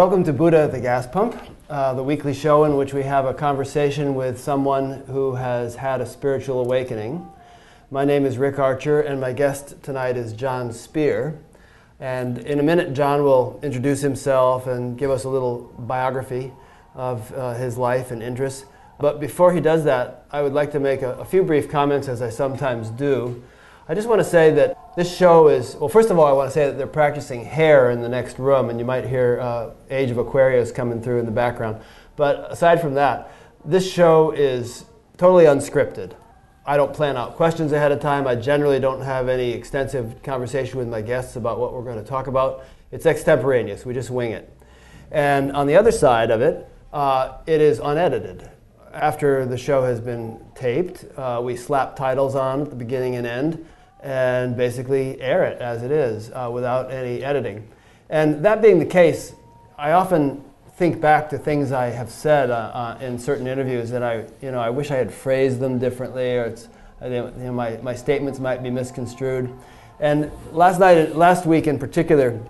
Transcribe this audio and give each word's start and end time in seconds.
Welcome 0.00 0.24
to 0.24 0.32
Buddha 0.32 0.60
at 0.60 0.72
the 0.72 0.80
Gas 0.80 1.06
Pump, 1.06 1.38
uh, 1.68 1.92
the 1.92 2.02
weekly 2.02 2.32
show 2.32 2.64
in 2.64 2.78
which 2.78 2.94
we 2.94 3.02
have 3.02 3.26
a 3.26 3.34
conversation 3.34 4.14
with 4.14 4.40
someone 4.40 5.02
who 5.08 5.34
has 5.34 5.74
had 5.74 6.00
a 6.00 6.06
spiritual 6.06 6.60
awakening. 6.60 7.28
My 7.90 8.06
name 8.06 8.24
is 8.24 8.38
Rick 8.38 8.58
Archer, 8.58 9.02
and 9.02 9.20
my 9.20 9.34
guest 9.34 9.74
tonight 9.82 10.16
is 10.16 10.32
John 10.32 10.72
Speer. 10.72 11.38
And 12.00 12.38
in 12.38 12.58
a 12.58 12.62
minute, 12.62 12.94
John 12.94 13.24
will 13.24 13.60
introduce 13.62 14.00
himself 14.00 14.66
and 14.66 14.96
give 14.96 15.10
us 15.10 15.24
a 15.24 15.28
little 15.28 15.70
biography 15.78 16.50
of 16.94 17.30
uh, 17.34 17.52
his 17.52 17.76
life 17.76 18.10
and 18.10 18.22
interests. 18.22 18.64
But 18.98 19.20
before 19.20 19.52
he 19.52 19.60
does 19.60 19.84
that, 19.84 20.24
I 20.30 20.40
would 20.40 20.54
like 20.54 20.72
to 20.72 20.80
make 20.80 21.02
a, 21.02 21.12
a 21.16 21.26
few 21.26 21.42
brief 21.42 21.68
comments, 21.68 22.08
as 22.08 22.22
I 22.22 22.30
sometimes 22.30 22.88
do. 22.88 23.42
I 23.90 23.94
just 23.94 24.06
want 24.06 24.20
to 24.20 24.24
say 24.24 24.52
that 24.52 24.78
this 24.94 25.12
show 25.12 25.48
is, 25.48 25.74
well, 25.74 25.88
first 25.88 26.10
of 26.10 26.18
all, 26.20 26.24
I 26.24 26.30
want 26.30 26.48
to 26.48 26.54
say 26.54 26.66
that 26.66 26.78
they're 26.78 26.86
practicing 26.86 27.44
hair 27.44 27.90
in 27.90 28.02
the 28.02 28.08
next 28.08 28.38
room, 28.38 28.70
and 28.70 28.78
you 28.78 28.84
might 28.84 29.04
hear 29.04 29.40
uh, 29.40 29.70
Age 29.90 30.12
of 30.12 30.18
Aquarius 30.18 30.70
coming 30.70 31.02
through 31.02 31.18
in 31.18 31.24
the 31.24 31.32
background. 31.32 31.82
But 32.14 32.46
aside 32.52 32.80
from 32.80 32.94
that, 32.94 33.32
this 33.64 33.92
show 33.92 34.30
is 34.30 34.84
totally 35.16 35.46
unscripted. 35.46 36.12
I 36.64 36.76
don't 36.76 36.94
plan 36.94 37.16
out 37.16 37.34
questions 37.34 37.72
ahead 37.72 37.90
of 37.90 37.98
time. 37.98 38.28
I 38.28 38.36
generally 38.36 38.78
don't 38.78 39.00
have 39.00 39.28
any 39.28 39.50
extensive 39.50 40.22
conversation 40.22 40.78
with 40.78 40.86
my 40.86 41.02
guests 41.02 41.34
about 41.34 41.58
what 41.58 41.72
we're 41.72 41.82
going 41.82 41.98
to 41.98 42.08
talk 42.08 42.28
about. 42.28 42.64
It's 42.92 43.06
extemporaneous, 43.06 43.84
we 43.84 43.92
just 43.92 44.10
wing 44.10 44.30
it. 44.30 44.56
And 45.10 45.50
on 45.50 45.66
the 45.66 45.74
other 45.74 45.90
side 45.90 46.30
of 46.30 46.42
it, 46.42 46.64
uh, 46.92 47.38
it 47.44 47.60
is 47.60 47.80
unedited. 47.80 48.48
After 48.94 49.44
the 49.46 49.58
show 49.58 49.82
has 49.82 50.00
been 50.00 50.40
taped, 50.54 51.06
uh, 51.18 51.40
we 51.42 51.56
slap 51.56 51.96
titles 51.96 52.36
on 52.36 52.60
at 52.60 52.70
the 52.70 52.76
beginning 52.76 53.16
and 53.16 53.26
end 53.26 53.66
and 54.02 54.56
basically 54.56 55.20
air 55.20 55.44
it 55.44 55.60
as 55.60 55.82
it 55.82 55.90
is 55.90 56.30
uh, 56.30 56.50
without 56.52 56.90
any 56.90 57.22
editing. 57.22 57.68
And 58.08 58.44
that 58.44 58.62
being 58.62 58.78
the 58.78 58.86
case, 58.86 59.34
I 59.78 59.92
often 59.92 60.42
think 60.76 61.00
back 61.00 61.28
to 61.30 61.38
things 61.38 61.72
I 61.72 61.86
have 61.86 62.10
said 62.10 62.50
uh, 62.50 62.54
uh, 62.54 62.98
in 63.00 63.18
certain 63.18 63.46
interviews 63.46 63.90
that 63.90 64.02
I, 64.02 64.24
you 64.40 64.50
know, 64.50 64.60
I 64.60 64.70
wish 64.70 64.90
I 64.90 64.96
had 64.96 65.12
phrased 65.12 65.60
them 65.60 65.78
differently, 65.78 66.36
or 66.36 66.44
it's, 66.44 66.68
you 67.02 67.10
know, 67.10 67.52
my, 67.52 67.76
my 67.82 67.94
statements 67.94 68.38
might 68.38 68.62
be 68.62 68.70
misconstrued. 68.70 69.52
And 70.00 70.30
last 70.52 70.80
night, 70.80 71.14
last 71.14 71.44
week 71.44 71.66
in 71.66 71.78
particular, 71.78 72.40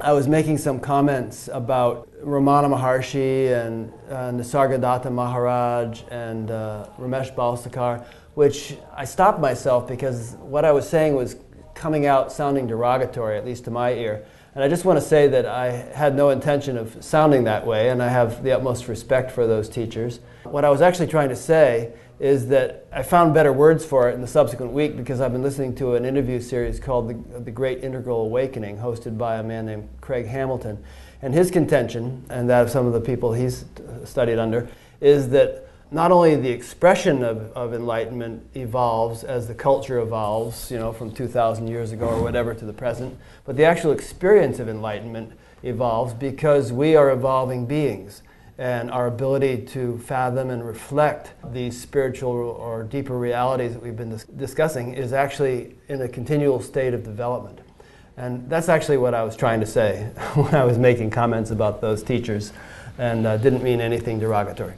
I 0.00 0.12
was 0.12 0.26
making 0.26 0.58
some 0.58 0.80
comments 0.80 1.48
about 1.52 2.08
Ramana 2.24 2.68
Maharshi 2.72 3.52
and 3.52 3.92
uh, 4.08 4.30
Nisargadatta 4.30 5.10
Maharaj 5.12 6.02
and 6.10 6.50
uh, 6.50 6.86
Ramesh 6.98 7.34
Balsekar 7.34 8.04
which 8.34 8.76
I 8.94 9.04
stopped 9.04 9.40
myself 9.40 9.86
because 9.86 10.32
what 10.40 10.64
I 10.64 10.72
was 10.72 10.88
saying 10.88 11.14
was 11.14 11.36
coming 11.74 12.06
out 12.06 12.32
sounding 12.32 12.66
derogatory, 12.66 13.36
at 13.36 13.44
least 13.44 13.64
to 13.64 13.70
my 13.70 13.92
ear. 13.92 14.24
And 14.54 14.62
I 14.62 14.68
just 14.68 14.84
want 14.84 14.98
to 14.98 15.04
say 15.04 15.28
that 15.28 15.46
I 15.46 15.70
had 15.70 16.14
no 16.14 16.28
intention 16.28 16.76
of 16.76 17.02
sounding 17.02 17.44
that 17.44 17.66
way, 17.66 17.88
and 17.88 18.02
I 18.02 18.08
have 18.08 18.42
the 18.42 18.52
utmost 18.52 18.86
respect 18.86 19.30
for 19.30 19.46
those 19.46 19.68
teachers. 19.68 20.20
What 20.44 20.64
I 20.64 20.70
was 20.70 20.82
actually 20.82 21.06
trying 21.06 21.30
to 21.30 21.36
say 21.36 21.92
is 22.20 22.48
that 22.48 22.86
I 22.92 23.02
found 23.02 23.32
better 23.32 23.52
words 23.52 23.84
for 23.84 24.10
it 24.10 24.14
in 24.14 24.20
the 24.20 24.26
subsequent 24.26 24.72
week 24.72 24.96
because 24.96 25.20
I've 25.20 25.32
been 25.32 25.42
listening 25.42 25.74
to 25.76 25.94
an 25.94 26.04
interview 26.04 26.38
series 26.38 26.78
called 26.78 27.08
The, 27.08 27.40
the 27.40 27.50
Great 27.50 27.82
Integral 27.82 28.26
Awakening, 28.26 28.76
hosted 28.76 29.16
by 29.16 29.36
a 29.36 29.42
man 29.42 29.66
named 29.66 29.88
Craig 30.00 30.26
Hamilton. 30.26 30.84
And 31.22 31.32
his 31.32 31.50
contention, 31.50 32.24
and 32.28 32.48
that 32.50 32.62
of 32.62 32.70
some 32.70 32.86
of 32.86 32.92
the 32.92 33.00
people 33.00 33.32
he's 33.32 33.64
studied 34.04 34.38
under, 34.38 34.68
is 35.00 35.30
that 35.30 35.66
not 35.92 36.10
only 36.10 36.34
the 36.36 36.48
expression 36.48 37.22
of, 37.22 37.52
of 37.52 37.74
enlightenment 37.74 38.42
evolves 38.54 39.24
as 39.24 39.46
the 39.46 39.54
culture 39.54 39.98
evolves, 39.98 40.70
you 40.70 40.78
know, 40.78 40.90
from 40.92 41.12
2,000 41.12 41.68
years 41.68 41.92
ago 41.92 42.06
or 42.06 42.22
whatever 42.22 42.54
to 42.54 42.64
the 42.64 42.72
present, 42.72 43.16
but 43.44 43.56
the 43.56 43.64
actual 43.64 43.92
experience 43.92 44.58
of 44.58 44.68
enlightenment 44.68 45.32
evolves 45.62 46.14
because 46.14 46.72
we 46.72 46.96
are 46.96 47.10
evolving 47.10 47.66
beings. 47.66 48.22
And 48.58 48.90
our 48.90 49.06
ability 49.06 49.66
to 49.68 49.98
fathom 49.98 50.50
and 50.50 50.64
reflect 50.64 51.32
these 51.52 51.80
spiritual 51.80 52.30
or 52.30 52.84
deeper 52.84 53.18
realities 53.18 53.72
that 53.72 53.82
we've 53.82 53.96
been 53.96 54.10
dis- 54.10 54.24
discussing 54.24 54.94
is 54.94 55.12
actually 55.12 55.74
in 55.88 56.00
a 56.00 56.08
continual 56.08 56.60
state 56.60 56.94
of 56.94 57.02
development. 57.02 57.60
And 58.16 58.48
that's 58.48 58.68
actually 58.68 58.98
what 58.98 59.14
I 59.14 59.24
was 59.24 59.36
trying 59.36 59.60
to 59.60 59.66
say 59.66 60.04
when 60.34 60.54
I 60.54 60.64
was 60.64 60.78
making 60.78 61.10
comments 61.10 61.50
about 61.50 61.80
those 61.80 62.02
teachers 62.02 62.52
and 62.98 63.26
uh, 63.26 63.36
didn't 63.36 63.62
mean 63.62 63.80
anything 63.80 64.18
derogatory. 64.18 64.74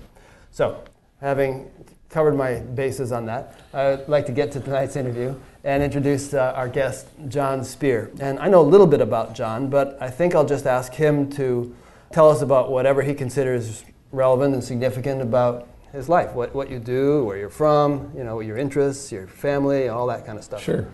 So, 0.50 0.84
having 1.24 1.70
covered 2.10 2.36
my 2.36 2.60
bases 2.60 3.10
on 3.10 3.24
that, 3.24 3.58
I'd 3.72 4.06
like 4.08 4.26
to 4.26 4.32
get 4.32 4.52
to 4.52 4.60
tonight's 4.60 4.94
interview 4.94 5.34
and 5.64 5.82
introduce 5.82 6.34
uh, 6.34 6.52
our 6.54 6.68
guest, 6.68 7.06
John 7.28 7.64
Speer. 7.64 8.10
And 8.20 8.38
I 8.38 8.48
know 8.48 8.60
a 8.60 8.70
little 8.74 8.86
bit 8.86 9.00
about 9.00 9.34
John, 9.34 9.70
but 9.70 9.96
I 10.02 10.10
think 10.10 10.34
I'll 10.34 10.44
just 10.44 10.66
ask 10.66 10.92
him 10.92 11.30
to 11.30 11.74
tell 12.12 12.28
us 12.30 12.42
about 12.42 12.70
whatever 12.70 13.00
he 13.00 13.14
considers 13.14 13.86
relevant 14.12 14.52
and 14.52 14.62
significant 14.62 15.22
about 15.22 15.66
his 15.92 16.10
life, 16.10 16.34
what, 16.34 16.54
what 16.54 16.70
you 16.70 16.78
do, 16.78 17.24
where 17.24 17.38
you're 17.38 17.48
from, 17.48 18.12
you 18.14 18.22
know, 18.22 18.40
your 18.40 18.58
interests, 18.58 19.10
your 19.10 19.26
family, 19.26 19.88
all 19.88 20.06
that 20.08 20.26
kind 20.26 20.36
of 20.36 20.44
stuff. 20.44 20.62
Sure. 20.62 20.86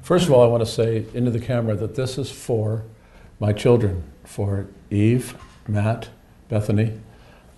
First 0.00 0.26
of 0.26 0.32
all, 0.32 0.42
I 0.42 0.46
want 0.46 0.62
to 0.62 0.70
say 0.70 1.04
into 1.12 1.30
the 1.30 1.40
camera 1.40 1.76
that 1.76 1.94
this 1.94 2.16
is 2.16 2.30
for 2.30 2.84
my 3.38 3.52
children, 3.52 4.02
for 4.24 4.66
Eve, 4.90 5.36
Matt, 5.68 6.08
Bethany, 6.48 6.98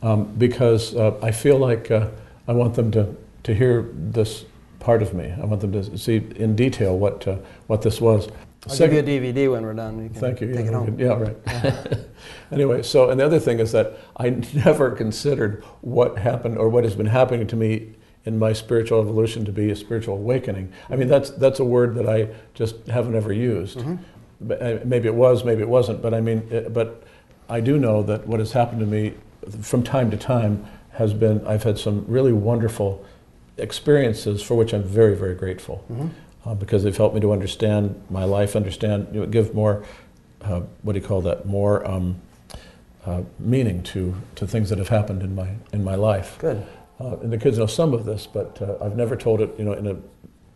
um, 0.02 0.24
because 0.38 0.94
uh, 0.94 1.18
I 1.22 1.30
feel 1.30 1.58
like 1.58 1.90
uh, 1.90 2.08
I 2.48 2.52
want 2.52 2.74
them 2.74 2.90
to, 2.92 3.14
to 3.44 3.54
hear 3.54 3.90
this 3.92 4.44
part 4.78 5.02
of 5.02 5.14
me. 5.14 5.32
I 5.40 5.44
want 5.44 5.60
them 5.60 5.72
to 5.72 5.98
see 5.98 6.16
in 6.36 6.54
detail 6.54 6.96
what, 6.98 7.26
uh, 7.26 7.38
what 7.66 7.82
this 7.82 8.00
was. 8.00 8.28
I'll 8.66 8.74
Second, 8.74 9.04
give 9.04 9.24
you 9.24 9.30
a 9.30 9.34
DVD 9.34 9.52
when 9.52 9.62
we're 9.62 9.74
done. 9.74 10.02
You 10.02 10.08
thank 10.08 10.40
you. 10.40 10.48
Take 10.48 10.66
yeah, 10.66 10.70
it 10.70 10.74
home. 10.74 10.98
yeah, 10.98 11.08
right. 11.08 11.98
anyway, 12.50 12.82
so 12.82 13.10
and 13.10 13.20
the 13.20 13.24
other 13.24 13.38
thing 13.38 13.60
is 13.60 13.70
that 13.72 13.96
I 14.16 14.30
never 14.54 14.90
considered 14.90 15.62
what 15.82 16.18
happened 16.18 16.58
or 16.58 16.68
what 16.68 16.82
has 16.82 16.96
been 16.96 17.06
happening 17.06 17.46
to 17.46 17.56
me 17.56 17.94
in 18.24 18.40
my 18.40 18.52
spiritual 18.52 19.00
evolution 19.00 19.44
to 19.44 19.52
be 19.52 19.70
a 19.70 19.76
spiritual 19.76 20.16
awakening. 20.16 20.72
I 20.90 20.96
mean, 20.96 21.06
that's 21.06 21.30
that's 21.30 21.60
a 21.60 21.64
word 21.64 21.94
that 21.94 22.08
I 22.08 22.28
just 22.54 22.88
haven't 22.88 23.14
ever 23.14 23.32
used. 23.32 23.78
Mm-hmm. 23.78 24.52
Uh, 24.52 24.84
maybe 24.84 25.06
it 25.06 25.14
was, 25.14 25.44
maybe 25.44 25.62
it 25.62 25.68
wasn't. 25.68 26.02
But 26.02 26.12
I 26.12 26.20
mean, 26.20 26.42
uh, 26.52 26.68
but 26.68 27.04
I 27.48 27.60
do 27.60 27.78
know 27.78 28.02
that 28.02 28.26
what 28.26 28.40
has 28.40 28.50
happened 28.50 28.80
to 28.80 28.86
me 28.86 29.14
from 29.60 29.82
time 29.82 30.10
to 30.10 30.16
time 30.16 30.66
has 30.92 31.12
been, 31.12 31.46
I've 31.46 31.62
had 31.62 31.78
some 31.78 32.04
really 32.08 32.32
wonderful 32.32 33.04
experiences 33.58 34.42
for 34.42 34.54
which 34.54 34.72
I'm 34.72 34.82
very, 34.82 35.16
very 35.16 35.34
grateful 35.34 35.84
mm-hmm. 35.90 36.08
uh, 36.48 36.54
because 36.54 36.84
they've 36.84 36.96
helped 36.96 37.14
me 37.14 37.20
to 37.20 37.32
understand 37.32 38.00
my 38.10 38.24
life, 38.24 38.56
understand, 38.56 39.08
you 39.12 39.20
know, 39.20 39.26
give 39.26 39.54
more, 39.54 39.84
uh, 40.42 40.60
what 40.82 40.94
do 40.94 41.00
you 41.00 41.06
call 41.06 41.20
that, 41.22 41.46
more 41.46 41.86
um, 41.86 42.20
uh, 43.04 43.22
meaning 43.38 43.82
to, 43.84 44.14
to 44.36 44.46
things 44.46 44.70
that 44.70 44.78
have 44.78 44.88
happened 44.88 45.22
in 45.22 45.34
my, 45.34 45.50
in 45.72 45.84
my 45.84 45.94
life. 45.94 46.38
Good. 46.38 46.66
Uh, 46.98 47.16
and 47.18 47.32
the 47.32 47.38
kids 47.38 47.58
know 47.58 47.66
some 47.66 47.92
of 47.92 48.04
this, 48.04 48.26
but 48.26 48.60
uh, 48.62 48.76
I've 48.82 48.96
never 48.96 49.16
told 49.16 49.40
it, 49.40 49.54
you 49.58 49.64
know, 49.64 49.72
in 49.72 49.86
an 49.86 50.02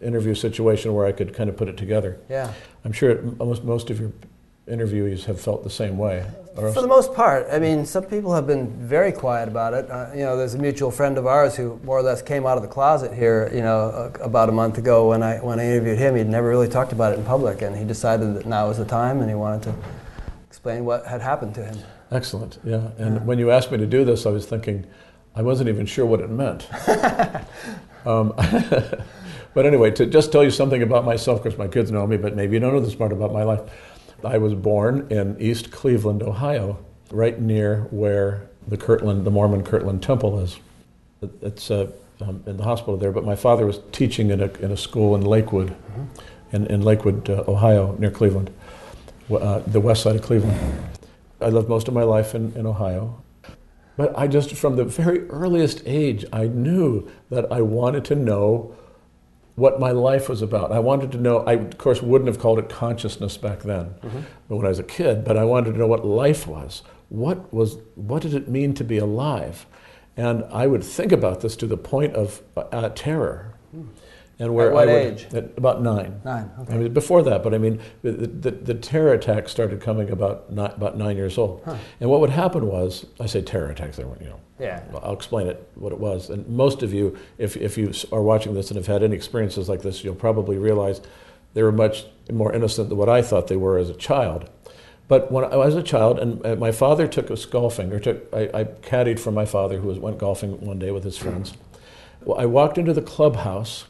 interview 0.00 0.34
situation 0.34 0.94
where 0.94 1.06
I 1.06 1.12
could 1.12 1.34
kind 1.34 1.50
of 1.50 1.56
put 1.56 1.68
it 1.68 1.76
together. 1.76 2.18
Yeah. 2.28 2.52
I'm 2.84 2.92
sure 2.92 3.10
it, 3.10 3.24
almost 3.38 3.62
most 3.62 3.90
of 3.90 4.00
your 4.00 4.12
interviewees 4.70 5.24
have 5.24 5.40
felt 5.40 5.64
the 5.64 5.70
same 5.70 5.98
way. 5.98 6.26
For 6.54 6.82
the 6.82 6.88
most 6.88 7.14
part, 7.14 7.46
I 7.50 7.58
mean, 7.58 7.86
some 7.86 8.04
people 8.04 8.34
have 8.34 8.46
been 8.46 8.68
very 8.86 9.12
quiet 9.12 9.48
about 9.48 9.72
it. 9.72 9.90
Uh, 9.90 10.10
you 10.12 10.20
know, 10.20 10.36
there's 10.36 10.54
a 10.54 10.58
mutual 10.58 10.90
friend 10.90 11.16
of 11.16 11.26
ours 11.26 11.56
who 11.56 11.80
more 11.84 11.96
or 11.96 12.02
less 12.02 12.20
came 12.20 12.44
out 12.44 12.56
of 12.56 12.62
the 12.62 12.68
closet 12.68 13.14
here, 13.14 13.50
you 13.54 13.62
know, 13.62 13.88
uh, 13.88 14.22
about 14.22 14.48
a 14.48 14.52
month 14.52 14.76
ago 14.76 15.08
when 15.08 15.22
I 15.22 15.38
when 15.38 15.58
I 15.58 15.64
interviewed 15.64 15.98
him. 15.98 16.16
He'd 16.16 16.26
never 16.26 16.48
really 16.48 16.68
talked 16.68 16.92
about 16.92 17.12
it 17.12 17.18
in 17.18 17.24
public, 17.24 17.62
and 17.62 17.74
he 17.76 17.84
decided 17.84 18.34
that 18.34 18.46
now 18.46 18.68
was 18.68 18.78
the 18.78 18.84
time, 18.84 19.20
and 19.20 19.30
he 19.30 19.36
wanted 19.36 19.62
to 19.62 19.74
explain 20.48 20.84
what 20.84 21.06
had 21.06 21.22
happened 21.22 21.54
to 21.54 21.64
him. 21.64 21.78
Excellent, 22.10 22.58
yeah. 22.64 22.88
And 22.98 23.16
yeah. 23.16 23.22
when 23.22 23.38
you 23.38 23.50
asked 23.50 23.70
me 23.70 23.78
to 23.78 23.86
do 23.86 24.04
this, 24.04 24.26
I 24.26 24.30
was 24.30 24.44
thinking, 24.44 24.84
I 25.34 25.42
wasn't 25.42 25.68
even 25.68 25.86
sure 25.86 26.04
what 26.04 26.20
it 26.20 26.28
meant. 26.28 26.68
um, 28.04 28.34
but 29.54 29.64
anyway, 29.64 29.92
to 29.92 30.04
just 30.04 30.32
tell 30.32 30.42
you 30.42 30.50
something 30.50 30.82
about 30.82 31.04
myself, 31.04 31.42
because 31.42 31.56
my 31.56 31.68
kids 31.68 31.90
know 31.90 32.06
me, 32.06 32.16
but 32.16 32.34
maybe 32.34 32.54
you 32.54 32.60
don't 32.60 32.74
know 32.74 32.80
this 32.80 32.96
part 32.96 33.12
about 33.12 33.32
my 33.32 33.44
life. 33.44 33.60
I 34.24 34.38
was 34.38 34.54
born 34.54 35.06
in 35.10 35.40
East 35.40 35.70
Cleveland, 35.70 36.22
Ohio, 36.22 36.78
right 37.10 37.40
near 37.40 37.82
where 37.90 38.48
the 38.68 38.76
Kirtland, 38.76 39.24
the 39.24 39.30
Mormon 39.30 39.64
Kirtland 39.64 40.02
Temple 40.02 40.38
is. 40.40 40.58
It's 41.42 41.70
uh, 41.70 41.90
um, 42.20 42.42
in 42.46 42.56
the 42.56 42.64
hospital 42.64 42.96
there, 42.96 43.12
but 43.12 43.24
my 43.24 43.36
father 43.36 43.66
was 43.66 43.80
teaching 43.92 44.30
in 44.30 44.40
a, 44.40 44.50
in 44.58 44.70
a 44.70 44.76
school 44.76 45.14
in 45.14 45.22
Lakewood, 45.22 45.68
mm-hmm. 45.68 46.56
in, 46.56 46.66
in 46.66 46.82
Lakewood, 46.82 47.28
uh, 47.28 47.44
Ohio, 47.48 47.96
near 47.98 48.10
Cleveland, 48.10 48.50
uh, 49.30 49.60
the 49.60 49.80
west 49.80 50.02
side 50.02 50.16
of 50.16 50.22
Cleveland. 50.22 50.58
I 51.40 51.48
lived 51.48 51.68
most 51.68 51.88
of 51.88 51.94
my 51.94 52.02
life 52.02 52.34
in, 52.34 52.52
in 52.54 52.66
Ohio. 52.66 53.22
But 53.96 54.18
I 54.18 54.28
just, 54.28 54.54
from 54.54 54.76
the 54.76 54.84
very 54.84 55.28
earliest 55.28 55.82
age, 55.84 56.24
I 56.32 56.46
knew 56.46 57.10
that 57.28 57.50
I 57.52 57.60
wanted 57.60 58.04
to 58.06 58.14
know 58.14 58.74
what 59.56 59.80
my 59.80 59.90
life 59.90 60.28
was 60.28 60.42
about. 60.42 60.72
I 60.72 60.78
wanted 60.78 61.12
to 61.12 61.18
know, 61.18 61.38
I 61.40 61.54
of 61.54 61.78
course 61.78 62.02
wouldn't 62.02 62.28
have 62.28 62.38
called 62.38 62.58
it 62.58 62.68
consciousness 62.68 63.36
back 63.36 63.60
then, 63.60 63.94
mm-hmm. 64.02 64.20
when 64.48 64.66
I 64.66 64.70
was 64.70 64.78
a 64.78 64.84
kid, 64.84 65.24
but 65.24 65.36
I 65.36 65.44
wanted 65.44 65.72
to 65.72 65.78
know 65.78 65.86
what 65.86 66.04
life 66.04 66.46
was. 66.46 66.82
What 67.08 67.52
was 67.52 67.78
what 67.96 68.22
did 68.22 68.34
it 68.34 68.48
mean 68.48 68.74
to 68.74 68.84
be 68.84 68.98
alive? 68.98 69.66
And 70.16 70.44
I 70.52 70.66
would 70.66 70.84
think 70.84 71.12
about 71.12 71.40
this 71.40 71.56
to 71.56 71.66
the 71.66 71.76
point 71.76 72.14
of 72.14 72.42
uh, 72.56 72.90
terror. 72.90 73.54
And 74.40 74.54
where 74.54 74.68
At 74.68 74.72
what 74.74 74.88
I 74.88 74.92
would, 74.92 75.02
age? 75.12 75.26
At 75.34 75.56
about 75.58 75.82
nine. 75.82 76.20
Nine. 76.24 76.50
I 76.70 76.76
mean, 76.78 76.92
before 76.94 77.22
that, 77.24 77.42
but 77.42 77.52
I 77.52 77.58
mean, 77.58 77.78
the, 78.00 78.12
the, 78.12 78.50
the 78.50 78.74
terror 78.74 79.12
attacks 79.12 79.52
started 79.52 79.82
coming 79.82 80.08
about 80.10 80.50
ni- 80.50 80.64
about 80.64 80.96
nine 80.96 81.16
years 81.18 81.36
old. 81.36 81.60
Huh. 81.66 81.76
And 82.00 82.08
what 82.08 82.20
would 82.20 82.30
happen 82.30 82.66
was, 82.66 83.04
I 83.20 83.26
say 83.26 83.42
terror 83.42 83.68
attacks, 83.70 83.98
they 83.98 84.04
weren't, 84.04 84.22
you 84.22 84.30
know, 84.30 84.40
Yeah. 84.58 84.82
I'll 85.02 85.12
explain 85.12 85.46
it 85.46 85.70
what 85.74 85.92
it 85.92 86.00
was. 86.00 86.30
And 86.30 86.48
most 86.48 86.82
of 86.82 86.94
you, 86.94 87.18
if, 87.36 87.54
if 87.58 87.76
you 87.76 87.92
are 88.12 88.22
watching 88.22 88.54
this 88.54 88.70
and 88.70 88.78
have 88.78 88.86
had 88.86 89.02
any 89.02 89.14
experiences 89.14 89.68
like 89.68 89.82
this, 89.82 90.02
you'll 90.02 90.14
probably 90.14 90.56
realize 90.56 91.02
they 91.52 91.62
were 91.62 91.72
much 91.72 92.06
more 92.32 92.50
innocent 92.54 92.88
than 92.88 92.96
what 92.96 93.10
I 93.10 93.20
thought 93.20 93.48
they 93.48 93.56
were 93.56 93.76
as 93.76 93.90
a 93.90 93.94
child. 93.94 94.48
But 95.06 95.30
when 95.30 95.44
I 95.44 95.56
was 95.56 95.74
a 95.74 95.82
child, 95.82 96.18
and 96.18 96.60
my 96.60 96.72
father 96.72 97.06
took 97.08 97.30
us 97.30 97.44
golfing, 97.44 97.92
or 97.92 97.98
took, 97.98 98.32
I, 98.32 98.48
I 98.54 98.64
caddied 98.64 99.18
for 99.18 99.32
my 99.32 99.44
father 99.44 99.80
who 99.80 99.88
was, 99.88 99.98
went 99.98 100.16
golfing 100.18 100.64
one 100.64 100.78
day 100.78 100.92
with 100.92 101.04
his 101.04 101.18
friends. 101.18 101.52
Well, 102.24 102.38
I 102.38 102.46
walked 102.46 102.78
into 102.78 102.92
the 102.92 103.02
clubhouse 103.02 103.86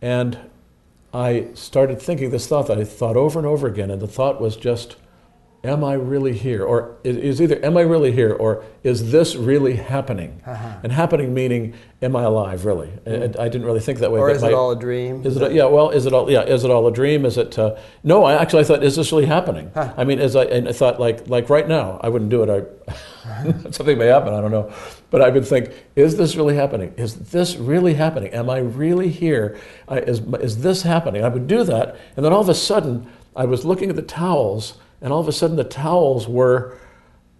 and 0.00 0.38
I 1.12 1.48
started 1.54 2.00
thinking 2.00 2.30
this 2.30 2.46
thought 2.46 2.66
that 2.66 2.78
I 2.78 2.84
thought 2.84 3.16
over 3.16 3.38
and 3.38 3.46
over 3.46 3.66
again, 3.66 3.90
and 3.90 4.00
the 4.00 4.08
thought 4.08 4.40
was 4.40 4.56
just, 4.56 4.96
Am 5.64 5.82
I 5.82 5.94
really 5.94 6.38
here? 6.38 6.64
Or 6.64 6.96
is, 7.02 7.16
is 7.16 7.42
either, 7.42 7.62
Am 7.64 7.76
I 7.76 7.80
really 7.80 8.12
here? 8.12 8.32
Or 8.32 8.64
is 8.84 9.10
this 9.10 9.34
really 9.34 9.74
happening? 9.74 10.40
Uh-huh. 10.46 10.78
And 10.84 10.92
happening 10.92 11.34
meaning, 11.34 11.74
Am 12.00 12.14
I 12.14 12.22
alive 12.22 12.64
really? 12.64 12.90
I, 13.04 13.24
I 13.24 13.48
didn't 13.48 13.64
really 13.64 13.80
think 13.80 13.98
that 13.98 14.12
way. 14.12 14.20
Or 14.20 14.30
is 14.30 14.40
my- 14.42 14.48
it 14.50 14.54
all 14.54 14.70
a 14.70 14.78
dream? 14.78 15.26
is 15.26 15.36
it? 15.36 15.52
Yeah. 15.52 15.64
Well, 15.64 15.90
is 15.90 16.06
it 16.06 16.12
all? 16.12 16.30
Yeah. 16.30 16.42
Is 16.42 16.62
it 16.62 16.70
all 16.70 16.86
a 16.86 16.92
dream? 16.92 17.24
Is 17.24 17.36
it? 17.38 17.58
Uh, 17.58 17.74
no. 18.04 18.22
I 18.22 18.40
actually 18.40 18.60
I 18.60 18.64
thought, 18.66 18.84
is 18.84 18.94
this 18.94 19.10
really 19.10 19.26
happening? 19.26 19.72
Huh. 19.74 19.92
I 19.96 20.04
mean, 20.04 20.20
as 20.20 20.36
I 20.36 20.44
and 20.44 20.68
I 20.68 20.72
thought, 20.72 21.00
like 21.00 21.26
like 21.26 21.50
right 21.50 21.66
now, 21.66 21.98
I 22.04 22.08
wouldn't 22.08 22.30
do 22.30 22.44
it. 22.44 22.50
I 22.88 22.92
something 23.72 23.98
may 23.98 24.06
happen. 24.06 24.32
I 24.34 24.40
don't 24.40 24.52
know. 24.52 24.72
But 25.10 25.22
I 25.22 25.28
would 25.30 25.44
think, 25.44 25.72
is 25.96 26.16
this 26.16 26.36
really 26.36 26.54
happening? 26.54 26.94
Is 26.96 27.16
this 27.16 27.56
really 27.56 27.94
happening? 27.94 28.32
Am 28.32 28.48
I 28.48 28.58
really 28.58 29.08
here? 29.08 29.58
I, 29.88 29.98
is 29.98 30.20
is 30.20 30.62
this 30.62 30.82
happening? 30.82 31.24
I 31.24 31.28
would 31.28 31.48
do 31.48 31.64
that, 31.64 31.96
and 32.16 32.24
then 32.24 32.32
all 32.32 32.42
of 32.42 32.48
a 32.48 32.54
sudden, 32.54 33.10
I 33.34 33.44
was 33.44 33.64
looking 33.64 33.90
at 33.90 33.96
the 33.96 34.02
towels, 34.02 34.78
and 35.00 35.12
all 35.12 35.20
of 35.20 35.28
a 35.28 35.32
sudden, 35.32 35.56
the 35.56 35.64
towels 35.64 36.28
were. 36.28 36.76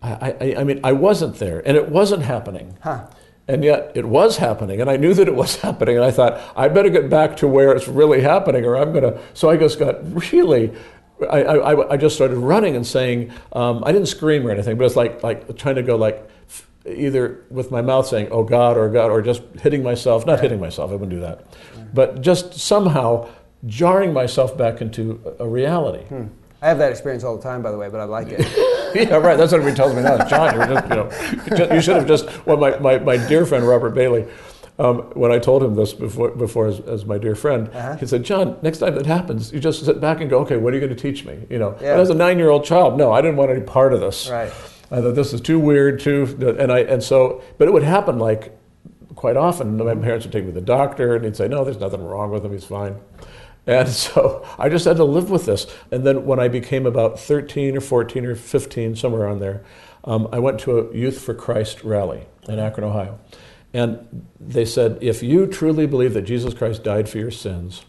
I, 0.00 0.36
I, 0.40 0.54
I 0.58 0.64
mean, 0.64 0.80
I 0.84 0.92
wasn't 0.92 1.36
there, 1.36 1.60
and 1.66 1.76
it 1.76 1.88
wasn't 1.88 2.22
happening. 2.22 2.78
Huh. 2.82 3.08
And 3.48 3.64
yet 3.64 3.92
it 3.94 4.04
was 4.04 4.36
happening, 4.36 4.80
and 4.80 4.88
I 4.88 4.96
knew 4.96 5.12
that 5.14 5.26
it 5.26 5.34
was 5.34 5.56
happening, 5.62 5.96
and 5.96 6.04
I 6.04 6.10
thought, 6.10 6.40
I 6.56 6.68
better 6.68 6.90
get 6.90 7.10
back 7.10 7.36
to 7.38 7.48
where 7.48 7.72
it's 7.72 7.88
really 7.88 8.20
happening, 8.20 8.64
or 8.64 8.76
I'm 8.76 8.92
going 8.92 9.12
to. 9.12 9.20
So 9.34 9.50
I 9.50 9.56
just 9.56 9.78
got 9.78 9.96
really. 10.30 10.72
I, 11.28 11.42
I, 11.42 11.94
I 11.94 11.96
just 11.96 12.14
started 12.14 12.36
running 12.36 12.76
and 12.76 12.86
saying, 12.86 13.32
um, 13.52 13.82
I 13.84 13.90
didn't 13.90 14.06
scream 14.06 14.46
or 14.46 14.52
anything, 14.52 14.78
but 14.78 14.84
it's 14.84 14.94
like, 14.94 15.20
like 15.24 15.56
trying 15.56 15.74
to 15.74 15.82
go 15.82 15.96
like 15.96 16.30
either 16.86 17.44
with 17.50 17.72
my 17.72 17.82
mouth 17.82 18.06
saying, 18.06 18.28
oh 18.30 18.44
God, 18.44 18.76
or 18.76 18.88
God, 18.88 19.10
or 19.10 19.20
just 19.20 19.42
hitting 19.60 19.82
myself, 19.82 20.26
not 20.26 20.38
hitting 20.38 20.60
myself, 20.60 20.90
I 20.90 20.94
wouldn't 20.94 21.10
do 21.10 21.20
that, 21.20 21.44
but 21.92 22.20
just 22.20 22.54
somehow 22.54 23.28
jarring 23.66 24.12
myself 24.12 24.56
back 24.56 24.80
into 24.80 25.20
a 25.40 25.44
a 25.44 25.48
reality. 25.48 26.04
Hmm. 26.04 26.26
I 26.60 26.68
have 26.68 26.78
that 26.78 26.90
experience 26.90 27.22
all 27.24 27.36
the 27.36 27.42
time, 27.42 27.62
by 27.62 27.70
the 27.70 27.78
way, 27.78 27.88
but 27.88 28.00
I 28.00 28.04
like 28.04 28.28
it. 28.30 28.40
yeah, 29.08 29.16
right. 29.16 29.36
That's 29.36 29.52
what 29.52 29.60
everybody 29.60 29.76
tells 29.76 29.94
me 29.94 30.02
now. 30.02 30.24
John, 30.26 30.54
you, 30.58 30.74
just, 30.74 30.88
you, 30.88 30.94
know, 30.96 31.66
you 31.68 31.74
you 31.76 31.80
should 31.80 31.96
have 31.96 32.06
just. 32.08 32.46
Well, 32.46 32.56
my, 32.56 32.76
my, 32.78 32.98
my 32.98 33.16
dear 33.28 33.46
friend 33.46 33.66
Robert 33.66 33.90
Bailey, 33.94 34.26
um, 34.80 35.02
when 35.14 35.30
I 35.30 35.38
told 35.38 35.62
him 35.62 35.76
this 35.76 35.92
before, 35.92 36.30
before 36.32 36.66
as, 36.66 36.80
as 36.80 37.04
my 37.04 37.16
dear 37.16 37.36
friend, 37.36 37.68
Uh-huh. 37.68 37.96
he 37.96 38.06
said, 38.06 38.24
"John, 38.24 38.56
next 38.62 38.78
time 38.78 38.96
that 38.96 39.06
happens, 39.06 39.52
you 39.52 39.60
just 39.60 39.84
sit 39.84 40.00
back 40.00 40.20
and 40.20 40.28
go, 40.28 40.40
okay, 40.40 40.56
what 40.56 40.72
are 40.72 40.76
you 40.76 40.80
going 40.84 40.94
to 40.94 41.00
teach 41.00 41.24
me?" 41.24 41.46
You 41.48 41.58
know, 41.60 41.76
Yeah. 41.80 41.94
as 42.00 42.10
a 42.10 42.14
nine-year-old 42.14 42.64
child, 42.64 42.98
no, 42.98 43.12
I 43.12 43.20
didn't 43.20 43.36
want 43.36 43.50
any 43.52 43.60
part 43.62 43.92
of 43.92 44.00
this. 44.00 44.28
right. 44.28 44.52
I 44.90 45.00
thought 45.02 45.14
this 45.14 45.32
is 45.34 45.40
too 45.42 45.60
weird, 45.60 46.00
too, 46.00 46.56
and 46.58 46.72
I 46.72 46.78
and 46.80 47.02
so, 47.02 47.42
but 47.58 47.68
it 47.68 47.72
would 47.72 47.82
happen 47.84 48.18
like 48.18 48.58
quite 49.14 49.36
often. 49.36 49.76
My 49.76 49.94
parents 49.94 50.24
would 50.26 50.32
take 50.32 50.44
me 50.44 50.50
to 50.50 50.54
the 50.54 50.64
doctor, 50.66 51.14
and 51.14 51.24
he'd 51.24 51.36
say, 51.36 51.46
"No, 51.46 51.62
there's 51.62 51.78
nothing 51.78 52.04
wrong 52.04 52.30
with 52.32 52.44
him. 52.44 52.52
He's 52.52 52.64
fine." 52.64 52.96
And 53.68 53.88
so 54.04 54.44
I 54.58 54.68
just 54.68 54.86
had 54.86 54.96
to 54.96 55.04
live 55.04 55.30
with 55.30 55.46
this. 55.46 55.72
And 55.92 56.04
then 56.04 56.24
when 56.24 56.40
I 56.40 56.48
became 56.48 56.86
about 56.86 57.20
13 57.20 57.76
or 57.76 57.80
14 57.80 58.26
or 58.26 58.34
15, 58.34 58.96
somewhere 58.96 59.22
around 59.22 59.38
there, 59.38 59.62
um, 60.02 60.26
I 60.32 60.40
went 60.40 60.58
to 60.60 60.78
a 60.78 60.94
Youth 60.94 61.20
for 61.20 61.34
Christ 61.34 61.84
rally 61.84 62.26
in 62.48 62.58
Akron, 62.58 62.88
Ohio. 62.88 63.20
And 63.74 64.26
they 64.40 64.64
said, 64.64 64.98
if 65.02 65.22
you 65.22 65.46
truly 65.46 65.86
believe 65.86 66.14
that 66.14 66.22
Jesus 66.22 66.54
Christ 66.54 66.82
died 66.82 67.08
for 67.08 67.18
your 67.18 67.30
sins, 67.30 67.84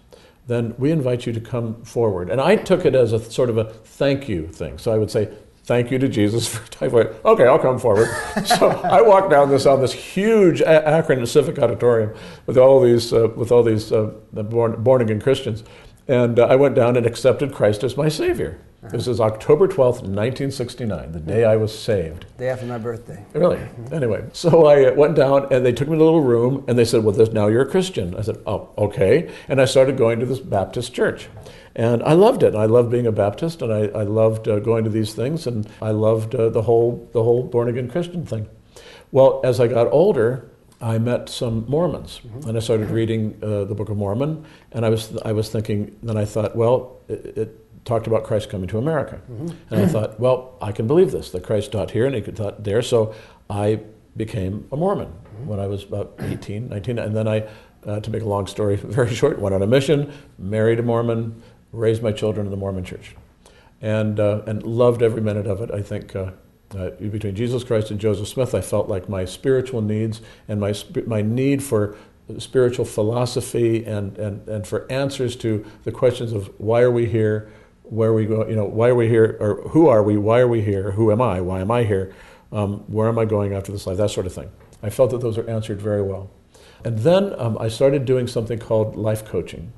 then 0.48 0.76
we 0.78 0.92
invite 0.92 1.26
you 1.26 1.32
to 1.32 1.40
come 1.40 1.82
forward. 1.84 2.30
And 2.30 2.42
I 2.42 2.58
took 2.58 2.86
it 2.86 2.96
as 2.96 3.14
a 3.14 3.20
sort 3.20 3.50
of 3.50 3.58
a 3.58 3.66
thank 3.66 4.28
you 4.28 4.48
thing. 4.48 4.78
So 4.78 4.92
I 4.92 4.98
would 4.98 5.12
say, 5.12 5.32
thank 5.70 5.92
you 5.92 6.00
to 6.00 6.10
Jesus 6.10 6.48
for 6.48 6.90
for. 6.90 7.16
Okay, 7.24 7.46
I'll 7.46 7.60
come 7.60 7.80
forward. 7.80 8.10
so 8.44 8.70
I 8.84 9.02
walked 9.02 9.30
down 9.30 9.50
this 9.50 9.66
on 9.68 9.80
this 9.80 9.94
huge 9.94 10.62
Akron 10.64 11.26
Civic 11.26 11.60
Auditorium 11.60 12.14
with 12.48 12.58
all 12.58 12.82
these 12.82 13.14
uh, 13.14 13.30
with 13.36 13.52
all 13.52 13.64
these 13.64 13.92
uh, 13.92 14.12
born, 14.34 14.84
born 14.84 15.02
again 15.02 15.22
Christians, 15.22 15.64
and 16.08 16.40
uh, 16.40 16.48
I 16.48 16.56
went 16.56 16.76
down 16.76 16.98
and 16.98 17.06
accepted 17.06 17.54
Christ 17.54 17.84
as 17.84 17.96
my 17.96 18.10
Savior. 18.10 18.60
This 18.92 19.08
is 19.08 19.20
October 19.20 19.68
twelfth, 19.68 20.04
nineteen 20.04 20.50
sixty 20.50 20.86
nine, 20.86 21.12
the 21.12 21.20
day 21.20 21.44
I 21.46 21.56
was 21.56 21.78
saved. 21.78 22.26
Day 22.38 22.50
after 22.50 22.66
my 22.66 22.78
birthday. 22.80 23.24
Really? 23.34 23.60
Anyway, 23.92 24.24
so 24.34 24.66
I 24.66 24.86
uh, 24.86 24.94
went 24.96 25.16
down 25.16 25.54
and 25.54 25.66
they 25.66 25.74
took 25.74 25.90
me 25.90 25.98
to 25.98 26.02
a 26.02 26.06
little 26.06 26.24
room 26.24 26.64
and 26.68 26.80
they 26.80 26.86
said, 26.86 27.04
Well, 27.04 27.14
this, 27.14 27.30
now 27.30 27.48
you're 27.48 27.64
a 27.64 27.70
Christian. 27.70 28.16
I 28.16 28.22
said, 28.22 28.38
Oh, 28.48 28.70
okay. 28.78 29.30
And 29.50 29.62
I 29.62 29.66
started 29.66 29.98
going 29.98 30.20
to 30.22 30.26
this 30.26 30.40
Baptist 30.40 30.94
church. 30.94 31.28
And 31.80 32.04
I 32.04 32.12
loved 32.12 32.44
it. 32.44 32.56
I 32.56 32.66
loved 32.66 32.92
being 32.92 33.08
a 33.08 33.12
Baptist 33.14 33.62
and 33.62 33.72
I, 33.72 33.88
I 33.98 34.04
loved 34.04 34.50
uh, 34.50 34.60
going 34.60 34.84
to 34.84 34.90
these 34.90 35.14
things 35.14 35.48
and 35.48 35.66
I 35.82 35.92
loved 35.92 36.36
uh, 36.36 36.50
the, 36.50 36.62
whole, 36.62 37.08
the 37.14 37.24
whole 37.24 37.42
born 37.42 37.70
again 37.70 37.90
Christian 37.90 38.26
thing. 38.26 38.50
Well, 39.14 39.40
as 39.46 39.62
I 39.62 39.68
got 39.68 39.88
older, 39.94 40.52
I 40.82 40.98
met 40.98 41.30
some 41.30 41.64
Mormons 41.70 42.20
and 42.46 42.58
I 42.58 42.60
started 42.60 42.90
reading 42.90 43.40
uh, 43.42 43.64
the 43.64 43.76
Book 43.76 43.88
of 43.88 43.96
Mormon. 43.96 44.46
And 44.74 44.86
I 44.86 44.90
was, 44.90 45.16
I 45.24 45.32
was 45.32 45.50
thinking, 45.50 45.96
then 46.04 46.18
I 46.18 46.26
thought, 46.26 46.54
well, 46.54 46.98
it, 47.08 47.38
it 47.38 47.86
talked 47.86 48.08
about 48.08 48.26
Christ 48.26 48.50
coming 48.50 48.68
to 48.68 48.78
America. 48.78 49.22
And 49.70 49.82
I 49.82 49.88
thought, 49.88 50.20
well, 50.20 50.58
I 50.62 50.74
can 50.74 50.86
believe 50.86 51.12
this, 51.12 51.32
that 51.32 51.46
Christ 51.46 51.72
taught 51.72 51.92
here 51.92 52.06
and 52.06 52.14
he 52.14 52.20
could 52.20 52.36
taught 52.36 52.62
there. 52.62 52.82
So 52.82 53.16
I 53.50 53.80
became 54.18 54.68
a 54.74 54.76
Mormon 54.76 55.14
when 55.46 55.62
I 55.62 55.68
was 55.68 55.86
about 55.86 56.14
18, 56.20 56.68
19. 56.68 57.00
And 57.00 57.16
then 57.16 57.26
I, 57.30 57.48
uh, 57.86 58.02
to 58.02 58.12
make 58.12 58.22
a 58.22 58.28
long 58.28 58.48
story 58.48 58.76
very 59.00 59.16
short, 59.16 59.40
went 59.40 59.56
on 59.56 59.62
a 59.62 59.68
mission, 59.68 60.12
married 60.38 60.80
a 60.80 60.84
Mormon, 60.84 61.42
raised 61.72 62.02
my 62.02 62.12
children 62.12 62.48
in 62.48 62.52
the 62.52 62.58
Mormon 62.58 62.84
church, 62.84 63.16
and, 63.82 64.20
uh, 64.20 64.42
and 64.48 64.64
loved 64.64 65.02
every 65.02 65.22
minute 65.22 65.48
of 65.48 65.62
it. 65.62 65.72
I 65.72 65.82
think 65.82 66.16
uh, 66.16 66.32
uh, 66.76 66.92
between 66.92 67.36
Jesus 67.36 67.64
Christ 67.64 67.92
and 67.92 68.00
Joseph 68.00 68.28
Smith, 68.28 68.54
I 68.54 68.62
felt 68.62 68.90
like 68.90 69.10
my 69.10 69.26
spiritual 69.26 69.82
needs 69.82 70.22
and 70.48 70.60
my, 70.60 70.74
my 71.06 71.22
need 71.22 71.64
for 71.64 71.96
spiritual 72.38 72.86
philosophy 72.86 73.84
and, 73.86 74.18
and, 74.18 74.48
and 74.48 74.68
for 74.68 74.90
answers 74.92 75.36
to 75.38 75.66
the 75.84 75.92
questions 75.92 76.32
of 76.32 76.48
why 76.60 76.82
are 76.82 76.92
we 76.92 77.08
here, 77.08 77.52
where 77.84 78.14
we 78.14 78.26
go, 78.26 78.48
you 78.48 78.56
know, 78.56 78.66
why 78.66 78.90
are 78.90 78.96
we 78.96 79.08
here, 79.08 79.36
or 79.40 79.68
who 79.70 79.88
are 79.88 80.04
we, 80.04 80.16
why 80.16 80.40
are 80.40 80.48
we 80.48 80.62
here, 80.62 80.92
who 80.92 81.12
am 81.12 81.22
I, 81.22 81.42
why 81.42 81.62
am 81.62 81.72
I 81.72 81.84
here, 81.84 82.14
um, 82.52 82.80
where 82.88 83.08
am 83.08 83.18
I 83.18 83.26
going 83.26 83.54
after 83.54 83.72
this 83.72 83.88
life, 83.88 83.98
that 83.98 84.12
sort 84.12 84.28
of 84.28 84.34
thing. 84.34 84.52
I 84.84 84.90
felt 84.90 85.10
that 85.12 85.22
those 85.22 85.38
are 85.38 85.50
answered 85.50 85.82
very 85.82 86.04
well. 86.04 86.30
And 86.86 87.00
then 87.00 87.34
um, 87.40 87.58
I 87.60 87.68
started 87.68 88.06
doing 88.06 88.28
something 88.28 88.60
called 88.60 88.96
life 88.96 89.26
coaching. 89.26 89.74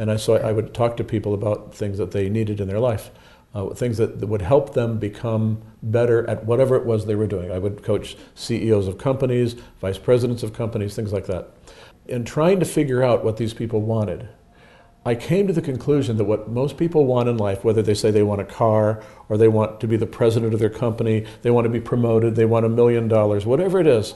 And 0.00 0.10
I, 0.10 0.16
so 0.16 0.36
I 0.36 0.50
would 0.50 0.72
talk 0.72 0.96
to 0.96 1.04
people 1.04 1.34
about 1.34 1.74
things 1.74 1.98
that 1.98 2.12
they 2.12 2.30
needed 2.30 2.58
in 2.58 2.68
their 2.68 2.80
life, 2.80 3.10
uh, 3.54 3.68
things 3.74 3.98
that, 3.98 4.18
that 4.20 4.28
would 4.28 4.40
help 4.40 4.72
them 4.72 4.98
become 4.98 5.60
better 5.82 6.26
at 6.26 6.46
whatever 6.46 6.74
it 6.74 6.86
was 6.86 7.04
they 7.04 7.14
were 7.14 7.26
doing. 7.26 7.52
I 7.52 7.58
would 7.58 7.82
coach 7.82 8.16
CEOs 8.34 8.88
of 8.88 8.96
companies, 8.96 9.56
vice 9.78 9.98
presidents 9.98 10.42
of 10.42 10.54
companies, 10.54 10.96
things 10.96 11.12
like 11.12 11.26
that. 11.26 11.50
In 12.06 12.24
trying 12.24 12.60
to 12.60 12.64
figure 12.64 13.02
out 13.02 13.26
what 13.26 13.36
these 13.36 13.52
people 13.52 13.82
wanted, 13.82 14.26
I 15.04 15.16
came 15.16 15.46
to 15.48 15.52
the 15.52 15.60
conclusion 15.60 16.16
that 16.16 16.24
what 16.24 16.48
most 16.48 16.78
people 16.78 17.04
want 17.04 17.28
in 17.28 17.36
life, 17.36 17.62
whether 17.62 17.82
they 17.82 17.92
say 17.92 18.10
they 18.10 18.22
want 18.22 18.40
a 18.40 18.46
car 18.46 19.02
or 19.28 19.36
they 19.36 19.48
want 19.48 19.80
to 19.80 19.86
be 19.86 19.98
the 19.98 20.06
president 20.06 20.54
of 20.54 20.60
their 20.60 20.70
company, 20.70 21.26
they 21.42 21.50
want 21.50 21.66
to 21.66 21.70
be 21.70 21.80
promoted, 21.80 22.36
they 22.36 22.46
want 22.46 22.64
a 22.64 22.70
million 22.70 23.06
dollars, 23.06 23.44
whatever 23.44 23.78
it 23.78 23.86
is, 23.86 24.14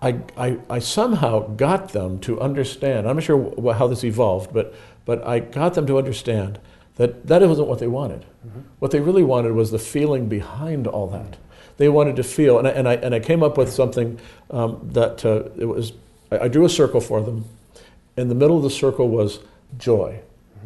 I, 0.00 0.20
I, 0.36 0.58
I 0.70 0.78
somehow 0.78 1.48
got 1.48 1.90
them 1.90 2.20
to 2.20 2.40
understand. 2.40 3.08
I'm 3.08 3.16
not 3.16 3.24
sure 3.24 3.74
how 3.74 3.88
this 3.88 4.04
evolved, 4.04 4.52
but, 4.52 4.74
but 5.04 5.26
I 5.26 5.40
got 5.40 5.74
them 5.74 5.86
to 5.86 5.98
understand 5.98 6.60
that 6.96 7.26
that 7.26 7.42
wasn't 7.42 7.68
what 7.68 7.78
they 7.78 7.86
wanted. 7.86 8.24
What 8.78 8.90
they 8.90 9.00
really 9.00 9.24
wanted 9.24 9.52
was 9.52 9.70
the 9.70 9.78
feeling 9.78 10.28
behind 10.28 10.86
all 10.86 11.06
that. 11.08 11.36
They 11.76 11.88
wanted 11.88 12.16
to 12.16 12.24
feel, 12.24 12.58
and 12.58 12.66
I, 12.66 12.70
and 12.72 12.88
I, 12.88 12.94
and 12.94 13.14
I 13.14 13.20
came 13.20 13.42
up 13.42 13.56
with 13.56 13.72
something 13.72 14.18
um, 14.50 14.80
that 14.92 15.24
uh, 15.24 15.44
it 15.56 15.66
was, 15.66 15.92
I, 16.30 16.40
I 16.40 16.48
drew 16.48 16.64
a 16.64 16.68
circle 16.68 17.00
for 17.00 17.20
them. 17.20 17.44
In 18.16 18.28
the 18.28 18.34
middle 18.34 18.56
of 18.56 18.64
the 18.64 18.70
circle 18.70 19.08
was 19.08 19.38
joy 19.78 20.20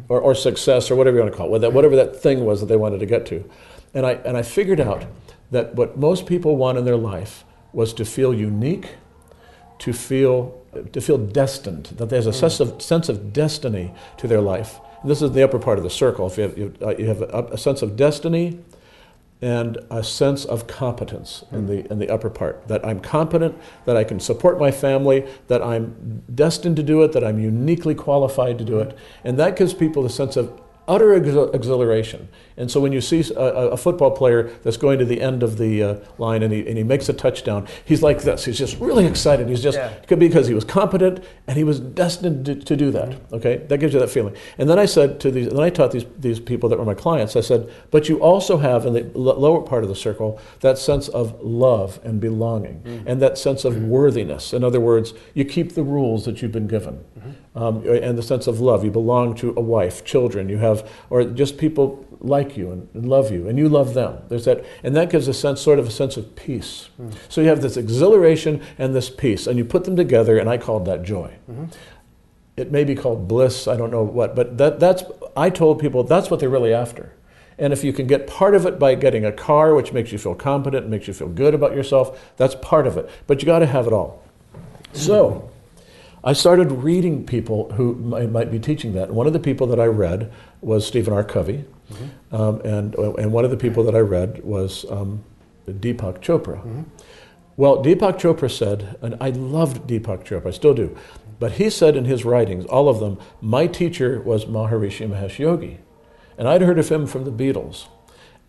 or, 0.09 0.19
or 0.19 0.33
success 0.33 0.89
or 0.89 0.95
whatever 0.95 1.17
you 1.17 1.21
want 1.21 1.33
to 1.33 1.37
call 1.37 1.47
it, 1.47 1.51
whatever 1.51 1.61
that, 1.61 1.73
whatever 1.73 1.95
that 1.95 2.15
thing 2.15 2.45
was 2.45 2.61
that 2.61 2.65
they 2.65 2.75
wanted 2.75 2.99
to 2.99 3.05
get 3.05 3.27
to. 3.27 3.47
And 3.93 4.05
I, 4.05 4.13
and 4.13 4.35
I 4.35 4.41
figured 4.41 4.79
out 4.79 5.05
that 5.51 5.75
what 5.75 5.97
most 5.97 6.25
people 6.25 6.55
want 6.55 6.79
in 6.79 6.85
their 6.85 6.97
life 6.97 7.43
was 7.73 7.93
to 7.93 8.05
feel 8.05 8.33
unique, 8.33 8.95
to 9.83 9.91
feel, 9.91 10.57
to 10.93 11.01
feel 11.01 11.17
destined, 11.17 11.87
that 11.97 12.09
there's 12.09 12.25
a 12.25 12.31
mm. 12.31 12.39
sense, 12.39 12.61
of, 12.61 12.81
sense 12.81 13.09
of 13.09 13.33
destiny 13.33 13.93
to 14.15 14.29
their 14.29 14.39
life. 14.39 14.79
And 15.01 15.11
this 15.11 15.21
is 15.21 15.33
the 15.33 15.43
upper 15.43 15.59
part 15.59 15.77
of 15.77 15.83
the 15.83 15.89
circle. 15.89 16.25
If 16.27 16.37
you 16.37 16.43
have, 16.43 16.57
you, 16.57 16.73
uh, 16.81 16.95
you 16.97 17.05
have 17.07 17.21
a, 17.21 17.49
a 17.51 17.57
sense 17.57 17.81
of 17.81 17.97
destiny, 17.97 18.59
and 19.41 19.77
a 19.91 20.01
sense 20.01 20.45
of 20.45 20.67
competence 20.67 21.43
in 21.51 21.65
mm. 21.65 21.67
the, 21.67 21.91
in 21.91 21.99
the 21.99 22.09
upper 22.09 22.29
part. 22.29 22.65
That 22.69 22.85
I'm 22.85 23.01
competent, 23.01 23.57
that 23.83 23.97
I 23.97 24.05
can 24.05 24.21
support 24.21 24.57
my 24.57 24.71
family, 24.71 25.27
that 25.49 25.61
I'm 25.61 26.23
destined 26.33 26.77
to 26.77 26.83
do 26.83 27.03
it, 27.03 27.11
that 27.11 27.25
I'm 27.25 27.41
uniquely 27.41 27.93
qualified 27.93 28.57
to 28.59 28.63
do 28.63 28.75
mm. 28.75 28.87
it. 28.87 28.97
And 29.25 29.37
that 29.37 29.57
gives 29.57 29.73
people 29.73 30.05
a 30.05 30.09
sense 30.09 30.37
of 30.37 30.61
utter 30.87 31.13
exhilaration. 31.13 32.27
And 32.57 32.69
so 32.69 32.79
when 32.79 32.91
you 32.91 33.01
see 33.01 33.23
a, 33.35 33.71
a 33.71 33.77
football 33.77 34.11
player 34.11 34.43
that's 34.63 34.77
going 34.77 34.99
to 34.99 35.05
the 35.05 35.21
end 35.21 35.41
of 35.41 35.57
the 35.57 35.81
uh, 35.81 35.95
line 36.17 36.43
and 36.43 36.53
he, 36.53 36.67
and 36.67 36.77
he 36.77 36.83
makes 36.83 37.09
a 37.09 37.13
touchdown, 37.13 37.67
he's 37.85 38.03
like 38.03 38.21
this. 38.21 38.45
He's 38.45 38.57
just 38.57 38.79
really 38.79 39.05
excited. 39.05 39.49
He's 39.49 39.63
just, 39.63 39.77
Yeah. 39.77 39.89
it 39.89 40.07
could 40.07 40.19
be 40.19 40.27
because 40.27 40.47
he 40.47 40.53
was 40.53 40.63
competent 40.63 41.23
and 41.47 41.57
he 41.57 41.63
was 41.63 41.79
destined 41.79 42.45
to, 42.45 42.55
to 42.55 42.75
do 42.75 42.91
that. 42.91 43.09
Mm-hmm. 43.09 43.35
Okay? 43.35 43.57
That 43.67 43.79
gives 43.79 43.93
you 43.93 43.99
that 43.99 44.09
feeling. 44.09 44.35
And 44.57 44.69
then 44.69 44.77
I 44.77 44.85
said 44.85 45.19
to 45.21 45.31
these, 45.31 45.49
then 45.49 45.59
I 45.59 45.69
taught 45.69 45.91
these, 45.91 46.05
these 46.19 46.39
people 46.39 46.69
that 46.69 46.77
were 46.77 46.85
my 46.85 46.93
clients, 46.93 47.35
I 47.35 47.41
said, 47.41 47.71
but 47.89 48.09
you 48.09 48.21
also 48.21 48.57
have 48.57 48.85
in 48.85 48.93
the 48.93 49.05
l- 49.15 49.39
lower 49.39 49.61
part 49.61 49.83
of 49.83 49.89
the 49.89 49.95
circle 49.95 50.39
that 50.59 50.77
sense 50.77 51.07
of 51.07 51.41
love 51.41 51.99
and 52.03 52.19
belonging 52.19 52.81
mm-hmm. 52.81 53.07
and 53.07 53.21
that 53.21 53.37
sense 53.37 53.65
of 53.65 53.73
mm-hmm. 53.73 53.89
worthiness. 53.89 54.53
In 54.53 54.63
other 54.63 54.79
words, 54.79 55.13
you 55.33 55.45
keep 55.45 55.73
the 55.73 55.83
rules 55.83 56.25
that 56.25 56.41
you've 56.41 56.51
been 56.51 56.67
given. 56.67 57.03
Um, 57.55 57.87
and 57.87 58.17
the 58.17 58.23
sense 58.23 58.47
of 58.47 58.59
love. 58.59 58.83
You 58.83 58.89
belong 58.89 59.35
to 59.35 59.53
a 59.55 59.61
wife, 59.61 60.03
children, 60.03 60.49
you 60.49 60.57
have, 60.57 60.89
or 61.11 61.23
just 61.23 61.59
people 61.59 62.03
like 62.19 62.57
you 62.57 62.71
and, 62.71 62.87
and 62.95 63.07
love 63.07 63.31
you, 63.31 63.47
and 63.47 63.59
you 63.59 63.69
love 63.69 63.93
them. 63.93 64.17
There's 64.27 64.45
that, 64.45 64.65
and 64.81 64.95
that 64.95 65.11
gives 65.11 65.27
a 65.27 65.35
sense, 65.35 65.61
sort 65.61 65.77
of 65.77 65.87
a 65.87 65.91
sense 65.91 66.17
of 66.17 66.35
peace. 66.35 66.89
So 67.29 67.41
you 67.41 67.49
have 67.49 67.61
this 67.61 67.77
exhilaration 67.77 68.59
and 68.79 68.95
this 68.95 69.11
peace, 69.11 69.45
and 69.45 69.59
you 69.59 69.65
put 69.65 69.83
them 69.83 69.95
together, 69.95 70.39
and 70.39 70.49
I 70.49 70.57
called 70.57 70.85
that 70.85 71.03
joy. 71.03 71.35
It 72.57 72.71
may 72.71 72.83
be 72.83 72.95
called 72.95 73.27
bliss, 73.27 73.67
I 73.67 73.77
don't 73.77 73.91
know 73.91 74.03
what, 74.03 74.35
but 74.35 74.57
that, 74.57 74.79
that's, 74.79 75.03
I 75.37 75.51
told 75.51 75.79
people 75.79 76.03
that's 76.03 76.31
what 76.31 76.39
they're 76.39 76.49
really 76.49 76.73
after. 76.73 77.13
And 77.59 77.71
if 77.71 77.83
you 77.83 77.93
can 77.93 78.07
get 78.07 78.25
part 78.25 78.55
of 78.55 78.65
it 78.65 78.79
by 78.79 78.95
getting 78.95 79.25
a 79.25 79.31
car, 79.31 79.75
which 79.75 79.93
makes 79.93 80.11
you 80.11 80.17
feel 80.17 80.33
competent, 80.33 80.89
makes 80.89 81.07
you 81.07 81.13
feel 81.13 81.29
good 81.29 81.53
about 81.53 81.75
yourself, 81.75 82.33
that's 82.35 82.55
part 82.55 82.87
of 82.87 82.97
it. 82.97 83.07
But 83.27 83.41
you 83.41 83.45
got 83.45 83.59
to 83.59 83.67
have 83.67 83.85
it 83.85 83.93
all. 83.93 84.23
So, 84.93 85.51
I 86.23 86.33
started 86.33 86.71
reading 86.71 87.25
people 87.25 87.71
who 87.73 87.95
might, 87.95 88.31
might 88.31 88.51
be 88.51 88.59
teaching 88.59 88.93
that. 88.93 89.11
One 89.11 89.27
of 89.27 89.33
the 89.33 89.39
people 89.39 89.67
that 89.67 89.79
I 89.79 89.85
read 89.85 90.31
was 90.61 90.87
Stephen 90.87 91.13
R. 91.13 91.23
Covey, 91.23 91.65
um, 92.31 92.61
and, 92.61 92.95
and 92.95 93.31
one 93.33 93.43
of 93.43 93.51
the 93.51 93.57
people 93.57 93.83
that 93.83 93.95
I 93.95 93.99
read 93.99 94.43
was 94.43 94.85
um, 94.89 95.23
Deepak 95.67 96.19
Chopra. 96.19 96.85
Well, 97.57 97.83
Deepak 97.83 98.19
Chopra 98.19 98.49
said, 98.49 98.97
and 99.01 99.15
I 99.19 99.29
loved 99.29 99.87
Deepak 99.87 100.23
Chopra, 100.23 100.47
I 100.47 100.51
still 100.51 100.73
do, 100.73 100.97
but 101.39 101.53
he 101.53 101.69
said 101.69 101.95
in 101.95 102.05
his 102.05 102.23
writings, 102.23 102.65
all 102.65 102.87
of 102.87 102.99
them, 102.99 103.19
my 103.41 103.67
teacher 103.67 104.21
was 104.21 104.45
Maharishi 104.45 105.07
Mahesh 105.09 105.39
Yogi. 105.39 105.79
And 106.37 106.47
I'd 106.47 106.61
heard 106.61 106.79
of 106.79 106.89
him 106.89 107.05
from 107.05 107.25
the 107.25 107.31
Beatles. 107.31 107.87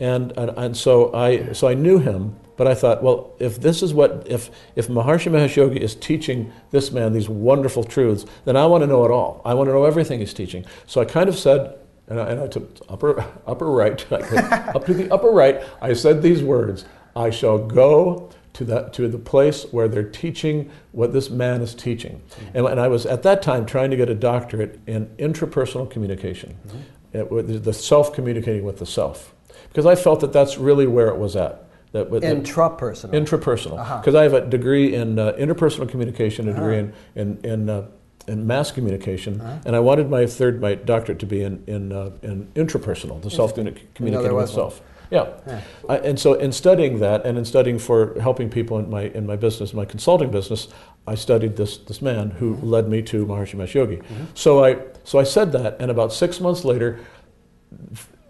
And, 0.01 0.33
and, 0.39 0.51
and 0.57 0.77
so, 0.77 1.13
I, 1.15 1.53
so 1.53 1.69
I 1.69 1.75
knew 1.75 1.99
him, 1.99 2.37
but 2.57 2.67
I 2.67 2.75
thought, 2.75 3.03
well, 3.03 3.35
if 3.39 3.61
this 3.61 3.83
is 3.83 3.93
what, 3.93 4.27
if, 4.27 4.51
if 4.77 4.89
Maharishi 4.89 5.31
Mahesh 5.31 5.57
Yogi 5.57 5.81
is 5.81 5.95
teaching 5.95 6.53
this 6.71 6.91
man 6.91 7.13
these 7.13 7.29
wonderful 7.29 7.85
truths, 7.85 8.25
then 8.45 8.57
I 8.57 8.67
want 8.67 8.83
to 8.83 8.87
know 8.87 9.05
it 9.05 9.11
all. 9.11 9.43
I 9.45 9.55
want 9.55 9.69
to 9.69 9.73
know 9.73 9.85
everything 9.85 10.21
he's 10.21 10.35
teaching. 10.35 10.65
So 10.87 11.01
I 11.01 11.05
kind 11.05 11.29
of 11.29 11.37
said, 11.37 11.79
and 12.07 12.21
I, 12.21 12.31
and 12.31 12.41
I 12.41 12.47
took 12.47 12.79
upper, 12.89 13.25
upper 13.47 13.67
right, 13.67 14.01
up 14.13 14.87
to 14.87 14.95
the 14.95 15.09
upper 15.13 15.31
right, 15.31 15.63
I 15.81 15.93
said 15.95 16.23
these 16.23 16.43
words 16.43 16.85
I 17.17 17.31
shall 17.31 17.59
go 17.59 18.31
to, 18.55 18.65
that, 18.67 18.93
to 18.95 19.09
the 19.09 19.19
place 19.19 19.65
where 19.73 19.89
they're 19.89 20.09
teaching 20.09 20.71
what 20.93 21.13
this 21.13 21.31
man 21.31 21.61
is 21.61 21.75
teaching. 21.75 22.23
Mm-hmm. 22.31 22.59
And, 22.59 22.67
and 22.69 22.81
I 22.81 22.89
was 22.89 23.05
at 23.05 23.23
that 23.25 23.43
time 23.43 23.67
trying 23.67 23.91
to 23.91 23.97
get 23.97 24.09
a 24.09 24.15
doctorate 24.15 24.81
in 24.87 25.07
intrapersonal 25.19 25.91
communication, 25.91 26.57
mm-hmm. 26.67 26.79
It 27.15 27.63
the 27.63 27.73
self 27.73 28.13
communicating 28.13 28.65
with 28.65 28.79
the 28.79 28.87
self. 28.87 29.35
Because 29.69 29.87
I 29.87 29.95
felt 29.95 30.19
that 30.21 30.33
that's 30.33 30.59
really 30.59 30.89
where 30.89 31.07
it 31.07 31.17
was 31.17 31.37
at. 31.37 31.65
That, 31.95 32.11
that- 32.11 32.23
Intrapersonal. 32.25 33.13
intrapersonal. 33.13 33.79
Uh-huh. 33.79 33.99
Because 33.99 34.17
I 34.17 34.25
have 34.25 34.35
a 34.35 34.41
degree 34.45 34.97
in 34.97 35.17
uh, 35.17 35.33
interpersonal 35.39 35.89
communication, 35.89 36.49
a 36.49 36.53
degree 36.53 36.81
Uh-huh. 36.81 36.91
in, 37.15 37.39
in, 37.45 37.53
in, 37.53 37.71
uh, 37.71 37.87
in 38.27 38.47
mass 38.49 38.73
communication, 38.73 39.41
Uh-huh. 39.41 39.59
and 39.65 39.77
I 39.77 39.79
wanted 39.79 40.11
my 40.11 40.27
third, 40.27 40.61
my 40.61 40.75
doctorate 40.75 41.21
to 41.21 41.27
be 41.27 41.43
in, 41.43 41.63
in, 41.69 41.93
uh, 41.93 42.11
in 42.23 42.49
intrapersonal, 42.57 43.23
the 43.23 43.31
self 43.31 43.55
communicating 43.55 44.35
with 44.35 44.51
self. 44.51 44.83
Yeah. 45.13 45.27
Yeah. 45.47 45.61
I, 45.89 45.99
and 45.99 46.19
so 46.19 46.35
in 46.35 46.51
studying 46.51 46.99
that 46.99 47.25
and 47.25 47.39
in 47.39 47.45
studying 47.45 47.79
for 47.79 48.19
helping 48.21 48.51
people 48.51 48.77
in 48.81 48.91
my, 48.91 49.03
in 49.03 49.25
my 49.25 49.37
business, 49.37 49.73
my 49.73 49.85
consulting 49.85 50.33
business, 50.33 50.67
I 51.07 51.15
studied 51.15 51.55
this, 51.55 51.77
this 51.79 52.03
man 52.03 52.31
who 52.33 52.57
Mm-hmm. 52.57 52.67
led 52.71 52.89
me 52.89 53.03
to 53.03 53.25
Maharishi 53.25 53.55
Mahesh 53.55 53.75
Yogi. 53.75 54.01
So, 54.35 54.65
I, 54.65 54.79
so 55.05 55.21
I 55.21 55.25
said 55.25 55.53
that, 55.53 55.77
and 55.79 55.93
about 55.93 56.13
six 56.13 56.41
months 56.41 56.65
later, 56.65 56.99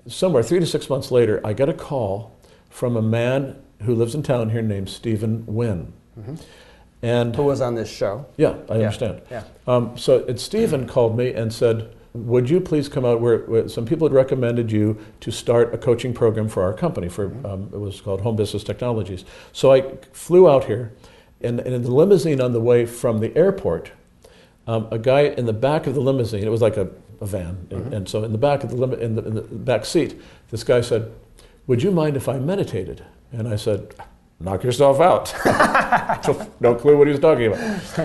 somewhere 0.06 0.42
three 0.42 0.60
to 0.60 0.66
six 0.66 0.90
months 0.90 1.10
later, 1.10 1.40
I 1.46 1.54
get 1.54 1.70
a 1.70 1.72
call 1.72 2.33
from 2.74 2.96
a 2.96 3.02
man 3.02 3.54
who 3.82 3.94
lives 3.94 4.16
in 4.16 4.22
town 4.24 4.50
here 4.50 4.60
named 4.60 4.88
Stephen 4.90 5.44
Wynn. 5.46 5.92
And 7.02 7.36
Who 7.36 7.44
was 7.44 7.60
on 7.60 7.76
this 7.76 7.88
show? 7.88 8.26
yeah, 8.36 8.56
I 8.68 8.74
understand. 8.74 9.22
Yeah. 9.30 9.44
Um, 9.68 9.96
so 9.96 10.24
and 10.26 10.40
Stephen 10.40 10.88
called 10.88 11.16
me 11.16 11.32
and 11.32 11.52
said, 11.52 11.94
"Would 12.14 12.50
you 12.50 12.60
please 12.60 12.88
come 12.88 13.04
out? 13.04 13.20
Where, 13.20 13.38
where 13.46 13.68
some 13.68 13.86
people 13.86 14.08
had 14.08 14.12
recommended 14.12 14.72
you 14.72 14.98
to 15.20 15.30
start 15.30 15.72
a 15.72 15.78
coaching 15.78 16.12
program 16.12 16.48
for 16.48 16.64
our 16.64 16.72
company. 16.72 17.08
For 17.08 17.26
um, 17.46 17.70
it 17.72 17.78
was 17.78 18.00
called 18.00 18.22
Home 18.22 18.34
Business 18.34 18.64
Technologies. 18.64 19.24
So 19.52 19.72
I 19.72 19.82
flew 20.12 20.48
out 20.50 20.64
here, 20.64 20.92
and, 21.42 21.60
and 21.60 21.74
in 21.74 21.82
the 21.82 21.92
limousine 21.92 22.40
on 22.40 22.52
the 22.52 22.60
way 22.60 22.86
from 22.86 23.20
the 23.20 23.36
airport, 23.36 23.92
um, 24.66 24.88
a 24.90 24.98
guy 24.98 25.20
in 25.20 25.46
the 25.46 25.52
back 25.52 25.86
of 25.86 25.94
the 25.94 26.00
limousine. 26.00 26.42
It 26.42 26.50
was 26.50 26.62
like 26.62 26.76
a, 26.76 26.88
a 27.20 27.26
van, 27.26 27.68
and, 27.70 27.94
and 27.94 28.08
so 28.08 28.24
in 28.24 28.32
the 28.32 28.38
back 28.38 28.64
of 28.64 28.70
the 28.70 28.76
limo, 28.76 28.96
in 28.96 29.14
the, 29.14 29.24
in 29.24 29.34
the 29.34 29.42
back 29.42 29.84
seat, 29.84 30.20
this 30.50 30.64
guy 30.64 30.80
said, 30.80 31.12
"Would 31.66 31.82
you 31.82 31.90
mind 31.90 32.16
if 32.16 32.28
I 32.28 32.38
meditated?" 32.38 33.04
And 33.32 33.48
I 33.48 33.56
said. 33.56 33.94
Knock 34.40 34.64
yourself 34.64 35.00
out. 35.00 35.32
no 36.60 36.74
clue 36.74 36.98
what 36.98 37.06
he 37.06 37.12
was 37.12 37.20
talking 37.20 37.46
about. 37.46 37.60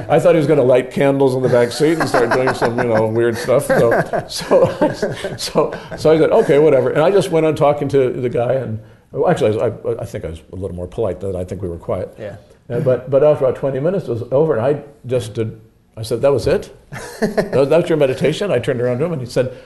I 0.09 0.19
thought 0.19 0.35
he 0.35 0.37
was 0.37 0.45
going 0.45 0.59
to 0.59 0.63
light 0.63 0.91
candles 0.91 1.33
in 1.33 1.41
the 1.41 1.49
back 1.49 1.71
seat 1.71 1.97
and 1.97 2.07
start 2.07 2.31
doing 2.31 2.53
some, 2.53 2.77
you 2.77 2.85
know, 2.85 3.07
weird 3.07 3.35
stuff. 3.35 3.65
So, 3.65 3.99
so, 4.29 4.65
so, 5.37 5.71
so 5.97 6.11
I 6.11 6.17
said, 6.17 6.29
okay, 6.29 6.59
whatever. 6.59 6.91
And 6.91 7.01
I 7.01 7.09
just 7.09 7.31
went 7.31 7.47
on 7.47 7.55
talking 7.55 7.89
to 7.89 8.11
the 8.11 8.29
guy, 8.29 8.53
and 8.53 8.79
well, 9.11 9.29
actually, 9.29 9.59
I, 9.59 9.67
was- 9.69 9.97
I, 9.97 10.03
I 10.03 10.05
think 10.05 10.23
I 10.23 10.29
was 10.29 10.41
a 10.53 10.55
little 10.55 10.75
more 10.75 10.87
polite 10.87 11.19
than 11.19 11.35
I 11.35 11.43
think 11.43 11.63
we 11.63 11.67
were 11.67 11.79
quiet. 11.79 12.13
Yeah. 12.17 12.37
Uh, 12.69 12.79
but, 12.79 13.09
but 13.09 13.23
after 13.23 13.45
about 13.45 13.57
20 13.57 13.79
minutes 13.79 14.07
it 14.07 14.11
was 14.11 14.23
over, 14.31 14.55
and 14.55 14.63
I 14.63 14.83
just 15.07 15.33
did, 15.33 15.59
I 15.97 16.03
said, 16.03 16.21
that 16.21 16.31
was 16.31 16.45
it? 16.45 16.73
that, 16.91 17.55
was, 17.55 17.69
that 17.69 17.81
was 17.81 17.89
your 17.89 17.97
meditation? 17.97 18.51
I 18.51 18.59
turned 18.59 18.79
around 18.79 18.99
to 18.99 19.05
him, 19.05 19.13
and 19.13 19.21
he 19.21 19.27
said, 19.27 19.57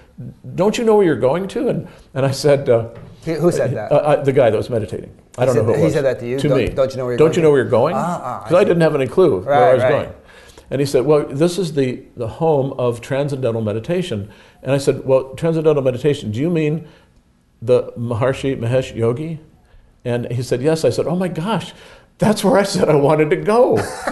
don't 0.55 0.77
you 0.77 0.85
know 0.85 0.95
where 0.95 1.05
you're 1.05 1.17
going 1.17 1.49
to? 1.49 1.67
And, 1.67 1.87
and 2.13 2.25
I 2.25 2.31
said, 2.31 2.69
uh, 2.69 2.89
He- 3.23 3.33
who 3.33 3.51
said 3.51 3.73
that? 3.75 3.91
uh, 3.91 3.95
uh, 3.95 4.23
the 4.23 4.31
guy 4.31 4.49
that 4.49 4.57
was 4.57 4.69
meditating. 4.69 5.11
I 5.37 5.45
don't 5.45 5.55
know 5.55 5.63
who 5.63 5.73
that- 5.73 5.83
he 5.83 5.89
said 5.89 6.05
that 6.05 6.19
to 6.19 6.27
you? 6.27 6.39
To 6.39 6.47
Don't- 6.49 6.57
me. 6.57 6.67
don't 6.69 6.91
you 6.91 6.97
know 6.97 7.05
where 7.05 7.13
you're 7.13 7.17
Don't 7.17 7.27
going 7.29 7.35
you 7.37 7.41
know 7.43 7.49
where 7.51 7.61
you're 7.61 7.69
going? 7.69 7.95
Ah, 7.95 8.21
ah, 8.23 8.39
I 8.41 8.43
Because 8.43 8.61
I, 8.61 8.63
didn't 8.65 8.81
have 8.81 8.95
any 8.95 9.07
clue 9.07 9.39
where 9.41 9.53
I 9.53 9.73
was 9.73 9.83
right. 9.83 9.89
going. 9.89 10.09
And 10.71 10.79
he 10.79 10.85
said, 10.87 11.05
well, 11.05 11.25
this 11.25 11.57
is 11.59 11.73
the, 11.73 12.03
the 12.17 12.27
home 12.27 12.73
of 12.79 12.99
transcendental 13.01 13.61
meditation. 13.61 14.29
And 14.63 14.71
I 14.71 14.77
said, 14.77 15.05
well, 15.05 15.33
transcendental 15.35 15.83
meditation, 15.83 16.31
do 16.31 16.39
you 16.39 16.49
mean 16.49 16.87
the 17.61 17.91
Maharishi 17.97 18.57
Mahesh 18.59 18.95
Yogi? 18.95 19.39
And 20.03 20.31
he 20.31 20.41
said, 20.41 20.61
yes. 20.61 20.83
I 20.83 20.89
said, 20.89 21.05
oh 21.05 21.15
my 21.15 21.27
gosh, 21.27 21.73
that's 22.17 22.43
where 22.43 22.57
I 22.57 22.63
said 22.63 22.89
I 22.89 22.95
wanted 22.95 23.29
to 23.29 23.35
go. 23.37 23.75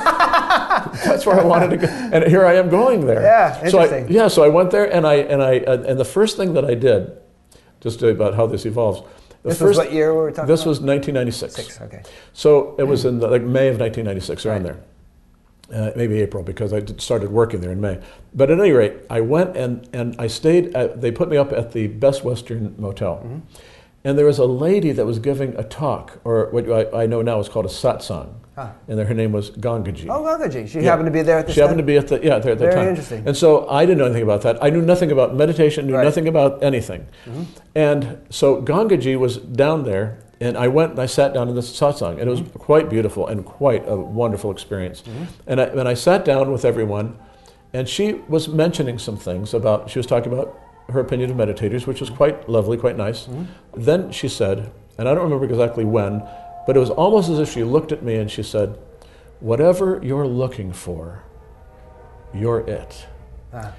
that's 1.05 1.25
where 1.25 1.39
I 1.39 1.43
wanted 1.43 1.71
to 1.71 1.77
go. 1.77 1.87
And 1.87 2.23
here 2.25 2.45
I 2.45 2.55
am 2.55 2.69
going 2.69 3.05
there. 3.05 3.21
Yeah, 3.21 3.67
So 3.69 3.79
I, 3.79 3.83
interesting. 3.85 4.15
yeah, 4.15 4.27
so 4.27 4.43
I 4.43 4.47
went 4.49 4.71
there 4.71 4.91
and 4.93 5.05
I, 5.07 5.15
and 5.15 5.41
I, 5.41 5.59
uh, 5.59 5.83
and 5.87 5.99
the 5.99 6.05
first 6.05 6.37
thing 6.37 6.53
that 6.53 6.65
I 6.65 6.75
did, 6.75 7.11
just 7.81 8.01
about 8.03 8.35
how 8.35 8.45
this 8.47 8.65
evolves, 8.65 9.01
the 9.43 9.49
This 9.49 9.59
first, 9.59 9.67
was 9.69 9.77
what 9.79 9.91
year 9.91 10.13
we 10.13 10.21
were 10.21 10.31
talking 10.31 10.47
this 10.47 10.61
about? 10.61 10.69
was 10.69 10.79
1996. 10.81 11.53
Six, 11.55 11.81
okay. 11.81 12.03
So 12.31 12.75
it 12.77 12.83
was 12.83 13.05
in 13.05 13.19
the, 13.19 13.27
like 13.27 13.41
May 13.41 13.67
of 13.67 13.79
1996, 13.79 14.45
around 14.45 14.63
Right. 14.63 14.63
there. 14.73 14.77
Uh, 15.73 15.91
maybe 15.95 16.21
April 16.21 16.43
because 16.43 16.73
I 16.73 16.81
did- 16.81 16.99
started 17.01 17.31
working 17.31 17.61
there 17.61 17.71
in 17.71 17.79
May. 17.81 17.97
But 18.33 18.51
at 18.51 18.59
any 18.59 18.71
rate, 18.71 18.93
I 19.09 19.21
went 19.21 19.55
and, 19.55 19.87
and 19.93 20.15
I 20.19 20.27
stayed. 20.27 20.75
At, 20.75 20.99
they 21.01 21.11
put 21.11 21.29
me 21.29 21.37
up 21.37 21.53
at 21.53 21.71
the 21.71 21.87
Best 21.87 22.23
Western 22.23 22.75
Motel, 22.77 23.15
Mm-hmm. 23.25 23.37
And 24.03 24.17
there 24.17 24.25
was 24.25 24.39
a 24.39 24.45
lady 24.45 24.91
that 24.93 25.05
was 25.05 25.19
giving 25.19 25.55
a 25.55 25.63
talk, 25.63 26.19
or 26.23 26.47
what 26.51 26.69
I, 26.71 27.03
I 27.03 27.05
know 27.05 27.21
now 27.21 27.39
is 27.39 27.47
called 27.47 27.65
a 27.65 27.69
satsang, 27.69 28.29
Ah. 28.57 28.71
and 28.87 28.99
her 28.99 29.13
name 29.13 29.31
was 29.31 29.51
Gangaji. 29.51 30.07
Oh, 30.09 30.23
Gangaji. 30.23 30.67
She 30.67 30.79
Yeah. 30.79 30.89
happened 30.91 31.05
to 31.05 31.11
be 31.11 31.21
there 31.21 31.37
at 31.37 31.47
the 31.47 31.53
She 31.53 31.59
happened 31.61 31.77
to 31.77 31.83
be 31.83 31.97
at 31.97 32.07
the 32.07 32.15
yeah 32.23 32.39
there 32.39 32.53
at 32.53 32.57
the 32.57 32.65
Very 32.65 32.73
time. 32.75 32.87
interesting. 32.89 33.23
And 33.27 33.37
so 33.37 33.67
I 33.69 33.85
didn't 33.85 33.99
know 33.99 34.05
anything 34.05 34.23
about 34.23 34.41
that. 34.41 34.57
I 34.61 34.69
knew 34.71 34.81
nothing 34.81 35.11
about 35.11 35.35
meditation. 35.35 35.85
Knew 35.87 35.93
Right. 35.95 36.03
Nothing 36.03 36.27
about 36.27 36.63
anything. 36.63 37.05
Mm-hmm. 37.29 37.43
And 37.75 38.17
so 38.29 38.61
Gangaji 38.61 39.17
was 39.19 39.37
down 39.37 39.83
there, 39.83 40.17
and 40.41 40.57
I 40.57 40.67
went 40.67 40.91
and 40.91 40.99
I 40.99 41.05
sat 41.05 41.33
down 41.35 41.47
in 41.49 41.55
this 41.55 41.69
satsang, 41.79 42.13
and 42.19 42.21
it 42.21 42.27
was 42.29 42.41
Mm-hmm. 42.41 42.59
quite 42.59 42.89
beautiful 42.89 43.27
and 43.27 43.45
quite 43.45 43.83
a 43.87 43.95
wonderful 43.95 44.49
experience. 44.51 45.03
Mm-hmm. 45.03 45.23
And 45.47 45.61
I, 45.61 45.65
and 45.65 45.87
I 45.87 45.93
sat 45.93 46.25
down 46.25 46.51
with 46.51 46.65
everyone, 46.65 47.15
and 47.71 47.87
she 47.87 48.15
was 48.27 48.47
mentioning 48.49 48.97
some 48.97 49.15
things 49.17 49.53
about. 49.53 49.89
She 49.91 49.99
was 49.99 50.07
talking 50.07 50.33
about 50.33 50.57
her 50.89 50.99
opinion 50.99 51.31
of 51.31 51.37
meditators, 51.37 51.87
which 51.87 51.99
was 52.01 52.09
quite 52.09 52.49
lovely, 52.49 52.77
quite 52.77 52.97
nice. 52.97 53.25
Mm-hmm. 53.25 53.43
Then 53.81 54.11
she 54.11 54.27
said, 54.27 54.71
and 54.97 55.07
I 55.07 55.13
don't 55.13 55.23
remember 55.23 55.45
exactly 55.45 55.85
when, 55.85 56.23
but 56.67 56.75
it 56.75 56.79
was 56.79 56.89
almost 56.89 57.29
as 57.29 57.39
if 57.39 57.51
she 57.51 57.63
looked 57.63 57.91
at 57.91 58.03
me 58.03 58.15
and 58.15 58.29
she 58.29 58.43
said, 58.43 58.77
"Whatever 59.39 59.99
you're 60.03 60.27
looking 60.27 60.73
for, 60.73 61.23
you're 62.33 62.59
it." 62.59 63.07
Ah. 63.53 63.73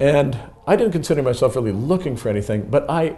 And 0.00 0.38
I 0.66 0.76
didn't 0.76 0.92
consider 0.92 1.22
myself 1.22 1.54
really 1.56 1.72
looking 1.72 2.16
for 2.16 2.28
anything, 2.28 2.62
but 2.68 2.90
I 2.90 3.16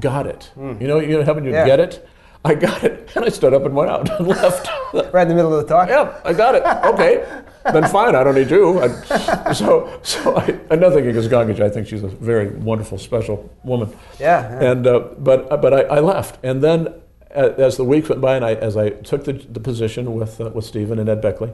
got 0.00 0.26
it. 0.26 0.50
You 0.56 0.74
know, 0.88 0.98
you 0.98 1.16
know 1.18 1.24
how 1.24 1.34
when 1.34 1.44
you. 1.44 1.52
Yeah. 1.52 1.66
get 1.66 1.80
it? 1.80 2.08
I 2.44 2.54
got 2.54 2.84
it. 2.84 3.10
And 3.16 3.24
I 3.24 3.28
stood 3.28 3.54
up 3.54 3.64
and 3.64 3.74
went 3.74 3.90
out 3.90 4.10
and 4.10 4.26
left. 4.42 4.68
Right 4.92 5.22
in 5.22 5.28
the 5.28 5.34
middle 5.34 5.54
of 5.54 5.66
the 5.66 5.72
talk? 5.72 5.88
yeah, 5.88 6.20
I 6.24 6.32
got 6.32 6.54
it. 6.54 6.64
Okay. 6.64 7.42
then 7.72 7.88
fine, 7.88 8.14
I 8.14 8.22
don't 8.24 8.34
need 8.34 8.50
you. 8.50 8.80
I, 8.80 9.52
so, 9.52 10.00
so 10.02 10.36
I, 10.36 10.58
I'm 10.70 10.80
not 10.80 10.92
thinking 10.92 11.12
because 11.12 11.28
Gangaji, 11.28 11.60
I 11.60 11.70
think 11.70 11.86
she's 11.86 12.02
a 12.02 12.08
very 12.08 12.50
wonderful, 12.50 12.98
special 12.98 13.50
woman. 13.64 13.96
Yeah. 14.18 14.42
yeah. 14.42 14.70
And, 14.70 14.86
uh, 14.86 15.00
but 15.18 15.48
but 15.60 15.72
I, 15.72 15.82
I 15.96 16.00
left. 16.00 16.38
And 16.44 16.62
then 16.62 16.94
as 17.30 17.76
the 17.76 17.84
weeks 17.84 18.08
went 18.08 18.20
by 18.20 18.36
and 18.36 18.44
I, 18.44 18.54
as 18.54 18.76
I 18.76 18.90
took 18.90 19.24
the, 19.24 19.32
the 19.32 19.60
position 19.60 20.14
with, 20.14 20.40
uh, 20.40 20.50
with 20.50 20.64
Stephen 20.64 20.98
and 20.98 21.08
Ed 21.08 21.20
Beckley, 21.20 21.52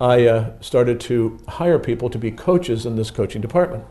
I 0.00 0.26
uh, 0.26 0.60
started 0.60 1.00
to 1.00 1.38
hire 1.48 1.78
people 1.78 2.08
to 2.10 2.18
be 2.18 2.30
coaches 2.30 2.86
in 2.86 2.96
this 2.96 3.10
coaching 3.10 3.40
department. 3.40 3.84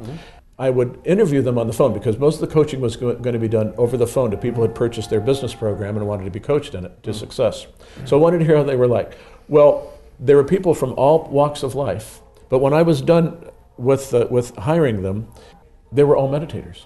I 0.59 0.69
would 0.69 0.99
interview 1.05 1.41
them 1.41 1.57
on 1.57 1.67
the 1.67 1.73
phone 1.73 1.93
because 1.93 2.17
most 2.17 2.35
of 2.35 2.41
the 2.41 2.53
coaching 2.53 2.81
was 2.81 2.95
go- 2.95 3.15
going 3.15 3.33
to 3.33 3.39
be 3.39 3.47
done 3.47 3.73
over 3.77 3.97
the 3.97 4.05
phone 4.05 4.29
to 4.31 4.37
people 4.37 4.57
who 4.57 4.67
had 4.67 4.75
purchased 4.75 5.09
their 5.09 5.21
business 5.21 5.55
program 5.55 5.97
and 5.97 6.07
wanted 6.07 6.25
to 6.25 6.31
be 6.31 6.39
coached 6.39 6.75
in 6.75 6.85
it 6.85 7.01
to 7.03 7.13
success. 7.13 7.65
So 8.05 8.17
I 8.17 8.21
wanted 8.21 8.39
to 8.39 8.45
hear 8.45 8.57
how 8.57 8.63
they 8.63 8.75
were 8.75 8.87
like. 8.87 9.17
Well, 9.47 9.91
there 10.21 10.35
were 10.37 10.43
people 10.43 10.73
from 10.73 10.93
all 10.97 11.27
walks 11.29 11.63
of 11.63 11.75
life, 11.75 12.21
but 12.49 12.59
when 12.59 12.73
I 12.73 12.83
was 12.83 13.01
done 13.01 13.43
with, 13.77 14.13
uh, 14.13 14.27
with 14.29 14.55
hiring 14.55 15.01
them, 15.01 15.27
they 15.91 16.03
were 16.03 16.15
all 16.15 16.29
meditators. 16.29 16.85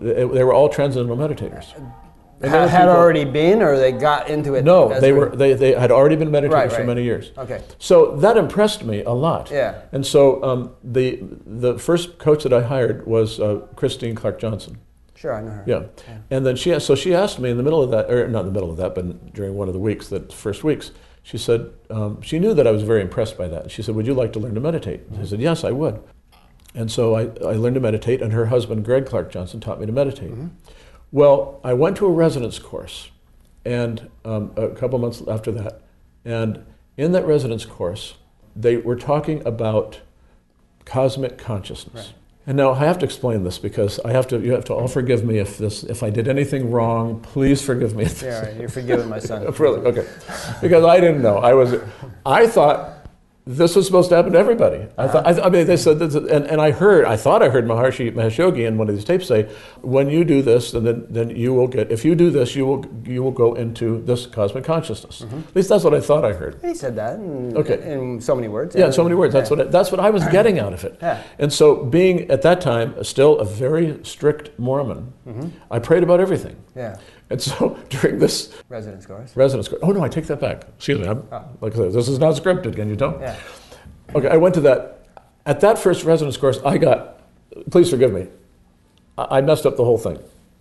They, 0.00 0.14
they 0.26 0.44
were 0.44 0.54
all 0.54 0.68
transcendental 0.68 1.16
meditators. 1.16 1.74
And 1.76 1.90
there 2.38 2.50
Ha- 2.50 2.60
were 2.62 2.68
had 2.68 2.78
people- 2.82 2.94
already 2.96 3.24
been, 3.24 3.60
or 3.60 3.76
they 3.76 3.92
got 3.92 4.30
into 4.30 4.54
it? 4.54 4.64
No, 4.64 4.98
they 5.00 5.12
were 5.12 5.28
they, 5.34 5.52
they 5.54 5.72
had 5.74 5.90
already 5.90 6.16
been 6.16 6.30
meditators 6.30 6.52
Right, 6.52 6.72
for 6.72 6.84
many 6.84 7.02
years. 7.02 7.32
Okay. 7.36 7.60
So 7.78 8.16
that 8.16 8.36
impressed 8.38 8.82
me 8.84 9.02
a 9.02 9.10
lot. 9.10 9.50
Yeah. 9.50 9.82
And 9.92 10.06
so 10.06 10.42
um, 10.42 10.70
the 10.82 11.18
the 11.44 11.78
first 11.78 12.18
coach 12.18 12.44
that 12.44 12.52
I 12.54 12.62
hired 12.62 13.04
was 13.06 13.40
uh, 13.40 13.56
Christine 13.76 14.14
Clark 14.14 14.38
Johnson. 14.38 14.78
Sure, 15.16 15.34
I 15.34 15.42
know 15.42 15.50
her. 15.50 15.64
Yeah. 15.66 15.82
And 16.30 16.46
then 16.46 16.56
she 16.56 16.78
so 16.80 16.94
she 16.94 17.14
asked 17.14 17.38
me 17.40 17.50
in 17.50 17.58
the 17.58 17.62
middle 17.62 17.82
of 17.82 17.90
that, 17.90 18.10
or 18.10 18.26
not 18.28 18.40
in 18.40 18.46
the 18.46 18.52
middle 18.52 18.70
of 18.70 18.78
that, 18.78 18.94
but 18.94 19.34
during 19.34 19.54
one 19.54 19.68
of 19.68 19.74
the 19.74 19.80
weeks, 19.80 20.08
that 20.08 20.32
first 20.32 20.64
weeks, 20.64 20.92
she 21.30 21.38
said 21.38 21.70
um, 21.90 22.20
she 22.22 22.40
knew 22.40 22.54
that 22.54 22.66
I 22.66 22.72
was 22.72 22.82
very 22.82 23.00
impressed 23.00 23.38
by 23.38 23.46
that. 23.46 23.70
She 23.70 23.82
said, 23.82 23.94
"Would 23.94 24.04
you 24.06 24.14
like 24.14 24.32
to 24.32 24.40
learn 24.40 24.54
to 24.54 24.60
meditate?" 24.60 25.02
I 25.16 25.24
said, 25.24 25.40
"Yes, 25.40 25.62
I 25.62 25.70
would." 25.70 26.02
And 26.74 26.90
so 26.90 27.14
I, 27.14 27.22
I 27.46 27.54
learned 27.54 27.74
to 27.74 27.80
meditate, 27.80 28.20
and 28.20 28.32
her 28.32 28.46
husband, 28.46 28.84
Greg 28.84 29.06
Clark 29.06 29.30
Johnson, 29.30 29.60
taught 29.60 29.78
me 29.78 29.86
to 29.86 29.92
meditate. 29.92 30.32
Well, 31.12 31.60
I 31.62 31.72
went 31.72 31.96
to 31.98 32.06
a 32.06 32.10
residence 32.10 32.58
course, 32.58 33.10
and 33.64 34.10
um, 34.24 34.52
a 34.56 34.70
couple 34.70 34.98
months 34.98 35.22
after 35.28 35.52
that, 35.52 35.82
and 36.24 36.64
in 36.96 37.12
that 37.12 37.24
residence 37.26 37.64
course, 37.64 38.14
they 38.56 38.76
were 38.78 38.96
talking 38.96 39.44
about 39.46 40.00
cosmic 40.84 41.38
consciousness. 41.38 42.12
And 42.46 42.56
now 42.56 42.72
I 42.72 42.78
have 42.78 42.98
to 43.00 43.04
explain 43.04 43.44
this 43.44 43.58
because 43.58 44.00
I 44.00 44.12
have 44.12 44.26
to. 44.28 44.40
You 44.40 44.52
have 44.52 44.64
to 44.66 44.74
all 44.74 44.88
forgive 44.88 45.24
me 45.24 45.38
if 45.38 45.58
this, 45.58 45.84
if 45.84 46.02
I 46.02 46.10
did 46.10 46.26
anything 46.26 46.70
wrong. 46.70 47.20
Please 47.20 47.62
forgive 47.62 47.94
me. 47.94 48.06
Yeah, 48.22 48.46
right. 48.46 48.56
You're 48.56 48.68
forgiven, 48.68 49.08
my 49.08 49.18
son. 49.18 49.46
really? 49.58 49.80
Okay. 49.80 50.08
Because 50.60 50.84
I 50.84 51.00
didn't 51.00 51.22
know. 51.22 51.36
I 51.36 51.52
was. 51.52 51.74
I 52.24 52.46
thought 52.46 52.99
this 53.50 53.74
was 53.74 53.84
supposed 53.84 54.10
to 54.10 54.16
happen 54.16 54.32
to 54.32 54.38
everybody. 54.38 54.86
I 54.96 55.08
thought. 55.08 55.26
I, 55.26 55.32
th- 55.32 55.44
I 55.44 55.50
mean, 55.50 55.66
they 55.66 55.76
said 55.76 55.98
this, 55.98 56.14
and, 56.14 56.46
and 56.46 56.60
I 56.60 56.70
heard. 56.70 57.04
I 57.04 57.16
thought 57.16 57.42
I 57.42 57.48
heard 57.48 57.64
Maharishi 57.66 58.12
Mahesh 58.12 58.38
Yogi 58.38 58.64
in 58.64 58.78
one 58.78 58.88
of 58.88 58.94
these 58.94 59.04
tapes 59.04 59.26
say, 59.26 59.50
"When 59.80 60.08
you 60.08 60.24
do 60.24 60.40
this, 60.40 60.70
then 60.70 60.84
then, 60.84 61.06
then 61.10 61.30
you 61.30 61.52
will 61.52 61.66
get. 61.66 61.90
If 61.90 62.04
you 62.04 62.14
do 62.14 62.30
this, 62.30 62.54
you 62.54 62.64
will 62.64 62.86
you 63.04 63.22
will 63.24 63.32
go 63.32 63.54
into 63.54 64.02
this 64.02 64.26
cosmic 64.26 64.62
consciousness. 64.64 65.22
Mm-hmm. 65.22 65.38
At 65.38 65.56
least 65.56 65.68
that's 65.68 65.82
what 65.82 65.94
I 65.94 66.00
thought 66.00 66.24
I 66.24 66.32
heard. 66.32 66.60
He 66.62 66.74
said 66.74 66.94
that 66.96 67.16
in, 67.16 67.56
Okay. 67.56 67.92
in 67.92 68.20
so 68.20 68.36
many 68.36 68.46
words. 68.46 68.76
Yeah, 68.76 68.86
in 68.86 68.92
so 68.92 69.02
many 69.02 69.16
words. 69.16 69.32
That's 69.32 69.50
what 69.50 69.60
I, 69.60 69.64
that's 69.64 69.90
what 69.90 70.00
I 70.00 70.10
was 70.10 70.24
getting 70.28 70.60
out 70.60 70.72
of 70.72 70.84
it. 70.84 70.96
Yeah. 71.02 71.22
And 71.38 71.52
so, 71.52 71.84
being 71.84 72.30
at 72.30 72.42
that 72.42 72.60
time 72.60 73.02
still 73.02 73.38
a 73.38 73.44
very 73.44 73.98
strict 74.04 74.56
Mormon, 74.58 75.12
mm-hmm. 75.26 75.48
I 75.70 75.80
prayed 75.80 76.04
about 76.04 76.20
everything. 76.20 76.56
Yeah. 76.76 76.98
And 77.30 77.40
so 77.40 77.78
during 77.88 78.18
this 78.18 78.52
Residence 78.68 79.06
course. 79.06 79.36
residence 79.36 79.68
course, 79.68 79.80
oh 79.84 79.92
no, 79.92 80.02
I 80.02 80.08
take 80.08 80.26
that 80.26 80.40
back. 80.40 80.64
Excuse 80.76 80.98
me. 80.98 81.06
I'm, 81.06 81.26
oh. 81.32 81.44
Like 81.60 81.72
I 81.74 81.76
said, 81.76 81.92
this 81.92 82.08
is 82.08 82.18
not 82.18 82.34
scripted. 82.34 82.76
Can 82.76 82.88
you 82.88 82.96
tell? 82.96 83.16
Yeah. 83.20 83.36
Okay, 84.14 84.28
I 84.28 84.36
went 84.36 84.54
to 84.56 84.60
that. 84.62 85.06
At 85.46 85.60
that 85.60 85.78
first 85.78 86.04
residence 86.04 86.36
course, 86.36 86.58
I 86.64 86.76
got. 86.78 87.20
Please 87.70 87.88
forgive 87.88 88.12
me. 88.12 88.26
I 89.16 89.38
I 89.38 89.40
messed 89.40 89.64
up 89.66 89.76
the 89.76 89.84
whole 89.84 89.98
thing. 89.98 90.18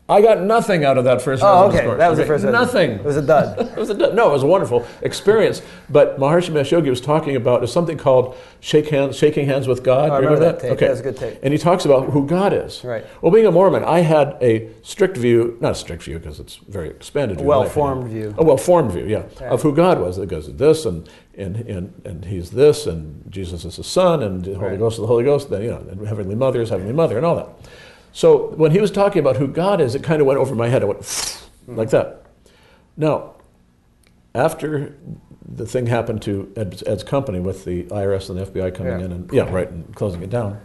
I 0.09 0.21
got 0.21 0.41
nothing 0.41 0.83
out 0.83 0.97
of 0.97 1.03
that 1.03 1.21
first 1.21 1.43
Oh, 1.43 1.67
okay. 1.69 1.83
course. 1.83 1.99
That 1.99 2.09
was 2.09 2.17
the 2.17 2.25
first. 2.25 2.43
Nothing. 2.43 2.91
It 2.91 3.03
was 3.03 3.15
a 3.17 3.21
dud. 3.21 3.59
It 3.77 3.77
was 3.77 3.89
a, 3.91 3.93
dud. 3.93 4.15
no, 4.15 4.29
it 4.29 4.33
was 4.33 4.43
a 4.43 4.47
wonderful 4.47 4.85
experience. 5.03 5.61
But 5.89 6.19
Maharishi 6.19 6.49
Mahesh 6.51 6.71
Yogi 6.71 6.89
was 6.89 6.99
talking 6.99 7.35
about 7.35 7.63
is 7.63 7.71
something 7.71 7.97
called 7.97 8.35
shake 8.59 8.89
hands, 8.89 9.15
shaking 9.17 9.45
hands 9.45 9.67
with 9.67 9.83
God. 9.83 10.09
Oh, 10.09 10.13
I 10.13 10.17
remember 10.17 10.39
that 10.39 10.59
that? 10.61 10.71
Okay, 10.71 10.85
That 10.87 10.91
was 10.91 10.99
a 10.99 11.03
good 11.03 11.17
tape. 11.17 11.39
And 11.43 11.53
he 11.53 11.59
talks 11.59 11.85
about 11.85 12.09
who 12.09 12.25
God 12.25 12.53
is. 12.53 12.83
Right. 12.83 13.05
Well, 13.21 13.31
being 13.31 13.45
a 13.45 13.51
Mormon, 13.51 13.83
I 13.83 13.99
had 13.99 14.35
a 14.41 14.69
strict 14.81 15.15
view, 15.15 15.57
not 15.61 15.73
a 15.73 15.75
strict 15.75 16.03
view 16.03 16.17
because 16.19 16.39
it's 16.39 16.55
very 16.67 16.89
expanded 16.89 17.37
view. 17.37 17.43
in 17.43 17.47
well-formed 17.47 18.09
view. 18.09 18.33
A 18.37 18.43
well-formed 18.43 18.91
view, 18.91 19.05
yeah, 19.05 19.23
Yeah. 19.39 19.49
of 19.51 19.61
who 19.61 19.73
God 19.75 19.99
was. 20.01 20.17
It 20.17 20.27
goes 20.29 20.51
this, 20.55 20.85
and 20.85 21.07
and 21.37 21.55
and 21.57 22.01
and 22.03 22.25
He's 22.25 22.49
this, 22.49 22.85
and 22.87 23.23
Jesus 23.29 23.63
is 23.63 23.77
the 23.77 23.83
Son, 23.83 24.21
and 24.23 24.43
the 24.43 24.55
Holy 24.55 24.71
Right. 24.71 24.79
Ghost 24.79 24.95
is 24.95 25.01
the 25.01 25.07
Holy 25.07 25.23
Ghost. 25.23 25.49
Then 25.49 25.61
you 25.61 25.69
know, 25.71 25.83
and 25.91 26.05
Heavenly 26.07 26.35
Mother 26.35 26.61
is 26.61 26.69
Heavenly 26.69 26.93
Mother, 26.93 27.15
and 27.17 27.25
all 27.25 27.35
that. 27.35 27.49
So 28.11 28.47
when 28.55 28.71
he 28.71 28.79
was 28.79 28.91
talking 28.91 29.19
about 29.19 29.37
who 29.37 29.47
God 29.47 29.79
is, 29.81 29.95
it 29.95 30.03
kind 30.03 30.21
of 30.21 30.27
went 30.27 30.39
over 30.39 30.55
my 30.55 30.67
head. 30.67 30.81
I 30.83 30.85
went 30.85 31.47
like 31.67 31.89
that. 31.91 32.25
Now, 32.97 33.35
after 34.35 34.95
the 35.47 35.65
thing 35.65 35.87
happened 35.87 36.21
to 36.23 36.51
Ed's, 36.55 36.83
Ed's 36.83 37.03
company 37.03 37.39
with 37.39 37.65
the 37.65 37.83
IRS 37.85 38.29
and 38.29 38.39
the 38.39 38.45
FBI 38.45 38.73
coming 38.73 38.99
Yeah. 38.99 39.05
in 39.05 39.11
and 39.11 39.31
yeah, 39.33 39.51
right, 39.51 39.69
and 39.69 39.93
closing 39.95 40.21
it 40.21 40.29
down, 40.29 40.59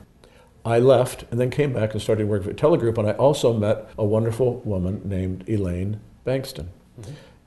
I 0.65 0.79
left 0.79 1.25
and 1.31 1.39
then 1.41 1.51
came 1.51 1.73
back 1.73 1.93
and 1.93 2.01
started 2.03 2.29
working 2.29 2.49
for 2.49 2.55
Telegroup. 2.55 2.97
And 2.99 3.09
I 3.09 3.13
also 3.13 3.53
met 3.53 3.89
a 3.99 4.05
wonderful 4.05 4.61
woman 4.65 5.03
named 5.05 5.45
Elaine 5.49 6.01
Bankston, 6.27 6.67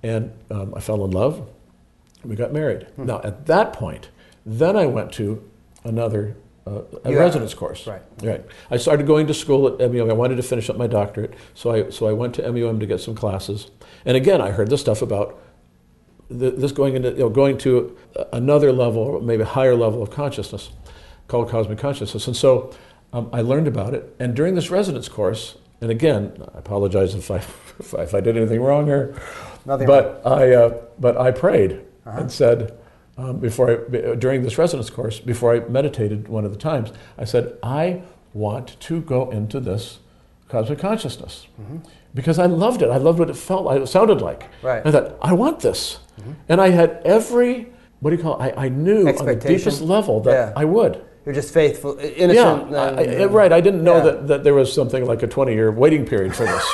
and 0.04 0.32
um, 0.52 0.74
I 0.76 0.80
fell 0.80 1.04
in 1.06 1.12
love. 1.12 1.48
And 2.22 2.30
we 2.30 2.36
got 2.36 2.54
married. 2.54 2.88
Now, 2.98 3.22
at 3.24 3.46
that 3.48 3.74
point, 3.74 4.10
then 4.46 4.76
I 4.76 4.86
went 4.86 5.12
to 5.14 5.44
another 5.84 6.36
uh, 6.68 6.82
a 7.04 7.12
Yeah. 7.12 7.20
residence 7.20 7.54
course. 7.54 7.88
Right. 7.88 8.02
Right. 8.24 8.44
I 8.72 8.78
started 8.78 9.08
going 9.08 9.28
to 9.28 9.34
school 9.34 9.68
at 9.68 9.80
MUM. 9.92 10.10
I 10.10 10.14
wanted 10.14 10.36
to 10.38 10.44
finish 10.44 10.70
up 10.70 10.78
my 10.78 10.88
doctorate, 10.88 11.34
so 11.54 11.72
I 11.72 11.90
so 11.90 12.08
I 12.08 12.14
went 12.14 12.36
to 12.36 12.52
MUM 12.52 12.80
to 12.80 12.86
get 12.86 13.00
some 13.02 13.16
classes. 13.16 13.72
And 14.06 14.18
again, 14.18 14.42
I 14.42 14.52
heard 14.52 14.70
this 14.70 14.82
stuff 14.82 15.02
about 15.02 15.40
th- 16.30 16.56
this 16.58 16.72
going 16.72 16.96
into 16.96 17.12
you 17.12 17.20
know 17.20 17.30
going 17.30 17.58
to 17.60 17.96
another 18.34 18.72
level, 18.72 19.22
maybe 19.22 19.44
a 19.44 19.46
higher 19.46 19.76
level 19.76 20.02
of 20.02 20.10
consciousness, 20.10 20.70
called 21.28 21.50
cosmic 21.50 21.78
consciousness. 21.80 22.28
And 22.28 22.36
so 22.36 22.72
um, 23.14 23.30
I 23.32 23.42
learned 23.42 23.68
about 23.68 23.94
it. 23.94 24.16
And 24.20 24.36
during 24.36 24.56
this 24.56 24.70
residence 24.72 25.08
course, 25.10 25.58
and 25.82 25.90
again, 25.92 26.34
I 26.56 26.60
apologize 26.60 27.16
if 27.16 27.30
I 27.32 27.38
if 27.80 27.94
I, 28.00 28.02
if 28.04 28.14
I 28.14 28.20
did 28.22 28.36
anything 28.38 28.62
wrong 28.62 28.86
here, 28.88 29.16
Nothing 29.66 29.88
but 29.88 30.22
I 30.26 30.54
uh, 30.54 30.70
but 31.00 31.18
I 31.18 31.32
prayed 31.32 31.82
and 32.06 32.32
said. 32.32 32.78
Um, 33.18 33.40
before 33.40 33.72
I, 33.72 33.98
uh, 33.98 34.16
during 34.16 34.44
this 34.44 34.60
residence 34.60 34.92
course, 34.92 35.20
before 35.20 35.56
I 35.56 35.60
meditated 35.68 36.28
one 36.28 36.46
of 36.46 36.52
the 36.52 36.58
times, 36.58 36.92
I 37.18 37.26
said, 37.26 37.58
I 37.64 38.04
want 38.34 38.80
to 38.82 39.02
go 39.02 39.32
into 39.32 39.60
this 39.60 40.00
cosmic 40.50 40.78
consciousness 40.80 41.48
mm-hmm. 41.60 41.78
because 42.14 42.38
I 42.38 42.46
loved 42.46 42.84
it. 42.84 42.90
I 42.90 42.98
loved 42.98 43.18
what 43.18 43.30
it 43.30 43.36
felt 43.36 43.66
like, 43.66 43.82
it 43.82 43.88
sounded 43.88 44.22
like. 44.22 44.44
Right. 44.62 44.86
I 44.86 44.92
thought, 44.92 45.18
I 45.22 45.34
want 45.34 45.62
this. 45.62 46.00
Mm-hmm. 46.20 46.32
And 46.50 46.62
I 46.62 46.70
had 46.70 47.02
every, 47.06 47.68
what 48.02 48.12
do 48.12 48.18
you 48.18 48.22
call 48.22 48.40
it? 48.40 48.54
I, 48.56 48.66
I 48.66 48.70
knew 48.70 49.08
on 49.08 49.26
the 49.26 49.36
deepest 49.36 49.82
level 49.82 50.20
that 50.22 50.32
Yeah. 50.32 50.54
I 50.56 50.66
would. 50.66 51.04
You're 51.28 51.34
just 51.34 51.54
faithful, 51.54 51.98
Yeah, 52.00 52.08
innocent. 52.08 52.74
I, 52.74 53.24
I- 53.24 53.26
right. 53.26 53.52
I 53.52 53.60
didn't 53.60 53.84
know 53.84 53.98
Yeah. 53.98 54.04
that, 54.04 54.28
that 54.30 54.44
there 54.46 54.54
was 54.54 54.72
something 54.72 55.06
like 55.06 55.24
a 55.24 55.28
20 55.28 55.54
year 55.54 55.70
waiting 55.74 56.06
period 56.06 56.34
for 56.34 56.46
this. 56.46 56.64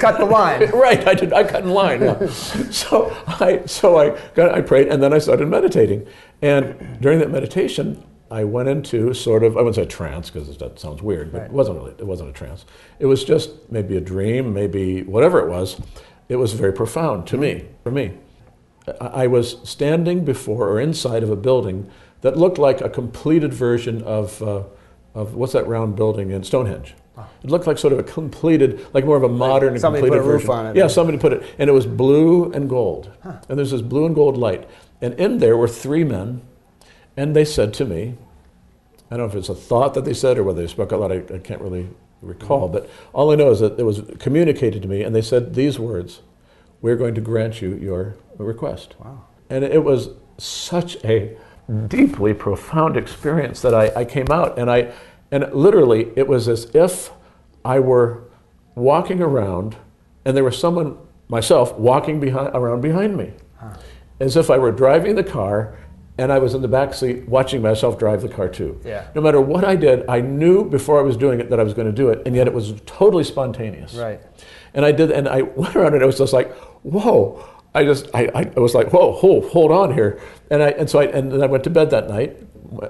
Cut 0.00 0.16
the 0.18 0.24
line. 0.24 0.70
right, 0.74 1.06
I 1.06 1.12
did. 1.12 1.34
I 1.34 1.44
cut 1.44 1.62
in 1.62 1.68
line. 1.68 2.00
Yeah. 2.00 2.26
so 2.70 3.14
I 3.26 3.60
so 3.66 3.98
I 3.98 4.18
got 4.32 4.54
I 4.54 4.62
prayed 4.62 4.88
and 4.88 5.02
then 5.02 5.12
I 5.12 5.18
started 5.18 5.46
meditating. 5.48 6.06
And 6.40 6.98
during 7.02 7.18
that 7.18 7.30
meditation, 7.30 8.02
I 8.30 8.44
went 8.44 8.70
into 8.70 9.12
sort 9.12 9.44
of 9.44 9.58
I 9.58 9.60
wouldn't 9.60 9.74
say 9.76 9.84
trance 9.84 10.30
because 10.30 10.56
that 10.56 10.78
sounds 10.80 11.02
weird, 11.02 11.30
but 11.30 11.42
Right. 11.42 11.46
it 11.50 11.52
wasn't 11.52 11.76
really 11.76 11.92
it 11.98 12.06
wasn't 12.06 12.30
a 12.30 12.32
trance. 12.32 12.64
It 12.98 13.04
was 13.04 13.24
just 13.24 13.50
maybe 13.70 13.98
a 13.98 14.00
dream, 14.00 14.54
maybe 14.54 15.02
whatever 15.02 15.38
it 15.40 15.50
was. 15.50 15.78
It 16.30 16.36
was 16.36 16.54
very 16.54 16.72
profound 16.72 17.26
to 17.26 17.36
me. 17.36 17.66
For 17.82 17.90
me, 17.90 18.12
I 19.02 19.26
was 19.26 19.58
standing 19.64 20.24
before 20.24 20.66
or 20.70 20.80
inside 20.80 21.22
of 21.22 21.28
a 21.28 21.36
building 21.36 21.90
that 22.24 22.38
looked 22.38 22.56
like 22.56 22.80
a 22.80 22.88
completed 22.88 23.52
version 23.52 24.02
of 24.02 24.42
uh, 24.42 24.62
of 25.14 25.34
what's 25.34 25.52
that 25.52 25.66
round 25.66 25.94
building 25.94 26.30
in 26.30 26.42
Stonehenge. 26.42 26.94
It 27.44 27.50
looked 27.50 27.66
like 27.66 27.76
sort 27.76 27.92
of 27.92 27.98
a 27.98 28.02
completed, 28.02 28.84
like 28.94 29.04
more 29.04 29.16
of 29.16 29.22
a 29.22 29.28
modern 29.28 29.78
somebody 29.78 30.00
completed 30.00 30.22
put 30.22 30.28
a 30.28 30.32
roof 30.32 30.42
version. 30.42 30.54
on 30.54 30.66
it. 30.68 30.76
Yeah, 30.76 30.86
somebody 30.88 31.18
put 31.18 31.34
it, 31.34 31.44
and 31.58 31.68
it 31.68 31.72
was 31.74 31.86
blue 31.86 32.50
and 32.50 32.68
gold. 32.68 33.12
And 33.22 33.58
there's 33.58 33.70
this 33.70 33.82
blue 33.82 34.06
and 34.06 34.14
gold 34.14 34.38
light, 34.38 34.68
and 35.02 35.12
in 35.14 35.38
there 35.38 35.54
were 35.56 35.68
three 35.68 36.02
men, 36.02 36.40
and 37.14 37.36
they 37.36 37.44
said 37.44 37.74
to 37.74 37.84
me, 37.84 38.14
I 39.10 39.18
don't 39.18 39.26
know 39.26 39.32
if 39.32 39.36
it's 39.36 39.50
a 39.50 39.54
thought 39.54 39.92
that 39.92 40.06
they 40.06 40.14
said 40.14 40.38
or 40.38 40.44
whether 40.44 40.62
they 40.62 40.66
spoke 40.66 40.94
out 40.94 41.00
loud. 41.00 41.12
I, 41.12 41.34
I 41.34 41.38
can't 41.38 41.60
really 41.60 41.90
recall, 42.22 42.68
but 42.68 42.88
all 43.12 43.30
I 43.32 43.34
know 43.34 43.50
is 43.50 43.60
that 43.60 43.78
it 43.78 43.84
was 43.84 44.00
communicated 44.18 44.80
to 44.80 44.88
me, 44.88 45.02
and 45.02 45.14
they 45.14 45.22
said 45.22 45.54
these 45.54 45.78
words: 45.78 46.22
"We're 46.80 46.96
going 46.96 47.14
to 47.16 47.20
grant 47.20 47.60
you 47.60 47.76
your 47.76 48.16
request." 48.38 48.94
Wow. 48.98 49.26
And 49.50 49.62
it 49.62 49.84
was 49.84 50.08
such 50.38 50.96
a 51.04 51.36
deeply 51.88 52.34
profound 52.34 52.96
experience 52.96 53.62
that 53.62 53.74
I, 53.74 54.00
I 54.00 54.04
came 54.04 54.30
out 54.30 54.58
and 54.58 54.70
I 54.70 54.92
and 55.30 55.52
literally 55.52 56.10
it 56.16 56.28
was 56.28 56.48
as 56.48 56.66
if 56.74 57.10
I 57.64 57.80
were 57.80 58.24
walking 58.74 59.22
around 59.22 59.76
and 60.24 60.36
there 60.36 60.44
was 60.44 60.58
someone 60.58 60.98
myself 61.28 61.74
walking 61.74 62.20
behind, 62.20 62.54
around 62.54 62.80
behind 62.80 63.16
me, 63.16 63.32
as 64.20 64.36
if 64.36 64.50
I 64.50 64.58
were 64.58 64.72
driving 64.72 65.14
the 65.14 65.24
car 65.24 65.78
and 66.18 66.32
I 66.32 66.38
was 66.38 66.54
in 66.54 66.62
the 66.62 66.68
back 66.68 66.94
seat 66.94 67.28
watching 67.28 67.60
myself 67.60 67.98
drive 67.98 68.22
the 68.22 68.28
car 68.28 68.48
too. 68.48 68.80
Yeah. 68.84 69.08
No 69.14 69.20
matter 69.20 69.40
what 69.40 69.64
I 69.64 69.74
did, 69.74 70.08
I 70.08 70.20
knew 70.20 70.64
before 70.68 71.00
I 71.00 71.02
was 71.02 71.16
doing 71.16 71.40
it 71.40 71.50
that 71.50 71.58
I 71.58 71.64
was 71.64 71.74
going 71.74 71.86
to 71.88 71.92
do 71.92 72.10
it, 72.10 72.22
and 72.24 72.36
yet 72.36 72.46
it 72.46 72.54
was 72.54 72.80
totally 72.86 73.24
spontaneous. 73.24 73.94
Right. 73.94 74.20
And 74.74 74.84
I 74.84 74.92
did, 74.92 75.10
and 75.10 75.28
I 75.28 75.42
went 75.56 75.74
around, 75.74 75.94
and 75.94 76.02
it 76.02 76.06
was 76.06 76.18
just 76.18 76.32
like, 76.32 76.54
whoa. 76.82 77.44
I 77.74 77.84
just, 77.84 78.08
I, 78.14 78.52
I 78.56 78.60
was 78.60 78.74
like, 78.74 78.92
whoa, 78.92 79.12
hold, 79.12 79.50
hold 79.50 79.72
on 79.72 79.92
here. 79.92 80.20
And 80.50 80.62
I, 80.62 80.70
and 80.70 80.88
so 80.88 81.00
I, 81.00 81.04
and 81.06 81.32
then 81.32 81.42
I 81.42 81.46
went 81.46 81.64
to 81.64 81.70
bed 81.70 81.90
that 81.90 82.08
night. 82.08 82.36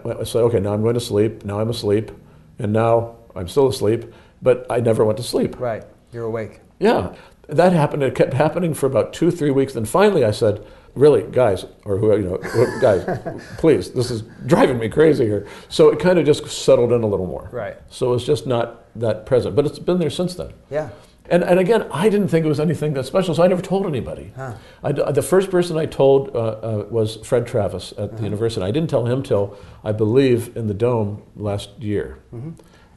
I 0.05 0.25
said, 0.25 0.43
okay, 0.43 0.61
now 0.61 0.75
I'm 0.75 0.83
going 0.83 0.95
to 0.95 1.01
sleep. 1.01 1.45
Now 1.45 1.61
I'm 1.61 1.71
asleep, 1.71 2.11
and 2.59 2.73
now 2.73 3.17
I'm 3.35 3.49
still 3.49 3.69
asleep. 3.69 4.13
But 4.43 4.67
I 4.69 4.81
never 4.81 5.05
went 5.05 5.17
to 5.19 5.25
sleep. 5.25 5.59
Right. 5.59 5.85
You're 6.13 6.25
awake. 6.25 6.61
Yeah, 6.79 7.15
that 7.49 7.73
happened. 7.73 8.03
It 8.03 8.15
kept 8.15 8.35
happening 8.35 8.75
for 8.75 8.87
about 8.87 9.13
two, 9.13 9.31
three 9.31 9.51
weeks. 9.51 9.73
Then 9.73 9.85
finally, 9.85 10.25
I 10.25 10.31
said, 10.31 10.65
"Really, 10.95 11.23
guys, 11.23 11.65
or 11.85 11.97
who 11.97 12.15
you 12.17 12.23
know, 12.23 12.81
guys, 12.81 13.43
please, 13.59 13.91
this 13.93 14.11
is 14.11 14.23
driving 14.47 14.79
me 14.79 14.89
crazy 14.89 15.25
here." 15.25 15.47
So 15.69 15.91
it 15.91 15.99
kind 15.99 16.19
of 16.19 16.27
just 16.27 16.47
settled 16.47 16.93
in 16.93 17.03
a 17.03 17.07
little 17.07 17.27
more. 17.27 17.49
Right. 17.53 17.77
So 17.89 18.15
it's 18.15 18.25
just 18.25 18.47
not 18.47 18.85
that 18.97 19.27
present, 19.27 19.57
but 19.57 19.67
it's 19.67 19.79
been 19.79 19.99
there 19.99 20.11
since 20.11 20.35
then. 20.35 20.53
Yeah. 20.71 20.91
And, 21.31 21.43
and 21.43 21.59
again, 21.59 21.87
I 21.91 22.11
didn't 22.11 22.29
think 22.29 22.45
it 22.45 22.49
was 22.49 22.61
anything 22.61 22.93
that 22.95 23.05
special, 23.05 23.35
so 23.35 23.43
I 23.43 23.47
never 23.47 23.63
told 23.63 23.87
anybody. 23.87 24.33
Huh. 24.37 24.55
I 24.83 24.93
the 24.93 25.23
first 25.23 25.51
person 25.51 25.79
I 25.79 25.87
told 25.87 26.35
uh, 26.37 26.39
uh, 26.39 26.87
was 26.91 27.17
Fred 27.25 27.47
Travis 27.47 27.93
at 27.93 27.99
Uh-huh. 27.99 28.17
the 28.19 28.25
university. 28.25 28.63
I 28.63 28.71
didn't 28.71 28.91
tell 28.91 29.07
him 29.07 29.23
till 29.23 29.57
I 29.83 29.93
believe 29.93 30.55
in 30.57 30.67
the 30.67 30.75
dome 30.75 31.23
last 31.35 31.71
year. 31.81 32.19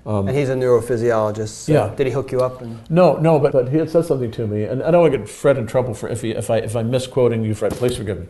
and 0.06 0.30
he's 0.30 0.50
a 0.50 0.56
neurophysiologist. 0.56 1.48
So 1.66 1.72
yeah. 1.74 1.96
Did 1.96 2.08
he 2.08 2.14
hook 2.14 2.32
you 2.34 2.42
up? 2.42 2.62
And 2.62 2.80
No, 2.90 3.16
no, 3.18 3.40
but, 3.40 3.52
but 3.54 3.70
he 3.70 3.78
had 3.78 3.90
said 3.90 4.06
something 4.06 4.32
to 4.32 4.46
me, 4.48 4.64
and 4.64 4.84
I 4.84 4.92
don't 4.92 5.02
want 5.02 5.14
to 5.14 5.18
get 5.20 5.30
Fred 5.30 5.58
in 5.58 5.66
trouble 5.68 5.94
for 5.94 6.10
if, 6.10 6.22
he, 6.22 6.32
if 6.32 6.50
I 6.50 6.58
if 6.58 6.76
I'm 6.76 6.90
misquoting 6.92 7.44
you, 7.46 7.54
Fred. 7.54 7.72
Please 7.74 7.96
forgive 7.98 8.20
me, 8.20 8.28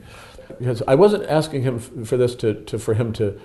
because 0.60 0.82
I 0.88 0.96
wasn't 0.96 1.24
asking 1.30 1.64
him 1.64 1.80
for 2.06 2.18
this 2.18 2.36
to, 2.36 2.54
to 2.66 2.78
for 2.80 2.94
him 2.94 3.14
to, 3.14 3.40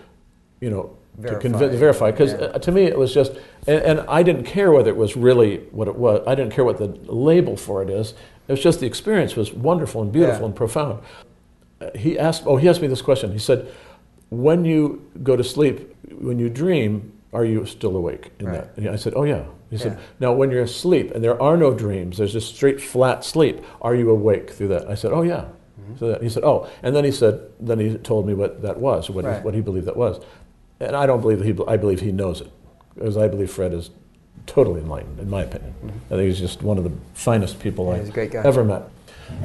you 0.61 0.71
know, 0.71 0.97
to 1.17 1.23
Verify. 1.23 1.41
convince 1.41 1.75
verify. 1.77 2.11
Because 2.11 2.33
Yeah. 2.33 2.39
uh, 2.47 2.59
to 2.59 2.73
me 2.73 2.85
it 2.85 2.99
was 2.99 3.13
just, 3.13 3.33
and, 3.67 3.83
and 3.83 4.01
I 4.09 4.23
didn't 4.23 4.45
care 4.45 4.73
whether 4.73 4.91
it 4.91 4.97
was 4.97 5.17
really 5.17 5.59
what 5.71 5.89
it 5.89 5.97
was. 5.97 6.23
I 6.27 6.35
didn't 6.35 6.53
care 6.53 6.65
what 6.65 6.79
the 6.79 6.89
label 7.13 7.57
for 7.57 7.83
it 7.83 7.91
is. 7.91 8.15
It 8.49 8.53
was 8.53 8.61
just 8.61 8.81
the 8.81 8.87
experience 8.87 9.37
was 9.37 9.53
wonderful 9.53 10.03
and 10.03 10.11
beautiful 10.11 10.41
Yeah. 10.41 10.47
and 10.47 10.57
profound. 10.57 11.01
Uh, 11.81 11.91
he 11.97 12.19
asked. 12.19 12.45
Oh, 12.47 12.57
he 12.57 12.69
asked 12.69 12.81
me 12.83 12.89
this 12.89 13.03
question. 13.03 13.33
He 13.33 13.39
said, 13.39 13.67
"When 14.31 14.65
you 14.65 15.03
go 15.23 15.37
to 15.37 15.45
sleep, 15.45 15.95
when 16.21 16.39
you 16.39 16.49
dream, 16.49 17.13
are 17.33 17.45
you 17.45 17.67
still 17.67 17.97
awake 17.97 18.31
in 18.39 18.47
Right. 18.47 18.55
that?" 18.55 18.71
And 18.77 18.89
I 18.89 18.97
said, 18.97 19.13
"Oh 19.17 19.25
yeah." 19.25 19.43
He 19.71 19.79
said, 19.79 19.93
Yeah. 19.93 19.99
"Now, 20.21 20.33
when 20.35 20.51
you're 20.51 20.63
asleep 20.65 21.13
and 21.15 21.25
there 21.25 21.41
are 21.41 21.57
no 21.57 21.73
dreams, 21.73 22.19
there's 22.19 22.33
just 22.35 22.55
straight 22.55 22.81
flat 22.81 23.25
sleep. 23.25 23.61
Are 23.81 23.95
you 23.95 24.11
awake 24.11 24.51
through 24.51 24.69
that?" 24.69 24.89
I 24.91 24.95
said, 24.95 25.13
"Oh 25.13 25.23
yeah." 25.23 25.45
So 25.99 26.09
that, 26.09 26.23
he 26.23 26.29
said, 26.29 26.45
"Oh," 26.45 26.67
and 26.83 26.95
then 26.97 27.05
he 27.05 27.11
said, 27.11 27.41
then 27.61 27.79
he 27.79 27.95
told 27.99 28.27
me 28.27 28.33
what 28.35 28.63
that 28.63 28.79
was, 28.81 29.11
what, 29.11 29.25
Right. 29.25 29.39
he, 29.39 29.45
what 29.45 29.53
he 29.55 29.61
believed 29.61 29.87
that 29.87 29.97
was, 29.97 30.21
and 30.83 30.97
I 30.97 31.07
don't 31.07 31.21
believe 31.21 31.39
that 31.39 31.47
he. 31.47 31.55
I 31.67 31.77
believe 31.77 32.01
he 32.01 32.13
knows 32.13 32.41
it, 32.41 32.51
because 32.95 33.17
I 33.17 33.29
believe 33.29 33.51
Fred 33.51 33.73
is 33.73 33.91
totally 34.47 34.81
enlightened, 34.81 35.21
in 35.21 35.31
my 35.31 35.43
opinion. 35.43 35.75
I 36.07 36.15
think 36.17 36.23
he's 36.23 36.39
just 36.39 36.63
one 36.63 36.79
of 36.79 36.85
the 36.85 36.93
finest 37.15 37.61
people 37.61 37.87
Yeah, 37.87 37.93
I 37.93 37.99
he's 37.99 38.09
a 38.09 38.13
great 38.13 38.31
guy. 38.33 38.43
ever 38.45 38.65
met, 38.65 38.83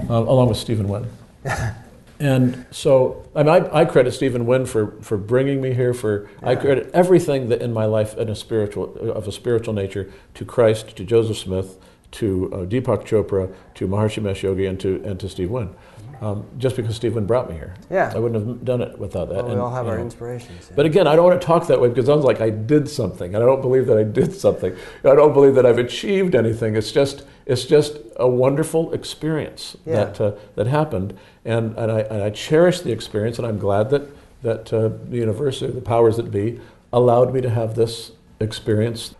um, 0.02 0.28
along 0.28 0.50
with 0.50 0.58
Stephen 0.58 0.88
Wynn. 0.88 1.10
And 2.20 2.66
so 2.72 3.30
I, 3.36 3.44
mean, 3.44 3.50
I, 3.50 3.82
I 3.82 3.86
credit 3.86 4.12
Stephen 4.12 4.46
Wynn 4.46 4.66
for, 4.66 5.00
for 5.02 5.18
bringing 5.18 5.62
me 5.62 5.74
here. 5.74 5.94
For 5.94 6.30
I 6.42 6.56
credit 6.56 6.90
everything 6.94 7.50
that 7.50 7.62
in 7.62 7.74
my 7.74 7.86
life 7.86 8.18
in 8.18 8.30
a 8.30 8.36
spiritual 8.36 8.96
of 9.12 9.28
a 9.28 9.32
spiritual 9.32 9.74
nature 9.74 10.12
to 10.34 10.46
Christ, 10.46 10.96
to 10.98 11.04
Joseph 11.04 11.38
Smith, 11.38 11.78
to 12.14 12.52
uh, 12.54 12.58
Deepak 12.66 13.06
Chopra, 13.06 13.54
to 13.76 13.88
Maharishi 13.88 14.24
Mahesh 14.24 14.42
Yogi, 14.42 14.66
and 14.66 14.80
to 14.80 15.02
and 15.04 15.20
to 15.20 15.30
Steve 15.30 15.52
Wynn. 15.52 15.76
Um, 16.22 16.46
just 16.58 16.76
because 16.76 17.02
Wynn 17.02 17.26
brought 17.26 17.50
me 17.50 17.56
here, 17.56 17.74
Yeah. 17.92 18.12
I 18.16 18.20
wouldn't 18.20 18.46
have 18.48 18.66
done 18.66 18.82
it 18.82 18.98
without 18.98 19.30
that. 19.30 19.36
well, 19.36 19.46
we 19.46 19.52
And, 19.52 19.62
all 19.62 19.72
have 19.72 19.88
our 19.88 19.98
know, 19.98 20.04
inspirations. 20.04 20.68
yeah. 20.70 20.76
but 20.76 20.86
again, 20.86 21.06
I 21.08 21.16
don't 21.16 21.26
want 21.26 21.40
to 21.40 21.46
talk 21.46 21.68
that 21.68 21.80
way 21.80 21.90
because 21.90 22.06
it 22.06 22.08
sounds 22.12 22.26
like 22.26 22.42
I 22.42 22.50
did 22.50 22.90
something, 22.90 23.36
and 23.36 23.44
I 23.44 23.46
don't 23.46 23.62
believe 23.62 23.86
that 23.88 23.98
I 23.98 24.04
did 24.04 24.34
something. 24.34 24.76
I 25.04 25.16
don't 25.16 25.34
believe 25.34 25.54
that 25.56 25.66
I've 25.66 25.78
achieved 25.78 26.34
anything. 26.36 26.76
It's 26.76 26.92
just 26.92 27.24
it's 27.46 27.64
just 27.66 27.98
a 28.18 28.28
wonderful 28.28 28.92
experience 28.94 29.78
Yeah. 29.86 30.06
that 30.06 30.22
uh, 30.22 30.32
that 30.56 30.68
happened, 30.68 31.14
and 31.46 31.76
and 31.78 31.92
I, 31.92 32.00
and 32.02 32.24
I 32.24 32.30
cherish 32.32 32.82
the 32.82 32.92
experience, 32.92 33.38
and 33.38 33.48
I'm 33.48 33.60
glad 33.60 33.90
that 33.92 34.04
that 34.44 34.74
uh, 34.74 34.90
the 35.10 35.18
university, 35.18 35.72
the 35.72 35.82
powers 35.82 36.18
that 36.18 36.32
be, 36.32 36.60
allowed 36.92 37.34
me 37.34 37.42
to 37.42 37.50
have 37.50 37.76
this 37.76 38.12
experience 38.40 39.16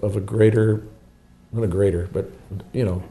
of 0.00 0.16
a 0.16 0.20
greater, 0.20 0.82
not 1.52 1.62
a 1.64 1.66
greater, 1.68 2.08
but 2.12 2.30
you 2.72 2.84
know, 2.84 3.02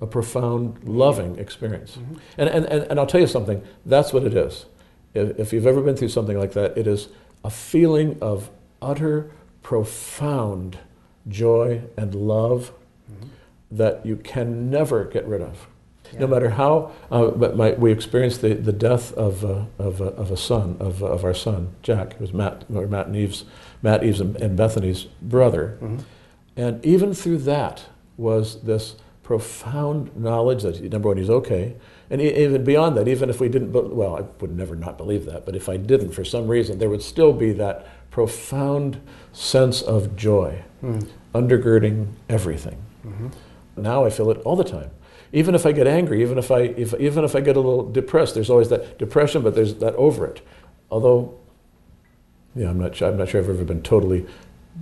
a 0.00 0.06
profound, 0.06 0.84
loving 0.84 1.38
experience. 1.38 1.98
And, 2.36 2.48
and, 2.48 2.66
and, 2.66 2.82
and 2.84 3.00
I'll 3.00 3.06
tell 3.06 3.20
you 3.20 3.26
something, 3.26 3.62
that's 3.84 4.12
what 4.12 4.24
it 4.24 4.34
is. 4.34 4.66
If, 5.14 5.38
if 5.38 5.52
you've 5.52 5.66
ever 5.66 5.80
been 5.80 5.96
through 5.96 6.10
something 6.10 6.38
like 6.38 6.52
that, 6.52 6.76
it 6.76 6.86
is 6.86 7.08
a 7.44 7.50
feeling 7.50 8.18
of 8.20 8.50
utter, 8.82 9.30
profound 9.62 10.78
joy 11.28 11.82
and 11.96 12.14
love 12.14 12.72
that 13.70 14.04
you 14.06 14.16
can 14.16 14.70
never 14.70 15.04
get 15.04 15.26
rid 15.26 15.40
of. 15.42 15.66
No 16.20 16.26
matter 16.28 16.50
how, 16.50 16.92
uh, 17.10 17.30
but 17.32 17.56
my, 17.56 17.72
we 17.72 17.90
experienced 17.90 18.40
the, 18.40 18.54
the 18.54 18.72
death 18.72 19.12
of, 19.14 19.44
uh, 19.44 19.64
of, 19.78 20.00
uh, 20.00 20.04
of 20.12 20.30
a 20.30 20.36
son, 20.36 20.76
of, 20.78 21.02
of 21.02 21.24
our 21.24 21.34
son, 21.34 21.74
Jack, 21.82 22.14
who 22.14 22.22
was 22.24 22.32
Matt, 22.32 22.64
or 22.72 22.86
Matt 22.86 23.08
and 23.08 23.16
Eve's, 23.16 23.44
Matt 23.82 24.04
Eve's 24.04 24.20
and, 24.20 24.36
and 24.36 24.56
Bethany's 24.56 25.04
brother. 25.20 25.76
Mhm. 25.82 26.04
And 26.56 26.84
even 26.86 27.12
through 27.12 27.38
that 27.38 27.86
was 28.16 28.62
this 28.62 28.94
profound 29.26 30.16
knowledge 30.16 30.62
that 30.62 30.80
number 30.92 31.08
one, 31.08 31.16
he's 31.16 31.28
okay, 31.28 31.74
and 32.10 32.22
even 32.22 32.62
beyond 32.62 32.96
that, 32.96 33.08
even 33.08 33.28
if 33.28 33.40
we 33.40 33.48
didn't, 33.48 33.72
well, 33.72 34.14
I 34.14 34.20
would 34.40 34.56
never 34.56 34.76
not 34.76 34.96
believe 34.96 35.24
that, 35.26 35.44
but 35.44 35.56
if 35.56 35.68
I 35.68 35.76
didn't 35.76 36.12
for 36.12 36.24
some 36.24 36.46
reason, 36.46 36.78
there 36.78 36.88
would 36.88 37.02
still 37.02 37.32
be 37.32 37.50
that 37.54 37.88
profound 38.12 39.00
sense 39.32 39.82
of 39.82 40.14
joy 40.16 40.62
Mm. 40.80 41.08
undergirding 41.34 42.06
everything. 42.28 42.76
Mhm. 43.04 43.32
Now 43.76 44.04
I 44.04 44.10
feel 44.10 44.30
it 44.30 44.38
all 44.44 44.54
the 44.54 44.62
time. 44.78 44.90
Even 45.32 45.56
if 45.56 45.66
I 45.66 45.72
get 45.72 45.88
angry, 45.88 46.22
even 46.22 46.38
if 46.38 46.52
I, 46.52 46.60
if, 46.60 46.94
even 47.00 47.24
if 47.24 47.34
I 47.34 47.40
get 47.40 47.56
a 47.56 47.60
little 47.60 47.90
depressed, 47.90 48.34
there's 48.34 48.48
always 48.50 48.68
that 48.68 48.96
depression, 48.96 49.42
but 49.42 49.56
there's 49.56 49.74
that 49.76 49.94
over 49.96 50.24
it. 50.26 50.40
Although, 50.88 51.34
yeah, 52.54 52.70
I'm 52.70 52.78
not, 52.78 52.94
sure, 52.94 53.08
I'm 53.08 53.16
not 53.16 53.28
sure 53.30 53.40
I've 53.40 53.48
ever 53.50 53.64
been 53.64 53.82
totally 53.82 54.24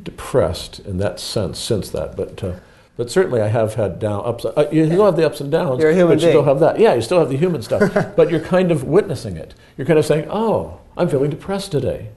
depressed 0.02 0.80
in 0.80 0.98
that 0.98 1.18
sense 1.18 1.58
since 1.58 1.88
that, 1.90 2.14
but, 2.14 2.44
uh, 2.44 2.52
but 2.96 3.10
certainly 3.10 3.40
I 3.40 3.48
have 3.48 3.74
had 3.74 3.98
down 3.98 4.24
ups. 4.24 4.44
Uh, 4.44 4.68
you 4.70 4.86
still 4.86 5.04
have 5.04 5.16
the 5.16 5.26
ups 5.26 5.40
and 5.40 5.50
downs, 5.50 5.80
You're 5.80 5.90
a 5.90 5.94
human 5.94 6.16
but 6.16 6.22
you 6.22 6.30
still 6.30 6.44
have 6.44 6.60
that. 6.60 6.78
Yeah, 6.78 6.94
you 6.94 7.02
still 7.02 7.18
have 7.18 7.28
the 7.28 7.36
human 7.36 7.62
stuff, 7.62 8.14
but 8.16 8.30
you're 8.30 8.40
kind 8.40 8.70
of 8.70 8.84
witnessing 8.84 9.36
it. 9.36 9.54
You're 9.76 9.86
kind 9.86 9.98
of 9.98 10.06
saying, 10.06 10.26
"Oh, 10.30 10.80
I'm 10.96 11.08
feeling 11.08 11.30
depressed 11.30 11.72
today." 11.72 12.10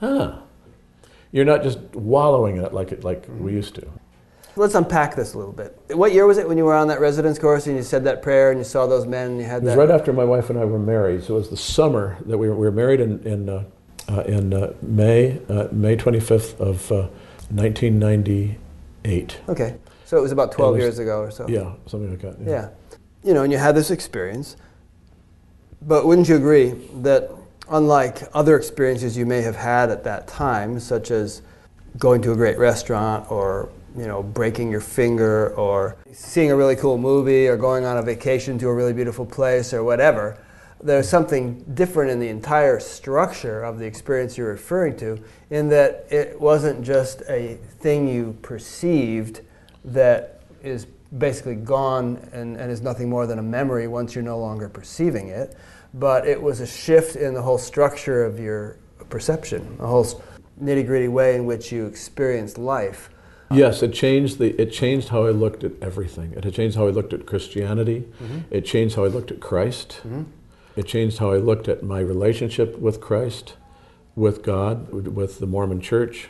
Huh. 0.00 0.38
You're 1.32 1.44
not 1.44 1.62
just 1.62 1.78
wallowing 1.94 2.56
in 2.56 2.64
it 2.64 2.72
like 2.72 2.92
it, 2.92 3.04
like 3.04 3.26
we 3.38 3.52
used 3.52 3.74
to. 3.76 3.86
Let's 4.58 4.74
unpack 4.74 5.16
this 5.16 5.34
a 5.34 5.38
little 5.38 5.52
bit. 5.52 5.78
What 5.90 6.14
year 6.14 6.26
was 6.26 6.38
it 6.38 6.48
when 6.48 6.56
you 6.56 6.64
were 6.64 6.74
on 6.74 6.88
that 6.88 6.98
residence 6.98 7.38
course 7.38 7.66
and 7.66 7.76
you 7.76 7.82
said 7.82 8.04
that 8.04 8.22
prayer 8.22 8.50
and 8.50 8.58
you 8.58 8.64
saw 8.64 8.86
those 8.86 9.06
men 9.06 9.32
and 9.32 9.38
you 9.38 9.44
had 9.44 9.62
It 9.62 9.66
was 9.66 9.76
right 9.76 9.90
after 9.90 10.14
my 10.14 10.24
wife 10.24 10.48
and 10.48 10.58
I 10.58 10.64
were 10.64 10.78
married. 10.78 11.24
So 11.24 11.34
it 11.34 11.38
was 11.38 11.50
the 11.50 11.58
summer 11.58 12.16
that 12.24 12.38
we 12.38 12.48
were, 12.48 12.54
we 12.54 12.64
were 12.64 12.72
married 12.72 13.00
in 13.00 13.22
in, 13.24 13.48
uh, 13.50 13.64
uh, 14.08 14.20
in 14.22 14.54
uh, 14.54 14.72
May 14.80 15.40
uh, 15.50 15.68
May 15.72 15.96
25th 15.96 16.58
of 16.58 16.90
uh, 16.90 17.08
1998. 17.50 19.40
Okay, 19.50 19.76
so 20.06 20.16
it 20.16 20.20
was 20.20 20.32
about 20.32 20.52
12 20.52 20.74
was- 20.74 20.82
years 20.82 20.98
ago 21.00 21.20
or 21.20 21.30
so. 21.30 21.46
Yeah, 21.48 21.72
something 21.86 22.10
like 22.10 22.20
that. 22.20 22.36
Yeah. 22.40 22.68
You 23.24 23.34
know, 23.34 23.42
and 23.42 23.52
you 23.52 23.58
had 23.58 23.74
this 23.74 23.90
experience. 23.90 24.56
But 25.82 26.06
wouldn't 26.06 26.28
you 26.28 26.36
agree 26.36 26.70
that 27.02 27.30
unlike 27.68 28.22
other 28.32 28.56
experiences 28.56 29.16
you 29.16 29.26
may 29.26 29.42
have 29.42 29.56
had 29.56 29.90
at 29.90 30.04
that 30.04 30.28
time, 30.28 30.78
such 30.78 31.10
as 31.10 31.42
going 31.98 32.22
to 32.22 32.32
a 32.32 32.36
great 32.36 32.56
restaurant 32.56 33.30
or, 33.32 33.68
you 33.96 34.06
know, 34.06 34.22
breaking 34.22 34.70
your 34.70 34.80
finger 34.80 35.52
or 35.54 35.96
seeing 36.12 36.52
a 36.52 36.56
really 36.56 36.76
cool 36.76 36.98
movie 36.98 37.48
or 37.48 37.56
going 37.56 37.84
on 37.84 37.98
a 37.98 38.02
vacation 38.02 38.58
to 38.58 38.68
a 38.68 38.74
really 38.74 38.92
beautiful 38.92 39.26
place 39.26 39.74
or 39.74 39.82
whatever, 39.82 40.38
there's 40.80 41.08
something 41.08 41.64
different 41.74 42.12
in 42.12 42.20
the 42.20 42.28
entire 42.28 42.78
structure 42.78 43.64
of 43.64 43.80
the 43.80 43.84
experience 43.84 44.38
you're 44.38 44.50
referring 44.50 44.96
to 44.98 45.18
in 45.50 45.68
that 45.68 46.06
it 46.10 46.40
wasn't 46.40 46.80
just 46.84 47.22
a 47.28 47.58
thing 47.80 48.06
you 48.06 48.36
perceived 48.42 49.40
that 49.86 50.42
is 50.62 50.86
basically 51.18 51.54
gone 51.54 52.16
and, 52.32 52.56
and 52.56 52.70
is 52.70 52.82
nothing 52.82 53.08
more 53.08 53.26
than 53.26 53.38
a 53.38 53.42
memory 53.42 53.88
once 53.88 54.14
you're 54.14 54.24
no 54.24 54.38
longer 54.38 54.68
perceiving 54.68 55.28
it. 55.28 55.56
But 55.94 56.26
it 56.26 56.40
was 56.40 56.60
a 56.60 56.66
shift 56.66 57.16
in 57.16 57.32
the 57.32 57.42
whole 57.42 57.58
structure 57.58 58.24
of 58.24 58.38
your 58.38 58.76
perception, 59.08 59.76
a 59.80 59.86
whole 59.86 60.04
nitty 60.60 60.86
gritty 60.86 61.08
way 61.08 61.36
in 61.36 61.46
which 61.46 61.72
you 61.72 61.86
experienced 61.86 62.58
life. 62.58 63.10
Yes, 63.50 63.82
it 63.82 63.92
changed 63.92 64.38
the 64.38 64.60
it 64.60 64.72
changed 64.72 65.10
how 65.10 65.24
I 65.24 65.30
looked 65.30 65.62
at 65.62 65.72
everything. 65.80 66.32
It 66.32 66.50
changed 66.52 66.76
how 66.76 66.88
I 66.88 66.90
looked 66.90 67.12
at 67.12 67.26
Christianity. 67.26 68.04
Mm-hmm. 68.20 68.38
It 68.50 68.64
changed 68.64 68.96
how 68.96 69.04
I 69.04 69.08
looked 69.08 69.30
at 69.30 69.38
Christ. 69.40 70.00
Mm-hmm. 70.00 70.22
It 70.74 70.86
changed 70.86 71.18
how 71.18 71.30
I 71.30 71.36
looked 71.36 71.68
at 71.68 71.82
my 71.82 72.00
relationship 72.00 72.76
with 72.78 73.00
Christ, 73.00 73.54
with 74.16 74.42
God, 74.42 74.90
with 74.90 75.38
the 75.38 75.46
Mormon 75.46 75.80
Church. 75.80 76.28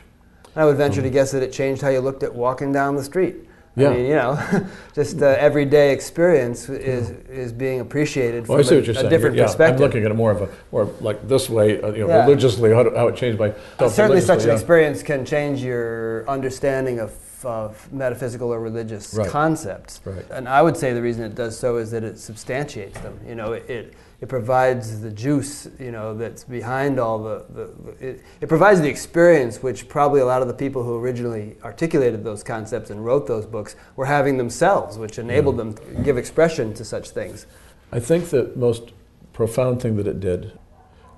I 0.57 0.65
would 0.65 0.77
venture 0.77 1.03
to 1.03 1.11
guess 1.11 1.33
that 1.33 1.43
it 1.43 1.53
changed 1.53 1.83
how 1.83 1.89
you 1.91 2.01
looked 2.01 2.23
at 2.23 2.35
walking 2.35 2.73
down 2.73 2.97
the 2.97 3.05
street 3.05 3.37
Yeah. 3.77 3.91
I 3.91 3.95
mean, 3.97 4.07
you 4.07 4.15
know, 4.15 4.67
just 4.95 5.21
uh, 5.21 5.27
everyday 5.39 5.93
experience 5.93 6.69
is 6.71 7.11
is 7.29 7.53
being 7.53 7.81
appreciated 7.81 8.49
Well, 8.49 8.59
from 8.59 8.67
I 8.67 8.69
see 8.69 8.75
a, 8.75 8.79
what 8.79 8.87
you're 8.87 8.93
a 8.93 8.99
saying. 9.01 9.11
different 9.11 9.37
yeah, 9.37 9.45
perspective. 9.45 9.77
I'm 9.77 9.83
looking 9.87 10.05
at 10.05 10.11
it 10.11 10.15
more 10.15 10.31
of 10.33 10.41
a 10.43 10.49
more 10.73 10.85
like 11.03 11.29
this 11.29 11.51
way, 11.51 11.81
uh, 11.83 11.93
you 11.93 12.01
know, 12.07 12.09
Yeah. 12.09 12.25
religiously 12.25 12.71
how, 12.73 12.83
how 12.97 13.09
it 13.09 13.17
changed 13.17 13.39
my 13.39 13.53
Uh, 13.79 13.89
Certainly, 13.89 14.23
such 14.23 14.45
an 14.45 14.51
experience 14.51 15.03
can 15.03 15.25
change 15.27 15.63
your 15.63 16.25
understanding 16.29 17.01
of, 17.01 17.13
of 17.45 17.93
metaphysical 17.93 18.49
or 18.55 18.61
religious 18.61 19.13
Right. 19.13 19.29
concepts. 19.29 20.01
Right. 20.07 20.25
And 20.31 20.49
I 20.49 20.63
would 20.63 20.77
say 20.79 20.95
the 20.95 21.03
reason 21.03 21.23
it 21.25 21.35
does 21.35 21.55
so 21.59 21.77
is 21.77 21.91
that 21.91 22.03
it 22.03 22.19
substantiates 22.19 22.99
them. 23.01 23.21
You 23.29 23.35
know, 23.35 23.53
it, 23.53 23.69
it, 23.69 23.93
it 24.21 24.29
provides 24.29 25.01
the 25.01 25.11
juice, 25.11 25.69
you 25.79 25.93
know, 25.93 26.15
that's 26.17 26.45
behind 26.45 26.99
all 26.99 27.23
the, 27.23 27.45
the, 27.51 28.09
it, 28.09 28.23
it 28.41 28.49
provides 28.49 28.81
the 28.81 28.89
experience 28.89 29.63
which 29.63 29.89
probably 29.89 30.21
a 30.21 30.25
lot 30.25 30.41
of 30.41 30.49
the 30.49 30.55
people 30.55 30.83
who 30.83 30.99
originally 30.99 31.57
articulated 31.63 32.25
those 32.25 32.43
concepts 32.43 32.89
and 32.89 33.05
wrote 33.05 33.27
those 33.27 33.45
books 33.45 33.77
were 33.95 34.07
having 34.07 34.39
themselves, 34.39 34.97
which 34.97 35.19
enabled 35.19 35.59
them 35.59 35.75
to 35.75 36.03
give 36.03 36.17
expression 36.17 36.73
to 36.75 36.85
such 36.85 37.11
things. 37.11 37.47
I 37.93 38.01
think 38.01 38.31
the 38.31 38.53
most 38.57 38.93
profound 39.35 39.83
thing 39.83 39.97
that 39.97 40.07
it 40.07 40.19
did. 40.19 40.59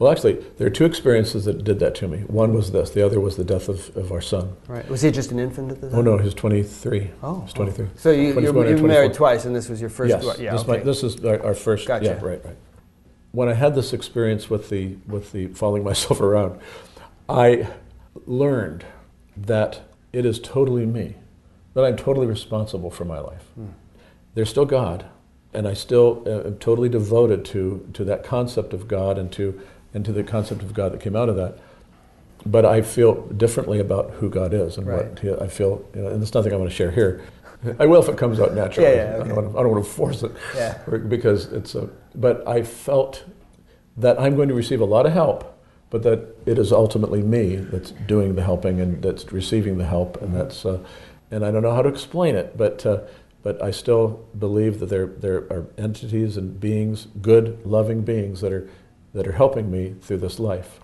Well, 0.01 0.13
actually, 0.13 0.35
there 0.59 0.67
are 0.67 0.71
two 0.71 0.85
experiences 0.85 1.45
that 1.47 1.65
did 1.65 1.81
that 1.81 1.95
to 1.97 2.09
me. 2.09 2.19
One 2.19 2.53
was 2.53 2.71
this. 2.71 2.91
The 2.91 3.05
other 3.05 3.21
was 3.21 3.37
the 3.37 3.45
death 3.45 3.69
of, 3.69 3.97
of 3.97 4.13
our 4.13 4.21
son. 4.21 4.57
Right. 4.69 4.89
Was 4.89 5.03
he 5.03 5.11
just 5.11 5.33
an 5.33 5.41
infant 5.41 5.73
at 5.73 5.81
the 5.81 5.91
time? 5.91 5.99
Oh 5.99 6.03
no, 6.03 6.19
he 6.19 6.25
was 6.25 6.35
23. 6.35 7.11
Oh. 7.23 7.41
He's 7.41 7.53
23. 7.53 7.89
So 7.97 8.11
you, 8.13 8.33
24 8.33 8.43
you, 8.43 8.53
24. 8.79 8.89
married 8.89 9.15
twice, 9.15 9.45
and 9.45 9.55
this 9.55 9.69
was 9.69 9.81
your 9.81 9.91
first. 9.91 10.11
yes. 10.11 10.39
Yeah. 10.39 10.53
this, 10.53 10.61
okay. 10.61 10.71
might, 10.71 10.85
this 10.85 11.03
is 11.03 11.25
our, 11.25 11.43
our 11.45 11.55
first. 11.55 11.89
Gotcha. 11.89 12.05
Yeah. 12.05 12.25
Right. 12.25 12.45
Right. 12.45 12.57
When 13.33 13.49
I 13.49 13.55
had 13.55 13.75
this 13.75 13.93
experience 13.93 14.49
with 14.49 14.69
the 14.71 14.97
with 15.07 15.33
the 15.33 15.49
following 15.49 15.85
myself 15.91 16.21
around, 16.21 16.61
I 17.29 17.69
learned 18.27 18.85
that 19.37 19.81
it 20.13 20.25
is 20.25 20.39
totally 20.41 20.87
me, 20.87 21.15
that 21.75 21.85
I'm 21.85 21.97
totally 21.97 22.27
responsible 22.27 22.91
for 22.91 23.05
my 23.05 23.19
life. 23.21 23.45
Hmm. 23.55 23.67
There's 24.35 24.49
still 24.51 24.65
God, 24.65 25.05
and 25.53 25.69
I 25.69 25.75
still 25.75 26.23
uh, 26.27 26.49
am 26.49 26.59
totally 26.59 26.89
devoted 26.89 27.45
to 27.47 27.89
to 27.95 28.05
that 28.05 28.25
concept 28.25 28.73
of 28.73 28.89
God 28.89 29.19
and 29.19 29.31
to 29.33 29.61
and 29.95 30.05
to 30.05 30.13
the 30.13 30.23
concept 30.23 30.63
of 30.63 30.75
God 30.75 30.93
that 30.93 31.01
came 31.01 31.17
out 31.17 31.29
of 31.29 31.37
that. 31.37 31.59
But 32.47 32.65
I 32.65 32.83
feel 32.83 33.23
differently 33.29 33.81
about 33.81 34.11
who 34.13 34.31
God 34.31 34.55
is 34.55 34.79
and 34.79 34.87
Right. 34.87 35.09
what 35.09 35.19
he, 35.19 35.33
I 35.35 35.49
feel, 35.49 35.85
you 35.95 36.03
know, 36.03 36.09
and 36.09 36.23
it's 36.23 36.33
nothing 36.35 36.53
I 36.53 36.57
want 36.57 36.71
to 36.71 36.75
share 36.77 36.91
here. 36.93 37.23
I 37.81 37.87
will 37.87 38.01
if 38.01 38.09
it 38.09 38.17
comes 38.17 38.39
out 38.39 38.55
naturally. 38.55 38.89
Yeah, 38.91 38.95
yeah, 38.95 39.15
I, 39.17 39.19
don't 39.27 39.35
want 39.35 39.53
to, 39.53 39.59
I 39.59 39.63
don't 39.63 39.73
want 39.73 39.85
to 39.85 39.91
force 39.91 40.23
it 40.23 40.31
Yeah. 40.55 40.79
because 41.09 41.47
it's 41.53 41.75
a. 41.75 41.89
But 42.19 42.47
I 42.47 42.63
felt 42.63 43.25
that 43.97 44.21
I'm 44.21 44.37
going 44.37 44.49
to 44.49 44.55
receive 44.55 44.81
a 44.81 44.85
lot 44.85 45.07
of 45.07 45.13
help, 45.13 45.59
but 45.91 46.03
that 46.03 46.37
it 46.45 46.59
is 46.59 46.73
ultimately 46.73 47.23
me 47.23 47.57
that's 47.57 47.93
doing 47.93 48.35
the 48.35 48.43
helping 48.43 48.81
and 48.81 49.03
that's 49.03 49.33
receiving 49.33 49.79
the 49.79 49.87
help, 49.87 50.21
and 50.21 50.35
that's. 50.35 50.67
Uh, 50.67 50.81
and 51.31 51.45
I 51.45 51.51
don't 51.51 51.63
know 51.63 51.75
how 51.75 51.83
to 51.83 51.89
explain 51.89 52.35
it, 52.35 52.57
but. 52.57 52.85
Uh, 52.85 53.01
but 53.43 53.63
I 53.63 53.71
still 53.71 54.27
believe 54.39 54.81
that 54.81 54.87
there, 54.87 55.07
there 55.07 55.39
are 55.51 55.67
entities 55.79 56.37
and 56.37 56.59
beings, 56.59 57.07
good, 57.23 57.65
loving 57.65 58.03
beings, 58.03 58.41
that 58.41 58.53
are, 58.53 58.69
that 59.15 59.27
are 59.27 59.33
helping 59.33 59.71
me 59.71 59.95
through 60.03 60.19
this 60.19 60.39
life. 60.39 60.81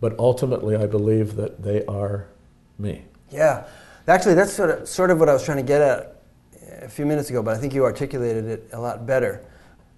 But 0.00 0.18
ultimately, 0.18 0.76
I 0.76 0.86
believe 0.86 1.36
that 1.36 1.62
they 1.62 1.84
are 1.86 2.28
me. 2.78 3.04
Yeah, 3.30 3.66
actually, 4.06 4.34
that's 4.34 4.52
sort 4.52 4.70
of 4.70 4.88
sort 4.88 5.10
of 5.10 5.20
what 5.20 5.28
I 5.28 5.32
was 5.32 5.44
trying 5.44 5.58
to 5.58 5.62
get 5.62 5.82
at 5.82 6.22
a 6.82 6.88
few 6.88 7.04
minutes 7.04 7.30
ago, 7.30 7.42
but 7.42 7.56
I 7.56 7.60
think 7.60 7.74
you 7.74 7.84
articulated 7.84 8.46
it 8.46 8.70
a 8.72 8.80
lot 8.80 9.06
better. 9.06 9.44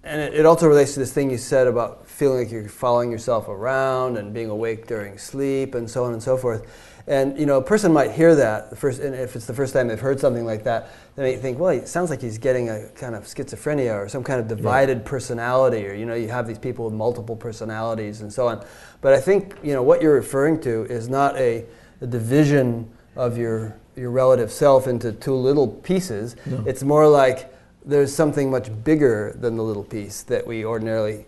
And 0.03 0.19
it, 0.19 0.33
it 0.33 0.45
also 0.45 0.67
relates 0.67 0.93
to 0.93 0.99
this 0.99 1.13
thing 1.13 1.31
you 1.31 1.37
said 1.37 1.67
about 1.67 2.07
feeling 2.07 2.39
like 2.39 2.51
you're 2.51 2.67
following 2.67 3.11
yourself 3.11 3.47
around 3.47 4.17
and 4.17 4.33
being 4.33 4.49
awake 4.49 4.87
during 4.87 5.17
sleep 5.17 5.75
and 5.75 5.89
so 5.89 6.03
on 6.03 6.13
and 6.13 6.21
so 6.21 6.37
forth. 6.37 6.67
And 7.05 7.37
you 7.37 7.45
know, 7.45 7.57
a 7.57 7.61
person 7.61 7.91
might 7.91 8.11
hear 8.11 8.33
that 8.35 8.69
the 8.69 8.75
first, 8.75 9.01
and 9.01 9.13
if 9.13 9.35
it's 9.35 9.45
the 9.45 9.53
first 9.53 9.73
time 9.73 9.89
they've 9.89 9.99
heard 9.99 10.19
something 10.19 10.45
like 10.45 10.63
that, 10.63 10.89
they 11.15 11.23
may 11.23 11.35
think, 11.35 11.59
well, 11.59 11.69
it 11.69 11.87
sounds 11.87 12.09
like 12.09 12.21
he's 12.21 12.37
getting 12.37 12.69
a 12.69 12.87
kind 12.89 13.13
of 13.13 13.23
schizophrenia 13.23 13.93
or 13.93 14.07
some 14.07 14.23
kind 14.23 14.39
of 14.39 14.47
divided 14.47 15.03
personality, 15.03 15.85
or 15.85 15.93
you 15.93 16.05
know, 16.05 16.15
you 16.15 16.29
have 16.29 16.47
these 16.47 16.59
people 16.59 16.85
with 16.85 16.93
multiple 16.93 17.35
personalities 17.35 18.21
and 18.21 18.31
so 18.31 18.47
on. 18.47 18.65
But 19.01 19.13
I 19.13 19.19
think 19.19 19.55
you 19.63 19.73
know 19.73 19.83
what 19.83 20.01
you're 20.01 20.15
referring 20.15 20.61
to 20.61 20.85
is 20.85 21.09
not 21.09 21.35
a, 21.35 21.65
a 21.99 22.07
division 22.07 22.89
of 23.17 23.37
your 23.37 23.77
your 23.95 24.09
relative 24.09 24.51
self 24.51 24.87
into 24.87 25.11
two 25.11 25.35
little 25.35 25.67
pieces. 25.67 26.37
No. 26.45 26.63
It's 26.65 26.83
more 26.83 27.07
like 27.07 27.52
there's 27.85 28.13
something 28.13 28.49
much 28.49 28.69
bigger 28.83 29.35
than 29.39 29.57
the 29.57 29.63
little 29.63 29.83
piece 29.83 30.23
that 30.23 30.45
we 30.47 30.63
ordinarily 30.65 31.25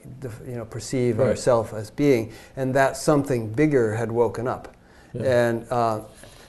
you 0.48 0.56
know 0.56 0.66
perceive 0.66 1.20
Right. 1.20 1.30
ourselves 1.30 1.74
as 1.74 1.90
being, 1.92 2.32
and 2.56 2.74
that 2.76 2.98
something 2.98 3.50
bigger 3.52 3.96
had 3.96 4.12
woken 4.12 4.48
up. 4.48 4.74
Yeah. 5.14 5.24
And 5.50 5.68
uh, 5.72 6.02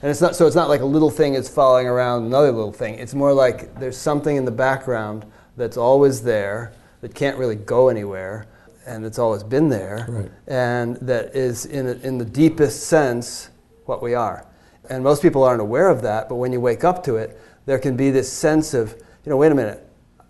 and 0.03 0.11
it's 0.11 0.21
not 0.21 0.37
so 0.37 0.47
it's 0.47 0.57
not 0.57 0.69
like 0.69 0.81
a 0.81 0.87
little 0.87 1.11
thing 1.11 1.35
is 1.35 1.49
following 1.49 1.87
around 1.87 2.25
another 2.25 2.53
little 2.53 2.73
thing. 2.73 2.95
It's 2.99 3.15
more 3.15 3.33
like 3.33 3.79
there's 3.81 3.97
something 3.97 4.37
in 4.37 4.45
the 4.45 4.51
background 4.51 5.25
that's 5.57 5.77
always 5.77 6.23
there 6.23 6.73
that 7.01 7.15
can't 7.15 7.37
really 7.39 7.57
go 7.57 7.89
anywhere, 7.89 8.47
and 8.87 9.05
that's 9.05 9.19
always 9.19 9.43
been 9.43 9.69
there, 9.69 10.07
Right. 10.09 10.31
and 10.47 10.97
that 10.97 11.35
is 11.35 11.67
in 11.67 11.87
in 12.03 12.19
the 12.19 12.25
deepest 12.25 12.85
sense 12.85 13.51
what 13.87 14.03
we 14.03 14.15
are. 14.15 14.45
And 14.89 15.03
most 15.03 15.23
people 15.23 15.43
aren't 15.43 15.61
aware 15.61 15.89
of 15.89 16.03
that, 16.03 16.29
but 16.29 16.37
when 16.37 16.53
you 16.53 16.61
wake 16.61 16.85
up 16.85 17.03
to 17.05 17.17
it, 17.17 17.39
there 17.67 17.79
can 17.79 17.97
be 17.97 18.11
this 18.11 18.33
sense 18.33 18.75
of 18.75 18.95
you 19.25 19.31
know 19.31 19.37
wait 19.37 19.51
a 19.53 19.55
minute, 19.55 19.86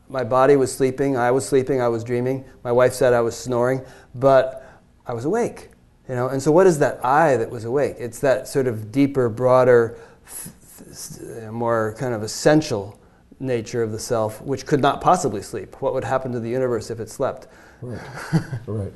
my 0.08 0.24
body 0.24 0.56
was 0.56 0.74
sleeping, 0.74 1.16
I 1.16 1.30
was 1.30 1.46
sleeping, 1.46 1.80
I 1.80 1.88
was 1.88 2.04
dreaming. 2.04 2.44
My 2.62 2.72
wife 2.72 2.92
said 2.92 3.12
I 3.12 3.20
was 3.20 3.36
snoring, 3.36 3.82
but 4.14 4.80
I 5.06 5.14
was 5.14 5.24
awake. 5.24 5.70
You 6.08 6.14
know, 6.14 6.28
and 6.28 6.40
so 6.40 6.52
what 6.52 6.66
is 6.66 6.78
that 6.78 7.04
I 7.04 7.36
that 7.36 7.50
was 7.50 7.64
awake? 7.64 7.96
It's 7.98 8.20
that 8.20 8.46
sort 8.46 8.68
of 8.68 8.92
deeper, 8.92 9.28
broader, 9.28 9.98
th- 10.86 11.44
uh, 11.44 11.52
more 11.52 11.94
kind 11.98 12.14
of 12.14 12.22
essential 12.22 13.00
nature 13.40 13.82
of 13.82 13.92
the 13.92 13.98
self, 13.98 14.40
which 14.40 14.66
could 14.66 14.80
not 14.80 15.00
possibly 15.00 15.42
sleep. 15.42 15.82
What 15.82 15.94
would 15.94 16.04
happen 16.04 16.32
to 16.32 16.40
the 16.40 16.48
universe 16.48 16.90
if 16.90 17.00
it 17.00 17.10
slept? 17.10 17.48
Right. 17.82 18.00
right. 18.66 18.92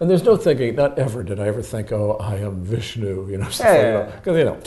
And 0.00 0.08
there's 0.08 0.22
no 0.22 0.36
thinking, 0.36 0.76
not 0.76 0.96
ever 0.98 1.24
did 1.24 1.40
I 1.40 1.48
ever 1.48 1.60
think, 1.60 1.90
oh, 1.90 2.16
I 2.20 2.36
am 2.36 2.62
Vishnu, 2.64 3.28
you 3.30 3.38
know, 3.38 3.48
stuff 3.50 3.66
Yeah, 3.66 3.82
yeah. 3.82 4.16
Because, 4.16 4.36
you 4.38 4.44
know, 4.44 4.60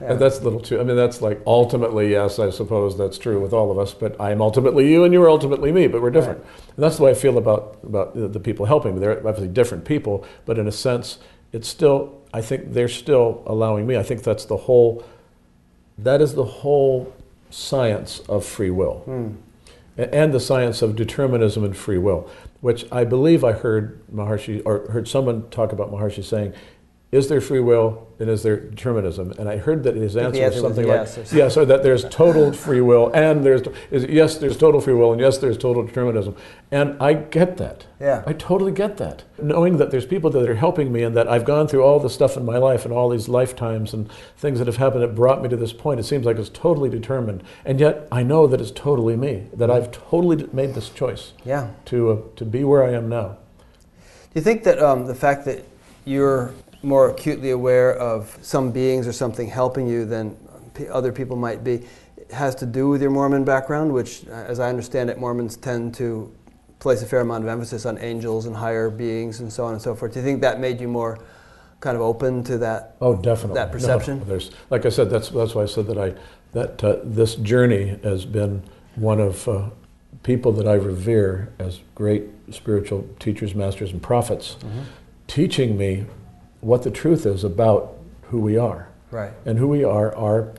Yeah. 0.00 0.14
that's 0.14 0.38
a 0.38 0.44
little 0.44 0.60
too, 0.60 0.80
I 0.80 0.84
mean, 0.84 0.96
that's 0.96 1.20
like 1.20 1.40
ultimately, 1.46 2.10
yes, 2.12 2.38
I 2.38 2.50
suppose 2.50 2.96
that's 2.96 3.18
true 3.18 3.40
with 3.40 3.52
all 3.52 3.70
of 3.72 3.78
us, 3.78 3.94
but 3.94 4.20
I'm 4.20 4.40
ultimately 4.40 4.90
you 4.90 5.02
and 5.04 5.12
you're 5.12 5.28
ultimately 5.28 5.72
me, 5.72 5.88
but 5.88 6.00
we're 6.02 6.10
different. 6.10 6.38
And 6.38 6.84
that's 6.84 6.98
the 6.98 7.02
way 7.04 7.10
I 7.10 7.14
feel 7.14 7.36
about, 7.36 7.78
about 7.82 8.14
the, 8.14 8.40
people 8.40 8.66
helping 8.66 8.94
me. 8.94 9.00
They're 9.00 9.18
obviously 9.18 9.48
different 9.48 9.84
people, 9.84 10.24
but 10.46 10.56
in 10.58 10.68
a 10.68 10.72
sense, 10.72 11.18
it's 11.52 11.66
still, 11.66 12.20
I 12.32 12.40
think 12.40 12.72
they're 12.72 12.88
still 12.88 13.42
allowing 13.46 13.86
me. 13.86 13.96
I 13.96 14.04
think 14.04 14.22
that's 14.22 14.44
the 14.44 14.56
whole, 14.56 15.04
that 15.98 16.20
is 16.20 16.34
the 16.34 16.44
whole 16.44 17.12
science 17.50 18.20
of 18.28 18.44
free 18.44 18.70
will 18.70 19.00
hmm. 19.00 19.30
a- 19.98 20.14
and 20.14 20.32
the 20.32 20.38
science 20.38 20.82
of 20.82 20.94
determinism 20.94 21.64
and 21.64 21.76
free 21.76 21.98
will, 21.98 22.30
which 22.60 22.84
I 22.92 23.04
believe 23.04 23.42
I 23.44 23.52
heard 23.52 24.02
Maharishi 24.12 24.62
or 24.64 24.90
heard 24.90 25.08
someone 25.08 25.48
talk 25.50 25.72
about 25.72 25.90
Maharishi 25.90 26.24
saying, 26.24 26.52
"Is 27.12 27.28
there 27.28 27.40
free 27.40 27.58
will 27.60 28.06
and 28.20 28.30
is 28.30 28.42
there 28.42 28.56
determinism?" 28.56 29.32
And 29.38 29.48
I 29.48 29.56
heard 29.56 29.82
that 29.82 29.96
his 29.96 30.16
answer 30.16 30.30
was 30.30 30.38
answer 30.38 30.62
was 30.62 30.62
something 30.62 30.86
yes 30.86 30.94
or 30.94 30.98
like, 30.98 31.08
something. 31.08 31.38
"Yes, 31.38 31.56
or 31.56 31.64
that 31.64 31.82
there's 31.82 32.04
total 32.04 32.52
free 32.52 32.80
will 32.80 33.10
and 33.12 33.44
there's 33.44 33.62
is, 33.90 34.04
yes, 34.04 34.38
there's 34.38 34.56
total 34.56 34.80
free 34.80 34.94
will 34.94 35.12
and 35.12 35.20
yes, 35.20 35.38
there's 35.38 35.58
total 35.58 35.82
determinism." 35.82 36.36
And 36.70 36.96
I 37.00 37.14
get 37.14 37.56
that. 37.56 37.86
Yeah. 37.98 38.22
I 38.26 38.32
totally 38.32 38.70
get 38.70 38.96
that. 38.98 39.24
Knowing 39.42 39.78
that 39.78 39.90
there's 39.90 40.06
people 40.06 40.30
that 40.30 40.48
are 40.48 40.54
helping 40.54 40.92
me 40.92 41.02
and 41.02 41.16
that 41.16 41.26
I've 41.26 41.44
gone 41.44 41.66
through 41.66 41.82
all 41.82 41.98
the 41.98 42.08
stuff 42.08 42.36
in 42.36 42.44
my 42.44 42.58
life 42.58 42.84
and 42.84 42.94
all 42.94 43.08
these 43.08 43.28
lifetimes 43.28 43.92
and 43.92 44.08
things 44.36 44.58
that 44.58 44.68
have 44.68 44.76
happened 44.76 45.02
that 45.02 45.16
brought 45.16 45.42
me 45.42 45.48
to 45.48 45.56
this 45.56 45.72
point, 45.72 45.98
it 45.98 46.04
seems 46.04 46.24
like 46.24 46.38
it's 46.38 46.48
totally 46.48 46.88
determined. 46.88 47.42
And 47.64 47.80
yet 47.80 48.06
I 48.12 48.22
know 48.22 48.46
that 48.46 48.60
it's 48.60 48.70
totally 48.70 49.16
me, 49.16 49.46
that 49.52 49.68
I've 49.70 49.90
totally 49.90 50.48
made 50.52 50.74
this 50.74 50.88
choice 50.90 51.32
Yeah. 51.44 51.70
to, 51.86 52.10
uh, 52.12 52.16
to 52.36 52.44
be 52.44 52.62
where 52.62 52.84
I 52.84 52.92
am 52.92 53.08
now. 53.08 53.36
Do 54.32 54.38
you 54.38 54.42
think 54.42 54.62
that 54.62 54.80
um, 54.80 55.06
the 55.06 55.14
fact 55.14 55.44
that 55.46 55.64
you're 56.04 56.52
more 56.82 57.10
acutely 57.10 57.50
aware 57.50 57.94
of 57.94 58.38
some 58.42 58.70
beings 58.72 59.06
or 59.06 59.12
something 59.12 59.46
helping 59.48 59.86
you 59.86 60.04
than 60.04 60.36
other 60.90 61.12
people 61.12 61.36
might 61.36 61.62
be 61.62 61.84
has 62.32 62.54
to 62.54 62.66
do 62.66 62.88
with 62.88 63.02
your 63.02 63.10
Mormon 63.10 63.44
background, 63.44 63.92
which, 63.92 64.26
uh, 64.28 64.32
as 64.32 64.60
I 64.60 64.68
understand 64.68 65.10
it, 65.10 65.18
Mormons 65.18 65.56
tend 65.56 65.94
to 65.94 66.32
place 66.78 67.02
a 67.02 67.06
fair 67.06 67.20
amount 67.20 67.44
of 67.44 67.48
emphasis 67.48 67.84
on 67.84 67.98
angels 67.98 68.46
and 68.46 68.56
higher 68.56 68.88
beings 68.88 69.40
and 69.40 69.52
so 69.52 69.64
on 69.64 69.74
and 69.74 69.82
so 69.82 69.94
forth. 69.94 70.14
Do 70.14 70.20
you 70.20 70.24
think 70.24 70.40
that 70.40 70.60
made 70.60 70.80
you 70.80 70.88
more 70.88 71.18
kind 71.80 71.96
of 71.96 72.02
open 72.02 72.42
to 72.44 72.58
that? 72.58 72.96
Oh, 73.00 73.16
definitely. 73.16 73.56
That 73.56 73.72
perception? 73.72 74.20
No, 74.20 74.24
there's, 74.24 74.50
like 74.70 74.86
I 74.86 74.88
said, 74.88 75.10
that's, 75.10 75.28
that's 75.28 75.54
why 75.54 75.62
I 75.62 75.66
said 75.66 75.86
that, 75.88 75.98
I, 75.98 76.14
that 76.52 76.82
uh, 76.82 76.96
this 77.04 77.34
journey 77.34 77.98
has 78.02 78.24
been 78.24 78.62
one 78.94 79.20
of 79.20 79.46
uh, 79.48 79.70
people 80.22 80.52
that 80.52 80.66
I 80.66 80.74
revere 80.74 81.52
as 81.58 81.80
great 81.94 82.24
spiritual 82.50 83.08
teachers, 83.18 83.54
masters, 83.54 83.92
and 83.92 84.02
prophets, 84.02 84.56
teaching 85.26 85.76
me 85.76 86.06
what 86.60 86.82
the 86.82 86.90
truth 86.90 87.26
is 87.26 87.44
about 87.44 87.96
who 88.24 88.40
we 88.40 88.56
are. 88.56 88.88
Right. 89.10 89.32
And 89.44 89.58
who 89.58 89.68
we 89.68 89.82
are 89.84 90.14
are 90.14 90.52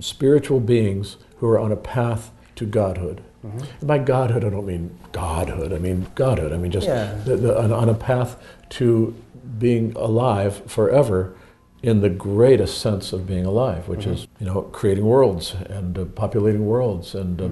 spiritual 0.00 0.60
beings 0.60 1.16
who 1.38 1.48
are 1.48 1.58
on 1.58 1.72
a 1.72 1.76
path 1.76 2.30
to 2.56 2.66
godhood. 2.66 3.22
And 3.42 3.86
by 3.86 3.98
godhood, 3.98 4.42
I 4.42 4.48
don't 4.48 4.64
mean 4.64 4.98
godhood, 5.12 5.72
I 5.72 5.78
mean 5.78 6.06
godhood. 6.14 6.52
I 6.52 6.56
mean 6.56 6.70
just 6.70 6.86
Yeah. 6.86 7.14
the, 7.26 7.36
the, 7.36 7.60
on, 7.60 7.72
on 7.72 7.88
a 7.90 7.94
path 7.94 8.42
to 8.70 9.14
being 9.58 9.92
alive 9.96 10.62
forever 10.66 11.34
in 11.82 12.00
the 12.00 12.08
greatest 12.08 12.78
sense 12.78 13.12
of 13.12 13.26
being 13.26 13.44
alive, 13.44 13.86
which 13.86 14.06
is 14.06 14.26
you 14.40 14.46
know 14.46 14.62
creating 14.62 15.04
worlds 15.04 15.54
and 15.68 15.98
uh, 15.98 16.06
populating 16.06 16.64
worlds 16.64 17.14
and 17.14 17.42
uh, 17.42 17.48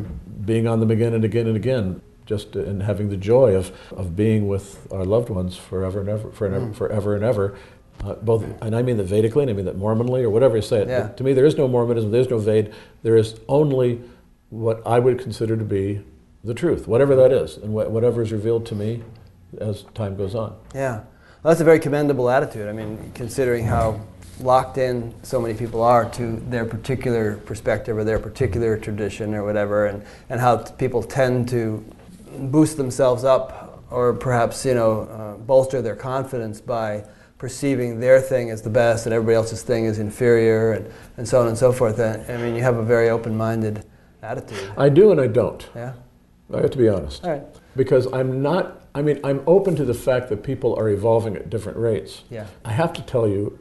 being 0.46 0.66
on 0.66 0.80
them 0.80 0.90
again 0.90 1.12
and 1.12 1.24
again 1.24 1.46
and 1.46 1.56
again, 1.56 2.00
just 2.26 2.56
uh, 2.56 2.60
in 2.60 2.80
having 2.80 3.08
the 3.08 3.16
joy 3.16 3.54
of, 3.54 3.72
of 3.92 4.16
being 4.16 4.48
with 4.48 4.86
our 4.92 5.04
loved 5.04 5.28
ones 5.28 5.56
forever 5.56 6.00
and 6.00 6.08
ever, 6.08 6.30
forever, 6.30 6.66
mm. 6.66 6.74
forever 6.74 7.14
and 7.14 7.24
ever. 7.24 7.56
Uh, 8.04 8.14
both, 8.14 8.42
mm. 8.42 8.58
and 8.62 8.74
I 8.74 8.82
mean 8.82 8.96
that 8.96 9.06
Vedically, 9.06 9.42
and 9.42 9.50
I 9.50 9.54
mean 9.54 9.66
that 9.66 9.76
Mormonly, 9.76 10.22
or 10.22 10.30
whatever 10.30 10.56
you 10.56 10.62
say 10.62 10.82
it. 10.82 10.88
Yeah. 10.88 11.08
To 11.08 11.24
me, 11.24 11.32
there 11.32 11.44
is 11.44 11.56
no 11.56 11.68
Mormonism, 11.68 12.10
there's 12.10 12.30
no 12.30 12.38
Ved, 12.38 12.74
there 13.02 13.16
is 13.16 13.38
only 13.48 14.00
what 14.50 14.82
I 14.86 14.98
would 14.98 15.18
consider 15.18 15.56
to 15.56 15.64
be 15.64 16.02
the 16.44 16.54
truth, 16.54 16.88
whatever 16.88 17.14
that 17.16 17.32
is, 17.32 17.56
and 17.56 17.72
wha- 17.72 17.88
whatever 17.88 18.22
is 18.22 18.32
revealed 18.32 18.66
to 18.66 18.74
me 18.74 19.02
as 19.58 19.82
time 19.94 20.16
goes 20.16 20.34
on. 20.34 20.56
Yeah. 20.74 20.96
Well, 21.42 21.52
that's 21.52 21.60
a 21.60 21.64
very 21.64 21.78
commendable 21.78 22.30
attitude. 22.30 22.68
I 22.68 22.72
mean, 22.72 23.12
considering 23.14 23.64
how 23.64 24.00
locked 24.40 24.78
in 24.78 25.14
so 25.22 25.40
many 25.40 25.54
people 25.54 25.82
are 25.82 26.08
to 26.10 26.36
their 26.48 26.64
particular 26.64 27.36
perspective 27.38 27.96
or 27.96 28.04
their 28.04 28.18
particular 28.18 28.76
tradition 28.76 29.34
or 29.34 29.44
whatever, 29.44 29.86
and, 29.86 30.04
and 30.28 30.40
how 30.40 30.58
t- 30.58 30.72
people 30.78 31.02
tend 31.02 31.48
to 31.48 31.84
boost 32.38 32.76
themselves 32.76 33.24
up 33.24 33.84
or 33.90 34.14
perhaps, 34.14 34.64
you 34.64 34.74
know, 34.74 35.02
uh, 35.02 35.36
bolster 35.36 35.82
their 35.82 35.96
confidence 35.96 36.60
by 36.60 37.04
perceiving 37.38 38.00
their 38.00 38.20
thing 38.20 38.50
as 38.50 38.62
the 38.62 38.70
best 38.70 39.04
and 39.04 39.12
everybody 39.12 39.34
else's 39.34 39.62
thing 39.62 39.84
is 39.84 39.98
inferior 39.98 40.72
and, 40.72 40.90
and 41.16 41.28
so 41.28 41.40
on 41.40 41.48
and 41.48 41.58
so 41.58 41.72
forth. 41.72 41.98
And, 41.98 42.30
I 42.30 42.36
mean, 42.36 42.54
you 42.54 42.62
have 42.62 42.76
a 42.76 42.84
very 42.84 43.10
open 43.10 43.36
minded 43.36 43.84
attitude. 44.22 44.72
I 44.76 44.88
do 44.88 45.10
and 45.10 45.20
I 45.20 45.26
don't. 45.26 45.68
Yeah? 45.74 45.94
I 46.54 46.60
have 46.60 46.70
to 46.70 46.78
be 46.78 46.88
honest. 46.88 47.24
All 47.24 47.30
right. 47.30 47.42
Because 47.76 48.06
I'm 48.12 48.42
not, 48.42 48.82
I 48.94 49.02
mean, 49.02 49.18
I'm 49.24 49.42
open 49.46 49.74
to 49.76 49.84
the 49.84 49.94
fact 49.94 50.28
that 50.28 50.42
people 50.42 50.74
are 50.76 50.88
evolving 50.88 51.36
at 51.36 51.50
different 51.50 51.78
rates. 51.78 52.22
Yeah. 52.30 52.46
I 52.64 52.72
have 52.72 52.92
to 52.94 53.02
tell 53.02 53.26
you, 53.26 53.58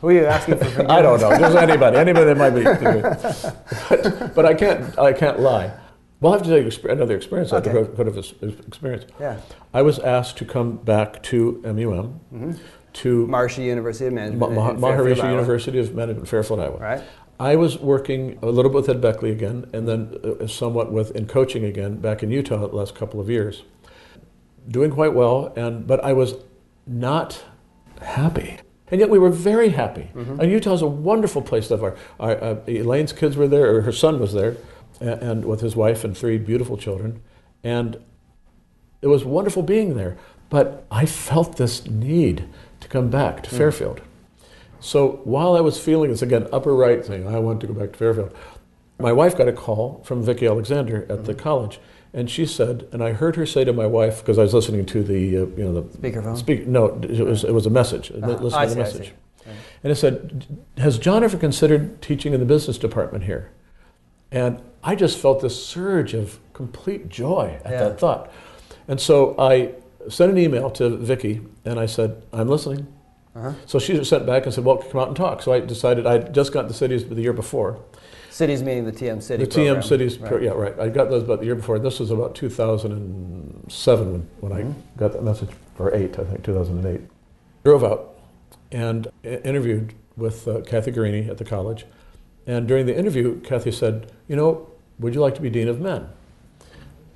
Who 0.00 0.08
are 0.08 0.12
you 0.12 0.24
asking 0.26 0.58
for? 0.58 0.64
I 0.90 1.02
don't 1.02 1.20
know, 1.20 1.36
just 1.38 1.56
anybody, 1.56 1.96
anybody 1.96 2.32
that 2.32 2.36
might 2.36 2.50
be. 2.50 2.62
but, 4.22 4.34
but 4.34 4.46
I 4.46 4.54
can't, 4.54 4.98
I 4.98 5.12
can't 5.12 5.40
lie. 5.40 5.72
We'll 6.20 6.32
have 6.32 6.42
to 6.42 6.48
tell 6.48 6.58
you 6.58 6.70
another 6.90 7.14
experience. 7.16 7.52
I 7.52 7.58
Okay. 7.58 7.70
could 7.94 8.06
have 8.06 8.16
experience. 8.16 9.04
Yeah. 9.20 9.38
I 9.74 9.82
was 9.82 9.98
asked 9.98 10.38
to 10.38 10.44
come 10.44 10.76
back 10.78 11.22
to 11.24 11.60
MUM 11.64 12.56
to 12.94 13.26
Maharishi 13.26 13.64
University 13.66 14.06
of 14.06 14.14
Management. 14.14 14.52
Ma- 14.54 14.72
Ma- 14.72 14.88
Maharishi. 14.88 15.30
University 15.30 15.78
of 15.78 15.94
Management, 15.94 16.26
Fairfield, 16.28 16.60
Iowa. 16.60 16.78
Right. 16.78 17.02
I 17.38 17.56
was 17.56 17.78
working 17.78 18.38
a 18.40 18.46
little 18.46 18.70
bit 18.70 18.76
with 18.76 18.88
Ed 18.88 19.02
Beckley 19.02 19.30
again, 19.30 19.66
and 19.74 19.86
then 19.86 20.16
uh, 20.40 20.46
somewhat 20.46 20.90
with 20.90 21.14
in 21.14 21.26
coaching 21.26 21.64
again 21.64 21.96
back 21.96 22.22
in 22.22 22.30
Utah 22.30 22.66
the 22.66 22.74
last 22.74 22.94
couple 22.94 23.20
of 23.20 23.28
years. 23.28 23.62
Doing 24.68 24.90
quite 24.90 25.12
well, 25.12 25.52
and 25.54 25.86
but 25.86 26.02
I 26.02 26.14
was 26.14 26.36
not 26.86 27.44
happy. 28.00 28.56
And 28.90 29.00
yet 29.00 29.10
we 29.10 29.18
were 29.18 29.30
very 29.30 29.70
happy. 29.70 30.10
And 30.14 30.50
Utah's 30.50 30.80
a 30.80 30.86
wonderful 30.86 31.42
place 31.42 31.68
to. 31.68 31.82
Our, 31.82 31.96
our, 32.20 32.42
uh, 32.42 32.56
Elaine's 32.68 33.12
kids 33.12 33.36
were 33.36 33.48
there, 33.48 33.74
or 33.76 33.82
her 33.82 33.92
son 33.92 34.18
was 34.20 34.32
there, 34.32 34.56
and, 35.00 35.22
and 35.22 35.44
with 35.44 35.60
his 35.60 35.76
wife 35.76 36.04
and 36.04 36.16
three 36.16 36.38
beautiful 36.38 36.76
children. 36.76 37.22
And 37.62 37.98
it 39.02 39.08
was 39.08 39.24
wonderful 39.24 39.62
being 39.62 39.96
there. 39.96 40.16
But 40.48 40.86
I 40.90 41.06
felt 41.06 41.56
this 41.56 41.86
need 41.86 42.48
to 42.80 42.88
come 42.88 43.10
back 43.10 43.42
to 43.44 43.50
Fairfield. 43.50 44.00
So 44.80 45.20
while 45.24 45.56
I 45.56 45.60
was 45.60 45.80
feeling 45.80 46.10
this 46.10 46.22
again, 46.22 46.46
upper 46.52 46.74
right 46.74 47.04
thing, 47.04 47.26
I 47.26 47.38
want 47.38 47.60
to 47.62 47.66
go 47.66 47.74
back 47.74 47.92
to 47.92 47.98
Fairfield. 47.98 48.34
My 48.98 49.12
wife 49.12 49.36
got 49.36 49.48
a 49.48 49.52
call 49.52 50.02
from 50.04 50.22
Vicki 50.22 50.46
Alexander 50.46 51.06
at 51.10 51.24
the 51.24 51.34
college, 51.34 51.80
and 52.14 52.30
she 52.30 52.46
said, 52.46 52.88
and 52.92 53.02
I 53.02 53.12
heard 53.12 53.36
her 53.36 53.44
say 53.44 53.64
to 53.64 53.72
my 53.72 53.86
wife 53.86 54.20
because 54.20 54.38
I 54.38 54.42
was 54.42 54.54
listening 54.54 54.86
to 54.86 55.02
the, 55.02 55.36
uh, 55.36 55.40
you 55.40 55.64
know, 55.64 55.80
the 55.80 55.82
Speakerphone? 55.98 56.38
Speak, 56.38 56.66
no, 56.66 56.98
it 57.02 57.20
was 57.20 57.44
it 57.44 57.52
was 57.52 57.66
a 57.66 57.70
message. 57.70 58.10
Uh-huh. 58.10 58.38
Listen 58.40 58.58
I 58.58 58.64
to 58.64 58.68
the 58.68 58.74
see, 58.74 58.80
I 58.80 58.82
message. 58.82 59.12
And 59.82 59.92
it 59.92 59.96
said, 59.96 60.46
"Has 60.78 60.98
John 60.98 61.22
ever 61.22 61.36
considered 61.36 62.00
teaching 62.00 62.32
in 62.32 62.40
the 62.40 62.46
business 62.46 62.78
department 62.78 63.24
here?" 63.24 63.50
And 64.32 64.62
I 64.86 64.94
just 64.94 65.18
felt 65.18 65.40
this 65.40 65.62
surge 65.66 66.14
of 66.14 66.38
complete 66.52 67.08
joy 67.08 67.58
at 67.64 67.70
Yeah. 67.72 67.78
that 67.88 67.98
thought. 68.00 68.30
And 68.88 69.00
so 69.00 69.34
I 69.38 69.72
sent 70.08 70.30
an 70.30 70.38
email 70.38 70.70
to 70.70 70.88
Vicki, 70.96 71.40
and 71.64 71.78
I 71.80 71.86
said, 71.86 72.22
"I'm 72.32 72.48
listening." 72.48 72.86
Uh-huh. 73.34 73.52
So 73.66 73.78
she 73.80 74.02
sent 74.04 74.24
back 74.24 74.44
and 74.46 74.54
said, 74.54 74.64
"Well, 74.64 74.76
come 74.78 75.00
out 75.00 75.08
and 75.08 75.16
talk." 75.16 75.42
So 75.42 75.52
I 75.52 75.58
decided 75.60 76.06
I'd 76.06 76.32
just 76.32 76.52
got 76.52 76.68
the 76.68 76.74
Sidhis 76.74 77.08
the 77.08 77.20
year 77.20 77.32
before. 77.32 77.78
Sidhis 78.30 78.62
meaning 78.62 78.84
the 78.84 78.92
TM-Sidhi. 78.92 79.38
the 79.38 79.46
program. 79.46 79.76
TM-Sidhis, 79.82 80.20
Right. 80.30 80.42
yeah, 80.42 80.50
right. 80.50 80.78
I 80.78 80.88
got 80.88 81.10
those 81.10 81.22
about 81.24 81.40
the 81.40 81.46
year 81.46 81.54
before. 81.56 81.78
This 81.78 81.98
was 81.98 82.10
about 82.10 82.34
2007 82.34 84.26
when, 84.40 84.52
when 84.52 84.52
Mm-hmm. 84.62 84.70
I 84.70 84.98
got 84.98 85.12
that 85.12 85.24
message, 85.24 85.50
or 85.78 85.94
eight, 85.94 86.18
I 86.18 86.24
think, 86.24 86.42
2008. 86.44 87.00
Drove 87.64 87.82
out 87.82 88.14
and 88.70 89.08
interviewed 89.24 89.94
with 90.16 90.46
uh, 90.46 90.60
Kathy 90.60 90.92
Garini 90.92 91.28
at 91.28 91.38
the 91.38 91.44
college. 91.44 91.86
And 92.46 92.68
during 92.68 92.86
the 92.86 92.96
interview, 92.96 93.40
Kathy 93.40 93.72
said, 93.72 94.12
"You 94.28 94.36
know, 94.36 94.68
would 94.98 95.14
you 95.14 95.20
like 95.20 95.34
to 95.36 95.40
be 95.42 95.50
dean 95.50 95.68
of 95.68 95.80
men?" 95.80 96.08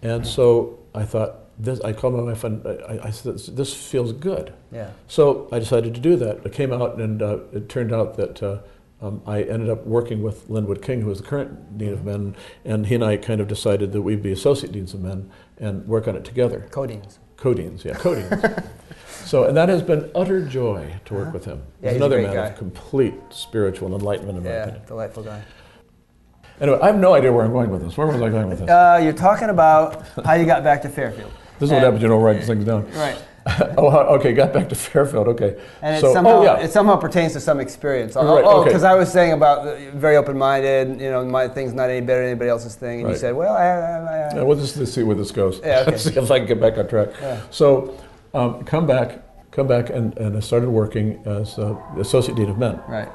And 0.03 0.27
so 0.27 0.79
I 0.95 1.05
thought, 1.05 1.37
this, 1.59 1.81
I 1.81 1.93
called 1.93 2.15
my 2.15 2.23
wife 2.23 2.43
and 2.45 2.67
I, 2.67 3.01
I 3.05 3.11
said, 3.11 3.39
"This 3.39 3.75
feels 3.75 4.13
good." 4.13 4.53
Yeah. 4.73 4.91
So 5.09 5.49
I 5.53 5.59
decided 5.59 5.95
to 5.95 6.01
do 6.01 6.17
that. 6.17 6.41
I 6.45 6.49
came 6.49 6.73
out, 6.73 6.99
and 6.99 7.21
uh, 7.23 7.39
it 7.53 7.69
turned 7.69 7.93
out 7.93 8.17
that 8.17 8.43
uh, 8.43 8.59
um, 9.03 9.21
I 9.27 9.43
ended 9.43 9.69
up 9.69 9.87
working 9.87 10.23
with 10.23 10.49
Linwood 10.49 10.81
King, 10.83 11.03
who 11.03 11.11
is 11.11 11.19
the 11.19 11.25
current 11.27 11.77
dean 11.79 11.93
of 11.93 12.05
men, 12.05 12.35
and 12.65 12.87
he 12.87 12.95
and 12.95 13.05
I 13.05 13.17
kind 13.19 13.41
of 13.41 13.49
decided 13.49 13.93
that 13.93 14.03
we'd 14.03 14.23
be 14.23 14.33
associate 14.33 14.73
deans 14.73 14.95
of 14.95 15.01
men 15.03 15.31
and 15.59 15.87
work 15.87 16.09
on 16.09 16.17
it 16.17 16.25
together. 16.25 16.67
Codeines. 16.71 17.19
Co-deans, 17.37 17.85
yeah, 17.87 17.95
co-deans. 17.95 18.43
so, 19.25 19.45
and 19.45 19.57
that 19.57 19.71
has 19.71 19.83
been 19.83 20.11
utter 20.15 20.45
joy 20.45 20.95
to 21.07 21.15
work 21.15 21.23
Uh-huh. 21.29 21.33
with 21.33 21.45
him. 21.47 21.63
Yeah, 21.83 21.89
he's, 21.89 21.93
he's 21.93 21.97
another 21.97 22.21
man 22.23 22.35
guy. 22.35 22.47
of 22.49 22.59
complete 22.59 23.15
spiritual 23.31 23.95
enlightenment, 23.95 24.37
in 24.39 24.45
my 24.45 24.51
Yeah, 24.51 24.63
opinion. 24.65 24.83
delightful 24.87 25.23
guy. 25.23 25.43
Anyway, 26.61 26.79
I 26.83 26.87
have 26.89 26.99
no 26.99 27.15
idea 27.15 27.33
where 27.33 27.45
I'm 27.45 27.53
going 27.53 27.71
with 27.71 27.83
this. 27.83 27.97
Where 27.97 28.07
was 28.07 28.21
I 28.21 28.29
going 28.29 28.49
with 28.49 28.59
this? 28.61 28.69
Uh, 28.69 29.01
you're 29.03 29.13
talking 29.15 29.49
about 29.49 30.05
how 30.25 30.35
you 30.35 30.45
got 30.45 30.63
back 30.63 30.83
to 30.83 30.89
Fairfield. 30.89 31.33
this 31.59 31.69
is 31.69 31.73
what 31.73 31.83
happens, 31.83 32.03
you 32.03 32.09
don't 32.09 32.23
write 32.23 32.45
things 32.45 32.65
down. 32.65 32.91
Right. 32.93 33.17
oh, 33.79 34.17
okay, 34.17 34.35
got 34.35 34.53
back 34.53 34.69
to 34.69 34.75
Fairfield. 34.75 35.27
Okay. 35.29 35.59
And 35.81 35.97
it 35.97 36.01
so, 36.01 36.13
somehow 36.13 36.41
oh 36.41 36.43
yeah, 36.43 36.59
it 36.59 36.71
somehow 36.71 36.97
pertains 36.97 37.33
to 37.33 37.41
some 37.41 37.59
experience. 37.59 38.15
Oh, 38.15 38.35
Right, 38.35 38.45
oh, 38.45 38.61
okay. 38.61 38.69
because 38.69 38.85
I 38.85 38.95
was 38.95 39.11
saying 39.11 39.33
about 39.33 39.79
very 39.95 40.17
open-minded. 40.17 41.01
You 41.01 41.11
know, 41.11 41.25
my 41.25 41.49
thing's 41.49 41.73
not 41.73 41.89
any 41.89 42.05
better 42.05 42.21
than 42.21 42.31
anybody 42.31 42.51
else's 42.51 42.75
thing, 42.75 43.01
and 43.01 43.09
you 43.09 43.17
said, 43.17 43.35
"Well, 43.35 43.55
I, 43.55 43.65
I, 43.65 44.29
I, 44.29 44.35
Yeah, 44.37 44.43
we'll 44.43 44.59
just 44.59 44.87
see 44.93 45.03
where 45.03 45.17
this 45.17 45.31
goes. 45.31 45.59
Yeah, 45.65 45.85
okay. 45.89 45.97
see 45.97 46.15
if 46.15 46.31
I 46.31 46.39
can 46.39 46.49
get 46.49 46.61
back 46.61 46.77
on 46.77 46.87
track. 46.87 47.09
Yeah. 47.21 47.41
So, 47.51 47.99
um, 48.35 48.63
come 48.65 48.87
back, 48.87 49.23
come 49.53 49.67
back, 49.67 49.89
and, 49.89 50.17
and 50.19 50.37
I 50.37 50.41
started 50.41 50.69
working 50.69 51.23
as 51.25 51.59
uh, 51.59 51.77
associate 51.97 52.37
dean 52.37 52.51
of 52.51 52.59
men. 52.59 52.79
right." 52.89 53.09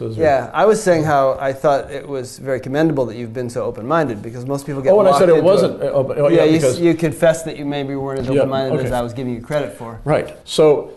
So 0.00 0.08
Yeah, 0.20 0.50
I 0.54 0.64
was 0.64 0.82
saying 0.82 1.04
how 1.04 1.36
I 1.38 1.52
thought 1.52 1.90
it 1.90 2.08
was 2.08 2.38
very 2.38 2.58
commendable 2.58 3.04
that 3.06 3.16
you've 3.16 3.34
been 3.34 3.50
so 3.50 3.64
open-minded 3.64 4.22
because 4.22 4.46
most 4.46 4.64
people 4.64 4.80
get. 4.80 4.92
Oh, 4.94 5.00
and 5.00 5.08
I 5.08 5.18
said 5.18 5.28
it 5.28 5.44
wasn't. 5.44 5.82
uh, 5.82 5.90
oh, 5.92 6.02
but- 6.02 6.18
oh, 6.18 6.28
yeah, 6.28 6.38
yeah, 6.38 6.44
you, 6.44 6.52
because, 6.58 6.80
you 6.80 6.94
confessed 6.94 7.44
that 7.44 7.58
you 7.58 7.66
maybe 7.66 7.94
weren't 7.94 8.20
as 8.20 8.30
open-minded 8.30 8.80
as 8.80 8.86
okay. 8.86 8.94
I 8.94 9.02
was 9.02 9.12
giving 9.12 9.34
you 9.34 9.42
credit 9.42 9.74
for. 9.74 10.00
right. 10.04 10.36
So, 10.44 10.92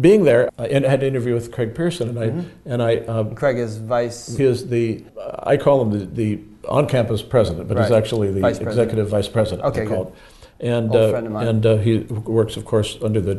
being 0.00 0.24
there, 0.24 0.50
I 0.58 0.66
and 0.66 0.84
had 0.84 1.02
an 1.02 1.08
interview 1.08 1.34
with 1.34 1.50
Craig 1.52 1.74
Pearson, 1.74 2.08
and 2.10 2.18
I 2.18 2.26
Mm-hmm. 2.26 2.70
and 2.72 2.82
I. 2.82 2.96
Um, 2.96 3.34
Craig 3.34 3.58
is 3.58 3.78
vice. 3.78 4.36
he 4.36 4.44
is 4.44 4.66
the. 4.68 5.04
I 5.44 5.56
call 5.56 5.80
him 5.82 5.90
the, 5.98 6.04
the 6.06 6.40
on-campus 6.68 7.22
president, 7.22 7.68
but 7.68 7.78
he's 7.78 7.90
actually 7.92 8.30
the 8.32 8.40
Vice 8.40 8.58
executive 8.58 9.08
vice 9.08 9.28
president. 9.28 9.66
Okay, 9.68 9.86
good. 9.86 10.12
And 10.60 10.94
uh, 10.94 11.10
friend 11.10 11.26
of 11.28 11.32
mine. 11.32 11.46
and 11.46 11.64
uh, 11.64 11.76
he 11.76 11.98
works, 12.00 12.56
of 12.56 12.64
course, 12.64 12.98
under 13.02 13.20
the 13.20 13.36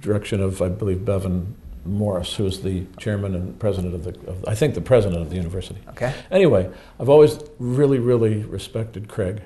direction 0.00 0.40
of 0.40 0.62
I 0.62 0.68
believe 0.68 1.04
Bevan 1.04 1.54
Morris, 1.84 2.34
who 2.34 2.46
is 2.46 2.62
the 2.62 2.84
chairman 2.98 3.34
and 3.34 3.58
president 3.58 3.94
of 3.94 4.04
the. 4.04 4.10
Of, 4.30 4.44
I 4.46 4.54
think 4.54 4.74
the 4.74 4.80
president 4.80 5.22
of 5.22 5.30
the 5.30 5.36
university. 5.36 5.80
Okay. 5.90 6.12
Anyway, 6.30 6.70
I've 6.98 7.08
always 7.08 7.38
really, 7.58 7.98
really 7.98 8.42
respected 8.44 9.08
Craig. 9.08 9.42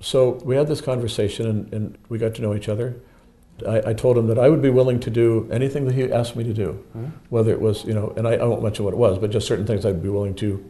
So 0.00 0.32
we 0.44 0.56
had 0.56 0.66
this 0.68 0.80
conversation 0.80 1.46
and, 1.46 1.72
and 1.72 1.98
we 2.08 2.18
got 2.18 2.34
to 2.36 2.42
know 2.42 2.54
each 2.54 2.68
other. 2.68 2.96
I, 3.66 3.90
I 3.90 3.92
told 3.94 4.18
him 4.18 4.26
that 4.26 4.38
I 4.38 4.50
would 4.50 4.60
be 4.60 4.68
willing 4.68 5.00
to 5.00 5.10
do 5.10 5.48
anything 5.50 5.86
that 5.86 5.94
he 5.94 6.12
asked 6.12 6.36
me 6.36 6.44
to 6.44 6.52
do, 6.52 6.84
Mhm. 6.96 7.12
whether 7.30 7.50
it 7.52 7.60
was, 7.60 7.84
you 7.86 7.94
know, 7.94 8.12
and 8.16 8.28
I, 8.28 8.32
I 8.34 8.44
won't 8.44 8.62
mention 8.62 8.84
what 8.84 8.92
it 8.92 8.98
was, 8.98 9.18
but 9.18 9.30
just 9.30 9.46
certain 9.46 9.64
things 9.66 9.86
I'd 9.86 10.02
be 10.02 10.10
willing 10.10 10.34
to, 10.34 10.62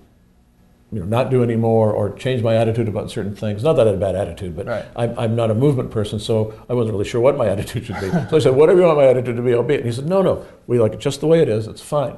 you 0.93 1.01
know, 1.01 1.07
not 1.07 1.31
do 1.31 1.43
anymore 1.43 1.93
or 1.93 2.13
change 2.15 2.43
my 2.43 2.55
attitude 2.57 2.87
about 2.89 3.11
certain 3.11 3.35
things. 3.35 3.65
Not 3.65 3.73
that 3.75 3.87
I 3.89 3.91
had 3.91 3.99
a 3.99 4.01
bad 4.01 4.15
attitude, 4.15 4.55
but 4.57 4.67
Right. 4.67 4.85
I'm, 4.95 5.19
I'm 5.19 5.35
not 5.37 5.51
a 5.51 5.55
movement 5.55 5.91
person, 5.91 6.19
so 6.21 6.55
I 6.69 6.75
wasn't 6.75 6.93
really 6.95 7.09
sure 7.09 7.21
what 7.21 7.37
my 7.37 7.49
attitude 7.55 7.87
should 7.87 8.01
be. 8.01 8.09
so 8.11 8.37
I 8.37 8.39
said, 8.39 8.55
whatever 8.55 8.79
you 8.81 8.87
want 8.87 8.99
my 8.99 9.07
attitude 9.07 9.37
to 9.37 9.43
be, 9.43 9.53
I'll 9.53 9.63
be 9.65 9.75
it. 9.75 9.79
And 9.81 9.87
he 9.87 9.93
said, 9.93 10.07
no, 10.09 10.23
no, 10.23 10.47
we 10.69 10.79
like 10.79 10.93
it 10.95 11.01
just 11.01 11.21
the 11.21 11.27
way 11.27 11.41
it 11.43 11.49
is. 11.49 11.67
It's 11.67 11.83
fine. 11.83 12.17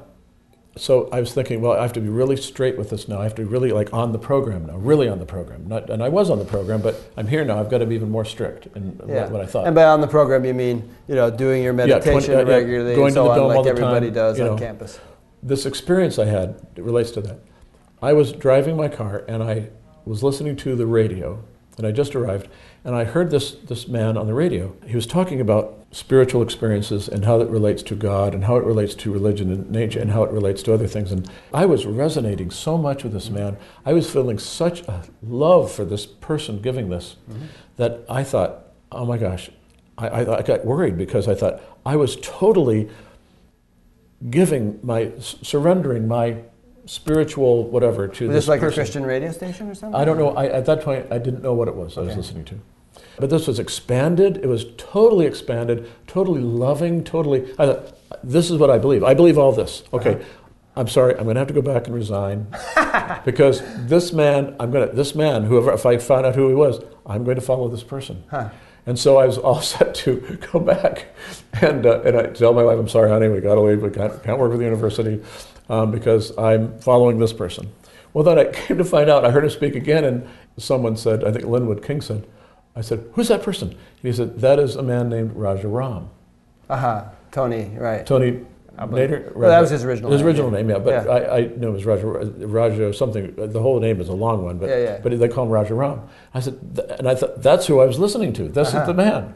So 0.77 1.09
I 1.11 1.19
was 1.19 1.33
thinking, 1.35 1.61
well, 1.61 1.73
I 1.73 1.83
have 1.83 1.93
to 1.95 2.01
be 2.01 2.09
really 2.09 2.37
straight 2.37 2.79
with 2.79 2.91
this 2.91 3.09
now. 3.09 3.19
I 3.19 3.25
have 3.25 3.35
to 3.37 3.43
be 3.43 3.49
really 3.49 3.73
like 3.73 3.93
on 3.93 4.12
the 4.12 4.19
program 4.19 4.66
now, 4.66 4.77
really 4.77 5.09
on 5.09 5.19
the 5.19 5.27
program. 5.27 5.66
Not, 5.66 5.91
and 5.91 6.03
I 6.05 6.09
was 6.09 6.31
on 6.31 6.39
the 6.39 6.45
program, 6.45 6.83
but 6.83 6.95
I'm 7.16 7.27
here 7.27 7.45
now. 7.45 7.59
I've 7.59 7.69
got 7.71 7.79
to 7.79 7.87
be 7.87 7.97
even 7.97 8.11
more 8.11 8.25
strict 8.25 8.69
in 8.77 9.01
Yeah. 9.09 9.29
what, 9.29 9.41
I 9.41 9.47
thought. 9.47 9.66
And 9.66 9.75
by 9.75 9.85
on 9.85 10.01
the 10.01 10.07
program, 10.07 10.45
you 10.45 10.55
mean 10.55 10.89
you 11.09 11.16
know 11.16 11.31
doing 11.31 11.64
your 11.64 11.73
Yeah, 11.75 11.99
20 11.99 12.05
meditation 12.05 12.35
uh, 12.35 12.39
yeah, 12.39 12.55
regularly 12.57 12.95
going 12.95 13.07
and 13.09 13.14
to 13.16 13.21
so 13.21 13.25
the 13.25 13.31
on, 13.31 13.37
dome 13.39 13.51
all 13.51 13.57
like 13.57 13.64
the 13.64 13.71
everybody 13.71 14.07
time, 14.09 14.14
does 14.14 14.39
on 14.41 14.47
know. 14.47 14.57
campus. 14.59 15.01
this 15.43 15.66
experience 15.66 16.16
I 16.19 16.27
had 16.27 16.61
it 16.77 16.85
relates 16.85 17.11
to 17.12 17.23
that. 17.23 17.39
I 18.01 18.12
was 18.12 18.32
driving 18.32 18.76
my 18.76 18.88
car 18.88 19.24
and 19.28 19.42
I 19.42 19.70
was 20.05 20.22
listening 20.22 20.57
to 20.57 20.74
the 20.74 20.86
radio, 20.86 21.42
and 21.76 21.86
I 21.86 21.92
just 21.92 22.14
arrived, 22.14 22.49
And 22.84 22.94
I 22.94 23.05
heard 23.05 23.30
this, 23.30 23.53
this 23.53 23.86
man 23.86 24.16
on 24.16 24.26
the 24.26 24.34
radio. 24.34 24.74
He 24.86 24.96
was 24.96 25.07
talking 25.07 25.40
about 25.40 25.86
spiritual 25.90 26.42
experiences 26.42 27.09
and 27.09 27.24
how 27.24 27.40
it 27.40 27.49
relates 27.49 27.82
to 27.82 27.94
God 27.94 28.34
and 28.34 28.44
how 28.44 28.57
it 28.57 28.64
relates 28.64 28.94
to 28.94 29.12
religion 29.12 29.51
and 29.51 29.70
nature 29.70 30.01
and 30.01 30.11
how 30.11 30.22
it 30.22 30.30
relates 30.30 30.62
to 30.64 30.74
other 30.74 30.86
things. 30.86 31.12
And 31.12 31.30
I 31.53 31.66
was 31.66 31.86
resonating 31.86 32.51
so 32.51 32.76
much 32.76 33.05
with 33.05 33.12
this 33.12 33.30
man. 33.30 33.57
I 33.86 33.92
was 33.92 34.11
feeling 34.11 34.38
such 34.38 34.82
a 34.82 35.05
love 35.22 35.70
for 35.70 35.84
this 35.84 36.05
person 36.05 36.61
giving 36.61 36.90
this 36.90 37.16
mm-hmm. 37.30 37.46
that 37.76 38.05
I 38.09 38.22
thought, 38.22 38.66
oh 38.92 39.07
my 39.07 39.18
gosh, 39.18 39.51
I, 39.96 40.09
I, 40.09 40.38
I, 40.38 40.42
got 40.42 40.64
worried 40.64 40.96
because 40.99 41.26
I 41.26 41.34
thought 41.34 41.61
I 41.86 41.96
was 41.96 42.16
totally 42.16 42.88
giving 44.30 44.78
my, 44.82 45.12
surrendering 45.18 46.07
my 46.07 46.42
spiritual 46.89 47.64
whatever 47.64 48.09
to 48.09 48.26
was 48.26 48.34
this. 48.34 48.45
this 48.45 48.49
like 48.49 48.61
person. 48.61 48.80
a 48.80 48.82
Christian 48.82 49.05
radio 49.05 49.30
station 49.30 49.68
or 49.68 49.74
something? 49.74 50.01
I 50.01 50.05
don't 50.05 50.16
know. 50.16 50.30
I, 50.30 50.47
at 50.47 50.64
that 50.66 50.80
point, 50.80 51.07
I 51.11 51.18
didn't 51.18 51.43
know 51.43 51.53
what 51.53 51.68
it 51.68 51.74
was 51.74 51.99
okay. 51.99 52.05
I 52.05 52.09
was 52.09 52.16
listening 52.16 52.45
to. 52.47 52.61
But 53.18 53.30
this 53.30 53.47
was 53.47 53.59
expanded. 53.59 54.39
It 54.39 54.47
was 54.47 54.64
totally 54.76 55.26
expanded, 55.26 55.91
totally 56.07 56.41
loving, 56.41 57.05
totally. 57.05 57.53
I 57.59 57.66
thought, 57.66 57.99
this 58.24 58.51
is 58.51 58.59
what 58.59 58.70
I 58.70 58.78
believe. 58.78 59.05
I 59.05 59.12
believe 59.12 59.36
all 59.36 59.53
this. 59.53 59.82
Okay. 59.93 60.14
Uh-huh. 60.14 60.24
I'm 60.76 60.89
sorry, 60.89 61.16
I'm 61.16 61.24
going 61.24 61.34
to 61.34 61.41
have 61.41 61.49
to 61.49 61.55
go 61.55 61.62
back 61.62 61.89
and 61.89 61.95
resign 61.95 62.47
because 63.24 63.62
this 63.86 64.12
man, 64.12 64.55
I'm 64.61 64.70
going 64.70 64.89
to, 64.89 64.95
this 64.95 65.12
man, 65.12 65.43
whoever, 65.43 65.72
if 65.72 65.84
I 65.84 65.99
found 65.99 66.24
out 66.24 66.36
who 66.36 66.49
he 66.49 66.55
was, 66.55 66.80
I'm 67.05 67.24
going 67.24 67.34
to 67.34 67.43
follow 67.43 67.66
this 67.66 67.82
person. 67.82 68.22
Huh. 68.30 68.51
And 68.86 68.97
so 68.97 69.16
I 69.16 69.26
was 69.26 69.39
all 69.39 69.61
set 69.72 69.95
to 69.97 70.39
go 70.53 70.61
back. 70.61 71.07
And, 71.61 71.84
uh, 71.84 72.03
and 72.03 72.16
I 72.16 72.26
tell 72.26 72.55
my 72.55 72.62
wife, 72.62 72.78
I'm 72.78 72.89
sorry, 72.89 73.11
honey, 73.11 73.28
we 73.28 73.41
got 73.41 73.57
to 73.57 73.61
leave. 73.61 73.82
We 73.82 73.91
can't, 73.91 74.22
can't 74.22 74.39
work 74.39 74.51
with 74.51 74.61
the 74.61 74.64
university 74.64 75.20
um, 75.69 75.91
because 75.91 76.37
I'm 76.39 76.79
following 76.79 77.19
this 77.19 77.33
person. 77.33 77.73
Well, 78.12 78.25
then 78.25 78.39
I 78.39 78.45
came 78.53 78.79
to 78.79 78.85
find 78.85 79.11
out, 79.11 79.25
I 79.25 79.31
heard 79.31 79.45
him 79.45 79.51
speak 79.51 79.75
again, 79.75 80.05
and 80.05 80.29
someone 80.57 80.97
said, 80.97 81.25
I 81.25 81.33
think 81.33 81.45
Linwood 81.45 81.85
King 81.85 82.01
said, 82.01 82.27
I 82.75 82.81
said, 82.81 83.05
Who's 83.14 83.29
that 83.29 83.43
person? 83.43 83.77
he 84.03 84.12
said, 84.12 84.41
That 84.41 84.59
is 84.59 84.77
a 84.77 84.83
man 84.83 85.09
named 85.09 85.35
Rajaram. 85.35 86.09
Uh 86.69 86.77
huh. 86.77 87.05
Tony, 87.31 87.77
right. 87.77 88.07
Tony 88.07 88.45
Nader? 88.87 89.35
Well, 89.35 89.51
that 89.51 89.61
was 89.61 89.71
his 89.71 89.85
original 89.85 90.11
his 90.11 90.21
name. 90.21 90.27
original 90.27 90.51
name, 90.51 90.71
yeah. 90.71 90.79
But 90.79 91.05
yeah. 91.05 91.12
I, 91.12 91.37
I 91.37 91.41
know 91.57 91.71
it 91.71 91.73
was 91.73 91.85
Raja, 91.85 92.07
Raja 92.07 92.93
something. 92.95 93.35
The 93.37 93.61
whole 93.61 93.81
name 93.81 94.01
is 94.01 94.09
a 94.09 94.14
long 94.14 94.45
one, 94.45 94.59
but, 94.59 94.69
yeah, 94.69 94.79
yeah. 94.79 95.01
but 95.03 95.19
they 95.19 95.29
call 95.29 95.47
him 95.47 95.51
Rajaram. 95.51 96.07
I 96.33 96.41
said, 96.41 96.59
and 96.99 97.09
I 97.09 97.14
thought, 97.14 97.43
that's 97.43 97.66
who 97.66 97.81
I 97.81 97.87
was 97.87 97.99
listening 97.99 98.33
to. 98.35 98.49
This 98.49 98.69
uh-huh. 98.69 98.83
is 98.83 98.87
the 98.87 98.95
man. 98.95 99.35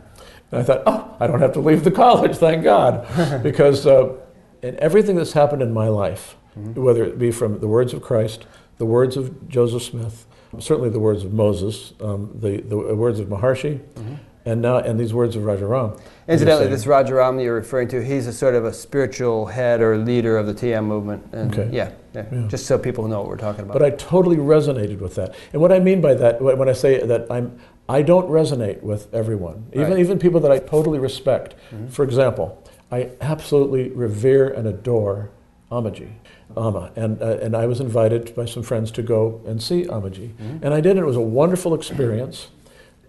And 0.52 0.60
I 0.60 0.62
thought, 0.62 0.82
oh, 0.86 1.16
I 1.18 1.26
don't 1.26 1.40
have 1.40 1.52
to 1.54 1.60
leave 1.60 1.82
the 1.82 1.90
college, 2.04 2.36
thank 2.36 2.62
God. 2.62 3.06
because 3.42 3.86
uh, 3.86 4.16
in 4.62 4.78
everything 4.78 5.16
that's 5.16 5.32
happened 5.32 5.60
in 5.60 5.72
my 5.72 5.88
life, 5.88 6.36
mm-hmm. 6.58 6.80
whether 6.82 7.04
it 7.04 7.18
be 7.18 7.30
from 7.30 7.58
the 7.60 7.68
words 7.68 7.92
of 7.92 8.02
Christ, 8.02 8.46
the 8.78 8.86
words 8.86 9.16
of 9.16 9.48
Joseph 9.48 9.82
Smith, 9.82 10.26
certainly 10.58 10.88
the 10.90 11.00
words 11.00 11.24
of 11.24 11.32
Moses, 11.32 11.94
um, 12.00 12.30
the, 12.34 12.60
the 12.62 12.76
words 12.76 13.18
of 13.20 13.28
Maharishi, 13.28 13.78
mm-hmm. 13.78 14.14
and 14.44 14.62
now 14.62 14.78
and 14.78 14.98
these 14.98 15.12
words 15.12 15.34
of 15.34 15.42
Rajaram. 15.42 16.00
Incidentally, 16.28 16.68
this 16.68 16.84
Rajaram 16.84 17.42
you're 17.42 17.54
referring 17.54 17.88
to, 17.88 18.04
he's 18.04 18.26
a 18.26 18.32
sort 18.32 18.54
of 18.54 18.64
a 18.64 18.72
spiritual 18.72 19.46
head 19.46 19.80
or 19.80 19.96
leader 19.98 20.36
of 20.36 20.46
the 20.46 20.54
TM 20.54 20.84
movement. 20.84 21.24
And 21.32 21.52
okay. 21.52 21.68
Yeah, 21.74 21.92
yeah, 22.14 22.26
yeah, 22.30 22.46
just 22.48 22.66
so 22.66 22.78
people 22.78 23.08
know 23.08 23.20
what 23.20 23.28
we're 23.28 23.36
talking 23.36 23.64
about. 23.64 23.72
But 23.72 23.82
I 23.82 23.90
totally 23.90 24.36
resonated 24.36 25.00
with 25.00 25.16
that. 25.16 25.34
And 25.52 25.60
what 25.60 25.72
I 25.72 25.80
mean 25.80 26.00
by 26.00 26.14
that, 26.14 26.40
when 26.40 26.68
I 26.68 26.72
say 26.72 27.04
that 27.04 27.30
I'm, 27.30 27.58
I 27.88 28.02
don't 28.02 28.28
resonate 28.28 28.82
with 28.82 29.12
everyone, 29.12 29.66
even 29.72 29.90
right. 29.90 29.98
even 29.98 30.18
people 30.18 30.40
that 30.40 30.52
I 30.52 30.58
totally 30.58 30.98
respect. 30.98 31.56
Mm-hmm. 31.70 31.88
For 31.88 32.04
example, 32.04 32.61
I 32.92 33.10
absolutely 33.20 33.88
revere 33.90 34.48
and 34.48 34.68
adore 34.68 35.30
Amaji. 35.70 36.12
Amma, 36.54 36.92
and 36.96 37.20
uh, 37.22 37.38
and 37.40 37.56
I 37.56 37.64
was 37.64 37.80
invited 37.80 38.34
by 38.36 38.44
some 38.44 38.62
friends 38.62 38.90
to 38.92 39.02
go 39.02 39.40
and 39.46 39.62
see 39.62 39.84
Amaji, 39.84 40.34
mm-hmm. 40.34 40.58
and 40.62 40.74
I 40.74 40.82
did. 40.82 40.90
And 40.90 41.00
it 41.00 41.06
was 41.06 41.16
a 41.16 41.20
wonderful 41.20 41.74
experience. 41.74 42.48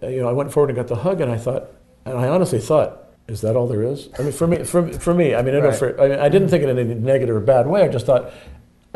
Uh, 0.01 0.07
you 0.07 0.21
know, 0.21 0.29
I 0.29 0.31
went 0.31 0.53
forward 0.53 0.69
and 0.69 0.77
got 0.77 0.87
the 0.87 0.95
hug, 0.95 1.19
and 1.19 1.29
I 1.29 1.37
thought, 1.37 1.71
and 2.05 2.17
I 2.17 2.29
honestly 2.29 2.59
thought, 2.59 3.03
is 3.27 3.41
that 3.41 3.57
all 3.57 3.67
there 3.67 3.83
is? 3.83 4.09
I 4.17 4.23
mean, 4.23 4.31
for 4.31 4.47
me, 4.47 4.63
for, 4.63 4.87
for 4.93 5.13
me, 5.13 5.35
I 5.35 5.41
mean, 5.41 5.55
I, 5.55 5.59
right. 5.59 5.75
for, 5.75 5.99
I, 6.01 6.07
mean, 6.07 6.19
I 6.19 6.29
didn't 6.29 6.49
think 6.49 6.63
it 6.63 6.69
in 6.69 6.77
any 6.77 6.93
negative 6.95 7.35
or 7.35 7.39
bad 7.39 7.67
way. 7.67 7.83
I 7.83 7.87
just 7.87 8.05
thought, 8.05 8.31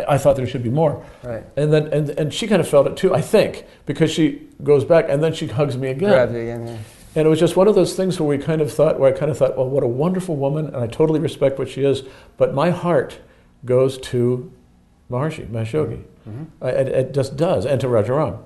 I 0.07 0.17
thought 0.17 0.35
there 0.35 0.47
should 0.47 0.63
be 0.63 0.69
more. 0.69 1.05
Right. 1.23 1.43
And 1.55 1.71
then, 1.71 1.88
and, 1.93 2.09
and 2.11 2.33
she 2.33 2.47
kind 2.47 2.59
of 2.59 2.67
felt 2.67 2.88
it 2.88 2.97
too, 2.97 3.13
I 3.13 3.21
think, 3.21 3.65
because 3.85 4.11
she 4.11 4.47
goes 4.63 4.83
back 4.85 5.05
and 5.07 5.23
then 5.23 5.33
she 5.33 5.47
hugs 5.47 5.77
me 5.77 5.89
again. 5.89 6.09
Grabs 6.09 6.33
again, 6.33 6.67
yeah. 6.67 6.77
And 7.18 7.26
it 7.26 7.30
was 7.32 7.39
just 7.39 7.55
one 7.55 7.68
of 7.68 7.74
those 7.74 7.95
things 7.95 8.20
where 8.20 8.30
we 8.30 8.38
kind 8.38 8.61
of 8.61 8.72
thought, 8.72 8.99
where 8.99 9.11
I 9.11 9.18
kind 9.18 9.32
of 9.32 9.39
thought, 9.39 9.57
well, 9.57 9.68
what 9.68 9.82
a 9.82 9.88
wonderful 9.88 10.36
woman, 10.36 10.68
and 10.68 10.76
I 10.76 10.86
totally 10.86 11.20
respect 11.20 11.57
what 11.57 11.68
she 11.68 11.84
is, 11.84 12.03
but 12.38 12.53
my 12.53 12.70
heart 12.70 13.18
goes 13.65 13.97
to 13.97 14.53
Maharishi, 15.09 15.47
Mahashogi. 15.47 16.03
Mm-hmm. 16.30 16.68
It, 16.68 16.88
it, 16.89 17.13
just 17.15 17.36
does, 17.36 17.65
and 17.65 17.82
to 17.82 17.88
Rajaram. 17.88 18.38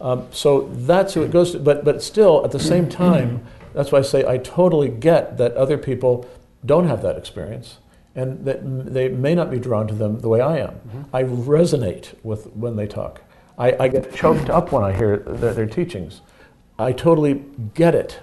Um, 0.00 0.26
so 0.32 0.68
that's 0.72 1.14
who 1.14 1.22
it 1.22 1.30
goes 1.30 1.52
to. 1.52 1.60
But, 1.60 1.84
but 1.84 2.02
still, 2.02 2.44
at 2.44 2.50
the 2.50 2.58
same 2.58 2.88
time, 2.88 3.46
that's 3.74 3.92
why 3.92 4.00
I 4.00 4.02
say 4.02 4.26
I 4.26 4.38
totally 4.38 4.88
get 4.88 5.38
that 5.38 5.52
other 5.52 5.78
people 5.78 6.28
don't 6.64 6.88
have 6.88 7.02
that 7.02 7.16
experience 7.16 7.78
and 8.16 8.44
that 8.44 8.58
they 8.92 9.08
may 9.08 9.36
not 9.36 9.52
be 9.52 9.60
drawn 9.60 9.86
to 9.86 9.94
them 9.94 10.18
the 10.18 10.28
way 10.28 10.40
I 10.40 10.58
am. 10.58 10.70
Mm-hmm. 10.70 11.02
I 11.14 11.22
resonate 11.22 12.14
with 12.24 12.48
when 12.56 12.74
they 12.74 12.88
talk. 12.88 13.22
I, 13.56 13.76
I 13.78 13.86
get 13.86 14.12
choked 14.12 14.50
up 14.50 14.72
when 14.72 14.82
I 14.82 14.92
hear 14.92 15.18
their, 15.18 15.54
their 15.54 15.66
teachings. 15.66 16.22
I 16.78 16.92
totally 16.92 17.44
get 17.74 17.94
it. 17.94 18.20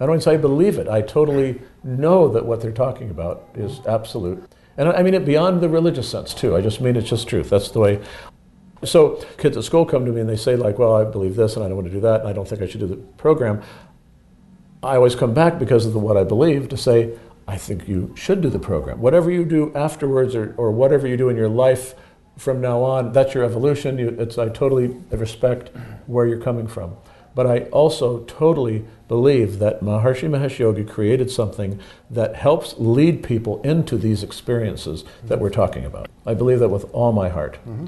I 0.00 0.06
don't 0.06 0.22
say 0.22 0.34
I 0.34 0.36
believe 0.36 0.78
it. 0.78 0.88
I 0.88 1.02
totally 1.02 1.60
know 1.82 2.28
that 2.28 2.46
what 2.46 2.60
they're 2.60 2.70
talking 2.70 3.10
about 3.10 3.48
is 3.54 3.80
absolute. 3.86 4.42
And 4.76 4.88
I 4.88 5.02
mean 5.02 5.14
it 5.14 5.24
beyond 5.24 5.60
the 5.60 5.68
religious 5.68 6.08
sense 6.08 6.32
too. 6.32 6.54
I 6.54 6.60
just 6.60 6.80
mean 6.80 6.94
it's 6.94 7.08
just 7.08 7.26
truth. 7.26 7.50
That's 7.50 7.70
the 7.70 7.80
way. 7.80 8.00
So 8.84 9.24
kids 9.38 9.56
at 9.56 9.64
school 9.64 9.84
come 9.84 10.04
to 10.04 10.12
me 10.12 10.20
and 10.20 10.30
they 10.30 10.36
say 10.36 10.54
like, 10.54 10.78
well, 10.78 10.94
I 10.94 11.04
believe 11.04 11.34
this 11.34 11.56
and 11.56 11.64
I 11.64 11.68
don't 11.68 11.76
want 11.76 11.88
to 11.88 11.92
do 11.92 12.00
that 12.00 12.20
and 12.20 12.28
I 12.28 12.32
don't 12.32 12.46
think 12.46 12.62
I 12.62 12.68
should 12.68 12.80
do 12.80 12.86
the 12.86 12.96
program. 12.96 13.62
I 14.82 14.94
always 14.94 15.16
come 15.16 15.34
back 15.34 15.58
because 15.58 15.84
of 15.84 15.92
the, 15.92 15.98
what 15.98 16.16
I 16.16 16.22
believe 16.22 16.68
to 16.68 16.76
say, 16.76 17.18
I 17.48 17.56
think 17.56 17.88
you 17.88 18.14
should 18.16 18.40
do 18.40 18.48
the 18.48 18.60
program. 18.60 19.00
Whatever 19.00 19.32
you 19.32 19.44
do 19.44 19.74
afterwards 19.74 20.36
or, 20.36 20.54
or 20.56 20.70
whatever 20.70 21.08
you 21.08 21.16
do 21.16 21.28
in 21.28 21.36
your 21.36 21.48
life 21.48 21.94
from 22.36 22.60
now 22.60 22.84
on, 22.84 23.10
that's 23.10 23.34
your 23.34 23.42
evolution. 23.42 23.98
You, 23.98 24.10
it's, 24.10 24.38
I 24.38 24.48
totally 24.48 24.88
respect 25.10 25.70
where 26.06 26.26
you're 26.26 26.40
coming 26.40 26.68
from. 26.68 26.96
But 27.34 27.46
I 27.46 27.60
also 27.70 28.20
totally 28.24 28.84
believe 29.08 29.58
that 29.58 29.80
Maharishi 29.80 30.28
Mahesh 30.28 30.58
Yogi 30.58 30.84
created 30.84 31.30
something 31.30 31.80
that 32.10 32.36
helps 32.36 32.74
lead 32.78 33.22
people 33.22 33.60
into 33.62 33.96
these 33.96 34.22
experiences 34.22 35.04
that 35.24 35.40
we're 35.40 35.50
talking 35.50 35.84
about. 35.84 36.08
I 36.26 36.34
believe 36.34 36.58
that 36.60 36.68
with 36.68 36.84
all 36.92 37.12
my 37.12 37.28
heart. 37.28 37.58
Mm-hmm. 37.66 37.86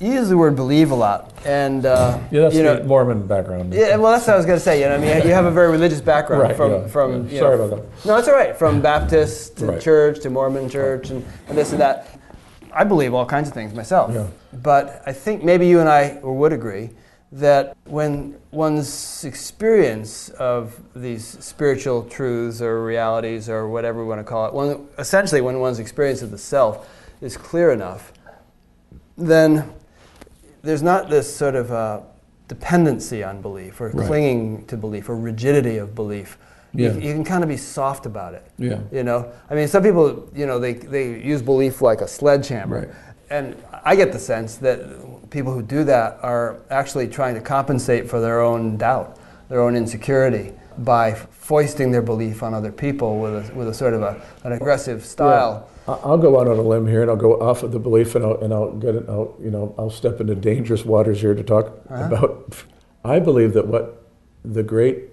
You 0.00 0.12
use 0.12 0.28
the 0.28 0.36
word 0.36 0.54
believe 0.54 0.90
a 0.90 0.94
lot, 0.94 1.32
and 1.46 1.86
uh, 1.86 2.18
yeah, 2.30 2.42
that's 2.42 2.54
you 2.54 2.62
the 2.62 2.80
know, 2.80 2.84
Mormon 2.84 3.26
background. 3.26 3.72
Yeah, 3.72 3.96
well, 3.96 4.12
that's 4.12 4.26
what 4.26 4.34
I 4.34 4.36
was 4.36 4.44
going 4.44 4.58
to 4.58 4.62
say. 4.62 4.80
You 4.80 4.86
know, 4.86 4.96
I 4.96 4.98
mean, 4.98 5.26
you 5.26 5.32
have 5.32 5.46
a 5.46 5.50
very 5.50 5.70
religious 5.70 6.02
background 6.02 6.42
right, 6.42 6.56
from 6.56 6.72
yeah, 6.72 6.86
from. 6.88 7.28
Yeah. 7.28 7.38
Sorry 7.38 7.56
know, 7.56 7.64
about 7.64 7.76
that. 7.76 8.06
No, 8.06 8.16
that's 8.16 8.28
all 8.28 8.34
right. 8.34 8.54
From 8.54 8.82
Baptist 8.82 9.56
to 9.58 9.66
right. 9.66 9.80
church 9.80 10.20
to 10.20 10.28
Mormon 10.28 10.68
church 10.68 11.08
and, 11.08 11.24
and 11.48 11.56
this 11.56 11.72
and 11.72 11.80
that. 11.80 12.18
I 12.74 12.84
believe 12.84 13.14
all 13.14 13.24
kinds 13.24 13.48
of 13.48 13.54
things 13.54 13.72
myself. 13.72 14.14
Yeah. 14.14 14.26
But 14.62 15.02
I 15.06 15.12
think 15.12 15.44
maybe 15.44 15.66
you 15.66 15.80
and 15.80 15.88
I 15.88 16.18
would 16.22 16.52
agree 16.52 16.90
that 17.32 17.74
when 17.86 18.38
one's 18.50 19.24
experience 19.24 20.28
of 20.30 20.78
these 20.94 21.26
spiritual 21.26 22.04
truths 22.04 22.60
or 22.60 22.84
realities 22.84 23.48
or 23.48 23.68
whatever 23.68 24.02
we 24.02 24.08
want 24.08 24.20
to 24.20 24.24
call 24.24 24.46
it, 24.46 24.52
when, 24.52 24.86
essentially 24.98 25.40
when 25.40 25.58
one's 25.58 25.78
experience 25.78 26.20
of 26.20 26.30
the 26.30 26.38
self 26.38 26.88
is 27.22 27.36
clear 27.38 27.72
enough, 27.72 28.12
then 29.16 29.72
there's 30.60 30.82
not 30.82 31.08
this 31.08 31.34
sort 31.34 31.54
of 31.54 31.72
uh, 31.72 32.00
dependency 32.48 33.24
on 33.24 33.40
belief 33.40 33.80
or 33.80 33.88
right. 33.88 34.06
clinging 34.06 34.66
to 34.66 34.76
belief 34.76 35.08
or 35.08 35.16
rigidity 35.16 35.78
of 35.78 35.94
belief. 35.94 36.36
Yeah. 36.74 36.92
You, 36.92 37.00
you, 37.00 37.14
can 37.14 37.24
kind 37.24 37.42
of 37.42 37.48
be 37.48 37.56
soft 37.56 38.06
about 38.06 38.34
it. 38.34 38.46
Yeah. 38.58 38.80
You 38.90 39.04
know, 39.04 39.30
I 39.50 39.54
mean, 39.54 39.68
some 39.68 39.82
people, 39.82 40.30
you 40.34 40.46
know, 40.46 40.58
they, 40.58 40.74
they 40.74 41.20
use 41.20 41.42
belief 41.42 41.82
like 41.82 42.00
a 42.00 42.08
sledgehammer. 42.08 42.80
Right. 42.80 42.88
And 43.32 43.56
I 43.82 43.96
get 43.96 44.12
the 44.12 44.18
sense 44.18 44.56
that 44.56 45.30
people 45.30 45.54
who 45.54 45.62
do 45.62 45.84
that 45.84 46.18
are 46.22 46.60
actually 46.68 47.08
trying 47.08 47.34
to 47.34 47.40
compensate 47.40 48.10
for 48.10 48.20
their 48.20 48.42
own 48.42 48.76
doubt, 48.76 49.18
their 49.48 49.62
own 49.62 49.74
insecurity, 49.74 50.52
by 50.76 51.14
foisting 51.14 51.90
their 51.92 52.02
belief 52.02 52.42
on 52.42 52.52
other 52.52 52.70
people 52.70 53.18
with 53.18 53.50
a, 53.50 53.54
with 53.54 53.68
a 53.68 53.74
sort 53.74 53.94
of 53.94 54.02
a, 54.02 54.20
an 54.44 54.52
aggressive 54.52 55.02
style. 55.02 55.66
Yeah. 55.88 55.94
I'll 56.04 56.18
go 56.18 56.38
out 56.38 56.46
on 56.46 56.58
a 56.58 56.62
limb 56.62 56.86
here, 56.86 57.00
and 57.00 57.10
I'll 57.10 57.16
go 57.16 57.40
off 57.40 57.62
of 57.62 57.72
the 57.72 57.78
belief, 57.78 58.14
and 58.14 58.22
I'll, 58.22 58.38
and 58.42 58.52
I'll 58.52 58.72
get 58.72 58.94
it. 58.94 59.04
I'll, 59.08 59.34
you 59.42 59.50
know, 59.50 59.74
I'll 59.78 59.90
step 59.90 60.20
into 60.20 60.34
dangerous 60.34 60.84
waters 60.84 61.22
here 61.22 61.34
to 61.34 61.42
talk 61.42 61.72
uh-huh. 61.88 62.04
about. 62.04 62.64
I 63.02 63.18
believe 63.18 63.54
that 63.54 63.66
what 63.66 64.10
the 64.44 64.62
great 64.62 65.04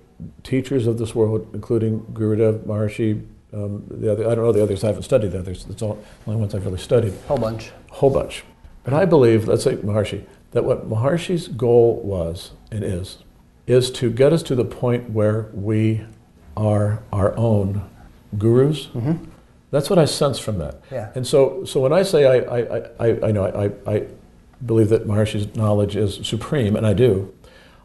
teachers 0.43 0.87
of 0.87 0.97
this 0.97 1.15
world, 1.15 1.47
including 1.53 2.01
Gurudev, 2.13 2.65
Maharishi, 2.65 3.25
um, 3.53 3.83
the 3.89 4.11
other, 4.11 4.29
I 4.29 4.35
don't 4.35 4.43
know 4.43 4.51
the 4.51 4.61
others. 4.61 4.83
I 4.83 4.87
haven't 4.87 5.03
studied 5.03 5.31
the 5.31 5.39
others. 5.39 5.65
It's 5.69 5.81
all 5.81 5.95
the 6.25 6.31
only 6.31 6.41
ones 6.41 6.53
I've 6.53 6.65
really 6.65 6.77
studied. 6.79 7.13
Whole 7.27 7.37
bunch. 7.37 7.71
Whole 7.91 8.09
bunch. 8.09 8.43
But 8.83 8.93
I 8.93 9.05
believe, 9.05 9.47
let's 9.47 9.63
say 9.63 9.75
Maharishi, 9.75 10.25
that 10.51 10.63
what 10.63 10.89
Maharishi's 10.89 11.47
goal 11.47 12.01
was 12.03 12.51
and 12.71 12.83
is, 12.83 13.19
is 13.67 13.91
to 13.91 14.09
get 14.09 14.33
us 14.33 14.41
to 14.43 14.55
the 14.55 14.65
point 14.65 15.11
where 15.11 15.49
we 15.53 16.01
are 16.57 17.03
our 17.13 17.35
own 17.37 17.87
gurus. 18.37 18.87
Mm-hmm. 18.87 19.25
That's 19.71 19.89
what 19.89 19.99
I 19.99 20.05
sense 20.05 20.39
from 20.39 20.57
that. 20.57 20.81
Yeah. 20.91 21.11
And 21.13 21.27
so, 21.27 21.63
so 21.65 21.79
when 21.79 21.93
I 21.93 22.01
say 22.01 22.25
I, 22.25 22.57
I, 22.57 22.89
I, 22.99 23.27
I 23.27 23.31
know 23.31 23.45
I, 23.45 23.91
I 23.91 24.07
believe 24.65 24.89
that 24.89 25.07
Maharishi's 25.07 25.55
knowledge 25.55 25.95
is 25.95 26.27
supreme, 26.27 26.75
and 26.75 26.85
I 26.87 26.93
do, 26.93 27.33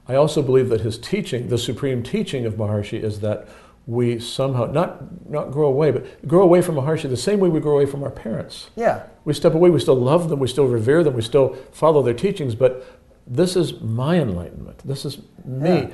I 0.09 0.15
also 0.15 0.43
believe 0.43 0.69
that 0.71 0.81
his 0.81 0.99
teaching, 0.99 1.49
the 1.49 1.59
supreme 1.59 2.03
teaching 2.03 2.47
of 2.47 2.55
Maharishi, 2.55 3.03
is 3.03 3.21
that 3.21 3.49
we 3.87 4.19
somehow 4.19 4.67
not 4.67 5.29
not 5.29 5.51
grow 5.51 5.69
away, 5.69 5.91
but 5.91 6.27
grow 6.27 6.43
away 6.43 6.63
from 6.63 6.77
Maharishi 6.77 7.09
the 7.09 7.17
same 7.17 7.39
way 7.41 7.49
we 7.49 7.61
grow 7.61 7.75
away 7.75 7.87
from 7.87 8.03
our 8.03 8.11
parents. 8.11 8.71
Yeah. 8.77 9.05
We 9.25 9.35
step 9.35 9.55
away. 9.55 9.71
We 9.71 9.81
still 9.81 9.97
love 9.97 10.29
them. 10.29 10.39
We 10.39 10.49
still 10.49 10.67
revere 10.67 11.03
them. 11.05 11.15
We 11.15 11.23
still 11.23 11.55
follow 11.73 12.03
their 12.03 12.15
teachings. 12.15 12.55
But 12.55 12.87
this 13.27 13.57
is 13.57 13.81
my 13.81 14.19
enlightenment. 14.19 14.79
This 14.87 15.05
is 15.05 15.19
me. 15.45 15.69
Yeah. 15.69 15.91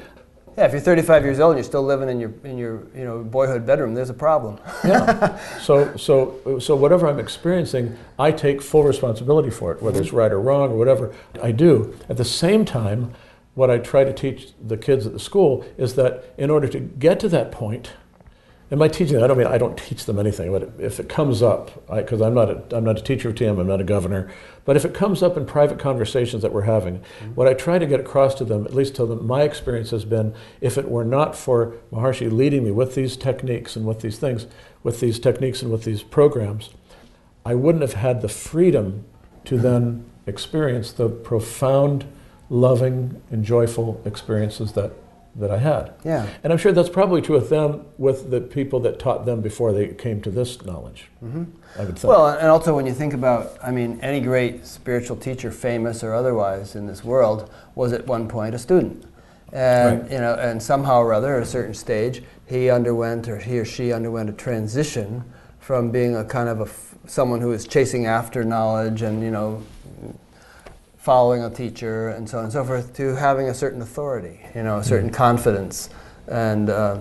Yeah, 0.58 0.66
if 0.66 0.72
you're 0.72 0.80
35 0.80 1.24
years 1.24 1.40
old 1.40 1.52
and 1.52 1.58
you're 1.58 1.64
still 1.64 1.84
living 1.84 2.08
in 2.08 2.20
your 2.20 2.32
in 2.44 2.58
your 2.58 2.86
you 2.94 3.04
know 3.04 3.22
boyhood 3.22 3.64
bedroom, 3.64 3.94
there's 3.94 4.10
a 4.10 4.14
problem. 4.14 4.58
yeah. 4.84 5.38
So 5.60 5.96
so 5.96 6.58
so 6.58 6.76
whatever 6.76 7.06
I'm 7.06 7.18
experiencing, 7.18 7.96
I 8.18 8.32
take 8.32 8.60
full 8.60 8.82
responsibility 8.82 9.50
for 9.50 9.72
it, 9.72 9.80
whether 9.80 10.00
it's 10.00 10.08
mm-hmm. 10.08 10.16
right 10.18 10.32
or 10.32 10.40
wrong 10.40 10.72
or 10.72 10.76
whatever. 10.76 11.14
I 11.42 11.52
do. 11.52 11.96
At 12.08 12.16
the 12.16 12.24
same 12.24 12.64
time, 12.64 13.14
what 13.54 13.70
I 13.70 13.78
try 13.78 14.04
to 14.04 14.12
teach 14.12 14.52
the 14.60 14.76
kids 14.76 15.06
at 15.06 15.12
the 15.12 15.18
school 15.18 15.64
is 15.76 15.94
that 15.94 16.34
in 16.38 16.50
order 16.50 16.68
to 16.68 16.80
get 16.80 17.20
to 17.20 17.28
that 17.30 17.50
point, 17.52 17.92
and 18.70 18.78
by 18.78 18.86
teaching, 18.86 19.20
I 19.20 19.26
don't 19.26 19.36
mean 19.36 19.48
I 19.48 19.58
don't 19.58 19.76
teach 19.76 20.04
them 20.04 20.18
anything, 20.18 20.52
but 20.52 20.70
if 20.78 21.00
it 21.00 21.08
comes 21.08 21.42
up, 21.42 21.88
because 21.92 22.22
I'm 22.22 22.34
not 22.34 22.50
a, 22.50 22.76
I'm 22.76 22.84
not 22.84 22.96
a 22.96 23.02
teacher 23.02 23.30
of 23.30 23.34
TM, 23.34 23.58
I'm 23.58 23.66
not 23.66 23.80
a 23.80 23.84
governor, 23.84 24.30
but 24.64 24.76
if 24.76 24.84
it 24.84 24.94
comes 24.94 25.24
up 25.24 25.36
in 25.36 25.44
private 25.44 25.80
conversations 25.80 26.42
that 26.42 26.52
we're 26.52 26.62
having, 26.62 27.00
mm-hmm. 27.00 27.34
what 27.34 27.48
I 27.48 27.54
try 27.54 27.80
to 27.80 27.86
get 27.86 27.98
across 27.98 28.36
to 28.36 28.44
them, 28.44 28.64
at 28.64 28.72
least 28.72 28.94
to 28.96 29.06
them, 29.06 29.26
my 29.26 29.42
experience 29.42 29.90
has 29.90 30.04
been, 30.04 30.34
if 30.60 30.78
it 30.78 30.88
were 30.88 31.04
not 31.04 31.34
for 31.34 31.74
Maharishi 31.92 32.30
leading 32.30 32.62
me 32.62 32.70
with 32.70 32.94
these 32.94 33.16
techniques 33.16 33.74
and 33.74 33.86
with 33.86 34.00
these 34.02 34.18
things, 34.18 34.46
with 34.84 35.00
these 35.00 35.18
techniques 35.18 35.62
and 35.62 35.72
with 35.72 35.82
these 35.82 36.04
programs, 36.04 36.70
I 37.44 37.56
wouldn't 37.56 37.82
have 37.82 37.94
had 37.94 38.22
the 38.22 38.28
freedom 38.28 39.04
to 39.46 39.58
then 39.58 40.04
experience 40.26 40.92
the 40.92 41.08
profound, 41.08 42.04
loving, 42.50 43.22
and 43.30 43.44
joyful 43.44 44.02
experiences 44.04 44.72
that 44.72 44.92
that 45.36 45.50
I 45.50 45.58
had. 45.58 45.94
Yeah. 46.04 46.26
And 46.42 46.52
I'm 46.52 46.58
sure 46.58 46.72
that's 46.72 46.88
probably 46.88 47.22
true 47.22 47.36
with 47.36 47.50
them, 47.50 47.86
with 47.98 48.30
the 48.30 48.40
people 48.40 48.80
that 48.80 48.98
taught 48.98 49.26
them 49.26 49.40
before 49.40 49.72
they 49.72 49.88
came 49.88 50.20
to 50.22 50.30
this 50.30 50.64
knowledge. 50.64 51.06
Mm-hmm. 51.22 51.44
I 51.78 51.84
would 51.84 51.98
think. 51.98 52.10
Well, 52.10 52.26
and 52.26 52.48
also 52.48 52.74
when 52.74 52.84
you 52.86 52.92
think 52.92 53.14
about, 53.14 53.56
I 53.62 53.70
mean, 53.70 54.00
any 54.02 54.20
great 54.20 54.66
spiritual 54.66 55.16
teacher, 55.16 55.52
famous 55.52 56.02
or 56.02 56.14
otherwise, 56.14 56.74
in 56.74 56.86
this 56.86 57.04
world, 57.04 57.48
was 57.74 57.92
at 57.92 58.06
one 58.06 58.28
point 58.28 58.54
a 58.54 58.58
student. 58.58 59.04
And 59.52 60.02
right. 60.02 60.12
you 60.12 60.18
know, 60.18 60.34
and 60.34 60.62
somehow 60.62 61.00
or 61.00 61.12
other, 61.12 61.36
at 61.36 61.42
a 61.42 61.46
certain 61.46 61.74
stage, 61.74 62.22
he 62.46 62.70
underwent 62.70 63.28
or 63.28 63.38
he 63.38 63.58
or 63.58 63.64
she 63.64 63.92
underwent 63.92 64.30
a 64.30 64.32
transition 64.32 65.24
from 65.60 65.90
being 65.90 66.16
a 66.16 66.24
kind 66.24 66.48
of 66.48 66.60
a 66.60 66.68
someone 67.08 67.40
who 67.40 67.48
was 67.48 67.66
chasing 67.66 68.06
after 68.06 68.44
knowledge 68.44 69.02
and 69.02 69.22
you 69.22 69.30
know 69.30 69.62
following 71.00 71.42
a 71.42 71.50
teacher 71.50 72.10
and 72.10 72.28
so 72.28 72.38
on 72.38 72.44
and 72.44 72.52
so 72.52 72.62
forth 72.62 72.94
to 72.94 73.14
having 73.14 73.48
a 73.48 73.54
certain 73.54 73.80
authority, 73.80 74.38
you 74.54 74.62
know, 74.62 74.78
a 74.78 74.84
certain 74.84 75.08
mm-hmm. 75.08 75.16
confidence 75.16 75.88
and 76.26 76.68
uh, 76.68 76.98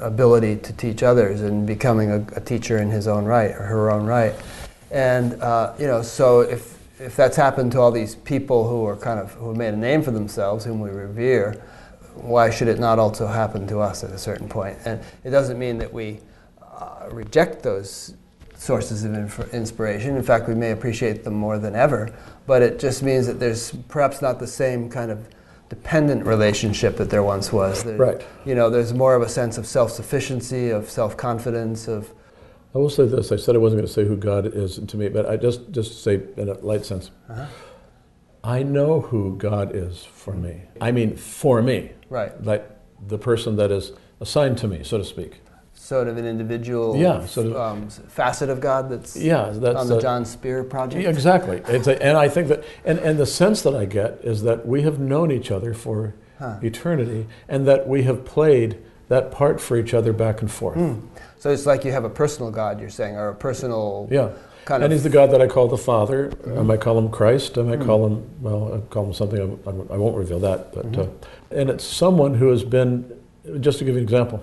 ability 0.00 0.56
to 0.56 0.72
teach 0.74 1.02
others 1.02 1.40
and 1.40 1.66
becoming 1.66 2.10
a, 2.10 2.26
a, 2.36 2.40
teacher 2.40 2.78
in 2.78 2.90
his 2.90 3.08
own 3.08 3.24
right 3.24 3.50
or 3.50 3.62
her 3.62 3.90
own 3.90 4.04
right. 4.04 4.34
And, 4.90 5.40
uh, 5.42 5.72
you 5.78 5.86
know, 5.86 6.02
so 6.02 6.42
if, 6.42 6.78
if 7.00 7.16
that's 7.16 7.36
happened 7.36 7.72
to 7.72 7.80
all 7.80 7.90
these 7.90 8.14
people 8.14 8.68
who 8.68 8.84
are 8.84 8.96
kind 8.96 9.18
of, 9.18 9.32
who 9.32 9.48
have 9.48 9.56
made 9.56 9.72
a 9.72 9.76
name 9.76 10.02
for 10.02 10.10
themselves, 10.10 10.64
whom 10.64 10.78
we 10.78 10.90
revere, 10.90 11.64
why 12.14 12.50
should 12.50 12.68
it 12.68 12.78
not 12.78 12.98
also 12.98 13.26
happen 13.26 13.66
to 13.68 13.80
us 13.80 14.04
at 14.04 14.10
a 14.10 14.18
certain 14.18 14.48
point? 14.48 14.78
And 14.84 15.00
it 15.24 15.30
doesn't 15.30 15.58
mean 15.58 15.78
that 15.78 15.92
we 15.92 16.20
uh, 16.62 17.08
reject 17.10 17.62
those 17.62 18.14
sources 18.64 19.04
of 19.04 19.14
inf- 19.14 19.52
inspiration. 19.52 20.16
In 20.16 20.22
fact, 20.22 20.48
we 20.48 20.54
may 20.54 20.70
appreciate 20.70 21.22
them 21.22 21.34
more 21.34 21.58
than 21.58 21.74
ever, 21.76 22.10
but 22.46 22.62
it 22.62 22.78
just 22.78 23.02
means 23.02 23.26
that 23.26 23.38
there's 23.38 23.72
perhaps 23.88 24.22
not 24.22 24.40
the 24.40 24.46
same 24.46 24.88
kind 24.88 25.10
of 25.10 25.28
dependent 25.68 26.24
relationship 26.24 26.96
that 26.96 27.10
there 27.10 27.22
once 27.22 27.52
was. 27.52 27.84
There, 27.84 27.96
right. 27.96 28.26
You 28.46 28.54
know, 28.54 28.70
there's 28.70 28.94
more 28.94 29.14
of 29.14 29.22
a 29.22 29.28
sense 29.28 29.58
of 29.58 29.66
self-sufficiency, 29.66 30.70
of 30.70 30.88
self-confidence, 30.88 31.88
of. 31.88 32.12
I 32.74 32.78
will 32.78 32.90
say 32.90 33.06
this. 33.06 33.30
I 33.30 33.36
said 33.36 33.54
I 33.54 33.58
wasn't 33.58 33.80
going 33.80 33.86
to 33.86 33.92
say 33.92 34.04
who 34.04 34.16
God 34.16 34.46
is 34.46 34.78
to 34.78 34.96
me, 34.96 35.08
but 35.08 35.28
I 35.28 35.36
just 35.36 35.70
just 35.70 36.02
say 36.02 36.22
in 36.36 36.48
a 36.48 36.54
light 36.54 36.84
sense. 36.84 37.10
Uh-huh. 37.28 37.46
I 38.42 38.62
know 38.62 39.00
who 39.00 39.36
God 39.36 39.74
is 39.74 40.04
for 40.04 40.34
me. 40.34 40.62
I 40.80 40.90
mean, 40.90 41.16
for 41.16 41.62
me. 41.62 41.92
Right. 42.10 42.32
Like 42.42 42.68
the 43.06 43.18
person 43.18 43.56
that 43.56 43.70
is 43.70 43.92
assigned 44.20 44.58
to 44.58 44.68
me, 44.68 44.82
so 44.84 44.98
to 44.98 45.04
speak 45.04 45.40
sort 45.84 46.08
of 46.08 46.16
an 46.16 46.24
individual 46.24 46.96
yeah, 46.96 47.26
sort 47.26 47.48
of, 47.48 47.56
um, 47.56 47.88
facet 47.90 48.48
of 48.48 48.58
God 48.58 48.88
that's, 48.88 49.16
yeah, 49.16 49.50
that's 49.52 49.76
on 49.76 49.86
the 49.86 49.98
a, 49.98 50.00
John 50.00 50.24
Speer 50.24 50.64
project? 50.64 51.02
Yeah, 51.02 51.10
exactly. 51.10 51.58
A, 51.58 52.02
and 52.02 52.16
I 52.16 52.26
think 52.26 52.48
that, 52.48 52.64
and, 52.86 52.98
and 53.00 53.18
the 53.18 53.26
sense 53.26 53.60
that 53.62 53.74
I 53.74 53.84
get 53.84 54.20
is 54.22 54.42
that 54.44 54.66
we 54.66 54.80
have 54.80 54.98
known 54.98 55.30
each 55.30 55.50
other 55.50 55.74
for 55.74 56.14
huh. 56.38 56.58
eternity 56.62 57.26
and 57.50 57.68
that 57.68 57.86
we 57.86 58.04
have 58.04 58.24
played 58.24 58.78
that 59.08 59.30
part 59.30 59.60
for 59.60 59.76
each 59.76 59.92
other 59.92 60.14
back 60.14 60.40
and 60.40 60.50
forth. 60.50 60.78
Mm. 60.78 61.02
So 61.38 61.50
it's 61.50 61.66
like 61.66 61.84
you 61.84 61.92
have 61.92 62.04
a 62.04 62.10
personal 62.10 62.50
God, 62.50 62.80
you're 62.80 62.88
saying, 62.88 63.16
or 63.16 63.28
a 63.28 63.34
personal. 63.34 64.08
Yeah. 64.10 64.30
Kind 64.64 64.82
and 64.82 64.90
of 64.90 64.96
he's 64.96 65.02
the 65.02 65.10
God 65.10 65.32
that 65.32 65.42
I 65.42 65.46
call 65.46 65.68
the 65.68 65.76
Father. 65.76 66.30
Mm-hmm. 66.30 66.58
I 66.60 66.62
might 66.62 66.80
call 66.80 66.96
him 66.96 67.10
Christ. 67.10 67.58
I 67.58 67.62
might 67.62 67.80
mm-hmm. 67.80 67.86
call 67.86 68.06
him, 68.06 68.26
well, 68.40 68.74
I 68.74 68.80
call 68.90 69.04
him 69.04 69.12
something, 69.12 69.60
I, 69.66 69.68
I 69.68 69.98
won't 69.98 70.16
reveal 70.16 70.38
that. 70.38 70.72
But, 70.72 70.90
mm-hmm. 70.90 71.00
uh, 71.02 71.60
and 71.60 71.68
it's 71.68 71.84
someone 71.84 72.32
who 72.32 72.48
has 72.48 72.64
been, 72.64 73.20
just 73.60 73.80
to 73.80 73.84
give 73.84 73.96
you 73.96 73.98
an 73.98 74.04
example, 74.04 74.42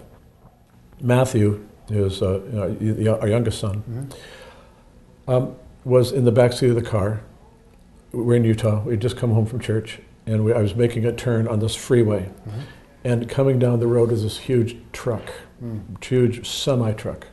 Matthew, 1.01 1.67
who's 1.89 2.21
uh, 2.21 2.41
you 2.79 2.93
know, 2.93 3.17
our 3.19 3.27
youngest 3.27 3.59
son, 3.59 3.83
mm-hmm. 3.89 5.31
um, 5.31 5.55
was 5.83 6.11
in 6.11 6.25
the 6.25 6.31
back 6.31 6.53
seat 6.53 6.69
of 6.69 6.75
the 6.75 6.81
car. 6.81 7.21
We're 8.11 8.35
in 8.35 8.43
Utah. 8.43 8.81
We'd 8.83 9.01
just 9.01 9.17
come 9.17 9.31
home 9.31 9.45
from 9.45 9.59
church, 9.59 9.99
and 10.25 10.45
we, 10.45 10.53
I 10.53 10.61
was 10.61 10.75
making 10.75 11.05
a 11.05 11.13
turn 11.13 11.47
on 11.47 11.59
this 11.59 11.75
freeway. 11.75 12.23
Mm-hmm. 12.47 12.59
And 13.03 13.27
coming 13.27 13.57
down 13.57 13.79
the 13.79 13.87
road 13.87 14.11
was 14.11 14.21
this 14.21 14.37
huge 14.37 14.77
truck, 14.91 15.31
mm. 15.63 16.03
huge 16.03 16.47
semi 16.47 16.91
truck. 16.93 17.27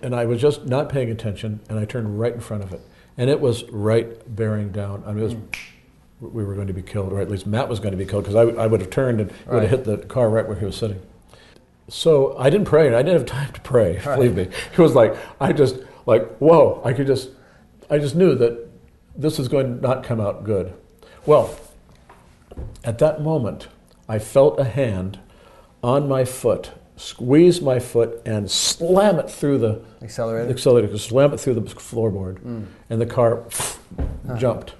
And 0.00 0.14
I 0.14 0.24
was 0.24 0.40
just 0.40 0.64
not 0.64 0.88
paying 0.88 1.10
attention, 1.10 1.60
and 1.68 1.78
I 1.78 1.84
turned 1.84 2.18
right 2.18 2.32
in 2.32 2.40
front 2.40 2.62
of 2.62 2.72
it. 2.72 2.80
And 3.18 3.28
it 3.28 3.38
was 3.40 3.64
right 3.70 4.34
bearing 4.34 4.72
down. 4.72 5.02
I 5.06 5.12
mean, 5.12 5.18
it 5.18 5.24
was, 5.24 5.34
mm. 5.34 6.32
we 6.32 6.42
were 6.42 6.54
going 6.54 6.68
to 6.68 6.72
be 6.72 6.80
killed, 6.80 7.12
or 7.12 7.20
at 7.20 7.30
least 7.30 7.46
Matt 7.46 7.68
was 7.68 7.80
going 7.80 7.92
to 7.92 7.98
be 7.98 8.06
killed, 8.06 8.24
because 8.24 8.34
I, 8.34 8.62
I 8.62 8.66
would 8.66 8.80
have 8.80 8.88
turned 8.88 9.20
and 9.20 9.30
right. 9.30 9.54
would 9.54 9.62
have 9.64 9.70
hit 9.70 9.84
the 9.84 9.98
car 10.06 10.30
right 10.30 10.48
where 10.48 10.58
he 10.58 10.64
was 10.64 10.76
sitting 10.76 11.02
so 11.88 12.36
I 12.38 12.50
didn't 12.50 12.66
pray, 12.66 12.86
and 12.86 12.96
I 12.96 13.02
didn't 13.02 13.18
have 13.18 13.26
time 13.26 13.52
to 13.52 13.60
pray. 13.60 14.00
Right. 14.04 14.16
Believe 14.16 14.36
me, 14.36 14.42
it 14.42 14.78
was 14.78 14.94
like 14.94 15.16
I 15.40 15.52
just 15.52 15.78
like 16.06 16.36
whoa. 16.38 16.82
I 16.84 16.92
could 16.92 17.06
just, 17.06 17.30
I 17.90 17.98
just 17.98 18.14
knew 18.14 18.34
that 18.36 18.68
this 19.16 19.38
was 19.38 19.48
going 19.48 19.76
to 19.76 19.82
not 19.82 20.04
come 20.04 20.20
out 20.20 20.44
good. 20.44 20.74
Well, 21.26 21.56
at 22.82 22.98
that 22.98 23.22
moment, 23.22 23.68
I 24.08 24.18
felt 24.18 24.58
a 24.58 24.64
hand 24.64 25.20
on 25.82 26.08
my 26.08 26.24
foot 26.24 26.72
squeeze 26.96 27.60
my 27.60 27.78
foot 27.78 28.22
and 28.24 28.50
slam 28.50 29.18
it 29.18 29.30
through 29.30 29.58
the 29.58 29.82
accelerator, 30.02 30.50
accelerator 30.50 30.98
slam 30.98 31.32
it 31.32 31.40
through 31.40 31.54
the 31.54 31.62
floorboard, 31.62 32.38
mm. 32.40 32.66
and 32.90 33.00
the 33.00 33.06
car 33.06 33.44
huh. 34.26 34.36
jumped, 34.36 34.74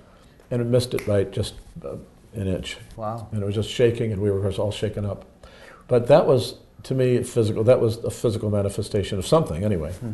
and 0.50 0.62
it 0.62 0.66
missed 0.66 0.94
it 0.94 1.06
by 1.06 1.24
just 1.24 1.54
uh, 1.84 1.96
an 2.34 2.46
inch. 2.46 2.76
Wow! 2.96 3.28
And 3.32 3.42
it 3.42 3.46
was 3.46 3.54
just 3.54 3.70
shaking, 3.70 4.12
and 4.12 4.20
we 4.20 4.30
were 4.30 4.50
all 4.52 4.70
shaken 4.70 5.04
up. 5.04 5.24
But 5.88 6.06
that 6.08 6.26
was 6.26 6.56
to 6.84 6.94
me, 6.94 7.22
physical. 7.22 7.64
That 7.64 7.80
was 7.80 7.96
a 7.98 8.10
physical 8.10 8.50
manifestation 8.50 9.18
of 9.18 9.26
something, 9.26 9.64
anyway. 9.64 9.92
Hmm. 9.92 10.12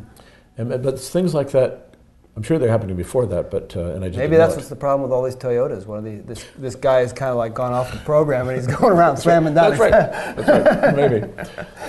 And, 0.56 0.82
but 0.82 0.98
things 0.98 1.34
like 1.34 1.50
that, 1.50 1.90
I'm 2.36 2.44
sure 2.44 2.58
they're 2.58 2.70
happening 2.70 2.96
before 2.96 3.26
that, 3.26 3.50
but 3.50 3.76
uh, 3.76 3.92
and 3.92 4.04
I 4.04 4.08
just 4.08 4.18
maybe 4.18 4.36
that's 4.36 4.54
what's 4.54 4.68
the 4.68 4.76
problem 4.76 5.02
with 5.02 5.12
all 5.12 5.24
these 5.24 5.34
Toyotas. 5.34 5.84
One 5.84 5.98
of 5.98 6.04
the 6.04 6.18
this 6.18 6.46
this 6.56 6.74
guy 6.76 7.00
is 7.00 7.12
kind 7.12 7.30
of 7.30 7.36
like 7.36 7.54
gone 7.54 7.72
off 7.72 7.90
the 7.90 7.98
program 7.98 8.48
and 8.48 8.56
he's 8.56 8.66
going 8.78 8.92
around 8.92 9.16
slamming 9.16 9.54
down. 9.54 9.76
That's 9.76 9.80
right. 9.80 9.90
that's 10.36 10.48
right. 10.48 10.96
Maybe, 10.96 11.26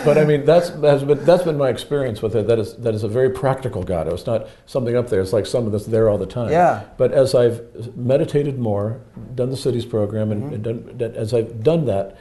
but 0.03 0.17
I 0.17 0.25
mean 0.25 0.43
that's 0.43 0.69
has 0.69 1.03
been 1.03 1.23
that's 1.25 1.43
been 1.43 1.57
my 1.57 1.69
experience 1.69 2.23
with 2.23 2.35
it. 2.35 2.47
That 2.47 2.57
is 2.57 2.75
that 2.77 2.95
is 2.95 3.03
a 3.03 3.07
very 3.07 3.29
practical 3.29 3.83
God. 3.83 4.07
It's 4.07 4.25
not 4.25 4.47
something 4.65 4.95
up 4.97 5.09
there. 5.09 5.21
It's 5.21 5.31
like 5.31 5.45
something 5.45 5.71
that's 5.71 5.85
there 5.85 6.09
all 6.09 6.17
the 6.17 6.25
time. 6.25 6.49
Yeah. 6.49 6.85
But 6.97 7.11
as 7.11 7.35
I've 7.35 7.95
meditated 7.95 8.57
more, 8.57 8.99
done 9.35 9.51
the 9.51 9.55
Sidhis 9.55 9.87
program, 9.87 10.31
and, 10.31 10.43
mm-hmm. 10.51 10.67
and 10.67 10.97
done, 10.97 11.15
as 11.15 11.35
I've 11.35 11.63
done 11.63 11.85
that, 11.85 12.17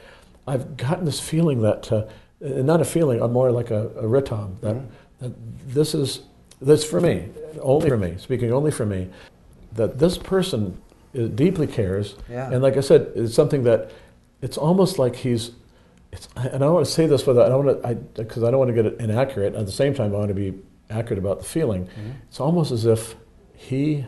I've 0.47 0.77
gotten 0.77 1.05
this 1.05 1.19
feeling 1.19 1.63
that. 1.63 1.91
Uh, 1.91 1.95
uh, 1.95 2.07
not 2.41 2.81
a 2.81 2.85
feeling, 2.85 3.21
I'm 3.21 3.33
more 3.33 3.51
like 3.51 3.71
a, 3.71 3.87
a 3.89 4.03
ritom 4.03 4.59
that, 4.61 4.75
mm-hmm. 4.75 4.87
that 5.19 5.73
this 5.73 5.93
is 5.93 6.21
this 6.61 6.83
for 6.83 7.01
me, 7.01 7.29
only 7.59 7.89
for 7.89 7.97
me, 7.97 8.15
speaking 8.17 8.51
only 8.51 8.71
for 8.71 8.85
me, 8.85 9.09
that 9.73 9.99
this 9.99 10.17
person 10.17 10.79
deeply 11.35 11.67
cares, 11.67 12.15
yeah. 12.29 12.51
and 12.51 12.61
like 12.61 12.77
I 12.77 12.81
said, 12.81 13.11
it's 13.15 13.33
something 13.33 13.63
that 13.63 13.91
it's 14.41 14.57
almost 14.57 14.99
like 14.99 15.15
he's. 15.15 15.51
It's, 16.11 16.27
and 16.35 16.55
I 16.55 16.57
don't 16.57 16.73
want 16.73 16.85
to 16.85 16.91
say 16.91 17.07
this 17.07 17.25
without 17.25 17.45
I 17.45 17.49
don't 17.49 17.65
want 17.65 17.83
to 17.83 17.95
because 18.21 18.43
I, 18.43 18.47
I, 18.47 18.51
don't 18.51 18.59
want 18.59 18.69
to 18.69 18.75
get 18.75 18.85
it 18.85 18.99
inaccurate. 18.99 19.55
At 19.55 19.65
the 19.65 19.71
same 19.71 19.93
time, 19.93 20.13
I 20.13 20.17
want 20.17 20.27
to 20.27 20.33
be 20.33 20.53
accurate 20.89 21.19
about 21.19 21.39
the 21.39 21.45
feeling. 21.45 21.85
Mm-hmm. 21.85 22.11
It's 22.27 22.39
almost 22.39 22.71
as 22.71 22.85
if 22.85 23.15
he, 23.55 24.05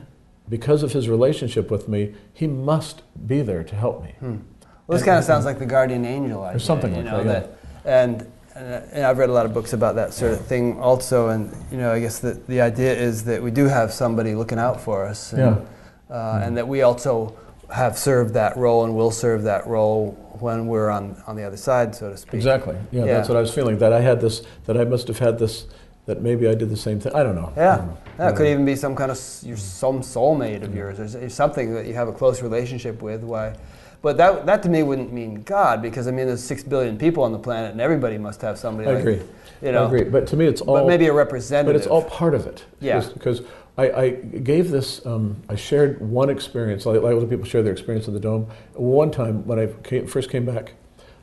because 0.50 0.84
of 0.84 0.92
his 0.92 1.08
relationship 1.08 1.72
with 1.72 1.88
me, 1.88 2.14
he 2.34 2.46
must 2.46 3.04
be 3.28 3.42
there 3.42 3.64
to 3.64 3.76
help 3.76 4.04
me. 4.04 4.16
Hmm. 4.20 4.38
Well, 4.86 4.98
this 4.98 5.06
kind 5.06 5.18
of 5.18 5.24
sounds 5.24 5.46
like 5.46 5.60
the 5.60 5.66
guardian 5.66 6.04
angel 6.04 6.44
idea, 6.44 6.58
or 6.58 6.60
something 6.60 6.94
like 6.94 7.06
know, 7.06 7.24
that. 7.24 7.26
Yeah. 7.26 7.40
that 7.40 7.63
and, 7.86 8.26
and 8.56 9.04
I've 9.06 9.18
read 9.18 9.30
a 9.30 9.34
lot 9.34 9.46
of 9.46 9.54
books 9.54 9.74
about 9.74 9.96
that 9.96 10.14
sort 10.14 10.34
of 10.34 10.46
thing 10.46 10.80
also. 10.80 11.30
And 11.30 11.52
you 11.72 11.78
know, 11.78 11.92
I 11.92 12.00
guess 12.00 12.20
the 12.20 12.34
the 12.48 12.62
idea 12.62 12.94
is 12.94 13.24
that 13.26 13.42
we 13.42 13.52
do 13.52 13.66
have 13.66 13.92
somebody 13.92 14.36
looking 14.36 14.60
out 14.60 14.80
for 14.82 15.06
us, 15.06 15.34
and, 15.34 15.42
yeah. 15.42 15.48
uh, 16.16 16.36
mm-hmm. 16.36 16.44
and 16.44 16.58
that 16.58 16.68
we 16.68 16.82
also 16.84 17.36
have 17.72 17.98
served 17.98 18.34
that 18.36 18.56
role 18.56 18.84
and 18.86 18.96
will 18.96 19.12
serve 19.12 19.44
that 19.44 19.66
role 19.66 20.12
when 20.40 20.68
we're 20.68 20.90
on, 20.90 21.16
on 21.26 21.36
the 21.36 21.44
other 21.44 21.58
side, 21.58 21.96
so 21.96 22.12
to 22.12 22.18
speak. 22.18 22.36
Exactly. 22.36 22.76
Yeah, 22.92 23.06
Yeah. 23.06 23.14
that's 23.14 23.30
what 23.30 23.38
I 23.38 23.42
was 23.42 23.54
feeling. 23.54 23.78
That 23.80 23.94
I 23.94 24.02
had 24.02 24.22
this. 24.22 24.44
That 24.66 24.78
I 24.78 24.84
must 24.84 25.08
have 25.08 25.20
had 25.20 25.40
this. 25.40 25.66
That 26.06 26.22
maybe 26.22 26.50
I 26.50 26.54
did 26.54 26.70
the 26.70 26.78
same 26.78 27.00
thing. 27.00 27.16
I 27.16 27.24
don't 27.24 27.36
know. 27.36 27.54
Yeah, 27.56 27.78
don't 27.78 27.88
know. 27.88 27.98
yeah. 28.20 28.30
It 28.30 28.36
could 28.36 28.46
Uh, 28.48 28.50
even 28.50 28.66
be 28.66 28.76
some 28.76 28.94
kind 28.94 29.10
of 29.10 29.18
your 29.42 29.58
some 29.58 30.02
soulmate 30.02 30.64
of 30.64 30.76
yours, 30.76 31.16
or 31.16 31.30
something 31.30 31.74
that 31.74 31.86
you 31.86 31.94
have 31.94 32.10
a 32.10 32.12
close 32.12 32.42
relationship 32.42 33.02
with. 33.02 33.24
Why? 33.24 33.54
But 34.04 34.18
that 34.18 34.46
that 34.46 34.62
to 34.64 34.70
me 34.70 34.84
wouldn't 34.84 35.12
mean 35.12 35.42
God, 35.44 35.82
because 35.82 36.08
I 36.08 36.12
mean 36.12 36.28
there's 36.28 36.44
six 36.44 36.62
billion 36.62 36.98
people 36.98 37.24
on 37.24 37.32
the 37.32 37.40
planet, 37.40 37.72
and 37.72 37.82
everybody 37.82 38.20
must 38.20 38.42
have 38.42 38.60
somebody. 38.60 38.90
I 38.90 38.94
like, 38.94 39.02
agree. 39.02 39.22
You 39.62 39.72
know, 39.72 39.86
I 39.86 39.88
agree. 39.88 40.04
But 40.04 40.28
to 40.28 40.36
me, 40.36 40.46
it's 40.46 40.60
all. 40.60 40.76
but 40.76 40.86
maybe 40.86 41.08
a 41.08 41.14
representative. 41.14 41.74
But 41.74 41.78
it's 41.78 41.88
all 41.88 42.04
part 42.04 42.36
of 42.36 42.46
it. 42.46 42.66
Yeah. 42.82 43.00
Because 43.14 43.44
I, 43.78 43.92
I 43.92 44.10
gave 44.10 44.70
this, 44.72 45.04
um, 45.06 45.38
I 45.48 45.56
shared 45.56 46.02
one 46.02 46.30
experience, 46.30 46.86
like, 46.86 47.02
like 47.02 47.16
other 47.16 47.26
people 47.26 47.46
share 47.46 47.64
their 47.64 47.72
experience 47.72 48.08
in 48.08 48.14
the 48.14 48.20
Dome. 48.20 48.48
One 48.74 49.10
time 49.10 49.48
when 49.48 49.58
I 49.58 49.68
came, 49.84 50.06
first 50.06 50.30
came 50.30 50.46
back, 50.46 50.74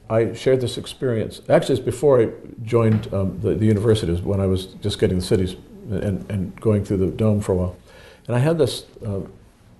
I 0.08 0.32
shared 0.32 0.60
this 0.62 0.78
experience. 0.78 1.42
Actually, 1.48 1.76
it's 1.76 1.84
before 1.84 2.22
I 2.22 2.30
joined 2.64 3.12
um, 3.12 3.38
the, 3.40 3.54
the 3.54 3.66
university, 3.66 4.12
it 4.12 4.24
when 4.24 4.40
I 4.40 4.46
was 4.46 4.66
just 4.66 4.98
getting 4.98 5.18
the 5.18 5.24
Sidhis 5.24 5.56
and, 5.90 6.28
and 6.30 6.58
going 6.60 6.84
through 6.84 6.96
the 6.96 7.06
Dome 7.08 7.40
for 7.40 7.52
a 7.52 7.56
while. 7.56 7.76
And 8.26 8.34
I 8.34 8.40
had 8.40 8.58
this 8.58 8.86
uh, 9.06 9.20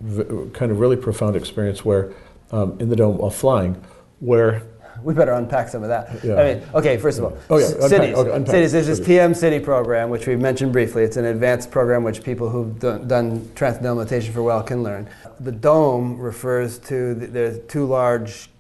v- 0.01 0.51
kind 0.53 0.71
of 0.71 0.79
really 0.79 0.97
profound 0.97 1.35
experience 1.35 1.85
where, 1.85 2.13
um, 2.53 2.77
in 2.81 2.89
the 2.89 2.97
Dome 2.97 3.19
while 3.19 3.31
flying, 3.31 3.75
where 4.21 4.63
We 5.03 5.15
better 5.15 5.33
unpack 5.33 5.69
some 5.69 5.83
of 5.83 5.89
that. 5.89 6.23
Yeah. 6.23 6.35
I 6.35 6.55
mean, 6.55 6.63
okay, 6.75 6.99
first 6.99 7.19
of 7.19 7.25
all, 7.25 7.39
Oh, 7.49 7.57
yeah, 7.59 7.69
unpack- 7.69 7.91
Sidhis. 7.91 8.15
okay, 8.15 8.31
unpack 8.37 8.55
Sidhis. 8.55 8.73
There's 8.73 8.87
this. 8.87 9.01
TM-Sidhi 9.01 9.63
program, 9.65 10.11
which 10.11 10.27
we 10.27 10.37
mentioned 10.37 10.73
briefly. 10.75 11.05
It's 11.05 11.17
an 11.17 11.25
advanced 11.25 11.71
program 11.71 12.05
which 12.05 12.23
people 12.23 12.51
who've 12.51 12.79
done, 12.79 13.09
done 13.09 13.51
transcendental 13.55 13.97
meditation 13.97 14.35
for 14.35 14.41
a 14.41 14.45
while 14.45 14.63
can 14.63 14.83
learn. 14.83 15.09
The 15.41 15.53
dome 15.53 16.19
refers 16.19 16.77
to 16.91 17.15
the, 17.15 17.27
there's 17.29 17.59
two 17.67 17.87
large 17.87 18.51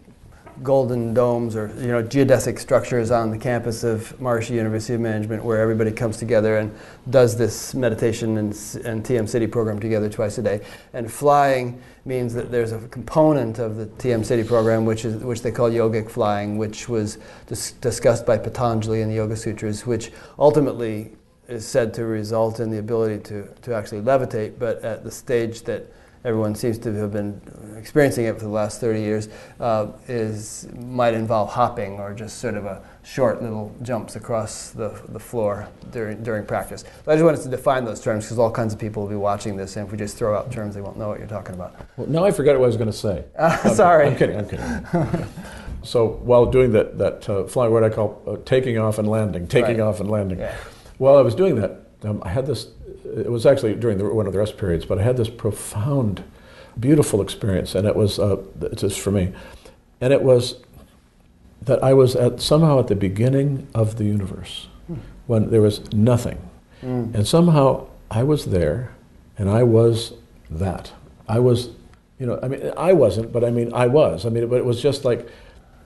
golden 0.62 1.14
domes 1.14 1.56
or 1.56 1.68
you 1.78 1.88
know 1.88 2.02
geodesic 2.02 2.58
structures 2.58 3.10
on 3.10 3.30
the 3.30 3.38
campus 3.38 3.82
of 3.82 4.14
Maharishi 4.18 4.50
University 4.50 4.94
of 4.94 5.00
Management 5.00 5.44
where 5.44 5.58
everybody 5.58 5.90
comes 5.90 6.16
together 6.18 6.58
and 6.58 6.74
does 7.08 7.36
this 7.36 7.74
meditation 7.74 8.36
and, 8.36 8.52
and 8.84 9.04
TM-Sidhi 9.04 9.50
program 9.50 9.78
together 9.78 10.08
twice 10.08 10.38
a 10.38 10.42
day. 10.42 10.60
And 10.92 11.10
flying 11.10 11.80
means 12.04 12.34
that 12.34 12.50
there's 12.50 12.72
a 12.72 12.78
component 12.88 13.58
of 13.58 13.76
the 13.76 13.86
TM-Sidhi 13.86 14.46
program 14.46 14.84
which 14.84 15.04
is 15.04 15.22
which 15.22 15.42
they 15.42 15.50
call 15.50 15.70
yogic 15.70 16.10
flying, 16.10 16.58
which 16.58 16.88
was 16.88 17.18
dis- 17.46 17.72
discussed 17.72 18.26
by 18.26 18.36
Patanjali 18.36 19.00
in 19.00 19.08
the 19.08 19.14
Yoga 19.14 19.36
Sutras, 19.36 19.86
which 19.86 20.12
ultimately 20.38 21.12
is 21.48 21.66
said 21.66 21.92
to 21.94 22.04
result 22.04 22.60
in 22.60 22.70
the 22.70 22.78
ability 22.78 23.22
to, 23.24 23.48
to 23.62 23.74
actually 23.74 24.00
levitate, 24.00 24.58
but 24.58 24.82
at 24.84 25.02
the 25.02 25.10
stage 25.10 25.62
that 25.62 25.86
everyone 26.24 26.54
seems 26.54 26.78
to 26.78 26.92
have 26.92 27.12
been 27.12 27.40
experiencing 27.78 28.26
it 28.26 28.34
for 28.34 28.44
the 28.44 28.48
last 28.50 28.80
30 28.80 29.00
years, 29.00 29.28
uh, 29.58 29.86
is 30.08 30.68
might 30.76 31.14
involve 31.14 31.50
hopping 31.50 31.98
or 31.98 32.12
just 32.12 32.38
sort 32.38 32.54
of 32.54 32.66
a 32.66 32.82
short 33.02 33.42
little 33.42 33.74
jumps 33.82 34.16
across 34.16 34.70
the, 34.70 35.00
the 35.08 35.18
floor 35.18 35.66
during, 35.92 36.22
during 36.22 36.44
practice. 36.44 36.84
But 37.04 37.12
I 37.12 37.14
just 37.16 37.24
wanted 37.24 37.40
to 37.42 37.48
define 37.48 37.84
those 37.84 38.00
terms 38.00 38.24
because 38.26 38.38
all 38.38 38.50
kinds 38.50 38.74
of 38.74 38.78
people 38.78 39.02
will 39.04 39.10
be 39.10 39.16
watching 39.16 39.56
this, 39.56 39.76
and 39.76 39.86
if 39.86 39.92
we 39.92 39.96
just 39.98 40.16
throw 40.18 40.36
out 40.36 40.52
terms, 40.52 40.74
they 40.74 40.82
won't 40.82 40.98
know 40.98 41.08
what 41.08 41.18
you're 41.18 41.28
talking 41.28 41.54
about. 41.54 41.74
Well, 41.96 42.06
now 42.06 42.24
I 42.24 42.30
forgot 42.30 42.58
what 42.58 42.64
I 42.64 42.66
was 42.68 42.76
going 42.76 42.90
to 42.90 42.96
say. 42.96 43.24
Uh, 43.38 43.58
I'm- 43.64 43.74
sorry. 43.74 44.06
I'm 44.08 44.16
kidding. 44.16 44.36
I'm 44.36 44.48
kidding. 44.48 45.26
so 45.82 46.06
while 46.22 46.44
doing 46.46 46.72
that, 46.72 46.98
that 46.98 47.28
uh, 47.30 47.44
flying, 47.44 47.72
what 47.72 47.82
I 47.82 47.88
call 47.88 48.22
uh, 48.26 48.36
taking 48.44 48.76
off 48.78 48.98
and 48.98 49.08
landing, 49.08 49.46
taking 49.46 49.78
Right. 49.78 49.86
off 49.86 50.00
and 50.00 50.10
landing. 50.10 50.38
Yeah. 50.40 50.54
While 50.98 51.16
I 51.16 51.22
was 51.22 51.34
doing 51.34 51.54
that, 51.56 51.80
um, 52.02 52.22
I 52.24 52.28
had 52.28 52.46
this. 52.46 52.68
It 53.04 53.30
was 53.30 53.46
actually 53.46 53.74
during 53.74 53.98
the, 53.98 54.04
one 54.12 54.26
of 54.26 54.32
the 54.32 54.38
rest 54.38 54.58
periods, 54.58 54.84
but 54.84 54.98
I 54.98 55.02
had 55.02 55.16
this 55.16 55.28
profound, 55.28 56.22
beautiful 56.78 57.20
experience, 57.20 57.74
and 57.74 57.86
it 57.86 57.96
was 57.96 58.18
uh, 58.18 58.36
it's 58.60 58.82
just 58.82 59.00
for 59.00 59.10
me, 59.10 59.32
and 60.00 60.12
it 60.12 60.22
was 60.22 60.56
that 61.62 61.82
I 61.82 61.92
was 61.92 62.16
at 62.16 62.40
somehow 62.40 62.78
at 62.78 62.86
the 62.88 62.94
beginning 62.94 63.68
of 63.74 63.96
the 63.96 64.04
universe, 64.04 64.68
when 65.26 65.50
there 65.50 65.62
was 65.62 65.92
nothing. 65.92 66.38
Mm. 66.82 67.14
And 67.14 67.26
somehow 67.28 67.86
I 68.10 68.22
was 68.22 68.46
there, 68.46 68.94
and 69.36 69.50
I 69.50 69.62
was 69.62 70.14
that. 70.48 70.92
I 71.28 71.38
was, 71.38 71.70
you 72.18 72.26
know, 72.26 72.40
I 72.42 72.48
mean, 72.48 72.72
I 72.76 72.92
wasn't, 72.92 73.32
but 73.32 73.44
I 73.44 73.50
mean, 73.50 73.72
I 73.74 73.86
was. 73.86 74.24
I 74.24 74.30
mean, 74.30 74.48
but 74.48 74.56
it 74.56 74.64
was 74.64 74.80
just 74.82 75.04
like, 75.04 75.28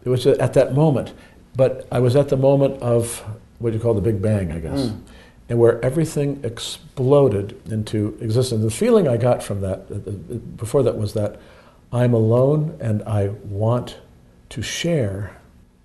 it 0.04 0.08
was 0.08 0.26
at 0.26 0.54
that 0.54 0.74
moment. 0.74 1.12
But 1.56 1.86
I 1.90 2.00
was 2.00 2.16
at 2.16 2.28
the 2.28 2.36
moment 2.36 2.80
of 2.82 3.24
what 3.58 3.72
you 3.72 3.78
call 3.78 3.94
the 3.94 4.00
Big 4.00 4.20
Bang, 4.22 4.52
I 4.52 4.58
guess, 4.58 4.80
Mm. 4.80 5.00
And 5.48 5.58
where 5.58 5.84
everything 5.84 6.40
exploded 6.42 7.60
into 7.70 8.16
existence. 8.20 8.62
The 8.62 8.70
feeling 8.70 9.06
I 9.08 9.16
got 9.16 9.42
from 9.42 9.60
that, 9.60 9.86
uh, 9.90 9.94
uh, 9.94 10.34
before 10.56 10.82
that, 10.82 10.96
was 10.96 11.12
that 11.14 11.38
I'm 11.92 12.14
alone 12.14 12.76
and 12.80 13.02
I 13.02 13.28
want 13.44 13.98
to 14.50 14.62
share 14.62 15.36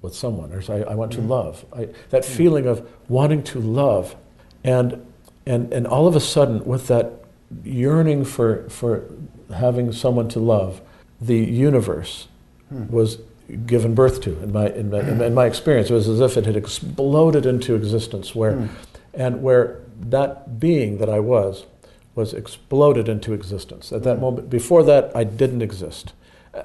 with 0.02 0.16
someone, 0.16 0.54
or 0.54 0.62
I, 0.70 0.92
I 0.92 0.96
want 0.96 1.12
to 1.14 1.20
Mm. 1.20 1.28
love. 1.28 1.66
I, 1.74 1.90
that 2.10 2.24
feeling 2.24 2.66
of 2.68 2.88
wanting 3.10 3.44
to 3.44 3.60
love, 3.60 4.16
and 4.64 5.06
and 5.46 5.74
and 5.74 5.86
all 5.88 6.08
of 6.08 6.16
a 6.16 6.20
sudden, 6.22 6.64
with 6.66 6.88
that 6.88 7.12
yearning 7.66 8.24
for 8.24 8.64
for 8.70 9.04
having 9.54 9.92
someone 9.92 10.28
to 10.30 10.40
love, 10.40 10.82
the 11.20 11.38
universe 11.38 12.28
Hmm. 12.70 12.86
was 12.90 13.18
given 13.66 13.96
birth 13.96 14.22
to. 14.22 14.32
In 14.44 14.54
my 14.54 14.70
in 14.70 14.90
my, 14.92 15.00
in 15.00 15.34
my 15.34 15.46
experience, 15.54 15.90
it 15.90 15.94
was 15.94 16.08
as 16.08 16.22
if 16.22 16.38
it 16.38 16.46
had 16.46 16.56
exploded 16.56 17.46
into 17.46 17.76
existence, 17.76 18.34
where 18.36 18.54
Hmm. 18.54 18.68
And 19.14 19.42
where 19.42 19.82
that 20.00 20.60
being 20.60 20.98
that 21.00 21.10
I 21.10 21.20
was 21.20 21.66
was 22.16 22.34
exploded 22.34 23.08
into 23.08 23.34
existence. 23.34 23.92
At 23.92 24.04
that 24.04 24.18
Mm. 24.18 24.22
moment, 24.22 24.50
before 24.50 24.84
that, 24.84 25.12
I 25.16 25.24
didn't 25.24 25.62
exist, 25.62 26.14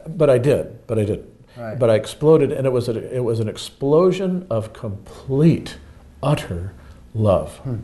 but 0.09 0.29
I 0.31 0.39
did, 0.39 0.87
but 0.87 0.99
I 0.99 1.05
didn't. 1.05 1.29
Right. 1.57 1.79
But 1.79 1.91
I 1.91 1.95
exploded, 1.95 2.51
and 2.51 2.67
it 2.67 2.73
was 2.73 2.89
a, 2.89 3.15
it 3.17 3.23
was 3.23 3.39
an 3.39 3.49
explosion 3.49 4.47
of 4.51 4.73
complete, 4.73 5.77
utter 6.23 6.73
love. 7.15 7.57
Hmm. 7.59 7.77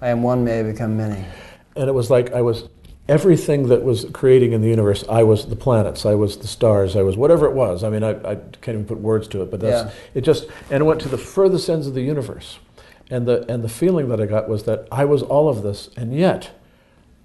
I 0.00 0.08
am 0.08 0.22
one, 0.22 0.44
may 0.44 0.60
I 0.60 0.62
become 0.62 0.96
many. 0.96 1.24
And 1.76 1.88
it 1.88 1.92
was 1.92 2.08
like 2.10 2.32
I 2.32 2.40
was 2.40 2.68
everything 3.08 3.68
that 3.68 3.82
was 3.82 4.06
creating 4.12 4.52
in 4.52 4.62
the 4.62 4.68
universe. 4.68 5.04
I 5.10 5.22
was 5.24 5.46
the 5.46 5.56
planets, 5.56 6.06
I 6.06 6.14
was 6.14 6.38
the 6.38 6.46
stars, 6.46 6.96
I 6.96 7.02
was 7.02 7.16
whatever 7.16 7.44
it 7.46 7.52
was. 7.54 7.82
I 7.84 7.90
mean, 7.90 8.02
I, 8.04 8.10
I 8.10 8.36
can't 8.62 8.76
even 8.76 8.84
put 8.86 9.00
words 9.00 9.26
to 9.28 9.42
it, 9.42 9.50
but 9.50 9.60
that's 9.60 9.84
Yeah. 9.92 9.92
it. 10.14 10.20
Just 10.22 10.46
and 10.70 10.80
it 10.80 10.84
went 10.84 11.00
to 11.02 11.08
the 11.08 11.18
furthest 11.18 11.68
ends 11.68 11.86
of 11.86 11.94
the 11.94 12.02
universe, 12.02 12.58
and 13.10 13.26
the 13.26 13.44
and 13.52 13.62
the 13.64 13.68
feeling 13.68 14.08
that 14.08 14.20
I 14.20 14.26
got 14.26 14.48
was 14.48 14.64
that 14.64 14.86
I 14.92 15.04
was 15.04 15.22
all 15.22 15.48
of 15.48 15.62
this, 15.62 15.90
and 15.96 16.14
yet 16.14 16.50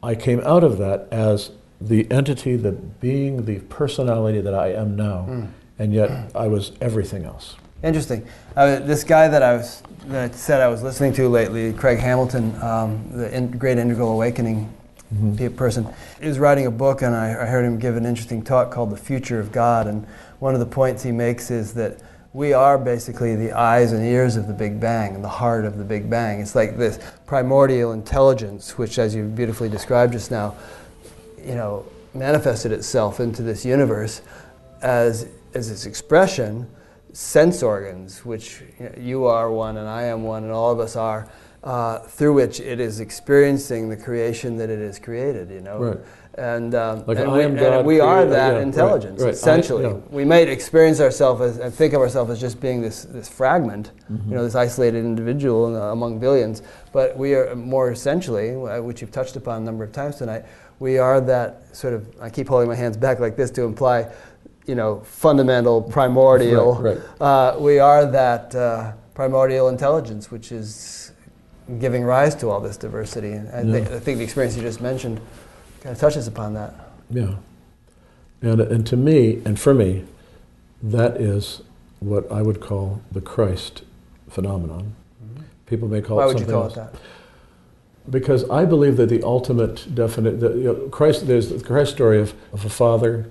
I 0.03 0.15
came 0.15 0.39
out 0.41 0.63
of 0.63 0.77
that 0.79 1.07
as 1.11 1.51
the 1.79 2.09
entity, 2.11 2.55
the 2.55 2.71
being, 2.71 3.45
the 3.45 3.59
personality 3.59 4.41
that 4.41 4.53
I 4.53 4.67
am 4.73 4.95
now, 4.95 5.25
Mm. 5.29 5.47
and 5.77 5.93
yet 5.93 6.09
I 6.33 6.47
was 6.47 6.71
everything 6.81 7.25
else. 7.25 7.55
Interesting. 7.83 8.25
Uh, 8.55 8.79
this 8.79 9.03
guy 9.03 9.27
that 9.27 9.43
I 9.43 9.53
was 9.57 9.83
that 10.07 10.33
said 10.35 10.61
I 10.61 10.67
was 10.69 10.81
listening 10.81 11.13
to 11.13 11.27
lately, 11.29 11.73
Craig 11.73 11.99
Hamilton, 11.99 12.55
um, 12.61 13.03
the 13.11 13.35
in, 13.35 13.51
Great 13.51 13.77
Integral 13.77 14.11
Awakening 14.11 14.71
pe- 15.37 15.49
person, 15.49 15.87
he 16.21 16.27
was 16.27 16.39
writing 16.39 16.65
a 16.65 16.71
book, 16.71 17.01
and 17.01 17.15
I, 17.15 17.29
I 17.31 17.45
heard 17.45 17.65
him 17.65 17.77
give 17.77 17.95
an 17.97 18.05
interesting 18.05 18.41
talk 18.43 18.71
called 18.71 18.89
"The 18.91 18.97
Future 18.97 19.39
of 19.39 19.51
God." 19.51 19.85
And 19.87 20.07
one 20.39 20.53
of 20.53 20.59
the 20.59 20.65
points 20.65 21.03
he 21.03 21.11
makes 21.11 21.51
is 21.51 21.73
that 21.73 21.99
we 22.35 22.51
are 22.51 22.77
basically 22.77 23.33
the 23.37 23.53
eyes 23.53 23.93
and 23.93 24.05
ears 24.05 24.35
of 24.35 24.45
the 24.45 24.53
Big 24.53 24.77
Bang 24.77 25.15
and 25.15 25.23
the 25.23 25.29
heart 25.29 25.63
of 25.63 25.77
the 25.77 25.85
Big 25.85 26.09
Bang. 26.09 26.41
It's 26.41 26.53
like 26.53 26.75
this 26.75 26.99
primordial 27.25 27.93
intelligence, 27.93 28.77
which, 28.77 28.99
as 28.99 29.15
you 29.15 29.23
beautifully 29.23 29.69
described 29.69 30.11
just 30.11 30.31
now, 30.31 30.53
you 31.41 31.55
know, 31.55 31.85
manifested 32.13 32.73
itself 32.73 33.21
into 33.21 33.41
this 33.41 33.63
universe 33.63 34.21
as, 34.81 35.29
as 35.53 35.71
its 35.71 35.85
expression, 35.85 36.69
sense 37.13 37.63
organs, 37.63 38.25
which 38.25 38.63
you, 38.81 38.85
know, 38.85 38.95
you 38.97 39.25
are 39.27 39.49
one 39.49 39.77
and 39.77 39.87
I 39.87 40.03
am 40.03 40.23
one 40.23 40.43
and 40.43 40.51
all 40.51 40.73
of 40.73 40.81
us 40.81 40.97
are, 40.97 41.29
uh, 41.63 41.99
through 41.99 42.33
which 42.33 42.59
it 42.59 42.81
is 42.81 42.99
experiencing 42.99 43.87
the 43.87 43.95
creation 43.95 44.57
that 44.57 44.69
it 44.69 44.79
has 44.79 44.99
created, 44.99 45.49
you 45.49 45.61
know. 45.61 45.79
Right. 45.79 45.97
And, 46.37 46.75
um, 46.75 47.03
Like 47.07 47.17
and, 47.19 47.31
we, 47.31 47.43
and 47.43 47.85
we 47.85 48.01
are 48.01 48.25
that 48.25 48.55
yeah, 48.55 48.61
intelligence, 48.61 49.21
right. 49.21 49.29
I- 49.29 49.31
essentially. 49.31 49.83
yeah. 49.85 49.93
We 50.09 50.25
might 50.25 50.49
experience 50.49 50.99
ourselves 50.99 51.39
as, 51.41 51.57
and 51.59 51.73
think 51.73 51.93
of 51.93 52.01
ourselves 52.01 52.29
as 52.29 52.41
just 52.41 52.59
being 52.59 52.81
this, 52.81 53.05
this 53.05 53.29
fragment, 53.29 53.91
Mm-hmm. 54.11 54.29
you 54.29 54.35
know, 54.35 54.43
this 54.43 54.53
isolated 54.53 54.99
individual 55.05 55.75
uh, 55.75 55.91
among 55.93 56.19
billions. 56.19 56.61
But 56.91 57.17
we 57.17 57.33
are 57.35 57.55
more 57.55 57.89
essentially, 57.91 58.51
uh, 58.51 58.81
which 58.81 58.99
you've 59.01 59.11
touched 59.13 59.35
upon 59.37 59.61
a 59.61 59.65
number 59.65 59.83
of 59.85 59.93
times 59.93 60.17
tonight, 60.17 60.43
we 60.79 60.97
are 60.97 61.21
that 61.21 61.73
sort 61.75 61.93
of, 61.93 62.05
I 62.21 62.29
keep 62.29 62.49
holding 62.49 62.67
my 62.67 62.75
hands 62.75 62.97
back 62.97 63.19
like 63.19 63.37
this 63.37 63.49
to 63.51 63.63
imply, 63.63 64.11
you 64.67 64.75
know, 64.75 64.99
fundamental, 65.05 65.81
primordial. 65.81 66.75
Right, 66.75 66.97
Uh, 67.21 67.55
we 67.59 67.79
are 67.79 68.05
that 68.05 68.53
uh, 68.53 68.91
primordial 69.13 69.69
intelligence, 69.69 70.29
which 70.31 70.51
is 70.51 71.13
giving 71.79 72.03
rise 72.03 72.35
to 72.35 72.49
all 72.49 72.59
this 72.59 72.75
diversity. 72.77 73.31
And 73.31 73.73
I, 73.73 73.79
Yeah. 73.79 73.95
I 73.95 73.99
think 73.99 74.17
the 74.17 74.23
experience 74.25 74.57
you 74.57 74.61
just 74.63 74.81
mentioned 74.81 75.21
kind 75.85 75.93
of 75.93 76.01
touches 76.01 76.27
upon 76.27 76.55
that. 76.55 76.73
Yeah. 77.11 77.35
And, 78.41 78.59
and 78.59 78.87
to 78.87 78.97
me, 78.97 79.39
and 79.45 79.59
for 79.59 79.71
me, 79.71 80.03
that 80.81 81.17
is 81.17 81.61
what 81.99 82.29
I 82.31 82.41
would 82.41 82.59
call 82.59 83.03
the 83.11 83.21
Christ 83.21 83.83
phenomenon. 84.27 84.95
Mm-hmm. 85.23 85.43
People 85.67 85.87
may 85.87 86.01
call 86.01 86.17
Why 86.17 86.25
it 86.25 86.29
something 86.29 86.47
Why 86.47 86.63
would 86.63 86.69
you 86.71 86.75
call 86.75 86.85
else. 86.85 86.95
it 86.95 87.01
that? 87.01 88.11
Because 88.11 88.49
I 88.49 88.65
believe 88.65 88.97
that 88.97 89.09
the 89.09 89.21
ultimate 89.21 89.93
definite, 89.93 90.39
the, 90.39 90.49
you 90.53 90.63
know, 90.63 90.75
Christ, 90.89 91.27
there's 91.27 91.49
the 91.49 91.63
Christ 91.63 91.93
story 91.93 92.19
of, 92.19 92.33
of 92.51 92.65
a 92.65 92.69
father 92.69 93.29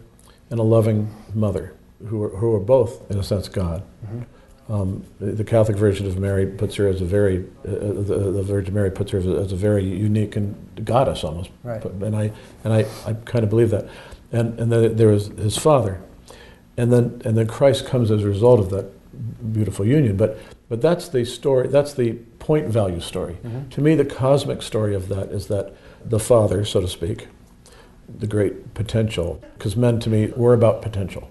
and 0.48 0.60
a 0.60 0.62
loving 0.62 1.12
mother, 1.34 1.74
who 2.06 2.22
are, 2.22 2.28
who 2.28 2.54
are 2.54 2.60
both, 2.60 3.10
in 3.10 3.18
a 3.18 3.24
sense, 3.24 3.48
God. 3.48 3.82
Mm-hmm. 4.06 4.22
Um, 4.66 5.04
the 5.20 5.44
Catholic 5.44 5.76
Virgin 5.76 6.06
of 6.06 6.18
Mary 6.18 6.46
puts 6.46 6.76
her 6.76 6.88
as 6.88 7.02
a 7.02 7.04
very, 7.04 7.44
uh, 7.68 7.70
the, 7.70 8.32
the 8.32 8.42
Virgin 8.42 8.72
Mary 8.72 8.90
puts 8.90 9.10
her 9.10 9.18
as 9.18 9.26
a, 9.26 9.36
as 9.36 9.52
a 9.52 9.56
very 9.56 9.84
unique 9.84 10.36
and 10.36 10.56
goddess 10.84 11.22
almost. 11.22 11.50
Right. 11.62 11.84
And 11.84 12.16
I, 12.16 12.32
and 12.64 12.72
I, 12.72 12.86
I 13.06 13.12
kind 13.26 13.44
of 13.44 13.50
believe 13.50 13.70
that. 13.70 13.88
And, 14.32 14.58
and 14.58 14.72
then 14.72 14.96
there 14.96 15.12
is 15.12 15.26
his 15.26 15.58
father. 15.58 16.00
And 16.78 16.90
then, 16.90 17.20
and 17.26 17.36
then 17.36 17.46
Christ 17.46 17.86
comes 17.86 18.10
as 18.10 18.22
a 18.24 18.26
result 18.26 18.58
of 18.58 18.70
that 18.70 19.52
beautiful 19.52 19.84
union. 19.84 20.16
But, 20.16 20.38
but 20.70 20.80
that's 20.80 21.08
the 21.08 21.26
story, 21.26 21.68
that's 21.68 21.92
the 21.92 22.14
point 22.38 22.66
value 22.68 23.00
story. 23.00 23.36
To 23.70 23.80
me, 23.82 23.94
the 23.94 24.04
cosmic 24.04 24.62
story 24.62 24.94
of 24.94 25.08
that 25.08 25.28
is 25.28 25.48
that 25.48 25.74
the 26.04 26.18
father, 26.18 26.64
so 26.64 26.80
to 26.80 26.88
speak, 26.88 27.28
the 28.18 28.26
great 28.26 28.74
potential, 28.74 29.42
because 29.58 29.76
men 29.76 30.00
to 30.00 30.10
me, 30.10 30.26
we're 30.36 30.54
about 30.54 30.82
potential. 30.82 31.30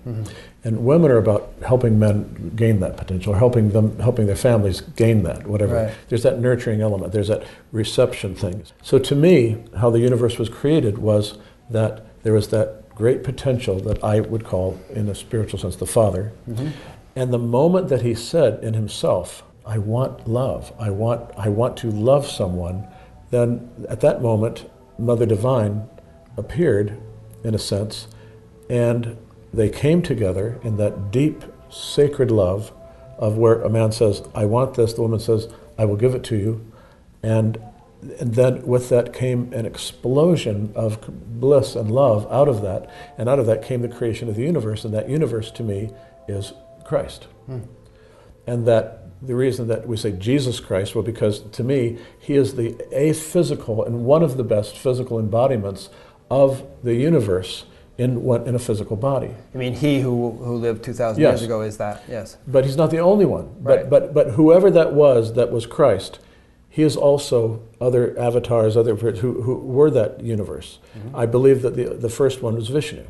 And 0.66 0.86
women 0.86 1.12
are 1.12 1.18
about 1.18 1.54
helping 1.66 2.00
men 2.00 2.54
gain 2.56 2.80
that 2.80 2.96
potential, 2.96 3.34
helping 3.34 3.72
them, 3.72 4.00
helping 4.00 4.28
their 4.28 4.36
families 4.36 4.80
gain 4.82 5.24
that, 5.24 5.46
whatever. 5.46 5.76
Right. 5.76 5.94
There's 6.08 6.24
that 6.24 6.40
nurturing 6.40 6.82
element, 6.82 7.12
there's 7.12 7.28
that 7.28 7.44
reception 7.72 8.34
thing. 8.34 8.64
So 8.82 8.98
to 9.00 9.16
me, 9.16 9.64
how 9.78 9.90
the 9.90 10.00
universe 10.00 10.38
was 10.38 10.48
created 10.48 11.00
was 11.00 11.38
that 11.70 12.06
there 12.24 12.34
was 12.34 12.48
that 12.50 12.96
great 12.96 13.24
potential 13.24 13.80
that 13.82 14.02
I 14.04 14.22
would 14.22 14.46
call, 14.46 14.80
in 14.90 15.10
a 15.10 15.16
spiritual 15.16 15.60
sense, 15.60 15.76
the 15.76 15.86
Father. 15.86 16.32
Mm-hmm. 16.50 16.70
And 17.16 17.34
the 17.34 17.40
moment 17.40 17.90
that 17.90 18.02
he 18.02 18.16
said 18.16 18.64
in 18.64 18.74
himself, 18.74 19.44
I 19.66 19.78
want 19.78 20.28
love, 20.28 20.72
I 20.80 20.90
want, 20.92 21.30
I 21.38 21.50
want 21.50 21.76
to 21.78 21.92
love 21.92 22.28
someone, 22.28 22.88
then 23.32 23.70
at 23.90 24.02
that 24.02 24.22
moment, 24.22 24.70
Mother 24.98 25.26
Divine 25.26 25.90
appeared, 26.38 27.02
in 27.44 27.54
a 27.54 27.60
sense, 27.60 28.08
and 28.70 29.18
they 29.54 29.70
came 29.70 30.02
together 30.02 30.60
in 30.64 30.78
that 30.78 31.12
deep, 31.12 31.44
sacred 31.70 32.32
love 32.32 32.72
of 33.18 33.38
where 33.38 33.62
a 33.62 33.70
man 33.70 33.92
says, 33.92 34.24
I 34.34 34.46
want 34.46 34.74
this, 34.74 34.94
the 34.94 35.02
woman 35.02 35.20
says, 35.20 35.48
I 35.78 35.86
will 35.86 35.96
give 35.96 36.16
it 36.16 36.24
to 36.26 36.36
you. 36.36 36.72
And, 37.22 37.62
and 38.20 38.34
then 38.34 38.66
with 38.66 38.90
that 38.90 39.14
came 39.14 39.54
an 39.54 39.66
explosion 39.66 40.74
of 40.76 41.00
bliss 41.40 41.76
and 41.76 41.92
love 41.92 42.30
out 42.32 42.48
of 42.48 42.62
that. 42.64 42.90
And 43.18 43.30
out 43.30 43.40
of 43.40 43.46
that 43.46 43.64
came 43.64 43.82
the 43.82 43.88
creation 43.88 44.28
of 44.28 44.36
the 44.36 44.42
universe. 44.42 44.84
And 44.84 44.94
that 44.94 45.10
universe 45.10 45.52
to 45.52 45.64
me 45.64 45.92
is 46.28 46.54
Christ. 46.84 47.26
Hmm. 47.46 47.60
And 48.46 48.68
that 48.68 49.04
the 49.22 49.36
reason 49.36 49.68
that 49.68 49.88
we 49.88 49.96
say 49.96 50.12
Jesus 50.12 50.60
Christ, 50.60 50.96
well, 50.96 51.04
because 51.04 51.40
to 51.52 51.64
me, 51.64 51.98
he 52.20 52.34
is 52.34 52.56
the 52.56 52.76
a 52.92 53.14
physical 53.14 53.84
and 53.86 54.04
one 54.04 54.22
of 54.22 54.36
the 54.36 54.44
best 54.44 54.78
physical 54.78 55.18
embodiments 55.18 55.90
of 56.30 56.66
the 56.84 56.96
universe 56.96 57.66
in, 57.98 58.24
one, 58.24 58.48
in 58.48 58.56
a 58.56 58.60
physical 58.60 58.96
body. 58.96 59.30
I 59.54 59.58
mean, 59.58 59.74
he 59.74 60.02
who, 60.02 60.32
who 60.32 60.56
lived 60.56 60.84
2,000 60.84 61.22
Yes. 61.22 61.32
years 61.34 61.42
ago 61.44 61.62
is 61.62 61.78
that, 61.78 62.04
yes. 62.10 62.38
But 62.48 62.66
he's 62.66 62.78
not 62.78 62.90
the 62.92 63.00
only 63.00 63.26
one. 63.26 63.54
Right. 63.60 63.88
But, 63.88 63.90
but, 63.90 64.14
but 64.14 64.34
whoever 64.34 64.72
that 64.72 64.94
was 64.94 65.34
that 65.34 65.52
was 65.52 65.66
Christ, 65.66 66.20
he 66.70 66.82
is 66.82 66.98
also 66.98 67.62
other 67.80 68.18
avatars, 68.20 68.76
other 68.76 68.96
who, 68.96 69.42
who 69.44 69.56
were 69.58 69.92
that 69.92 70.22
universe. 70.22 70.80
I 71.14 71.28
believe 71.28 71.62
that 71.62 71.76
the, 71.76 71.86
the 71.94 72.10
first 72.10 72.42
one 72.42 72.56
was 72.56 72.70
Vishnu. 72.70 73.06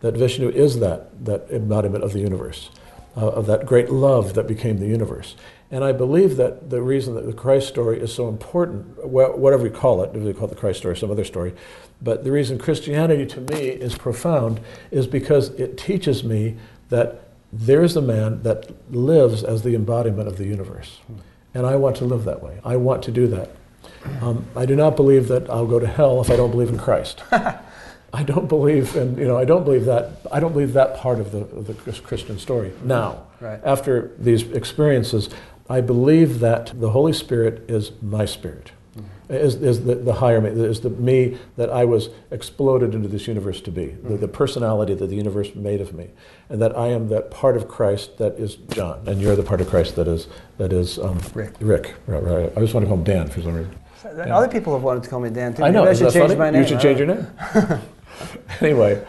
That 0.00 0.16
Vishnu 0.18 0.50
is 0.50 0.80
that, 0.80 1.24
that 1.24 1.46
embodiment 1.50 2.04
of 2.04 2.12
the 2.12 2.20
universe, 2.20 2.68
uh, 3.16 3.26
of 3.28 3.46
that 3.46 3.64
great 3.64 3.88
love 3.90 4.34
that 4.34 4.46
became 4.46 4.78
the 4.80 4.86
universe. 4.86 5.34
And 5.70 5.82
I 5.82 5.92
believe 5.92 6.36
that 6.36 6.68
the 6.68 6.82
reason 6.82 7.14
that 7.14 7.24
the 7.24 7.32
Christ 7.32 7.68
story 7.68 7.98
is 8.00 8.12
so 8.12 8.28
important, 8.28 8.84
wh- 8.98 9.36
whatever 9.38 9.62
we 9.62 9.70
call 9.70 10.02
it, 10.02 10.14
if 10.14 10.22
we 10.22 10.34
call 10.34 10.44
it 10.46 10.50
the 10.50 10.56
Christ 10.60 10.80
story, 10.80 10.94
some 10.94 11.10
other 11.10 11.24
story, 11.24 11.54
but 12.04 12.22
the 12.24 12.30
reason 12.30 12.58
Christianity 12.58 13.26
to 13.26 13.40
me 13.40 13.68
is 13.68 13.96
profound 13.96 14.60
is 14.90 15.06
because 15.06 15.48
it 15.50 15.78
teaches 15.78 16.22
me 16.22 16.56
that 16.90 17.22
there's 17.52 17.96
a 17.96 18.02
man 18.02 18.42
that 18.42 18.70
lives 18.94 19.42
as 19.42 19.62
the 19.62 19.74
embodiment 19.74 20.28
of 20.28 20.36
the 20.38 20.44
universe. 20.44 20.98
And 21.54 21.66
I 21.66 21.76
want 21.76 21.96
to 21.96 22.04
live 22.04 22.24
that 22.24 22.42
way. 22.42 22.60
I 22.64 22.76
want 22.76 23.02
to 23.04 23.10
do 23.12 23.26
that. 23.28 23.50
Um, 24.20 24.44
I 24.56 24.66
do 24.66 24.76
not 24.76 24.96
believe 24.96 25.28
that 25.28 25.48
I'll 25.48 25.66
go 25.66 25.78
to 25.78 25.86
hell 25.86 26.20
if 26.20 26.30
I 26.30 26.36
don't 26.36 26.50
believe 26.50 26.68
in 26.68 26.78
Christ. 26.78 27.22
I 27.32 28.22
don't 28.22 28.48
believe 28.48 28.94
in, 28.96 29.16
you 29.18 29.24
know, 29.26 29.36
I 29.36 29.44
don't 29.44 29.64
believe 29.64 29.86
that, 29.86 30.10
I 30.30 30.38
don't 30.40 30.52
believe 30.52 30.72
that 30.74 30.96
part 30.96 31.18
of 31.20 31.32
the, 31.32 31.38
of 31.38 31.66
the 31.66 31.74
Christian 32.00 32.38
story. 32.38 32.72
Now, 32.84 33.22
Right. 33.40 33.60
after 33.64 34.12
these 34.18 34.42
experiences, 34.52 35.28
I 35.68 35.80
believe 35.80 36.40
that 36.40 36.72
the 36.80 36.90
Holy 36.90 37.12
Spirit 37.12 37.64
is 37.68 37.90
my 38.02 38.24
spirit, 38.24 38.70
is, 39.28 39.54
is 39.56 39.84
the, 39.84 39.94
the 39.94 40.14
higher 40.14 40.40
me, 40.40 40.50
is 40.50 40.80
the 40.80 40.90
me 40.90 41.38
that 41.56 41.70
I 41.70 41.84
was 41.84 42.10
exploded 42.30 42.94
into 42.94 43.08
this 43.08 43.26
universe 43.26 43.60
to 43.62 43.70
be, 43.70 43.86
the, 43.86 44.16
the 44.16 44.28
personality 44.28 44.94
that 44.94 45.06
the 45.06 45.16
universe 45.16 45.54
made 45.54 45.80
of 45.80 45.94
me, 45.94 46.10
and 46.48 46.60
that 46.60 46.76
I 46.76 46.88
am 46.88 47.08
that 47.08 47.30
part 47.30 47.56
of 47.56 47.68
Christ 47.68 48.18
that 48.18 48.34
is 48.34 48.56
John, 48.56 49.02
and 49.06 49.20
you're 49.20 49.36
the 49.36 49.42
part 49.42 49.60
of 49.60 49.68
Christ 49.68 49.96
that 49.96 50.08
is, 50.08 50.28
that 50.58 50.72
is 50.72 50.98
um, 50.98 51.20
Rick. 51.34 51.54
Rick, 51.60 51.94
right, 52.06 52.22
right. 52.22 52.52
I 52.56 52.60
just 52.60 52.74
want 52.74 52.84
to 52.84 52.88
call 52.88 52.98
him 52.98 53.04
Dan 53.04 53.28
for 53.28 53.40
some 53.40 53.54
reason. 53.54 53.74
Yeah. 54.04 54.36
Other 54.36 54.48
people 54.48 54.74
have 54.74 54.82
wanted 54.82 55.02
to 55.04 55.08
call 55.08 55.20
me 55.20 55.30
Dan 55.30 55.54
too. 55.54 55.64
I 55.64 55.70
know. 55.70 55.84
I 55.84 55.94
should 55.94 56.12
change 56.12 56.26
funny? 56.26 56.36
my 56.36 56.50
name. 56.50 56.62
You 56.62 56.68
should 56.68 56.80
change 56.80 56.98
your 56.98 57.06
name. 57.06 57.26
anyway, 58.60 59.02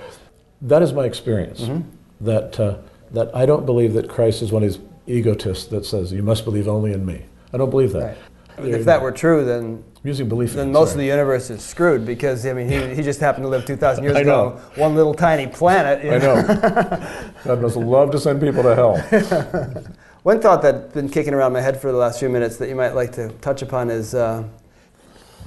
that 0.61 0.82
is 0.82 0.93
my 0.93 1.03
experience. 1.03 1.61
Mm-hmm. 1.61 1.89
That 2.22 2.57
uh, 2.59 2.78
that 3.11 3.36
I 3.36 3.45
don't 3.45 3.66
believe 3.66 3.93
that 3.93 4.09
Christ 4.09 4.41
is 4.41 4.53
one 4.53 4.63
of 4.63 4.70
these 4.72 4.82
egotists 5.05 5.66
that 5.68 5.86
says 5.86 6.13
you 6.13 6.24
must 6.24 6.45
believe 6.45 6.70
only 6.70 6.93
in 6.93 7.05
me. 7.05 7.26
I 7.53 7.57
don't 7.57 7.70
believe 7.70 7.91
that. 7.91 8.03
Right. 8.03 8.18
There 8.58 8.68
you 8.68 8.76
If 8.76 8.86
that 8.86 8.99
go. 8.99 9.03
were 9.03 9.12
true, 9.12 9.43
then 9.45 9.84
using 10.03 10.30
belief, 10.30 10.53
then 10.53 10.70
it, 10.70 10.72
most 10.72 10.91
of 10.91 10.97
the 10.97 11.06
universe 11.06 11.49
is 11.49 11.62
screwed 11.64 12.06
because 12.06 12.45
I 12.45 12.53
mean 12.53 12.68
he, 12.70 12.95
he 12.95 13.01
just 13.03 13.20
happened 13.20 13.43
to 13.45 13.49
live 13.49 13.66
2,000 13.68 14.03
years 14.03 14.16
I 14.16 14.22
ago 14.22 14.32
know. 14.32 14.43
on 14.76 14.80
one 14.80 14.95
little 14.95 15.14
tiny 15.14 15.47
planet. 15.47 16.03
you 16.03 16.12
I 16.12 16.18
know. 16.20 16.36
know. 16.41 17.08
God 17.43 17.62
must 17.62 17.76
love 17.76 18.12
to 18.12 18.20
send 18.20 18.39
people 18.41 18.64
to 18.64 18.76
hell. 18.76 19.84
One 20.24 20.41
thought 20.41 20.64
that's 20.64 20.91
been 20.91 21.08
kicking 21.10 21.36
around 21.36 21.53
my 21.53 21.62
head 21.62 21.80
for 21.80 21.91
the 21.91 21.97
last 21.99 22.18
few 22.20 22.30
minutes 22.30 22.58
that 22.58 22.68
you 22.68 22.74
might 22.76 22.95
like 22.95 23.12
to 23.12 23.30
touch 23.41 23.62
upon 23.62 23.91
is 23.91 24.16
uh, 24.16 24.43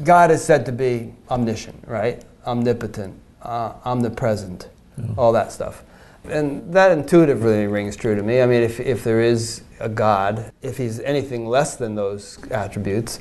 God 0.05 0.31
is 0.31 0.45
said 0.45 0.65
to 0.67 0.73
be 0.73 1.13
omniscient, 1.29 1.83
right? 1.89 2.23
Omnipotent, 2.47 3.19
uh, 3.43 3.73
omnipresent, 3.85 4.69
all 5.17 5.33
that 5.33 5.51
stuff. 5.51 5.83
And 6.31 6.73
that 6.73 6.93
intuitively 6.93 7.67
rings 7.67 7.97
true 7.97 8.15
to 8.15 8.23
me. 8.23 8.43
I 8.43 8.47
mean, 8.47 8.63
if, 8.63 8.81
if 8.81 9.05
there 9.05 9.21
is 9.21 9.63
a 9.81 9.89
God, 9.89 10.53
if 10.63 10.77
he's 10.77 11.01
anything 11.01 11.47
less 11.47 11.77
than 11.77 11.95
those 11.95 12.39
attributes, 12.51 13.21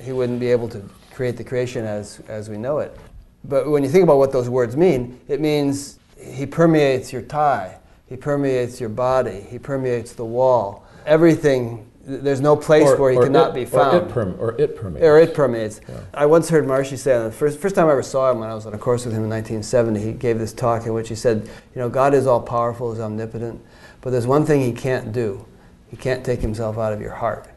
he 0.00 0.12
wouldn't 0.12 0.40
be 0.40 0.50
able 0.50 0.68
to 0.70 0.82
create 1.12 1.36
the 1.36 1.44
creation 1.44 1.84
as, 1.84 2.20
as 2.28 2.48
we 2.48 2.56
know 2.56 2.78
it. 2.78 2.96
But 3.44 3.70
when 3.70 3.82
you 3.82 3.88
think 3.88 4.04
about 4.04 4.18
what 4.18 4.32
those 4.32 4.48
words 4.48 4.76
mean, 4.76 5.20
it 5.28 5.40
means 5.40 5.98
he 6.18 6.46
permeates 6.46 7.12
your 7.12 7.22
tie, 7.22 7.78
he 8.06 8.16
permeates 8.16 8.80
your 8.80 8.88
body, 8.90 9.46
he 9.48 9.58
permeates 9.58 10.12
the 10.12 10.24
wall. 10.24 10.86
Everything, 11.06 11.76
th- 11.76 11.88
there's 12.10 12.40
no 12.40 12.56
place 12.56 12.98
where 12.98 13.12
he 13.12 13.18
cannot 13.18 13.50
it, 13.50 13.54
be 13.54 13.62
Or 13.62 13.66
found. 13.66 13.96
it, 13.96 14.08
perm, 14.08 14.36
or 14.38 14.60
it 14.60 14.76
permeates. 14.76 15.04
Or 15.04 15.18
it 15.18 15.34
permeates. 15.34 15.80
Yeah. 15.88 16.00
I 16.12 16.26
once 16.26 16.48
heard 16.48 16.66
Marshy 16.66 16.96
say, 16.96 17.16
the 17.22 17.30
first, 17.30 17.58
first 17.58 17.74
time 17.74 17.86
I 17.86 17.92
ever 17.92 18.02
saw 18.02 18.30
him 18.30 18.40
when 18.40 18.50
I 18.50 18.54
was 18.54 18.66
on 18.66 18.74
a 18.74 18.78
course 18.78 19.04
with 19.04 19.14
him 19.14 19.24
in 19.24 19.30
1970, 19.30 20.00
he 20.00 20.12
gave 20.12 20.38
this 20.38 20.52
talk 20.52 20.86
in 20.86 20.92
which 20.92 21.08
he 21.08 21.14
said, 21.14 21.48
You 21.74 21.80
know, 21.80 21.88
God 21.88 22.14
is 22.14 22.26
all 22.26 22.40
powerful, 22.40 22.92
is 22.92 23.00
omnipotent, 23.00 23.60
but 24.00 24.10
there's 24.10 24.26
one 24.26 24.44
thing 24.44 24.60
he 24.60 24.72
can't 24.72 25.12
do. 25.12 25.46
He 25.88 25.96
can't 25.96 26.24
take 26.24 26.40
himself 26.40 26.78
out 26.78 26.92
of 26.92 27.00
your 27.00 27.14
heart. 27.14 27.48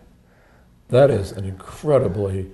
That 0.89 1.10
is 1.10 1.32
an 1.32 1.45
incredibly 1.45 2.51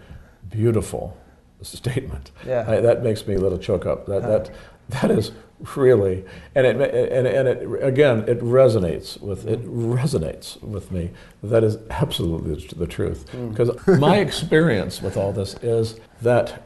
beautiful 0.49 1.17
statement. 1.61 2.31
Yeah. 2.45 2.65
I, 2.67 2.79
that 2.81 3.03
makes 3.03 3.27
me 3.27 3.35
a 3.35 3.39
little 3.39 3.57
choke 3.57 3.85
up. 3.85 4.05
That, 4.05 4.23
uh-huh. 4.23 4.29
that, 4.29 4.51
that 4.89 5.11
is 5.11 5.31
really, 5.75 6.23
and 6.55 6.65
it, 6.65 6.75
and, 6.75 7.27
and 7.27 7.47
it, 7.47 7.83
again, 7.83 8.23
it 8.27 8.39
resonates 8.39 9.19
with, 9.21 9.45
it 9.45 9.61
mm-hmm. 9.61 9.93
resonates 9.93 10.61
with 10.61 10.91
me. 10.91 11.11
That 11.43 11.63
is 11.63 11.77
absolutely 11.89 12.65
the 12.75 12.87
truth. 12.87 13.29
Mm. 13.31 13.51
Because 13.51 13.99
my 13.99 14.17
experience 14.17 15.01
with 15.01 15.17
all 15.17 15.31
this 15.33 15.55
is 15.55 15.99
that 16.21 16.63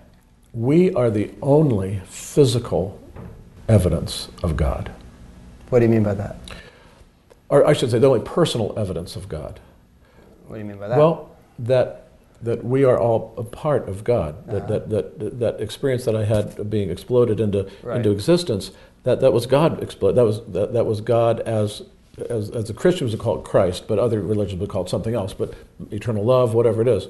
we 0.54 0.94
are 0.94 1.10
the 1.10 1.32
only 1.42 2.02
physical 2.06 3.00
evidence 3.68 4.30
of 4.44 4.56
God. 4.56 4.92
What 5.70 5.80
do 5.80 5.86
you 5.86 5.92
mean 5.92 6.04
by 6.04 6.14
that? 6.14 6.38
Or 7.50 7.66
I 7.66 7.74
should 7.74 7.92
say, 7.92 8.00
the 8.00 8.08
only 8.08 8.26
personal 8.26 8.78
evidence 8.78 9.16
of 9.16 9.28
God. 9.28 9.60
What 10.48 10.56
do 10.56 10.60
you 10.60 10.66
mean 10.66 10.78
by 10.78 10.90
that? 10.90 10.98
Well, 10.98 11.36
that 11.60 12.03
that 12.44 12.64
we 12.64 12.84
are 12.84 13.00
all 13.00 13.34
a 13.38 13.44
part 13.44 13.88
of 13.90 14.04
God. 14.04 14.46
That, 14.48 14.56
Uh-huh. 14.64 14.68
that, 14.68 14.90
that, 14.90 15.20
that 15.20 15.40
that 15.40 15.62
experience 15.62 16.06
that 16.06 16.16
I 16.16 16.26
had 16.26 16.60
of 16.60 16.70
being 16.70 16.90
exploded 16.90 17.40
into 17.40 17.68
Right. 17.82 17.98
into 17.98 18.12
existence. 18.12 18.72
That 19.04 19.20
that 19.22 19.34
was 19.34 19.46
God 19.46 19.82
explode. 19.82 20.14
That 20.14 20.26
was 20.26 20.42
that, 20.48 20.74
that 20.74 20.86
was 20.86 21.02
God 21.02 21.40
as. 21.42 21.84
As, 22.30 22.52
as 22.52 22.66
the 22.68 22.76
Christians 22.76 23.10
would 23.12 23.20
call 23.20 23.40
it 23.40 23.44
Christ, 23.44 23.88
but 23.88 23.98
other 23.98 24.22
religions 24.22 24.60
would 24.62 24.70
call 24.70 24.84
it 24.84 24.90
something 24.90 25.16
else, 25.16 25.34
but 25.34 25.56
eternal 25.90 26.24
love, 26.24 26.54
whatever 26.54 26.80
it 26.84 26.88
is, 26.88 27.08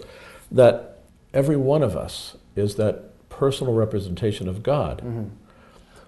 that 0.49 0.99
every 1.33 1.57
one 1.57 1.83
of 1.83 1.97
us 1.97 2.37
is 2.55 2.75
that 2.75 3.11
personal 3.27 3.73
representation 3.73 4.47
of 4.47 4.63
God. 4.63 5.01
Mhm. 5.05 5.27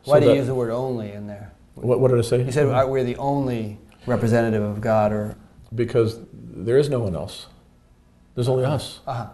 So 0.05 0.11
Why 0.11 0.21
do 0.21 0.27
you 0.27 0.35
use 0.35 0.47
the 0.47 0.55
word 0.55 0.71
only 0.71 1.11
in 1.11 1.27
there? 1.27 1.51
What, 1.73 1.99
what 1.99 2.09
did 2.09 2.19
I 2.19 2.21
say? 2.21 2.41
You 2.41 2.53
said 2.53 2.67
uh, 2.69 2.85
we're 2.87 3.03
the 3.03 3.17
only 3.17 3.79
representative 4.07 4.63
of 4.63 4.79
God, 4.79 5.11
or 5.11 5.35
because 5.75 6.17
there 6.33 6.77
is 6.77 6.89
no 6.89 7.01
one 7.01 7.15
else. 7.17 7.47
There's 8.35 8.49
only 8.49 8.65
us. 8.65 8.99
uh 9.07 9.27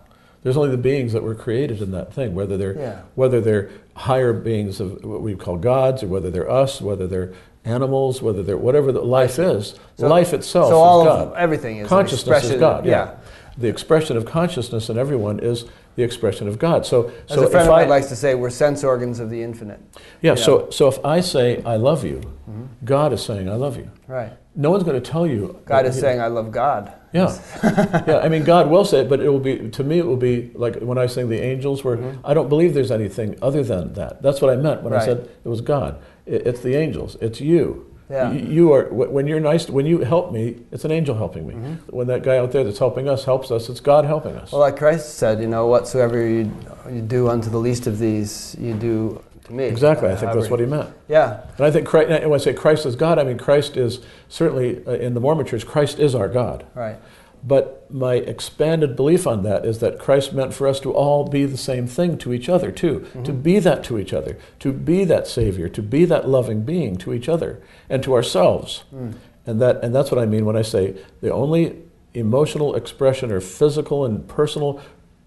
There's 0.44 0.58
only 0.58 0.72
the 0.72 0.78
beings 0.78 1.14
that 1.14 1.22
were 1.24 1.36
created 1.36 1.82
in 1.82 1.92
that 1.92 2.14
thing, 2.14 2.34
whether 2.34 2.58
they're 2.58 2.78
Yeah. 2.78 3.00
whether 3.16 3.42
they're 3.42 3.70
higher 3.96 4.34
beings 4.34 4.80
of 4.80 5.04
what 5.04 5.22
we 5.22 5.36
call 5.36 5.58
gods, 5.58 6.02
or 6.04 6.08
whether 6.08 6.30
they're 6.32 6.50
us, 6.50 6.82
whether 6.82 7.06
they're 7.08 7.32
animals, 7.66 8.22
whether 8.22 8.42
they're 8.42 8.58
whatever 8.58 8.92
the 8.92 9.02
life 9.02 9.38
is. 9.38 9.76
So- 9.98 10.08
life 10.08 10.34
itself 10.34 10.66
so 10.68 10.72
is 10.72 10.78
all 10.78 11.06
God. 11.06 11.28
of 11.28 11.34
everything 11.36 11.78
is 11.78 11.88
consciousness 11.88 12.44
is 12.50 12.60
God. 12.60 12.86
Yeah. 12.86 12.92
yeah. 12.92 13.12
The 13.58 13.68
expression 13.68 14.18
of 14.18 14.26
consciousness 14.26 14.90
in 14.90 14.98
everyone 14.98 15.40
is 15.40 15.66
the 15.96 16.04
expression 16.04 16.48
of 16.48 16.58
God. 16.58 16.86
So, 16.86 17.12
As 17.30 17.36
so 17.36 17.44
a 17.44 17.50
friend 17.50 17.66
if 17.66 17.70
of 17.70 17.74
I, 17.76 17.82
mine 17.82 17.90
likes 17.90 18.08
to 18.08 18.16
say, 18.16 18.34
we're 18.34 18.50
sense 18.50 18.84
organs 18.84 19.20
of 19.20 19.30
the 19.30 19.44
infinite. 19.44 19.80
yeah, 20.22 20.32
yeah. 20.32 20.36
so 20.36 20.70
so 20.72 20.88
if 20.88 20.98
I 21.06 21.20
say 21.20 21.62
I 21.66 21.76
love 21.76 22.04
you, 22.06 22.22
Mhm. 22.50 22.68
God 22.86 23.12
is 23.14 23.22
saying 23.22 23.50
I 23.50 23.56
love 23.56 23.76
you. 23.78 23.90
Right. 24.08 24.32
No 24.56 24.72
one's 24.72 24.84
going 24.84 25.00
to 25.02 25.12
tell 25.12 25.28
you. 25.28 25.58
God 25.66 25.86
is 25.86 25.96
you- 25.98 26.02
saying, 26.02 26.20
I 26.22 26.28
love 26.28 26.52
God. 26.52 26.92
Yeah, 27.14 27.38
yeah. 28.08 28.20
I 28.24 28.30
mean, 28.30 28.44
God 28.44 28.70
will 28.70 28.86
say 28.86 29.02
it, 29.02 29.10
but 29.10 29.20
it 29.20 29.30
will 29.30 29.40
be 29.40 29.70
to 29.70 29.84
me. 29.84 30.00
It 30.00 30.06
will 30.08 30.16
be 30.18 30.52
like 30.56 30.78
when 30.80 30.98
I 30.98 31.08
sing 31.08 31.28
the 31.30 31.42
angels, 31.42 31.84
where 31.84 31.98
Mhm. 31.98 32.18
I 32.24 32.34
don't 32.34 32.48
believe 32.50 32.74
there's 32.74 32.92
anything 32.92 33.36
other 33.42 33.64
than 33.64 33.94
that. 33.94 34.22
That's 34.22 34.42
what 34.42 34.52
I 34.52 34.56
meant 34.56 34.84
when 34.84 34.94
I 34.94 35.04
said 35.06 35.30
it 35.46 35.50
was 35.50 35.62
God. 35.62 35.98
It, 36.26 36.48
it's 36.48 36.62
the 36.62 36.76
angels. 36.76 37.18
It's 37.20 37.42
you. 37.42 37.86
Yeah. 38.10 38.30
Y- 38.30 38.46
You 38.58 38.74
are 38.74 38.86
when 38.92 39.28
you're 39.28 39.40
nice. 39.42 39.70
When 39.70 39.86
you 39.86 40.00
help 40.00 40.32
me, 40.32 40.58
it's 40.72 40.86
an 40.86 40.92
angel 40.92 41.16
helping 41.16 41.48
me. 41.48 41.54
Mhm. 41.56 41.78
When 41.90 42.08
that 42.08 42.24
guy 42.24 42.38
out 42.38 42.52
there 42.52 42.64
that's 42.64 42.80
helping 42.80 43.08
us 43.10 43.26
helps 43.26 43.52
us, 43.52 43.70
it's 43.70 43.80
God 43.82 44.06
helping 44.06 44.36
us. 44.36 44.52
Well, 44.52 44.62
like 44.62 44.78
Christ 44.78 45.16
said, 45.16 45.42
you 45.42 45.48
know, 45.48 45.68
whatsoever 45.68 46.18
you, 46.26 46.50
you 46.94 47.02
do 47.02 47.28
unto 47.30 47.50
the 47.50 47.58
least 47.58 47.88
of 47.88 48.00
these, 48.00 48.56
you 48.60 48.74
do 48.74 49.22
to 49.52 49.58
me. 49.58 49.66
exactly. 49.66 50.10
I 50.10 50.16
think 50.16 50.34
that's 50.34 50.50
what 50.50 50.60
he 50.60 50.66
meant. 50.66 50.90
Yeah. 51.08 51.46
And 51.58 51.66
I 51.66 51.72
think 51.72 51.88
Christ, 51.88 52.10
when 52.10 52.34
I 52.34 52.38
say 52.38 52.54
Christ 52.54 52.86
is 52.86 52.96
God, 52.96 53.20
I 53.20 53.24
mean 53.24 53.38
Christ 53.38 53.78
is 53.78 54.00
certainly 54.30 54.86
uh, 54.86 54.92
in 54.92 55.14
the 55.14 55.20
Mormon 55.20 55.46
Church. 55.46 55.66
Christ 55.66 56.00
is 56.00 56.16
our 56.16 56.28
God. 56.28 56.66
Right. 56.74 56.98
But 57.44 57.92
my 57.92 58.16
expanded 58.16 58.96
belief 58.96 59.26
on 59.26 59.44
that 59.44 59.66
is 59.66 59.80
that 59.80 59.98
Christ 59.98 60.32
meant 60.32 60.54
for 60.54 60.68
us 60.68 60.80
to 60.82 60.94
all 60.94 61.28
be 61.28 61.46
the 61.46 61.58
same 61.58 61.88
thing 61.88 62.18
to 62.20 62.34
each 62.34 62.48
other, 62.48 62.72
too. 62.72 63.08
To 63.24 63.34
be 63.34 63.58
that 63.60 63.84
to 63.86 63.98
each 63.98 64.14
other, 64.14 64.38
to 64.60 64.72
be 64.72 65.06
that 65.06 65.28
Savior, 65.28 65.68
to 65.70 65.82
be 65.82 66.06
that 66.06 66.30
loving 66.30 66.62
being 66.62 66.98
to 66.98 67.14
each 67.14 67.28
other 67.28 67.60
and 67.90 68.04
to 68.04 68.14
ourselves. 68.14 68.84
Mm. 68.94 69.16
And, 69.48 69.60
that, 69.60 69.84
and 69.84 69.94
that's 69.94 70.12
what 70.12 70.22
I 70.22 70.28
mean 70.28 70.46
when 70.46 70.56
I 70.56 70.62
say 70.62 70.96
the 71.22 71.34
only 71.34 71.82
emotional 72.14 72.76
expression 72.76 73.32
or 73.32 73.42
physical 73.42 74.06
and 74.06 74.28
personal 74.28 74.80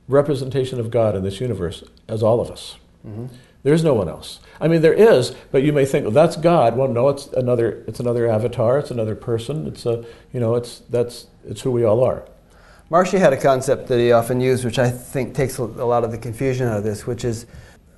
representation 0.07 0.79
of 0.79 0.93
God 0.93 1.16
in 1.16 1.25
this 1.25 1.41
universe 1.41 1.83
is 2.09 2.22
all 2.22 2.41
of 2.41 2.49
us. 2.51 2.77
Mhm. 3.64 3.68
There's 3.68 3.84
no 3.84 3.94
one 3.94 4.08
else. 4.08 4.40
I 4.60 4.68
mean, 4.68 4.82
there 4.82 4.92
is, 4.92 5.34
but 5.50 5.62
you 5.62 5.72
may 5.72 5.84
think, 5.84 6.04
well, 6.04 6.12
that's 6.12 6.36
God. 6.36 6.76
Well, 6.76 6.88
no, 6.88 7.08
it's 7.08 7.26
another. 7.28 7.82
It's 7.86 8.00
another 8.00 8.28
avatar. 8.28 8.78
It's 8.78 8.90
another 8.90 9.14
person. 9.14 9.66
It's 9.66 9.86
a, 9.86 10.04
you 10.32 10.40
know, 10.40 10.54
it's 10.54 10.82
that's 10.90 11.26
it's 11.48 11.62
who 11.62 11.70
we 11.70 11.84
all 11.84 12.04
are. 12.04 12.24
Marshy 12.90 13.18
had 13.18 13.32
a 13.32 13.36
concept 13.36 13.88
that 13.88 13.98
he 13.98 14.12
often 14.12 14.40
used, 14.40 14.64
which 14.64 14.78
I 14.78 14.90
think 14.90 15.34
takes 15.34 15.58
a 15.58 15.64
lot 15.64 16.04
of 16.04 16.10
the 16.12 16.18
confusion 16.18 16.68
out 16.68 16.78
of 16.78 16.84
this, 16.84 17.06
which 17.06 17.24
is 17.24 17.46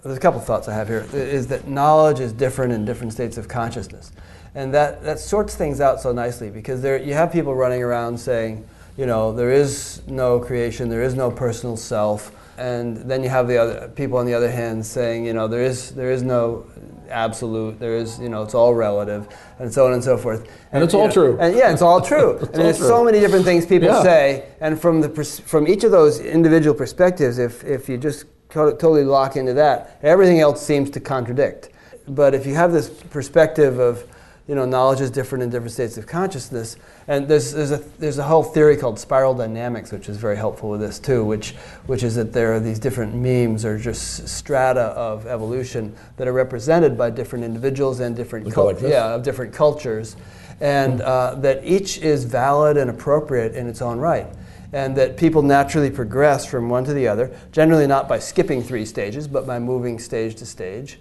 there's 0.02 0.16
a 0.16 0.20
couple 0.20 0.38
of 0.40 0.46
thoughts 0.46 0.68
I 0.68 0.74
have 0.74 0.88
here. 0.88 1.04
Is 1.12 1.48
that 1.48 1.66
knowledge 1.66 2.20
is 2.20 2.32
different 2.32 2.72
in 2.72 2.84
different 2.84 3.12
states 3.12 3.36
of 3.36 3.48
consciousness, 3.48 4.12
and 4.54 4.72
that, 4.72 5.02
that 5.02 5.18
sorts 5.18 5.56
things 5.56 5.80
out 5.80 6.00
so 6.00 6.12
nicely 6.12 6.48
because 6.48 6.80
there 6.80 6.96
you 6.96 7.14
have 7.14 7.32
people 7.32 7.54
running 7.54 7.82
around 7.82 8.16
saying, 8.18 8.64
you 8.96 9.06
know, 9.06 9.32
there 9.32 9.50
is 9.50 10.02
no 10.06 10.38
creation, 10.38 10.88
there 10.88 11.02
is 11.02 11.14
no 11.14 11.30
personal 11.30 11.76
self, 11.76 12.30
and 12.58 12.96
then 12.96 13.22
you 13.22 13.28
have 13.28 13.48
the 13.48 13.58
other 13.58 13.88
people 13.88 14.18
on 14.18 14.26
the 14.26 14.34
other 14.34 14.50
hand 14.50 14.84
saying, 14.84 15.26
you 15.26 15.32
know, 15.32 15.46
there 15.48 15.62
is 15.62 15.90
there 15.92 16.10
is 16.10 16.22
no 16.22 16.66
absolute, 17.08 17.78
there 17.78 17.96
is, 17.96 18.18
you 18.18 18.28
know, 18.28 18.42
it's 18.42 18.54
all 18.54 18.74
relative, 18.74 19.28
and 19.58 19.72
so 19.72 19.86
on 19.86 19.92
and 19.92 20.02
so 20.02 20.16
forth. 20.16 20.48
And 20.72 20.82
it's 20.82 20.94
all 20.94 21.06
know, 21.06 21.12
true. 21.12 21.38
And 21.38 21.54
yeah, 21.54 21.70
it's 21.72 21.82
all 21.82 22.00
true. 22.00 22.38
and 22.38 22.48
all 22.48 22.52
there's 22.62 22.78
true. 22.78 22.86
so 22.88 23.04
many 23.04 23.20
different 23.20 23.44
things 23.44 23.64
people 23.66 23.88
Yeah. 23.88 24.02
say, 24.02 24.44
and 24.60 24.80
from 24.80 25.00
the 25.00 25.08
pers- 25.08 25.38
from 25.40 25.68
each 25.68 25.84
of 25.84 25.90
those 25.92 26.20
individual 26.20 26.74
perspectives, 26.74 27.38
if 27.38 27.62
if 27.64 27.88
you 27.88 27.96
just 27.98 28.24
to- 28.50 28.72
totally 28.72 29.04
lock 29.04 29.36
into 29.36 29.54
that, 29.54 29.98
everything 30.02 30.40
else 30.40 30.60
seems 30.64 30.90
to 30.90 31.00
contradict. 31.00 31.70
But 32.08 32.34
if 32.34 32.46
you 32.46 32.54
have 32.54 32.72
this 32.72 32.88
perspective 32.88 33.78
of 33.78 34.04
you 34.48 34.54
know, 34.54 34.64
knowledge 34.64 35.00
is 35.00 35.10
different 35.10 35.42
in 35.42 35.50
different 35.50 35.72
states 35.72 35.98
of 35.98 36.06
consciousness. 36.06 36.76
And 37.08 37.26
there's, 37.26 37.52
there's, 37.52 37.72
a, 37.72 37.78
there's 37.98 38.18
a 38.18 38.22
whole 38.22 38.44
theory 38.44 38.76
called 38.76 38.98
spiral 38.98 39.34
dynamics, 39.34 39.90
which 39.90 40.08
is 40.08 40.18
very 40.18 40.36
helpful 40.36 40.70
with 40.70 40.80
this 40.80 41.00
too, 41.00 41.24
which, 41.24 41.52
which 41.86 42.04
is 42.04 42.14
that 42.14 42.32
there 42.32 42.54
are 42.54 42.60
these 42.60 42.78
different 42.78 43.14
memes 43.14 43.64
or 43.64 43.76
just 43.76 44.28
strata 44.28 44.80
of 44.80 45.26
evolution 45.26 45.94
that 46.16 46.28
are 46.28 46.32
represented 46.32 46.96
by 46.96 47.10
different 47.10 47.44
individuals 47.44 47.98
and 47.98 48.14
different, 48.14 48.52
cul- 48.52 48.66
like 48.66 48.80
yeah, 48.80 49.14
of 49.14 49.24
different 49.24 49.52
cultures. 49.52 50.16
And 50.60 51.00
uh, 51.00 51.34
that 51.36 51.64
each 51.64 51.98
is 51.98 52.24
valid 52.24 52.76
and 52.76 52.88
appropriate 52.88 53.54
in 53.54 53.66
its 53.66 53.82
own 53.82 53.98
right. 53.98 54.28
And 54.72 54.96
that 54.96 55.16
people 55.16 55.42
naturally 55.42 55.90
progress 55.90 56.46
from 56.46 56.68
one 56.68 56.84
to 56.84 56.92
the 56.92 57.08
other, 57.08 57.36
generally 57.50 57.86
not 57.86 58.08
by 58.08 58.20
skipping 58.20 58.62
three 58.62 58.84
stages, 58.84 59.26
but 59.26 59.46
by 59.46 59.58
moving 59.58 59.98
stage 59.98 60.36
to 60.36 60.46
stage. 60.46 60.98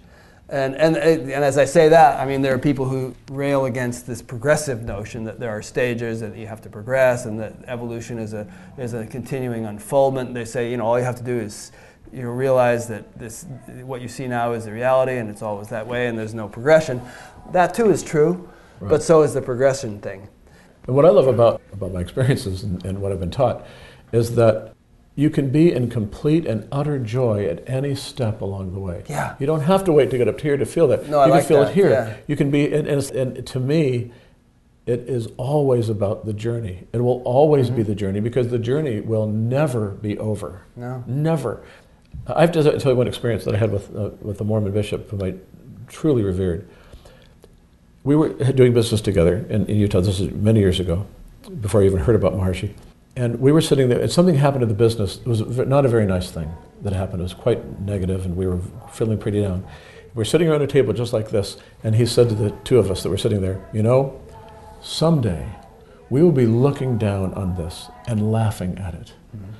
And, 0.48 0.76
and, 0.76 0.96
and 0.96 1.30
as 1.32 1.58
I 1.58 1.64
say 1.64 1.88
that, 1.88 2.20
I 2.20 2.24
mean, 2.24 2.40
there 2.40 2.54
are 2.54 2.58
people 2.58 2.84
who 2.88 3.14
rail 3.32 3.64
against 3.64 4.06
this 4.06 4.22
progressive 4.22 4.82
notion 4.82 5.24
that 5.24 5.40
there 5.40 5.50
are 5.50 5.60
stages 5.60 6.22
and 6.22 6.38
you 6.38 6.46
have 6.46 6.60
to 6.62 6.68
progress 6.68 7.24
and 7.26 7.38
that 7.40 7.54
evolution 7.66 8.18
is 8.18 8.32
a, 8.32 8.46
is 8.78 8.94
a 8.94 9.04
continuing 9.06 9.66
unfoldment. 9.66 10.34
They 10.34 10.44
say, 10.44 10.70
you 10.70 10.76
know, 10.76 10.86
all 10.86 10.98
you 10.98 11.04
have 11.04 11.16
to 11.16 11.24
do 11.24 11.36
is 11.36 11.72
you 12.12 12.30
realize 12.30 12.86
that 12.86 13.18
this, 13.18 13.44
what 13.82 14.00
you 14.00 14.06
see 14.06 14.28
now 14.28 14.52
is 14.52 14.66
the 14.66 14.72
reality 14.72 15.16
and 15.16 15.28
it's 15.28 15.42
always 15.42 15.66
that 15.68 15.84
way 15.84 16.06
and 16.06 16.16
there's 16.16 16.34
no 16.34 16.48
progression. 16.48 17.00
That 17.50 17.74
too 17.74 17.90
is 17.90 18.04
true, 18.04 18.48
Right. 18.78 18.90
but 18.90 19.02
so 19.02 19.22
is 19.22 19.34
the 19.34 19.42
progression 19.42 20.00
thing. 20.00 20.28
And 20.86 20.94
what 20.94 21.04
I 21.04 21.08
love 21.08 21.26
about, 21.26 21.60
about 21.72 21.92
my 21.92 22.00
experiences 22.00 22.62
and, 22.62 22.84
and 22.84 23.00
what 23.00 23.10
I've 23.10 23.18
been 23.18 23.32
taught 23.32 23.66
is 24.12 24.36
that 24.36 24.75
you 25.18 25.30
can 25.30 25.48
be 25.50 25.72
in 25.72 25.88
complete 25.88 26.44
and 26.46 26.68
utter 26.70 26.98
joy 26.98 27.46
at 27.46 27.66
any 27.68 27.94
step 27.94 28.40
along 28.42 28.74
the 28.74 28.78
way. 28.78 29.02
Yeah. 29.08 29.34
You 29.38 29.46
don't 29.46 29.62
have 29.62 29.82
to 29.84 29.92
wait 29.92 30.10
to 30.10 30.18
get 30.18 30.28
up 30.28 30.38
here 30.40 30.56
to 30.58 30.66
feel 30.66 30.86
that. 30.88 31.08
No, 31.08 31.18
I 31.20 31.26
you 31.26 31.30
like 31.32 31.40
can 31.42 31.48
feel 31.48 31.60
that, 31.64 31.70
it 31.70 31.74
here. 31.74 31.90
yeah. 31.90 32.16
You 32.26 32.36
can 32.36 32.50
be, 32.50 32.72
and, 32.72 32.86
and, 32.86 33.10
and 33.12 33.46
to 33.46 33.58
me, 33.58 34.12
it 34.84 35.00
is 35.08 35.28
always 35.38 35.88
about 35.88 36.26
the 36.26 36.32
journey. 36.34 36.86
It 36.92 37.00
will 37.00 37.22
always 37.24 37.68
Mm-hmm. 37.68 37.76
be 37.76 37.82
the 37.82 37.94
journey 37.94 38.20
because 38.20 38.48
the 38.48 38.58
journey 38.58 39.00
will 39.00 39.26
never 39.26 39.90
be 39.90 40.18
over. 40.18 40.62
No. 40.76 41.02
Never. 41.06 41.62
I 42.26 42.42
have 42.42 42.52
to 42.52 42.78
tell 42.78 42.92
you 42.92 42.96
one 42.98 43.08
experience 43.08 43.44
that 43.46 43.54
I 43.54 43.58
had 43.58 43.72
with, 43.72 43.96
uh, 43.96 44.10
with 44.20 44.36
the 44.38 44.44
Mormon 44.44 44.72
bishop 44.72 45.10
whom 45.10 45.22
I 45.22 45.34
truly 45.88 46.22
revered. 46.22 46.68
We 48.04 48.14
were 48.16 48.28
doing 48.52 48.74
business 48.74 49.00
together 49.00 49.46
in, 49.48 49.66
in 49.66 49.76
Utah. 49.76 50.00
This 50.02 50.20
is 50.20 50.30
many 50.32 50.60
years 50.60 50.78
ago, 50.78 51.06
before 51.60 51.82
I 51.82 51.86
even 51.86 52.00
heard 52.00 52.14
about 52.16 52.34
Maharishi. 52.34 52.74
And 53.16 53.40
we 53.40 53.50
were 53.50 53.62
sitting 53.62 53.88
there, 53.88 53.98
and 53.98 54.12
something 54.12 54.34
happened 54.34 54.62
in 54.62 54.68
the 54.68 54.74
business. 54.74 55.16
It 55.16 55.26
was 55.26 55.40
not 55.40 55.86
a 55.86 55.88
very 55.88 56.06
nice 56.06 56.30
thing 56.30 56.54
that 56.82 56.92
happened. 56.92 57.20
It 57.20 57.24
was 57.24 57.34
quite 57.34 57.80
negative, 57.80 58.26
and 58.26 58.36
we 58.36 58.46
were 58.46 58.60
feeling 58.92 59.18
pretty 59.18 59.40
down. 59.40 59.64
We 60.14 60.20
were 60.20 60.24
sitting 60.24 60.48
around 60.48 60.62
a 60.62 60.66
table 60.66 60.92
just 60.92 61.12
like 61.14 61.30
this, 61.30 61.56
and 61.82 61.94
he 61.94 62.04
said 62.04 62.28
to 62.28 62.34
the 62.34 62.50
two 62.64 62.78
of 62.78 62.90
us 62.90 63.02
that 63.02 63.08
were 63.08 63.16
sitting 63.16 63.40
there, 63.40 63.66
You 63.72 63.82
know, 63.82 64.20
someday 64.82 65.48
we 66.10 66.22
will 66.22 66.32
be 66.32 66.46
looking 66.46 66.98
down 66.98 67.34
on 67.34 67.56
this 67.56 67.88
and 68.06 68.30
laughing 68.30 68.78
at 68.78 68.94
it. 68.94 69.12
Mm-hmm. 69.34 69.52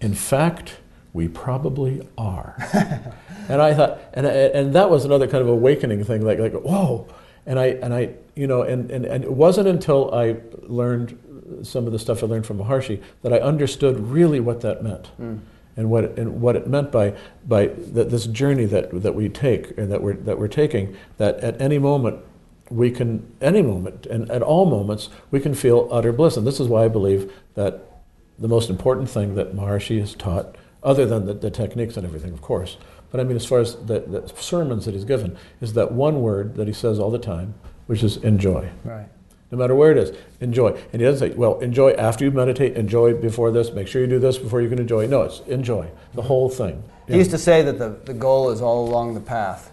In 0.00 0.14
fact, 0.14 0.78
we 1.12 1.28
probably 1.28 2.08
are. 2.16 2.56
and 3.48 3.60
I 3.60 3.74
thought, 3.74 4.00
and, 4.14 4.26
and 4.26 4.74
that 4.74 4.90
was 4.90 5.04
another 5.04 5.26
kind 5.26 5.42
of 5.42 5.48
awakening 5.48 6.02
thing, 6.04 6.24
like, 6.24 6.38
like 6.38 6.54
whoa. 6.54 7.06
And 7.44 7.58
I, 7.58 7.66
and 7.66 7.92
I, 7.92 8.14
you 8.34 8.46
know, 8.46 8.62
and, 8.62 8.90
and, 8.90 9.04
and 9.04 9.24
it 9.24 9.32
wasn't 9.32 9.68
until 9.68 10.14
I 10.14 10.36
learned 10.62 11.18
some 11.62 11.86
of 11.86 11.92
the 11.92 11.98
stuff 11.98 12.22
I 12.22 12.26
learned 12.26 12.46
from 12.46 12.58
Maharishi 12.58 13.02
that 13.22 13.32
I 13.32 13.38
understood 13.38 13.98
really 13.98 14.40
what 14.40 14.60
that 14.62 14.82
meant. 14.82 15.06
Hmm. 15.08 15.38
And 15.74 15.88
what, 15.88 16.04
it, 16.04 16.18
and 16.18 16.42
what 16.42 16.54
it 16.54 16.66
meant 16.66 16.92
by, 16.92 17.14
by 17.48 17.68
that 17.68 18.10
this 18.10 18.26
journey 18.26 18.66
that, 18.66 19.02
that 19.02 19.14
we 19.14 19.30
take 19.30 19.78
and 19.78 19.90
that 19.90 20.02
we're, 20.02 20.12
that 20.14 20.38
we're 20.38 20.46
taking, 20.46 20.94
that 21.16 21.38
at 21.38 21.58
any 21.58 21.78
moment 21.78 22.20
we 22.68 22.90
can, 22.90 23.26
any 23.40 23.62
moment 23.62 24.04
and 24.04 24.30
at 24.30 24.42
all 24.42 24.66
moments, 24.66 25.08
we 25.30 25.40
can 25.40 25.54
feel 25.54 25.88
utter 25.90 26.12
bliss. 26.12 26.36
And 26.36 26.46
this 26.46 26.60
is 26.60 26.68
why 26.68 26.84
I 26.84 26.88
believe 26.88 27.32
that 27.54 28.02
the 28.38 28.48
most 28.48 28.68
important 28.68 29.08
thing 29.08 29.34
that 29.36 29.54
Maharishi 29.54 29.98
has 30.00 30.14
taught, 30.14 30.56
other 30.82 31.06
than 31.06 31.24
the, 31.24 31.32
the 31.32 31.50
techniques 31.50 31.96
and 31.96 32.06
everything, 32.06 32.34
of 32.34 32.42
course, 32.42 32.76
but 33.10 33.20
I 33.20 33.24
mean, 33.24 33.36
as 33.36 33.44
far 33.44 33.60
as 33.60 33.76
the, 33.76 34.00
the 34.00 34.32
sermons 34.36 34.86
that 34.86 34.94
he's 34.94 35.04
given, 35.04 35.36
is 35.60 35.74
that 35.74 35.92
one 35.92 36.22
word 36.22 36.56
that 36.56 36.66
he 36.66 36.72
says 36.72 36.98
all 36.98 37.10
the 37.10 37.18
time, 37.18 37.54
which 37.86 38.02
is 38.02 38.16
enjoy. 38.18 38.70
Right. 38.84 39.06
No 39.52 39.58
matter 39.58 39.74
where 39.74 39.90
it 39.92 39.98
is, 39.98 40.16
enjoy. 40.40 40.68
And 40.94 41.00
he 41.02 41.06
doesn't 41.06 41.28
say, 41.30 41.36
well, 41.36 41.60
enjoy 41.60 41.90
after 41.92 42.24
you 42.24 42.30
meditate, 42.30 42.74
enjoy 42.74 43.12
before 43.12 43.50
this, 43.50 43.70
make 43.70 43.86
sure 43.86 44.00
you 44.00 44.06
do 44.08 44.18
this 44.18 44.38
before 44.38 44.62
you 44.62 44.68
can 44.70 44.78
enjoy. 44.78 45.06
No, 45.06 45.22
it's 45.22 45.40
enjoy, 45.40 45.90
the 46.14 46.22
whole 46.22 46.48
thing. 46.48 46.82
He 47.06 47.18
used 47.18 47.30
to 47.32 47.38
say 47.38 47.60
that 47.60 47.78
the, 47.78 47.90
the 48.06 48.14
goal 48.14 48.48
is 48.48 48.62
all 48.62 48.88
along 48.88 49.12
the 49.12 49.20
path. 49.20 49.70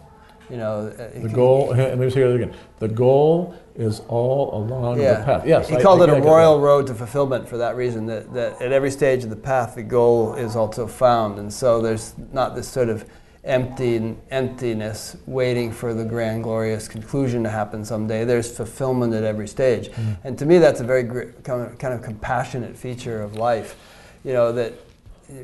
You 0.49 0.57
know, 0.57 0.87
uh, 0.99 1.19
The 1.21 1.29
goal, 1.29 1.67
let 1.77 1.97
me 1.97 2.09
say 2.09 2.21
it 2.23 2.35
again. 2.35 2.53
The 2.79 2.89
goal 2.89 3.55
is 3.75 4.01
all 4.09 4.53
along 4.53 4.99
Yeah. 4.99 5.19
the 5.19 5.23
path. 5.23 5.47
Yes, 5.47 5.69
He 5.69 5.77
I- 5.77 5.81
called 5.81 6.01
I 6.01 6.05
it 6.05 6.09
a 6.09 6.13
get 6.15 6.23
that. 6.23 6.29
royal 6.29 6.59
road 6.59 6.87
to 6.87 6.93
fulfillment 6.93 7.47
for 7.47 7.55
that 7.57 7.77
reason, 7.77 8.05
that, 8.07 8.33
that 8.33 8.61
at 8.61 8.73
every 8.73 8.91
stage 8.91 9.23
of 9.23 9.29
the 9.29 9.37
path, 9.37 9.75
the 9.75 9.83
goal 9.83 10.33
is 10.33 10.57
also 10.57 10.87
found. 10.87 11.39
And 11.39 11.53
so 11.53 11.81
there's 11.81 12.15
not 12.33 12.53
this 12.53 12.67
sort 12.67 12.89
of 12.89 13.05
empty 13.49 14.15
emptiness 14.29 15.17
waiting 15.25 15.71
for 15.71 15.93
the 15.93 16.05
grand, 16.05 16.43
glorious 16.43 16.87
conclusion 16.87 17.43
to 17.43 17.49
happen 17.49 17.83
someday. 17.83 18.23
There's 18.23 18.55
fulfillment 18.55 19.13
at 19.13 19.23
every 19.23 19.47
stage. 19.47 19.89
Mm-hmm. 19.89 20.27
And 20.27 20.37
to 20.37 20.45
me, 20.45 20.59
that's 20.59 20.79
a 20.79 20.83
very 20.83 21.03
gr- 21.03 21.31
kind 21.43 21.63
of, 21.63 21.77
kind 21.79 21.93
of 21.93 22.03
compassionate 22.03 22.77
feature 22.77 23.21
of 23.21 23.35
life. 23.35 23.75
You 24.23 24.33
know, 24.33 24.51
that 24.53 24.73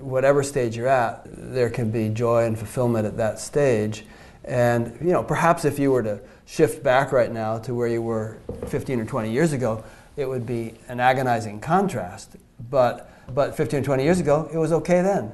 whatever 0.01 0.43
stage 0.43 0.77
you're 0.77 0.87
at, 0.87 1.23
there 1.25 1.69
can 1.69 1.89
be 1.89 2.09
joy 2.09 2.45
and 2.45 2.57
fulfillment 2.57 3.07
at 3.07 3.17
that 3.17 3.39
stage. 3.39 4.05
And 4.43 4.95
you 5.01 5.11
know, 5.11 5.23
perhaps 5.23 5.65
if 5.65 5.79
you 5.79 5.91
were 5.91 6.03
to 6.03 6.19
shift 6.45 6.83
back 6.83 7.11
right 7.11 7.31
now 7.31 7.57
to 7.59 7.73
where 7.73 7.87
you 7.87 8.03
were 8.03 8.37
15 8.67 8.99
or 8.99 9.05
20 9.05 9.31
years 9.31 9.51
ago, 9.51 9.83
it 10.15 10.29
would 10.29 10.45
be 10.45 10.75
an 10.87 10.99
agonizing 10.99 11.59
contrast. 11.59 12.35
But 12.69 13.11
but 13.33 13.57
15 13.57 13.79
or 13.79 13.83
20 13.83 14.03
years 14.03 14.19
ago, 14.19 14.47
it 14.53 14.57
was 14.57 14.71
okay 14.71 15.01
then 15.01 15.33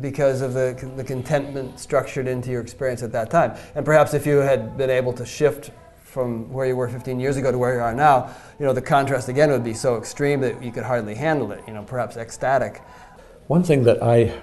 because 0.00 0.40
of 0.40 0.54
the, 0.54 0.92
the 0.96 1.04
contentment 1.04 1.78
structured 1.78 2.26
into 2.26 2.50
your 2.50 2.60
experience 2.60 3.02
at 3.02 3.12
that 3.12 3.30
time. 3.30 3.56
And 3.74 3.84
perhaps 3.84 4.14
if 4.14 4.26
you 4.26 4.38
had 4.38 4.76
been 4.76 4.90
able 4.90 5.12
to 5.14 5.26
shift 5.26 5.70
from 6.12 6.52
where 6.52 6.66
you 6.66 6.76
were 6.76 6.88
15 6.88 7.18
years 7.18 7.38
ago 7.38 7.50
to 7.50 7.56
where 7.56 7.74
you 7.74 7.80
are 7.80 7.94
now, 7.94 8.34
you 8.58 8.66
know, 8.66 8.72
the 8.72 8.82
contrast 8.82 9.28
again 9.28 9.50
would 9.50 9.64
be 9.64 9.74
so 9.74 9.96
extreme 9.96 10.40
that 10.42 10.62
you 10.62 10.70
could 10.70 10.84
hardly 10.84 11.14
handle 11.14 11.52
it, 11.52 11.62
you 11.66 11.72
know, 11.72 11.82
perhaps 11.82 12.16
ecstatic. 12.16 12.82
One 13.46 13.62
thing 13.62 13.84
that 13.84 14.02
I, 14.02 14.38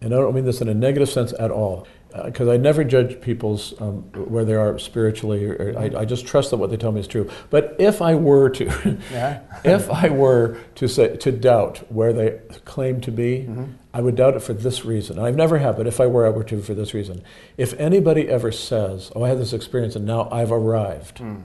and 0.00 0.14
I 0.14 0.18
don't 0.18 0.34
mean 0.34 0.44
this 0.44 0.60
in 0.60 0.68
a 0.68 0.74
negative 0.74 1.08
sense 1.08 1.32
at 1.38 1.50
all, 1.50 1.86
because 2.24 2.48
uh, 2.48 2.52
I 2.52 2.56
never 2.56 2.84
judge 2.84 3.20
people's 3.20 3.78
um, 3.80 4.02
where 4.14 4.44
they 4.44 4.54
are 4.54 4.78
spiritually. 4.78 5.44
Or, 5.44 5.54
or 5.54 5.78
I, 5.78 6.00
I, 6.00 6.04
just 6.04 6.26
trust 6.26 6.50
that 6.50 6.56
what 6.56 6.70
they 6.70 6.76
tell 6.76 6.92
me 6.92 7.00
is 7.00 7.06
true. 7.06 7.30
But 7.50 7.76
if 7.78 8.00
I 8.00 8.14
were 8.14 8.48
to, 8.50 8.98
yeah. 9.12 9.40
if 9.64 9.90
I 9.90 10.08
were 10.08 10.58
to 10.76 10.88
say 10.88 11.16
to 11.16 11.32
doubt 11.32 11.90
where 11.92 12.12
they 12.12 12.40
claim 12.64 13.00
to 13.02 13.12
be, 13.12 13.40
mm-hmm. 13.40 13.64
I 13.98 14.00
would 14.00 14.14
doubt 14.14 14.36
it 14.36 14.42
for 14.42 14.52
this 14.52 14.84
reason. 14.84 15.18
I've 15.18 15.34
never 15.34 15.58
had, 15.58 15.76
but 15.76 15.88
if 15.88 16.00
I 16.00 16.06
were, 16.06 16.24
I 16.24 16.30
were 16.30 16.44
to 16.44 16.62
for 16.62 16.72
this 16.72 16.94
reason. 16.94 17.20
If 17.56 17.74
anybody 17.80 18.28
ever 18.28 18.52
says, 18.52 19.10
"Oh, 19.16 19.24
I 19.24 19.28
had 19.30 19.40
this 19.40 19.52
experience 19.52 19.96
and 19.96 20.06
now 20.06 20.28
I've 20.30 20.52
arrived," 20.52 21.16
mm. 21.16 21.42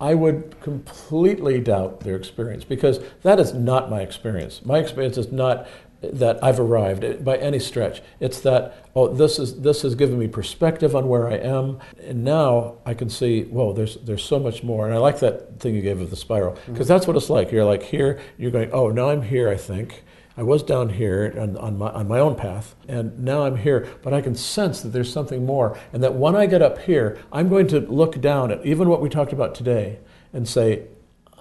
I 0.00 0.14
would 0.14 0.60
completely 0.60 1.60
doubt 1.60 2.02
their 2.02 2.14
experience 2.14 2.62
because 2.62 3.00
that 3.24 3.40
is 3.40 3.52
not 3.52 3.90
my 3.90 4.00
experience. 4.00 4.64
My 4.64 4.78
experience 4.78 5.18
is 5.18 5.32
not 5.32 5.66
that 6.02 6.38
I've 6.40 6.60
arrived 6.60 7.24
by 7.24 7.36
any 7.38 7.58
stretch. 7.58 8.00
It's 8.20 8.38
that 8.42 8.76
oh, 8.94 9.08
this 9.08 9.40
is 9.40 9.62
this 9.62 9.82
has 9.82 9.96
given 9.96 10.20
me 10.20 10.28
perspective 10.28 10.94
on 10.94 11.08
where 11.08 11.26
I 11.26 11.34
am, 11.34 11.80
and 12.00 12.22
now 12.22 12.76
I 12.86 12.94
can 12.94 13.10
see 13.10 13.42
whoa, 13.42 13.72
there's 13.72 13.96
there's 13.96 14.22
so 14.22 14.38
much 14.38 14.62
more. 14.62 14.86
And 14.86 14.94
I 14.94 14.98
like 14.98 15.18
that 15.18 15.58
thing 15.58 15.74
you 15.74 15.82
gave 15.82 16.00
of 16.00 16.10
the 16.10 16.16
spiral 16.16 16.52
because 16.52 16.72
mm-hmm. 16.72 16.84
that's 16.84 17.08
what 17.08 17.16
it's 17.16 17.28
like. 17.28 17.50
You're 17.50 17.64
like 17.64 17.82
here, 17.82 18.20
you're 18.38 18.52
going 18.52 18.70
oh, 18.70 18.90
now 18.90 19.10
I'm 19.10 19.22
here. 19.22 19.48
I 19.48 19.56
think 19.56 20.04
I 20.36 20.42
was 20.42 20.62
down 20.62 20.90
here 20.90 21.34
on, 21.38 21.56
on 21.56 21.78
my 21.78 21.90
on 21.90 22.08
my 22.08 22.18
own 22.18 22.34
path, 22.34 22.74
and 22.88 23.18
now 23.18 23.44
I'm 23.44 23.56
here. 23.56 23.88
But 24.02 24.14
I 24.14 24.20
can 24.20 24.34
sense 24.34 24.80
that 24.80 24.88
there's 24.90 25.12
something 25.12 25.44
more, 25.44 25.78
and 25.92 26.02
that 26.02 26.14
when 26.14 26.34
I 26.34 26.46
get 26.46 26.62
up 26.62 26.78
here, 26.80 27.18
I'm 27.32 27.48
going 27.48 27.66
to 27.68 27.80
look 27.80 28.20
down 28.20 28.50
at 28.50 28.64
even 28.64 28.88
what 28.88 29.00
we 29.00 29.08
talked 29.08 29.32
about 29.32 29.54
today 29.54 29.98
and 30.32 30.48
say, 30.48 30.86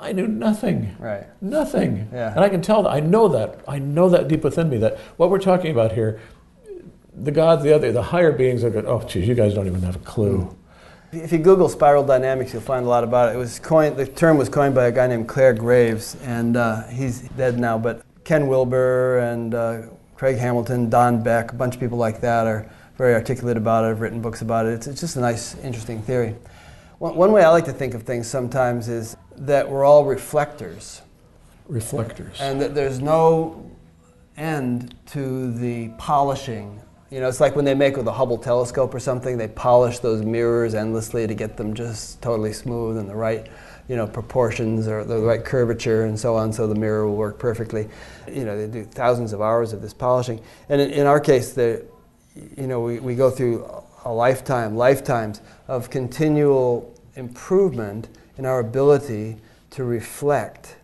I 0.01 0.13
knew 0.13 0.27
nothing. 0.27 0.95
Right. 0.99 1.27
Nothing. 1.41 2.09
Yeah. 2.11 2.33
And 2.33 2.39
I 2.39 2.49
can 2.49 2.61
tell 2.61 2.83
that. 2.83 2.89
I 2.89 2.99
know 2.99 3.27
that. 3.29 3.61
I 3.67 3.77
know 3.77 4.09
that 4.09 4.27
deep 4.27 4.43
within 4.43 4.69
me 4.69 4.77
that 4.79 4.97
what 5.17 5.29
we're 5.29 5.39
talking 5.39 5.71
about 5.71 5.91
here, 5.91 6.19
the 7.13 7.31
gods, 7.31 7.63
the 7.63 7.73
other, 7.73 7.91
the 7.91 8.01
higher 8.01 8.31
beings 8.31 8.63
are 8.63 8.71
going, 8.71 8.87
oh, 8.87 9.01
geez, 9.03 9.27
you 9.27 9.35
guys 9.35 9.53
don't 9.53 9.67
even 9.67 9.83
have 9.83 9.95
a 9.95 9.99
clue. 9.99 10.57
If 11.11 11.31
you 11.31 11.37
Google 11.37 11.69
spiral 11.69 12.03
dynamics, 12.03 12.51
you'll 12.51 12.61
find 12.61 12.85
a 12.85 12.89
lot 12.89 13.03
about 13.03 13.29
it. 13.29 13.35
It 13.35 13.37
was 13.37 13.59
coined, 13.59 13.97
the 13.97 14.07
term 14.07 14.37
was 14.37 14.49
coined 14.49 14.73
by 14.73 14.87
a 14.87 14.91
guy 14.91 15.07
named 15.07 15.27
Clare 15.27 15.53
Graves, 15.53 16.15
and 16.23 16.55
uh, 16.55 16.87
he's 16.87 17.21
dead 17.21 17.59
now, 17.59 17.77
but 17.77 18.01
Ken 18.24 18.47
Wilber 18.47 19.19
and 19.19 19.53
uh, 19.53 19.82
Craig 20.15 20.38
Hamilton, 20.38 20.89
Don 20.89 21.24
Beck, 21.24 21.51
a 21.51 21.55
bunch 21.55 21.74
of 21.74 21.80
people 21.80 21.97
like 21.97 22.22
that 22.22 22.47
are 22.47 22.69
very 22.97 23.13
articulate 23.13 23.57
about 23.57 23.84
it, 23.84 23.88
have 23.88 24.01
written 24.01 24.22
books 24.22 24.41
about 24.41 24.65
it. 24.65 24.74
It's, 24.74 24.88
it's 24.88 25.01
just 25.01 25.15
a 25.15 25.19
nice, 25.19 25.57
interesting 25.59 26.01
theory. 26.03 26.36
One, 26.99 27.15
one 27.15 27.32
way 27.32 27.43
I 27.43 27.49
like 27.49 27.65
to 27.65 27.74
think 27.74 27.95
of 27.95 28.03
things 28.03 28.28
sometimes 28.28 28.88
is 28.88 29.17
that 29.38 29.67
we're 29.67 29.84
all 29.84 30.05
reflectors. 30.05 31.01
Reflectors. 31.67 32.39
And 32.39 32.61
that 32.61 32.76
there's 32.76 32.99
no 32.99 33.72
end 34.38 34.93
to 35.07 35.51
the 35.53 35.89
polishing. 35.97 36.80
You 37.09 37.19
know, 37.19 37.28
it's 37.28 37.39
like 37.39 37.55
when 37.55 37.65
they 37.65 37.74
make 37.74 37.97
with 37.97 38.07
a 38.07 38.11
Hubble 38.11 38.38
telescope 38.38 38.93
or 38.93 38.99
something, 38.99 39.38
they 39.38 39.47
polish 39.47 39.99
those 39.99 40.22
mirrors 40.22 40.76
endlessly 40.76 41.28
to 41.28 41.34
get 41.34 41.57
them 41.57 41.74
just 41.74 42.22
totally 42.22 42.53
smooth 42.53 42.97
and 42.97 43.09
the 43.09 43.15
right, 43.15 43.47
you 43.88 43.95
know, 43.95 44.07
proportions 44.07 44.88
or 44.88 45.03
the 45.03 45.17
right 45.19 45.43
curvature 45.43 46.05
and 46.05 46.19
so 46.19 46.36
on, 46.36 46.53
so 46.53 46.67
the 46.67 46.75
mirror 46.75 47.07
will 47.07 47.15
work 47.15 47.39
perfectly. 47.39 47.89
You 48.32 48.45
know, 48.45 48.57
they 48.57 48.67
do 48.67 48.84
thousands 48.86 49.34
of 49.34 49.41
hours 49.41 49.73
of 49.73 49.82
this 49.82 49.93
polishing. 49.93 50.41
And 50.69 50.82
in, 50.82 50.91
in 50.91 51.07
our 51.07 51.19
case, 51.19 51.53
the, 51.53 51.86
you 52.57 52.67
know, 52.67 52.82
we, 52.82 52.99
we 52.99 53.15
go 53.15 53.29
through 53.29 53.69
a 54.05 54.11
lifetime, 54.11 54.75
lifetimes 54.75 55.41
of 55.67 55.89
continual 55.89 56.93
improvement 57.15 58.07
in 58.38 58.45
our 58.45 58.59
ability 58.59 59.38
to 59.71 59.84
reflect, 59.84 60.77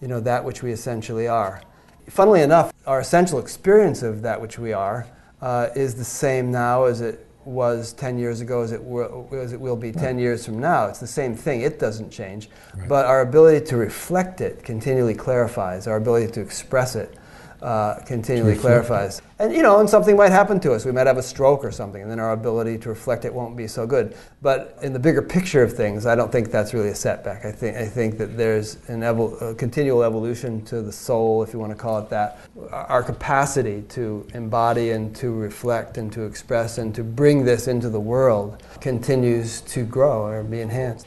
you 0.00 0.08
know, 0.08 0.20
that 0.20 0.44
which 0.44 0.62
we 0.62 0.72
essentially 0.72 1.28
are. 1.28 1.62
Funnily 2.08 2.42
enough, 2.42 2.72
our 2.86 3.00
essential 3.00 3.38
experience 3.38 4.02
of 4.02 4.22
that 4.22 4.40
which 4.40 4.58
we 4.58 4.72
are 4.72 5.06
uh, 5.40 5.68
is 5.74 5.94
the 5.94 6.04
same 6.04 6.50
now 6.50 6.84
as 6.84 7.00
it 7.00 7.26
was 7.44 7.92
10 7.94 8.18
years 8.18 8.40
ago 8.40 8.62
as 8.62 8.72
it, 8.72 8.82
will, 8.82 9.28
as 9.32 9.52
it 9.52 9.60
will 9.60 9.76
be 9.76 9.92
10 9.92 10.18
years 10.18 10.44
from 10.44 10.58
now. 10.58 10.86
It's 10.86 10.98
the 10.98 11.06
same 11.06 11.34
thing, 11.34 11.62
it 11.62 11.78
doesn't 11.78 12.10
change. 12.10 12.50
Right. 12.76 12.88
But 12.88 13.06
our 13.06 13.22
ability 13.22 13.66
to 13.66 13.76
reflect 13.76 14.40
it 14.40 14.62
continually 14.62 15.14
clarifies, 15.14 15.86
our 15.86 15.96
ability 15.96 16.32
to 16.32 16.40
express 16.40 16.96
it 16.96 17.16
uh, 17.62 18.00
continually 18.06 18.56
clarifies. 18.56 19.20
And 19.38 19.54
you 19.54 19.62
know, 19.62 19.80
and 19.80 19.88
something 19.88 20.16
might 20.16 20.32
happen 20.32 20.60
to 20.60 20.72
us. 20.72 20.84
We 20.84 20.92
might 20.92 21.06
have 21.06 21.18
a 21.18 21.22
stroke 21.22 21.64
or 21.64 21.70
something, 21.70 22.02
and 22.02 22.10
then 22.10 22.18
our 22.18 22.32
ability 22.32 22.78
to 22.78 22.88
reflect 22.88 23.24
it 23.24 23.32
won't 23.32 23.56
be 23.56 23.66
so 23.66 23.86
good. 23.86 24.16
But 24.42 24.78
in 24.82 24.92
the 24.92 24.98
bigger 24.98 25.22
picture 25.22 25.62
of 25.62 25.72
things, 25.72 26.06
I 26.06 26.14
don't 26.14 26.30
think 26.32 26.50
that's 26.50 26.74
really 26.74 26.88
a 26.88 26.94
setback. 26.94 27.44
I 27.44 27.52
think 27.52 27.76
I 27.76 27.86
think 27.86 28.18
that 28.18 28.36
there's 28.36 28.76
an 28.88 29.00
evol- 29.00 29.40
a 29.40 29.54
continual 29.54 30.02
evolution 30.02 30.64
to 30.66 30.82
the 30.82 30.92
soul, 30.92 31.42
if 31.42 31.52
you 31.52 31.58
want 31.58 31.72
to 31.72 31.78
call 31.78 31.98
it 31.98 32.08
that. 32.10 32.38
Our 32.70 33.02
capacity 33.02 33.82
to 33.90 34.26
embody 34.34 34.90
and 34.90 35.14
to 35.16 35.32
reflect 35.32 35.98
and 35.98 36.12
to 36.12 36.22
express 36.24 36.78
and 36.78 36.94
to 36.94 37.04
bring 37.04 37.44
this 37.44 37.68
into 37.68 37.90
the 37.90 38.00
world 38.00 38.62
continues 38.80 39.60
to 39.62 39.84
grow 39.84 40.26
or 40.26 40.42
be 40.42 40.60
enhanced. 40.60 41.06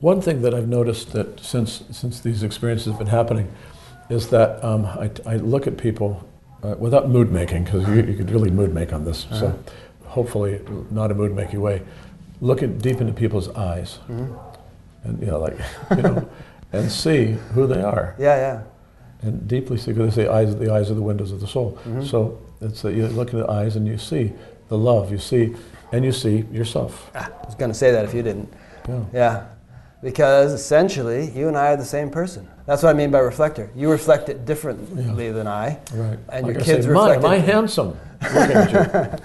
One 0.00 0.20
thing 0.20 0.42
that 0.42 0.52
I've 0.52 0.68
noticed 0.68 1.12
that 1.12 1.40
since 1.40 1.84
since 1.90 2.20
these 2.20 2.42
experiences 2.42 2.88
have 2.88 2.98
been 2.98 3.06
happening 3.06 3.50
is 4.08 4.28
that 4.28 4.62
um, 4.64 4.84
I, 4.86 5.10
I, 5.26 5.36
look 5.36 5.66
at 5.66 5.76
people 5.76 6.26
uh, 6.62 6.74
without 6.78 7.08
mood 7.08 7.30
making, 7.30 7.64
because 7.64 7.86
you, 7.88 7.96
you, 7.96 8.14
could 8.14 8.30
really 8.30 8.50
mood 8.50 8.74
make 8.74 8.92
on 8.92 9.04
this, 9.04 9.26
uh-huh. 9.26 9.40
so 9.40 9.58
hopefully 10.04 10.60
not 10.90 11.10
a 11.10 11.14
mood 11.14 11.34
making 11.34 11.60
way. 11.60 11.82
Look 12.40 12.62
at 12.62 12.78
deep 12.78 13.00
into 13.00 13.12
people's 13.12 13.48
eyes, 13.50 13.98
mm-hmm. 14.08 14.34
and 15.04 15.20
you 15.20 15.26
know, 15.26 15.38
like 15.38 15.58
you 15.90 16.02
know, 16.02 16.28
and 16.72 16.90
see 16.90 17.36
who 17.52 17.66
they 17.66 17.82
are. 17.82 18.14
Yeah, 18.18 18.36
yeah. 18.36 18.62
And 19.22 19.48
deeply 19.48 19.78
see, 19.78 19.92
because 19.92 20.14
they 20.14 20.24
say 20.24 20.28
eyes, 20.28 20.54
the 20.56 20.72
eyes 20.72 20.90
are 20.90 20.94
the 20.94 21.02
windows 21.02 21.32
of 21.32 21.40
the 21.40 21.46
soul. 21.46 21.78
Mm-hmm. 21.84 22.04
So 22.04 22.38
it's 22.60 22.82
that 22.82 22.94
you 22.94 23.06
look 23.08 23.32
in 23.32 23.38
the 23.38 23.50
eyes 23.50 23.76
and 23.76 23.86
you 23.86 23.96
see 23.96 24.32
the 24.68 24.76
love, 24.76 25.10
you 25.10 25.18
see, 25.18 25.54
and 25.92 26.04
you 26.04 26.12
see 26.12 26.44
yourself. 26.52 27.10
Ah, 27.14 27.30
I 27.42 27.46
was 27.46 27.54
going 27.54 27.70
to 27.70 27.76
say 27.76 27.90
that 27.90 28.04
if 28.04 28.12
you 28.12 28.22
didn't. 28.22 28.52
Yeah. 28.86 29.04
Yeah 29.12 29.46
because 30.04 30.52
essentially 30.52 31.30
you 31.30 31.48
and 31.48 31.56
I 31.56 31.72
are 31.72 31.76
the 31.76 31.84
same 31.84 32.10
person. 32.10 32.46
That's 32.66 32.82
what 32.82 32.90
I 32.90 32.92
mean 32.94 33.10
by 33.10 33.18
reflector. 33.18 33.70
You 33.76 33.90
reflect 33.90 34.28
it 34.30 34.46
differently 34.46 35.26
yeah. 35.26 35.32
than 35.32 35.46
I, 35.46 35.78
right. 35.92 36.18
and 36.30 36.46
like 36.46 36.54
your 36.54 36.64
kids 36.64 36.86
say, 36.86 36.90
reflect 36.90 37.22
Am 37.22 37.30
I 37.30 37.36
handsome? 37.36 37.98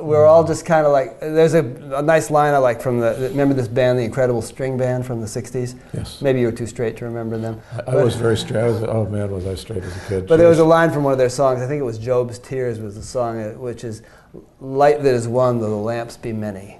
We're 0.00 0.24
all 0.24 0.42
just 0.42 0.64
kind 0.64 0.86
of 0.86 0.92
like. 0.92 1.20
There's 1.20 1.52
a, 1.52 1.64
a, 1.94 2.00
nice 2.00 2.30
line 2.30 2.54
I 2.54 2.58
like 2.58 2.80
from 2.80 2.98
the. 2.98 3.14
Remember 3.30 3.52
this 3.52 3.68
band, 3.68 3.98
the 3.98 4.04
Incredible 4.04 4.40
String 4.40 4.78
Band 4.78 5.04
from 5.04 5.20
the 5.20 5.26
'60s? 5.26 5.78
Yes. 5.92 6.22
Maybe 6.22 6.40
you 6.40 6.46
were 6.46 6.52
too 6.52 6.66
straight 6.66 6.96
to 6.96 7.04
remember 7.04 7.36
them. 7.36 7.60
I, 7.86 7.90
I 7.90 8.02
was 8.02 8.16
very 8.16 8.38
straight. 8.38 8.60
I 8.60 8.68
was, 8.68 8.82
oh 8.84 9.04
man, 9.04 9.30
was 9.30 9.46
I 9.46 9.54
straight 9.54 9.82
as 9.82 9.94
a 9.94 10.08
kid? 10.08 10.26
But 10.26 10.36
Jeez. 10.36 10.38
there 10.38 10.48
was 10.48 10.60
a 10.60 10.64
line 10.64 10.90
from 10.90 11.04
one 11.04 11.12
of 11.12 11.18
their 11.18 11.28
songs. 11.28 11.60
I 11.60 11.66
think 11.66 11.80
it 11.80 11.84
was 11.84 11.98
Job's 11.98 12.38
Tears 12.38 12.80
was 12.80 12.94
the 12.94 13.02
song, 13.02 13.38
uh, 13.38 13.50
which 13.50 13.84
is, 13.84 14.02
"Light 14.60 15.02
that 15.02 15.14
is 15.14 15.28
one, 15.28 15.60
though 15.60 15.68
the 15.68 15.76
lamps 15.76 16.16
be 16.16 16.32
many." 16.32 16.78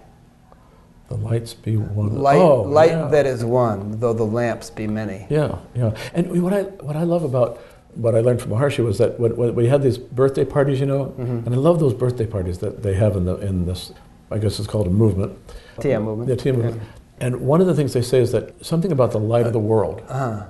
The 1.12 1.18
lights 1.18 1.52
be 1.52 1.76
one. 1.76 2.16
Light, 2.16 2.38
oh, 2.38 2.62
light 2.62 2.92
yeah. 2.92 3.08
that 3.08 3.26
is 3.26 3.44
one, 3.44 4.00
though 4.00 4.14
the 4.14 4.24
lamps 4.24 4.70
be 4.70 4.86
many. 4.86 5.26
Yeah, 5.28 5.58
yeah. 5.74 5.94
And 6.14 6.42
what 6.42 6.54
I 6.54 6.62
what 6.62 6.96
I 6.96 7.02
love 7.02 7.22
about 7.22 7.58
what 7.94 8.14
I 8.14 8.20
learned 8.20 8.40
from 8.40 8.52
Maharishi 8.52 8.82
was 8.82 8.96
that 8.96 9.20
when, 9.20 9.36
when 9.36 9.54
we 9.54 9.66
had 9.66 9.82
these 9.82 9.98
birthday 9.98 10.46
parties, 10.46 10.80
you 10.80 10.86
know, 10.86 11.14
mm-hmm. 11.18 11.44
and 11.44 11.48
I 11.54 11.58
love 11.58 11.80
those 11.80 11.92
birthday 11.92 12.24
parties 12.26 12.60
that 12.60 12.82
they 12.82 12.94
have 12.94 13.14
in 13.14 13.26
the 13.26 13.36
in 13.36 13.66
this. 13.66 13.92
I 14.30 14.38
guess 14.38 14.58
it's 14.58 14.66
called 14.66 14.86
a 14.86 14.90
movement. 14.90 15.38
TM 15.80 16.02
movement. 16.02 16.30
Yeah, 16.30 16.36
TM 16.36 16.56
movement. 16.56 16.76
Yeah. 16.76 17.26
And 17.26 17.40
one 17.42 17.60
of 17.60 17.66
the 17.66 17.74
things 17.74 17.92
they 17.92 18.00
say 18.00 18.20
is 18.20 18.32
that 18.32 18.64
something 18.64 18.90
about 18.90 19.12
the 19.12 19.20
light 19.20 19.44
uh, 19.44 19.48
of 19.48 19.52
the 19.52 19.58
world. 19.58 20.02
Uh-huh. 20.08 20.46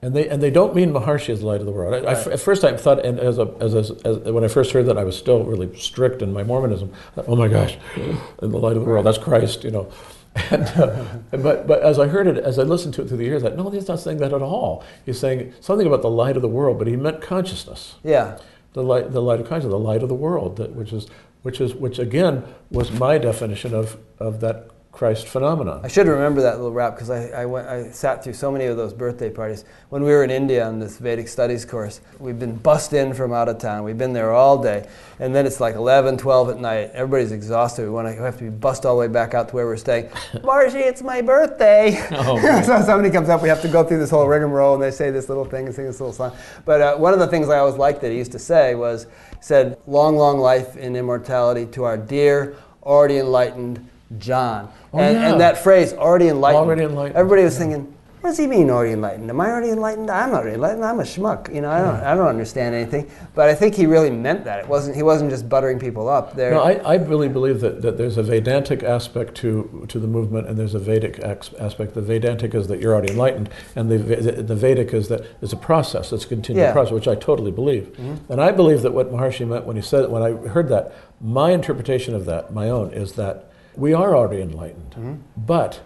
And 0.00 0.14
they 0.14 0.28
and 0.28 0.40
they 0.40 0.50
don't 0.50 0.76
mean 0.76 0.92
Maharishi 0.92 1.30
as 1.30 1.40
the 1.40 1.46
light 1.46 1.60
of 1.60 1.66
the 1.66 1.72
world. 1.72 1.92
I, 1.92 2.12
right. 2.12 2.28
I, 2.28 2.32
at 2.32 2.40
first, 2.40 2.62
I 2.62 2.76
thought, 2.76 3.04
and 3.04 3.18
as, 3.18 3.38
a, 3.38 3.52
as, 3.60 3.74
a, 3.74 3.96
as 4.06 4.18
when 4.32 4.44
I 4.44 4.48
first 4.48 4.70
heard 4.70 4.86
that, 4.86 4.96
I 4.96 5.02
was 5.02 5.18
still 5.18 5.42
really 5.42 5.76
strict 5.76 6.22
in 6.22 6.32
my 6.32 6.44
Mormonism. 6.44 6.92
Thought, 7.16 7.24
oh 7.26 7.34
my 7.34 7.48
gosh, 7.48 7.76
in 7.96 8.50
the 8.50 8.58
light 8.58 8.76
of 8.76 8.84
the 8.84 8.88
world, 8.88 9.06
that's 9.06 9.18
Christ, 9.18 9.64
you 9.64 9.70
know. 9.70 9.90
And, 10.52 10.62
uh, 10.62 11.04
but 11.32 11.66
but 11.66 11.82
as 11.82 11.98
I 11.98 12.06
heard 12.06 12.28
it, 12.28 12.36
as 12.36 12.60
I 12.60 12.62
listened 12.62 12.94
to 12.94 13.02
it 13.02 13.08
through 13.08 13.16
the 13.16 13.24
years, 13.24 13.42
I 13.42 13.48
no, 13.48 13.70
he's 13.70 13.88
not 13.88 13.98
saying 13.98 14.18
that 14.18 14.32
at 14.32 14.40
all. 14.40 14.84
He's 15.04 15.18
saying 15.18 15.52
something 15.60 15.86
about 15.86 16.02
the 16.02 16.10
light 16.10 16.36
of 16.36 16.42
the 16.42 16.48
world, 16.48 16.78
but 16.78 16.86
he 16.86 16.94
meant 16.94 17.20
consciousness. 17.20 17.96
Yeah. 18.04 18.38
The 18.74 18.84
light, 18.84 19.10
the 19.10 19.22
light 19.22 19.40
of 19.40 19.48
consciousness, 19.48 19.72
the 19.72 19.78
light 19.78 20.02
of 20.04 20.08
the 20.08 20.14
world, 20.14 20.58
that, 20.58 20.76
which 20.76 20.92
is 20.92 21.08
which 21.42 21.60
is 21.60 21.74
which 21.74 21.98
again 21.98 22.44
was 22.70 22.92
my 22.92 23.18
definition 23.18 23.74
of 23.74 23.96
of 24.20 24.38
that 24.40 24.70
Christ 24.98 25.28
phenomenon. 25.28 25.80
I 25.84 25.86
should 25.86 26.08
remember 26.08 26.42
that 26.42 26.56
little 26.56 26.72
rap 26.72 26.96
because 26.96 27.08
I, 27.08 27.28
I, 27.28 27.46
went, 27.46 27.68
I 27.68 27.88
sat 27.92 28.24
through 28.24 28.32
so 28.32 28.50
many 28.50 28.64
of 28.64 28.76
those 28.76 28.92
birthday 28.92 29.30
parties. 29.30 29.64
When 29.90 30.02
we 30.02 30.10
were 30.10 30.24
in 30.24 30.30
India 30.32 30.66
on 30.66 30.80
this 30.80 30.98
Vedic 30.98 31.28
studies 31.28 31.64
course, 31.64 32.00
we've 32.18 32.40
been 32.40 32.56
bussed 32.56 32.92
in 32.92 33.14
from 33.14 33.32
out 33.32 33.48
of 33.48 33.58
town. 33.58 33.84
We've 33.84 33.96
been 33.96 34.12
there 34.12 34.32
all 34.32 34.60
day. 34.60 34.88
And 35.20 35.32
then 35.32 35.46
it's 35.46 35.60
like 35.60 35.76
11, 35.76 36.18
12 36.18 36.50
at 36.50 36.58
night. 36.58 36.90
Everybody's 36.94 37.30
exhausted. 37.30 37.84
We, 37.84 37.90
want 37.90 38.08
to, 38.08 38.14
we 38.14 38.24
have 38.24 38.38
to 38.38 38.42
be 38.42 38.50
bussed 38.50 38.84
all 38.84 38.96
the 38.96 38.98
way 38.98 39.06
back 39.06 39.34
out 39.34 39.50
to 39.50 39.54
where 39.54 39.66
we're 39.66 39.76
staying. 39.76 40.10
Marcy, 40.42 40.80
it's 40.80 41.00
my 41.00 41.22
birthday. 41.22 42.04
Oh, 42.10 42.36
so 42.66 42.82
somebody 42.82 43.10
comes 43.10 43.28
up, 43.28 43.40
we 43.40 43.48
have 43.48 43.62
to 43.62 43.68
go 43.68 43.84
through 43.84 44.00
this 44.00 44.10
whole 44.10 44.26
rigmarole, 44.26 44.74
and 44.74 44.82
they 44.82 44.90
say 44.90 45.12
this 45.12 45.28
little 45.28 45.44
thing 45.44 45.66
and 45.66 45.74
sing 45.76 45.84
this 45.84 46.00
little 46.00 46.12
song. 46.12 46.36
But 46.64 46.80
uh, 46.80 46.96
one 46.96 47.12
of 47.12 47.20
the 47.20 47.28
things 47.28 47.48
I 47.48 47.58
always 47.58 47.76
liked 47.76 48.00
that 48.00 48.10
he 48.10 48.18
used 48.18 48.32
to 48.32 48.40
say 48.40 48.74
was, 48.74 49.06
said, 49.38 49.78
long, 49.86 50.16
long 50.16 50.38
life 50.38 50.76
in 50.76 50.96
immortality 50.96 51.66
to 51.66 51.84
our 51.84 51.96
dear, 51.96 52.56
already 52.82 53.18
enlightened 53.18 53.87
John. 54.16 54.72
Oh, 54.92 54.98
and, 54.98 55.16
yeah. 55.16 55.32
and 55.32 55.40
that 55.40 55.58
phrase, 55.58 55.92
already 55.92 56.28
enlightened. 56.28 56.64
Already 56.64 56.84
enlightened, 56.84 57.16
Everybody 57.16 57.42
was 57.44 57.54
yeah. 57.54 57.66
thinking, 57.66 57.94
what 58.20 58.30
does 58.30 58.38
he 58.38 58.48
mean 58.48 58.68
already 58.68 58.94
enlightened? 58.94 59.30
Am 59.30 59.40
I 59.40 59.48
already 59.48 59.70
enlightened? 59.70 60.10
I'm 60.10 60.32
not 60.32 60.40
already 60.40 60.56
enlightened. 60.56 60.84
I'm 60.84 60.98
a 60.98 61.04
schmuck. 61.04 61.54
You 61.54 61.60
know, 61.60 61.70
I 61.70 61.80
don't, 61.80 62.00
I 62.02 62.14
don't 62.16 62.26
understand 62.26 62.74
anything. 62.74 63.08
But 63.36 63.48
I 63.48 63.54
think 63.54 63.76
he 63.76 63.86
really 63.86 64.10
meant 64.10 64.44
that. 64.44 64.58
It 64.58 64.66
wasn't. 64.66 64.96
He 64.96 65.04
wasn't 65.04 65.30
just 65.30 65.48
buttering 65.48 65.78
people 65.78 66.08
up. 66.08 66.34
There. 66.34 66.50
No, 66.50 66.60
I, 66.60 66.72
I 66.72 66.94
really 66.96 67.28
believe 67.28 67.60
that, 67.60 67.80
that 67.82 67.96
there's 67.96 68.16
a 68.16 68.24
Vedantic 68.24 68.82
aspect 68.82 69.36
to, 69.36 69.84
to 69.86 70.00
the 70.00 70.08
movement 70.08 70.48
and 70.48 70.58
there's 70.58 70.74
a 70.74 70.80
Vedic 70.80 71.20
aspect. 71.20 71.94
The 71.94 72.02
Vedantic 72.02 72.56
is 72.56 72.66
that 72.66 72.80
you're 72.80 72.92
already 72.92 73.12
enlightened, 73.12 73.50
and 73.76 73.88
the, 73.88 73.98
Ve- 73.98 74.42
the 74.42 74.56
Vedic 74.56 74.92
is 74.92 75.06
that 75.08 75.24
it's 75.40 75.52
a 75.52 75.56
process, 75.56 76.12
it's 76.12 76.24
a 76.24 76.28
continual 76.28 76.64
Yeah. 76.64 76.72
process, 76.72 76.92
which 76.92 77.06
I 77.06 77.14
totally 77.14 77.52
believe. 77.52 77.92
Mm-hmm. 77.92 78.32
And 78.32 78.40
I 78.42 78.50
believe 78.50 78.82
that 78.82 78.92
what 78.92 79.12
Maharishi 79.12 79.46
meant 79.46 79.64
when 79.64 79.76
he 79.76 79.82
said 79.82 80.02
it, 80.02 80.10
when 80.10 80.24
I 80.24 80.32
heard 80.48 80.68
that, 80.70 80.92
my 81.20 81.52
interpretation 81.52 82.16
of 82.16 82.24
that, 82.24 82.52
my 82.52 82.68
own, 82.68 82.92
is 82.92 83.12
that 83.12 83.47
we 83.78 83.94
are 83.94 84.16
already 84.16 84.42
enlightened, 84.42 84.90
mm-hmm. 84.90 85.14
but 85.36 85.80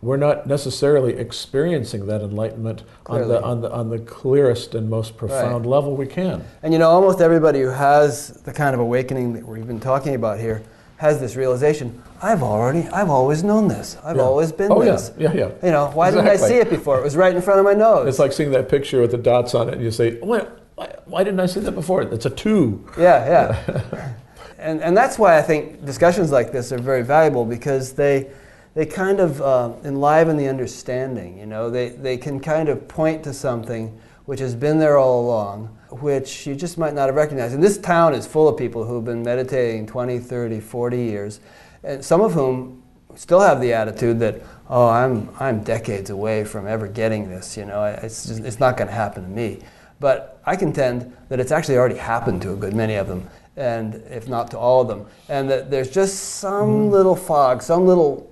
we're 0.00 0.16
not 0.16 0.46
necessarily 0.46 1.14
experiencing 1.14 2.06
that 2.06 2.22
enlightenment 2.22 2.82
on 3.06 3.28
the, 3.28 3.42
on, 3.42 3.60
the, 3.60 3.70
on 3.70 3.88
the 3.88 4.00
clearest 4.00 4.74
and 4.74 4.90
most 4.90 5.16
profound 5.16 5.64
level 5.64 5.96
we 5.96 6.06
can. 6.06 6.44
And 6.62 6.72
you 6.72 6.78
know, 6.78 6.90
almost 6.90 7.20
everybody 7.20 7.60
who 7.60 7.68
has 7.68 8.28
the 8.42 8.52
kind 8.52 8.74
of 8.74 8.80
awakening 8.80 9.32
that 9.34 9.46
we've 9.46 9.66
been 9.66 9.80
talking 9.80 10.14
about 10.14 10.40
here 10.40 10.62
has 10.96 11.20
this 11.20 11.36
realization: 11.36 12.00
I've 12.20 12.42
already, 12.42 12.88
I've 12.88 13.10
always 13.10 13.42
known 13.44 13.68
this. 13.68 13.96
I've 14.04 14.16
Yeah. 14.16 14.22
always 14.22 14.52
been 14.52 14.70
Oh, 14.70 14.82
yeah. 14.82 14.92
this. 14.92 15.12
Yeah, 15.18 15.32
yeah. 15.32 15.50
You 15.62 15.70
know, 15.70 15.90
why 15.94 16.10
didn't 16.10 16.28
I 16.28 16.36
see 16.36 16.56
it 16.56 16.70
before? 16.70 16.98
It 16.98 17.04
was 17.04 17.16
right 17.16 17.34
in 17.34 17.42
front 17.42 17.58
of 17.58 17.64
my 17.64 17.74
nose. 17.74 18.08
It's 18.08 18.18
like 18.18 18.32
seeing 18.32 18.52
that 18.52 18.68
picture 18.68 19.00
with 19.00 19.10
the 19.10 19.18
dots 19.18 19.54
on 19.54 19.68
it, 19.68 19.74
and 19.74 19.82
you 19.82 19.90
say, 19.90 20.18
why, 20.20 20.46
why, 20.76 20.94
why 21.06 21.24
didn't 21.24 21.40
I 21.40 21.46
see 21.46 21.60
that 21.60 21.72
before? 21.72 22.02
It's 22.02 22.26
a 22.26 22.30
two. 22.30 22.84
Yeah, 22.98 23.26
yeah. 23.26 24.12
and, 24.62 24.80
and 24.80 24.96
that's 24.96 25.18
why 25.18 25.38
I 25.38 25.42
think 25.42 25.84
discussions 25.84 26.30
like 26.30 26.52
this 26.52 26.72
are 26.72 26.78
very 26.78 27.02
valuable 27.02 27.44
because 27.44 27.92
they, 27.92 28.30
they 28.74 28.86
kind 28.86 29.20
of 29.20 29.42
uh, 29.42 29.72
enliven 29.84 30.36
the 30.36 30.48
understanding. 30.48 31.38
You 31.38 31.46
know, 31.46 31.68
they, 31.68 31.90
they 31.90 32.16
can 32.16 32.40
kind 32.40 32.68
of 32.68 32.86
point 32.88 33.24
to 33.24 33.34
something 33.34 33.98
which 34.24 34.40
has 34.40 34.54
been 34.54 34.78
there 34.78 34.98
all 34.98 35.26
along, 35.26 35.66
which 35.90 36.46
you 36.46 36.54
just 36.54 36.78
might 36.78 36.94
not 36.94 37.06
have 37.06 37.16
recognized. 37.16 37.54
And 37.54 37.62
this 37.62 37.78
town 37.78 38.14
is 38.14 38.26
full 38.26 38.48
of 38.48 38.56
people 38.56 38.84
who've 38.84 39.04
been 39.04 39.22
meditating 39.22 39.86
20, 39.86 40.20
30, 40.20 40.60
40 40.60 40.96
years, 40.96 41.40
and 41.82 42.04
some 42.04 42.20
of 42.20 42.32
whom 42.32 42.82
still 43.16 43.40
have 43.40 43.60
the 43.60 43.72
attitude 43.72 44.20
that, 44.20 44.40
oh, 44.70 44.88
I'm, 44.88 45.28
I'm 45.40 45.62
decades 45.62 46.10
away 46.10 46.44
from 46.44 46.66
ever 46.66 46.86
getting 46.86 47.28
this. 47.28 47.56
You 47.56 47.66
know, 47.66 47.84
it's, 47.84 48.26
just, 48.26 48.44
it's 48.44 48.60
not 48.60 48.76
going 48.76 48.88
to 48.88 48.94
happen 48.94 49.24
to 49.24 49.28
me. 49.28 49.58
But 50.00 50.40
I 50.46 50.56
contend 50.56 51.16
that 51.28 51.38
it's 51.38 51.52
actually 51.52 51.76
already 51.76 51.96
happened 51.96 52.42
to 52.42 52.52
a 52.52 52.56
good 52.56 52.74
many 52.74 52.94
of 52.94 53.06
them, 53.06 53.28
and 53.56 53.94
if 54.10 54.28
not 54.28 54.50
to 54.50 54.58
all 54.58 54.80
of 54.80 54.88
them. 54.88 55.06
And 55.28 55.50
that 55.50 55.70
there's 55.70 55.90
just 55.90 56.36
some 56.38 56.68
mm-hmm. 56.68 56.92
little 56.92 57.16
fog, 57.16 57.62
some 57.62 57.86
little 57.86 58.30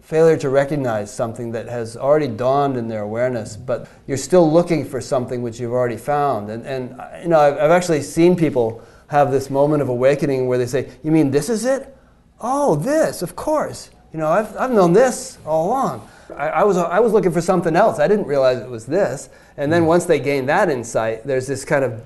failure 0.00 0.36
to 0.36 0.50
recognize 0.50 1.12
something 1.12 1.52
that 1.52 1.66
has 1.66 1.96
already 1.96 2.28
dawned 2.28 2.76
in 2.76 2.88
their 2.88 3.02
awareness, 3.02 3.56
but 3.56 3.88
you're 4.06 4.18
still 4.18 4.50
looking 4.50 4.84
for 4.84 5.00
something 5.00 5.40
which 5.40 5.58
you've 5.58 5.72
already 5.72 5.96
found. 5.96 6.50
And, 6.50 6.64
and 6.66 7.00
you 7.22 7.28
know, 7.28 7.40
I've, 7.40 7.54
I've 7.54 7.70
actually 7.70 8.02
seen 8.02 8.36
people 8.36 8.82
have 9.08 9.30
this 9.30 9.48
moment 9.48 9.80
of 9.82 9.88
awakening 9.88 10.46
where 10.46 10.58
they 10.58 10.66
say, 10.66 10.90
You 11.02 11.10
mean 11.10 11.30
this 11.30 11.48
is 11.48 11.64
it? 11.64 11.96
Oh, 12.40 12.76
this, 12.76 13.22
of 13.22 13.34
course. 13.34 13.90
You 14.12 14.18
know, 14.18 14.28
I've, 14.28 14.54
I've 14.56 14.70
known 14.70 14.92
this 14.92 15.38
all 15.46 15.68
along. 15.68 16.08
I, 16.36 16.48
I, 16.48 16.64
was, 16.64 16.76
I 16.76 17.00
was 17.00 17.12
looking 17.12 17.32
for 17.32 17.40
something 17.40 17.74
else. 17.74 17.98
I 17.98 18.06
didn't 18.06 18.26
realize 18.26 18.58
it 18.58 18.68
was 18.68 18.86
this. 18.86 19.30
And 19.56 19.72
then 19.72 19.80
mm-hmm. 19.80 19.88
once 19.88 20.04
they 20.04 20.20
gain 20.20 20.46
that 20.46 20.68
insight, 20.68 21.26
there's 21.26 21.46
this 21.46 21.64
kind 21.64 21.84
of 21.84 22.02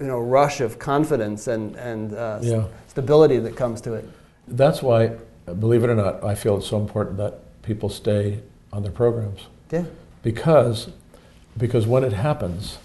you 0.00 0.06
know, 0.06 0.18
rush 0.20 0.60
of 0.60 0.78
confidence 0.78 1.46
and, 1.48 1.74
and 1.76 2.14
uh, 2.14 2.38
Yeah. 2.42 2.64
stability 2.86 3.38
that 3.38 3.56
comes 3.56 3.80
to 3.82 3.94
it. 3.94 4.08
That's 4.46 4.82
why, 4.82 5.12
believe 5.58 5.84
it 5.84 5.90
or 5.90 5.94
not, 5.94 6.22
I 6.24 6.34
feel 6.34 6.56
it's 6.58 6.66
so 6.68 6.78
important 6.80 7.16
that 7.18 7.62
people 7.62 7.88
stay 7.88 8.40
on 8.72 8.82
their 8.82 8.92
programs. 8.92 9.40
Yeah. 9.70 9.84
Because, 10.22 10.88
because 11.56 11.86
when 11.86 12.04
it 12.04 12.12
happens, 12.12 12.78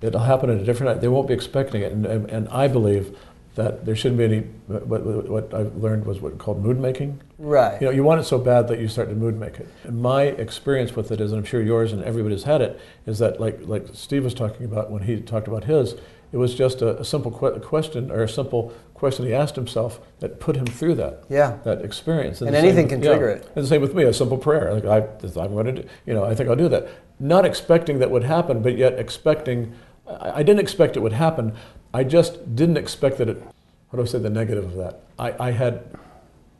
it'll 0.00 0.20
happen 0.20 0.50
at 0.50 0.60
a 0.60 0.64
different 0.64 0.92
night. 0.94 1.00
They 1.00 1.08
won't 1.08 1.28
be 1.28 1.34
expecting 1.34 1.82
it. 1.82 1.92
And, 1.92 2.06
and, 2.06 2.30
and 2.30 2.48
I 2.48 2.68
believe 2.68 3.16
that 3.54 3.84
there 3.84 3.96
shouldn't 3.96 4.18
be 4.18 4.24
any, 4.24 4.40
what, 4.68 4.86
what- 5.02 5.28
what 5.28 5.54
I've 5.54 5.74
learned 5.76 6.06
was 6.06 6.20
what 6.20 6.38
called 6.38 6.62
mood 6.62 6.78
making. 6.78 7.20
Right. 7.38 7.80
You 7.80 7.88
know, 7.88 7.92
you 7.92 8.04
want 8.04 8.20
it 8.20 8.24
so 8.24 8.38
bad 8.38 8.68
that 8.68 8.78
you 8.80 8.86
start 8.88 9.08
to 9.08 9.14
mood 9.16 9.38
make 9.38 9.58
it. 9.58 9.68
And 9.84 10.00
my 10.00 10.24
experience 10.24 10.94
with 10.94 11.10
it 11.10 11.20
is, 11.20 11.32
and 11.32 11.38
I'm 11.40 11.44
sure 11.44 11.60
yours 11.62 11.92
and 11.92 12.02
everybody's 12.04 12.44
had 12.44 12.60
it, 12.60 12.80
is 13.06 13.18
that 13.20 13.40
like 13.40 13.60
like 13.62 13.86
Steve 13.94 14.24
was 14.24 14.34
talking 14.34 14.64
about 14.64 14.90
when 14.90 15.02
he 15.02 15.20
talked 15.20 15.48
about 15.48 15.64
his, 15.64 15.94
it 16.32 16.36
was 16.36 16.54
just 16.54 16.82
a, 16.82 16.98
a 17.00 17.04
simple 17.04 17.30
que- 17.30 17.60
question 17.60 18.10
or 18.10 18.22
a 18.22 18.28
simple 18.28 18.72
question 18.94 19.24
he 19.26 19.32
asked 19.32 19.54
himself 19.56 20.00
that 20.20 20.40
put 20.40 20.56
him 20.56 20.66
through 20.66 20.94
that 20.96 21.22
Yeah. 21.28 21.58
that 21.64 21.82
experience. 21.82 22.40
And 22.40 22.52
the 22.52 22.58
anything 22.58 22.88
same- 22.88 23.00
can 23.00 23.08
trigger 23.10 23.28
it. 23.30 23.46
And 23.54 23.64
the 23.64 23.68
same 23.68 23.80
with 23.80 23.94
me, 23.94 24.02
a 24.04 24.12
simple 24.12 24.36
prayer. 24.38 24.74
Like 24.74 24.84
I, 24.84 25.40
I'm 25.40 25.52
going 25.52 25.66
to, 25.66 25.72
do, 25.82 25.88
you 26.06 26.14
know, 26.14 26.24
I 26.24 26.34
think 26.34 26.48
I'll 26.50 26.56
do 26.56 26.68
that. 26.68 26.88
Not 27.20 27.44
expecting 27.44 27.98
that 28.00 28.10
would 28.10 28.24
happen, 28.24 28.62
but 28.62 28.76
yet 28.76 28.98
expecting. 28.98 29.72
I, 30.06 30.30
I 30.40 30.42
didn't 30.42 30.60
expect 30.60 30.96
it 30.96 31.00
would 31.00 31.12
happen. 31.12 31.54
I 31.94 32.04
just 32.04 32.54
didn't 32.56 32.76
expect 32.76 33.18
that 33.18 33.28
it. 33.28 33.42
How 33.90 33.96
do 33.96 34.02
I 34.02 34.06
say 34.06 34.18
the 34.18 34.28
negative 34.30 34.64
of 34.64 34.74
that? 34.76 35.00
I, 35.18 35.48
I 35.48 35.50
had 35.52 35.82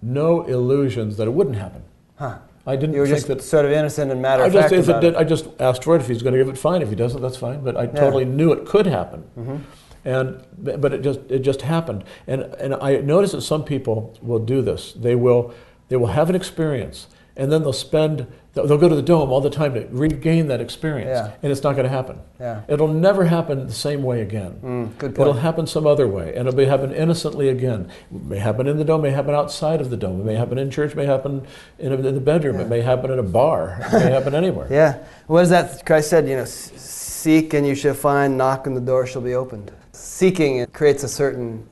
no 0.00 0.42
illusions 0.46 1.16
that 1.18 1.26
it 1.26 1.32
wouldn't 1.32 1.56
happen. 1.56 1.82
Huh. 2.16 2.38
I 2.68 2.76
didn't 2.76 2.94
You 2.94 3.00
were 3.00 3.06
think 3.06 3.16
just 3.16 3.28
that. 3.28 3.42
sort 3.42 3.64
of 3.64 3.72
innocent 3.72 4.10
and 4.12 4.20
matter 4.20 4.44
of 4.44 4.52
fact. 4.52 4.72
if 4.72 4.86
it 4.86 4.90
about 4.90 5.00
did, 5.00 5.14
I 5.16 5.24
just 5.24 5.48
asked 5.58 5.86
it. 5.86 6.00
If 6.00 6.06
he's 6.08 6.22
going 6.22 6.34
to 6.34 6.38
give 6.38 6.48
it, 6.48 6.58
fine. 6.58 6.82
If 6.82 6.90
he 6.90 6.94
doesn't, 6.96 7.22
that's 7.22 7.36
fine. 7.36 7.64
But 7.64 7.76
I 7.76 7.86
totally 7.86 8.24
knew 8.26 8.52
it 8.52 8.66
could 8.66 8.86
happen, 8.86 9.20
Mm-hmm. 9.38 9.56
and 10.04 10.44
but 10.82 10.92
it 10.92 11.00
just 11.02 11.20
it 11.30 11.40
just 11.40 11.62
happened. 11.62 12.04
And 12.26 12.42
and 12.64 12.74
I 12.74 12.96
notice 13.14 13.32
that 13.32 13.40
some 13.42 13.64
people 13.64 13.96
will 14.22 14.38
do 14.54 14.60
this. 14.62 14.92
They 14.92 15.14
will 15.14 15.52
they 15.88 15.96
will 15.96 16.12
have 16.18 16.28
an 16.28 16.36
experience, 16.36 17.06
and 17.38 17.50
then 17.52 17.62
they'll 17.62 17.72
spend 17.72 18.26
they'll 18.52 18.76
go 18.76 18.88
to 18.88 18.96
the 18.96 19.02
dome 19.02 19.30
all 19.30 19.40
the 19.40 19.48
time 19.48 19.72
to 19.74 19.86
regain 19.92 20.48
that 20.48 20.60
experience, 20.60 21.10
Yeah. 21.10 21.30
and 21.44 21.52
it's 21.52 21.62
not 21.62 21.74
going 21.74 21.84
to 21.84 21.90
happen. 21.90 22.18
Yeah. 22.40 22.62
It'll 22.66 22.88
never 22.88 23.24
happen 23.24 23.68
the 23.68 23.72
same 23.72 24.02
way 24.02 24.20
again. 24.20 24.58
Mm, 24.64 24.98
good 24.98 25.12
It'll 25.12 25.32
happen 25.34 25.64
some 25.68 25.86
other 25.86 26.08
way, 26.08 26.30
and 26.30 26.48
it'll 26.48 26.56
be 26.56 26.64
happen 26.64 26.92
innocently 26.92 27.50
again. 27.50 27.88
It 28.12 28.24
may 28.24 28.38
happen 28.38 28.66
in 28.66 28.76
the 28.76 28.84
dome, 28.84 29.02
may 29.02 29.10
happen 29.10 29.32
outside 29.32 29.80
of 29.80 29.90
the 29.90 29.96
dome, 29.96 30.20
it 30.20 30.24
may 30.24 30.34
happen 30.34 30.58
in 30.58 30.72
church, 30.72 30.96
may 30.96 31.06
happen 31.06 31.46
in, 31.78 31.92
a, 31.92 31.94
in 31.94 32.14
the 32.16 32.20
bedroom, 32.20 32.58
it 32.58 32.68
may 32.68 32.80
happen 32.80 33.12
in 33.12 33.20
a 33.20 33.22
bar, 33.22 33.78
it 33.80 33.92
may 33.92 34.10
happen 34.10 34.34
anywhere. 34.34 34.66
Yeah. 34.78 34.98
What 35.28 35.42
is 35.42 35.50
that? 35.50 35.86
Christ 35.86 36.10
said, 36.10 36.28
you 36.28 36.36
know, 36.36 36.44
seek 36.44 37.54
and 37.54 37.64
you 37.66 37.76
shall 37.76 37.94
find, 37.94 38.36
knock 38.36 38.66
and 38.66 38.76
the 38.76 38.80
door 38.80 39.06
shall 39.06 39.22
be 39.22 39.34
opened. 39.34 39.70
Seeking 39.92 40.58
it 40.58 40.72
creates 40.72 41.04
a 41.04 41.08
certain 41.08 41.66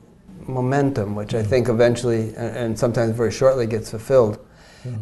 momentum, 0.47 1.17
which 1.17 1.35
I 1.35 1.43
think 1.43 1.69
eventually 1.69 2.35
and, 2.37 2.57
and 2.57 2.79
sometimes 2.79 3.17
very 3.17 3.33
shortly 3.33 3.67
gets 3.67 3.91
fulfilled. 3.91 4.39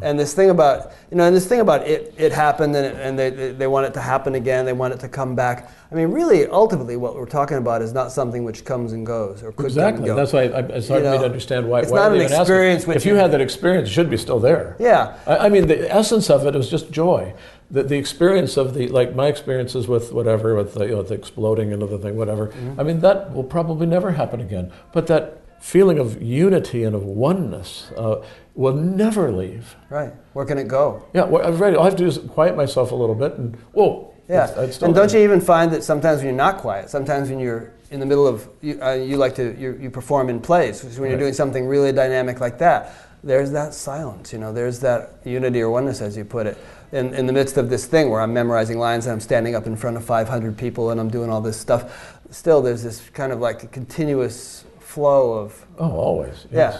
And 0.03 0.19
this 0.19 0.35
thing 0.35 0.51
about, 0.51 0.93
you 1.11 1.17
know, 1.17 1.25
and 1.25 1.35
this 1.35 1.47
thing 1.47 1.61
about 1.61 1.87
it, 1.87 2.15
it 2.17 2.33
happened 2.33 2.75
and, 2.77 2.87
it, 2.87 2.95
and 2.97 3.19
they, 3.19 3.53
they 3.53 3.67
want 3.67 3.87
it 3.87 3.95
to 3.95 4.01
happen 4.01 4.35
again, 4.35 4.65
they 4.65 4.73
want 4.73 4.95
it 4.95 5.01
to 5.01 5.09
come 5.09 5.35
back. 5.35 5.71
I 5.91 5.95
mean, 5.95 6.09
really, 6.09 6.47
ultimately, 6.47 6.97
what 6.97 7.15
we're 7.15 7.27
talking 7.27 7.57
about 7.59 7.83
is 7.83 7.93
not 7.93 8.11
something 8.11 8.43
which 8.45 8.65
comes 8.65 8.93
and 8.93 9.07
goes 9.07 9.43
or 9.43 9.53
could 9.53 9.67
Exactly. 9.67 9.93
come 9.93 10.05
and 10.05 10.07
go. 10.07 10.17
That's 10.17 10.33
why 10.33 10.43
I, 10.43 10.77
it's 10.77 10.89
hard 10.89 11.03
You 11.03 11.07
for 11.09 11.11
me 11.13 11.17
know, 11.17 11.19
to 11.19 11.25
understand 11.27 11.69
why. 11.69 11.81
it's 11.83 11.91
why 11.91 11.99
not 11.99 12.11
an 12.13 12.17
even 12.17 12.27
ask 12.27 12.33
it. 12.33 12.41
experience 12.43 12.89
If 12.89 13.07
you 13.07 13.13
you- 13.13 13.19
had 13.19 13.31
that 13.33 13.41
experience, 13.41 13.89
it 13.89 13.93
should 13.93 14.11
be 14.11 14.17
still 14.17 14.41
there. 14.41 14.77
Yeah. 14.79 15.17
I, 15.27 15.37
I 15.37 15.49
mean, 15.49 15.67
the 15.69 15.93
essence 15.95 16.31
of 16.31 16.47
it 16.47 16.55
was 16.55 16.69
just 16.71 16.91
joy. 16.91 17.35
The, 17.71 17.83
the 17.83 17.97
experience 17.97 18.57
of 18.57 18.75
the, 18.75 18.89
like 18.89 19.15
my 19.15 19.29
experiences 19.29 19.89
with 19.89 20.13
whatever, 20.13 20.55
with 20.55 20.75
the, 20.75 20.85
you 20.85 20.93
know, 20.97 21.03
the 21.03 21.15
exploding 21.15 21.73
and 21.73 21.83
other 21.83 21.99
thing, 21.99 22.17
whatever. 22.17 22.49
Mm-hmm. 22.49 22.81
I 22.81 22.83
mean, 22.83 23.01
that 23.01 23.33
will 23.35 23.45
probably 23.45 23.87
never 23.87 24.13
happen 24.13 24.41
again. 24.41 24.73
But 24.93 25.07
that 25.09 25.41
feeling 25.61 25.99
of 25.99 26.21
unity 26.21 26.85
and 26.85 26.95
of 26.95 27.05
oneness 27.05 27.91
uh, 27.97 28.17
will 28.55 28.75
never 28.75 29.31
leave. 29.33 29.75
Right. 29.91 30.13
Where 30.33 30.45
can 30.45 30.59
it 30.59 30.69
go? 30.69 31.05
Yeah, 31.13 31.25
well, 31.25 31.47
I've 31.47 31.61
read. 31.61 31.75
All 31.75 31.83
I 31.83 31.87
have 31.87 31.97
to 31.97 32.03
do 32.05 32.09
is 32.09 32.19
quiet 32.31 32.57
myself 32.57 32.93
a 32.93 32.95
little 32.95 33.15
bit, 33.15 33.35
and 33.39 33.57
whoa. 33.73 34.11
Yeah, 34.29 34.45
it's- 34.45 34.59
it's 34.69 34.77
still 34.77 34.87
and 34.87 34.95
don't 34.95 35.13
you 35.13 35.21
even 35.21 35.41
find 35.41 35.71
that 35.73 35.83
sometimes 35.85 36.19
when 36.19 36.27
you're 36.29 36.37
not 36.37 36.59
quiet, 36.59 36.89
sometimes 36.89 37.29
when 37.29 37.39
you're 37.41 37.73
in 37.91 38.01
the 38.01 38.07
middle 38.07 38.27
of, 38.27 38.49
you, 38.63 38.79
uh, 38.83 38.93
you 38.93 39.17
like 39.19 39.35
to, 39.35 39.55
you, 39.59 39.79
you 39.81 39.91
perform 39.91 40.29
in 40.31 40.41
plays, 40.41 40.81
so 40.81 41.01
when 41.01 41.11
you're 41.11 41.19
doing 41.19 41.35
something 41.35 41.67
really 41.67 41.93
dynamic 41.93 42.41
like 42.41 42.59
that, 42.59 42.93
there's 43.23 43.51
that 43.53 43.75
silence, 43.75 44.33
you 44.33 44.39
know, 44.39 44.53
there's 44.53 44.81
that 44.81 45.13
unity 45.25 45.61
or 45.61 45.69
oneness, 45.71 46.01
as 46.01 46.17
you 46.17 46.25
put 46.25 46.47
it, 46.47 46.57
in, 46.93 47.13
in 47.15 47.27
the 47.27 47.33
midst 47.33 47.57
of 47.59 47.69
this 47.71 47.85
thing 47.87 48.09
where 48.11 48.21
I'm 48.21 48.33
memorizing 48.33 48.79
lines 48.79 49.07
and 49.07 49.13
I'm 49.13 49.21
standing 49.21 49.55
up 49.55 49.67
in 49.67 49.77
front 49.77 49.97
of 49.97 50.05
500 50.05 50.57
people 50.57 50.91
and 50.91 50.99
I'm 51.01 51.09
doing 51.11 51.29
all 51.31 51.41
this 51.41 51.57
stuff. 51.59 52.19
Still, 52.31 52.63
there's 52.63 52.83
this 52.83 53.01
kind 53.11 53.33
of 53.33 53.41
like 53.41 53.63
a 53.63 53.67
continuous 53.67 54.65
flow 54.79 55.35
of, 55.35 55.67
Oh, 55.79 55.91
always. 55.91 56.47
Yeah. 56.53 56.79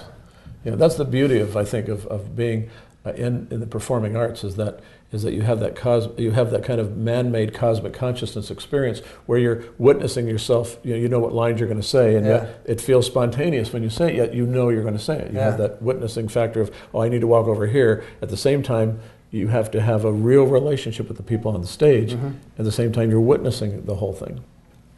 Yeah, 0.65 0.77
that's 0.77 0.97
the 0.97 1.05
beauty 1.05 1.39
of 1.41 1.57
I 1.57 1.65
think 1.65 1.89
of, 1.89 2.07
of 2.07 2.35
being 2.35 2.71
uh, 3.07 3.13
in, 3.13 3.49
in 3.51 3.61
the 3.61 3.67
performing 3.67 4.17
arts 4.17 4.45
is 4.45 4.57
that 4.57 4.81
is 5.13 5.23
that 5.23 5.33
you 5.35 5.43
have 5.43 5.61
that 5.61 5.77
cos- 5.77 6.09
you 6.19 6.33
have 6.33 6.51
that 6.51 6.65
kind 6.65 6.81
of 6.81 6.97
man-made 6.97 7.55
cosmic 7.55 7.93
consciousness 7.93 8.51
experience 8.51 9.01
where 9.27 9.39
you're 9.39 9.63
witnessing 9.79 10.27
yourself. 10.27 10.77
You 10.83 10.95
know, 10.95 11.01
you 11.01 11.09
know 11.09 11.21
what 11.21 11.33
lines 11.33 11.61
you're 11.61 11.69
going 11.69 11.81
to 11.81 11.87
say, 11.87 12.17
and 12.17 12.27
Yeah. 12.27 12.33
yet 12.45 12.61
it 12.65 12.81
feels 12.81 13.07
spontaneous 13.07 13.73
when 13.73 13.83
you 13.83 13.91
say 13.91 14.09
it. 14.09 14.17
Yet 14.17 14.35
you 14.35 14.47
know 14.47 14.71
you're 14.71 14.83
going 14.83 14.97
to 14.97 15.03
say 15.03 15.19
it. 15.19 15.33
You 15.33 15.39
have 15.39 15.59
that 15.59 15.83
witnessing 15.83 16.29
factor 16.29 16.61
of 16.63 16.71
oh, 16.93 17.03
I 17.03 17.09
need 17.09 17.21
to 17.21 17.27
walk 17.27 17.47
over 17.47 17.67
here. 17.67 18.03
At 18.23 18.31
the 18.31 18.37
same 18.37 18.63
time, 18.63 19.01
you 19.31 19.49
have 19.49 19.71
to 19.73 19.81
have 19.83 20.05
a 20.05 20.13
real 20.13 20.45
relationship 20.45 21.09
with 21.09 21.17
the 21.17 21.23
people 21.23 21.53
on 21.53 21.61
the 21.61 21.67
stage. 21.67 22.15
Mm-hmm. 22.15 22.31
At 22.59 22.65
the 22.65 22.73
same 22.73 22.91
time, 22.93 23.11
you're 23.11 23.21
witnessing 23.21 23.85
the 23.85 23.97
whole 23.97 24.13
thing. 24.15 24.43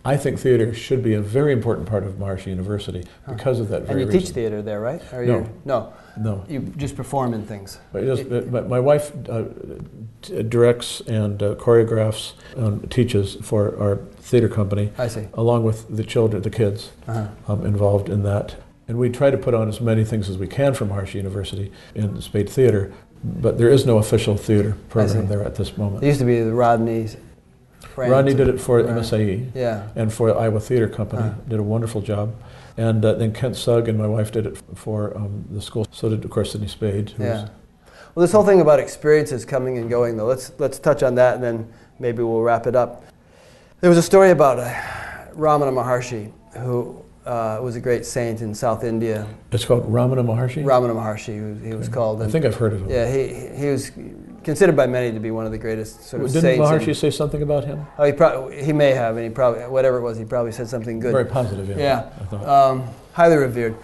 I 0.07 0.17
think 0.17 0.39
theater 0.39 0.73
should 0.73 1.03
be 1.03 1.15
a 1.15 1.21
very 1.21 1.53
important 1.53 1.89
part 1.89 2.05
of 2.05 2.15
Maharishi 2.15 2.47
University 2.47 3.03
because 3.29 3.59
of 3.61 3.69
that 3.71 3.83
very 3.83 3.91
And 3.93 4.01
you 4.01 4.07
reason. 4.07 4.21
teach 4.21 4.31
theater 4.31 4.63
there, 4.63 4.81
right? 4.81 5.03
Or 5.13 5.25
No. 5.27 5.39
you- 5.39 5.49
No. 5.65 5.93
No. 6.19 6.45
You 6.49 6.61
just 6.77 6.97
perform 6.97 7.35
in 7.35 7.43
things. 7.43 7.79
But 7.93 8.05
just, 8.05 8.31
but 8.31 8.69
my, 8.69 8.81
wife 8.81 9.13
uh, 9.29 9.43
directs 10.49 11.01
and 11.07 11.43
uh, 11.43 11.55
choreographs 11.57 12.33
and 12.57 12.89
teaches 12.91 13.37
for 13.43 13.77
our 13.79 13.97
theater 14.21 14.49
company, 14.49 14.93
I 14.99 15.09
see. 15.09 15.27
along 15.35 15.65
with 15.65 15.95
the 15.95 16.05
children, 16.05 16.43
the 16.43 16.51
kids 16.51 16.91
Uh-huh. 17.09 17.27
um, 17.53 17.67
involved 17.67 18.09
in 18.09 18.23
that. 18.23 18.57
And 18.89 18.99
we 18.99 19.11
try 19.11 19.31
to 19.31 19.39
put 19.39 19.55
on 19.55 19.69
as 19.69 19.81
many 19.81 20.05
things 20.05 20.31
as 20.31 20.39
we 20.39 20.47
can 20.47 20.73
from 20.75 20.89
Maharishi 20.91 21.15
University 21.17 21.73
in 21.95 22.21
Spade 22.23 22.49
Theater, 22.49 22.93
but 23.25 23.59
there 23.59 23.69
is 23.69 23.85
no 23.85 23.99
official 23.99 24.37
theater 24.37 24.77
program 24.89 25.27
there 25.27 25.43
at 25.43 25.57
this 25.57 25.77
moment. 25.77 26.05
It 26.05 26.07
used 26.07 26.21
to 26.21 26.25
be 26.27 26.41
the 26.41 26.55
Rodney's. 26.55 27.17
Rodney 27.97 28.35
did 28.35 28.49
it 28.49 28.61
for 28.61 28.77
Right. 28.83 28.87
MSAE 28.97 29.51
Yeah. 29.55 29.83
and 29.95 30.13
for 30.13 30.37
Iowa 30.37 30.61
Theater 30.61 30.89
Company, 30.89 31.23
Huh. 31.23 31.31
did 31.49 31.59
a 31.59 31.63
wonderful 31.63 32.01
job. 32.01 32.35
And 32.77 33.05
uh, 33.05 33.15
then 33.15 33.33
Kent 33.33 33.57
Sugg 33.57 33.89
and 33.89 33.97
my 33.99 34.07
wife 34.07 34.31
did 34.33 34.47
it 34.47 34.59
for 34.75 35.17
um, 35.17 35.45
the 35.51 35.63
school. 35.63 35.87
So 35.91 36.09
did, 36.11 36.25
of 36.25 36.31
course, 36.31 36.53
Sidney 36.53 36.69
Spade. 36.69 37.13
Yeah. 37.19 37.49
Well, 38.15 38.23
this 38.23 38.33
whole 38.33 38.45
thing 38.45 38.61
about 38.61 38.79
experiences 38.81 39.45
coming 39.45 39.79
and 39.79 39.89
going, 39.91 40.17
though, 40.17 40.27
let's 40.27 40.53
let's 40.59 40.79
touch 40.79 41.03
on 41.03 41.15
that, 41.17 41.35
and 41.35 41.45
then 41.45 41.69
maybe 41.99 42.23
we'll 42.23 42.41
wrap 42.43 42.67
it 42.67 42.75
up. 42.77 43.05
There 43.81 43.91
was 43.91 43.99
a 43.99 44.03
story 44.03 44.31
about 44.31 44.59
uh, 44.59 44.73
Ramana 45.35 45.71
Maharshi, 45.73 46.33
who 46.59 47.03
uh, 47.27 47.59
was 47.63 47.77
a 47.77 47.81
great 47.81 48.07
saint 48.07 48.41
in 48.41 48.55
South 48.55 48.85
India. 48.85 49.27
It's 49.53 49.65
called 49.67 49.85
Ramana 49.91 50.25
Maharshi? 50.25 50.65
Ramana 50.65 50.95
Maharshi, 50.95 51.35
he 51.35 51.41
was, 51.41 51.63
he 51.63 51.75
was 51.75 51.89
called. 51.89 52.23
I 52.23 52.29
think 52.29 52.45
I've 52.47 52.55
heard 52.55 52.73
of 52.73 52.83
him. 52.83 52.91
Yeah, 52.91 53.11
he 53.11 53.49
he 53.55 53.67
was 53.69 53.91
considered 54.47 54.77
by 54.77 54.87
many 54.87 55.13
to 55.13 55.19
be 55.19 55.33
one 55.33 55.45
of 55.45 55.51
the 55.51 55.59
greatest 55.59 56.05
sort 56.05 56.23
of 56.23 56.29
Didn't 56.29 56.43
saints. 56.43 56.71
in- 56.71 56.79
Maharishi 56.95 56.97
say 56.97 57.11
something 57.11 57.43
about 57.43 57.65
him? 57.65 57.85
oh, 57.99 58.05
he 58.05 58.13
probably 58.13 58.63
he 58.65 58.73
may 58.73 58.93
have, 58.93 59.17
and 59.17 59.25
he 59.25 59.31
probably 59.31 59.61
whatever 59.65 59.99
it 59.99 60.03
was, 60.03 60.17
he 60.17 60.25
probably 60.25 60.53
said 60.53 60.69
something 60.69 61.01
good. 61.01 61.13
Very 61.13 61.27
positive, 61.27 61.69
yeah. 61.69 62.09
Yeah. 62.33 62.39
Um, 62.39 62.85
highly 63.13 63.37
revered. 63.37 63.75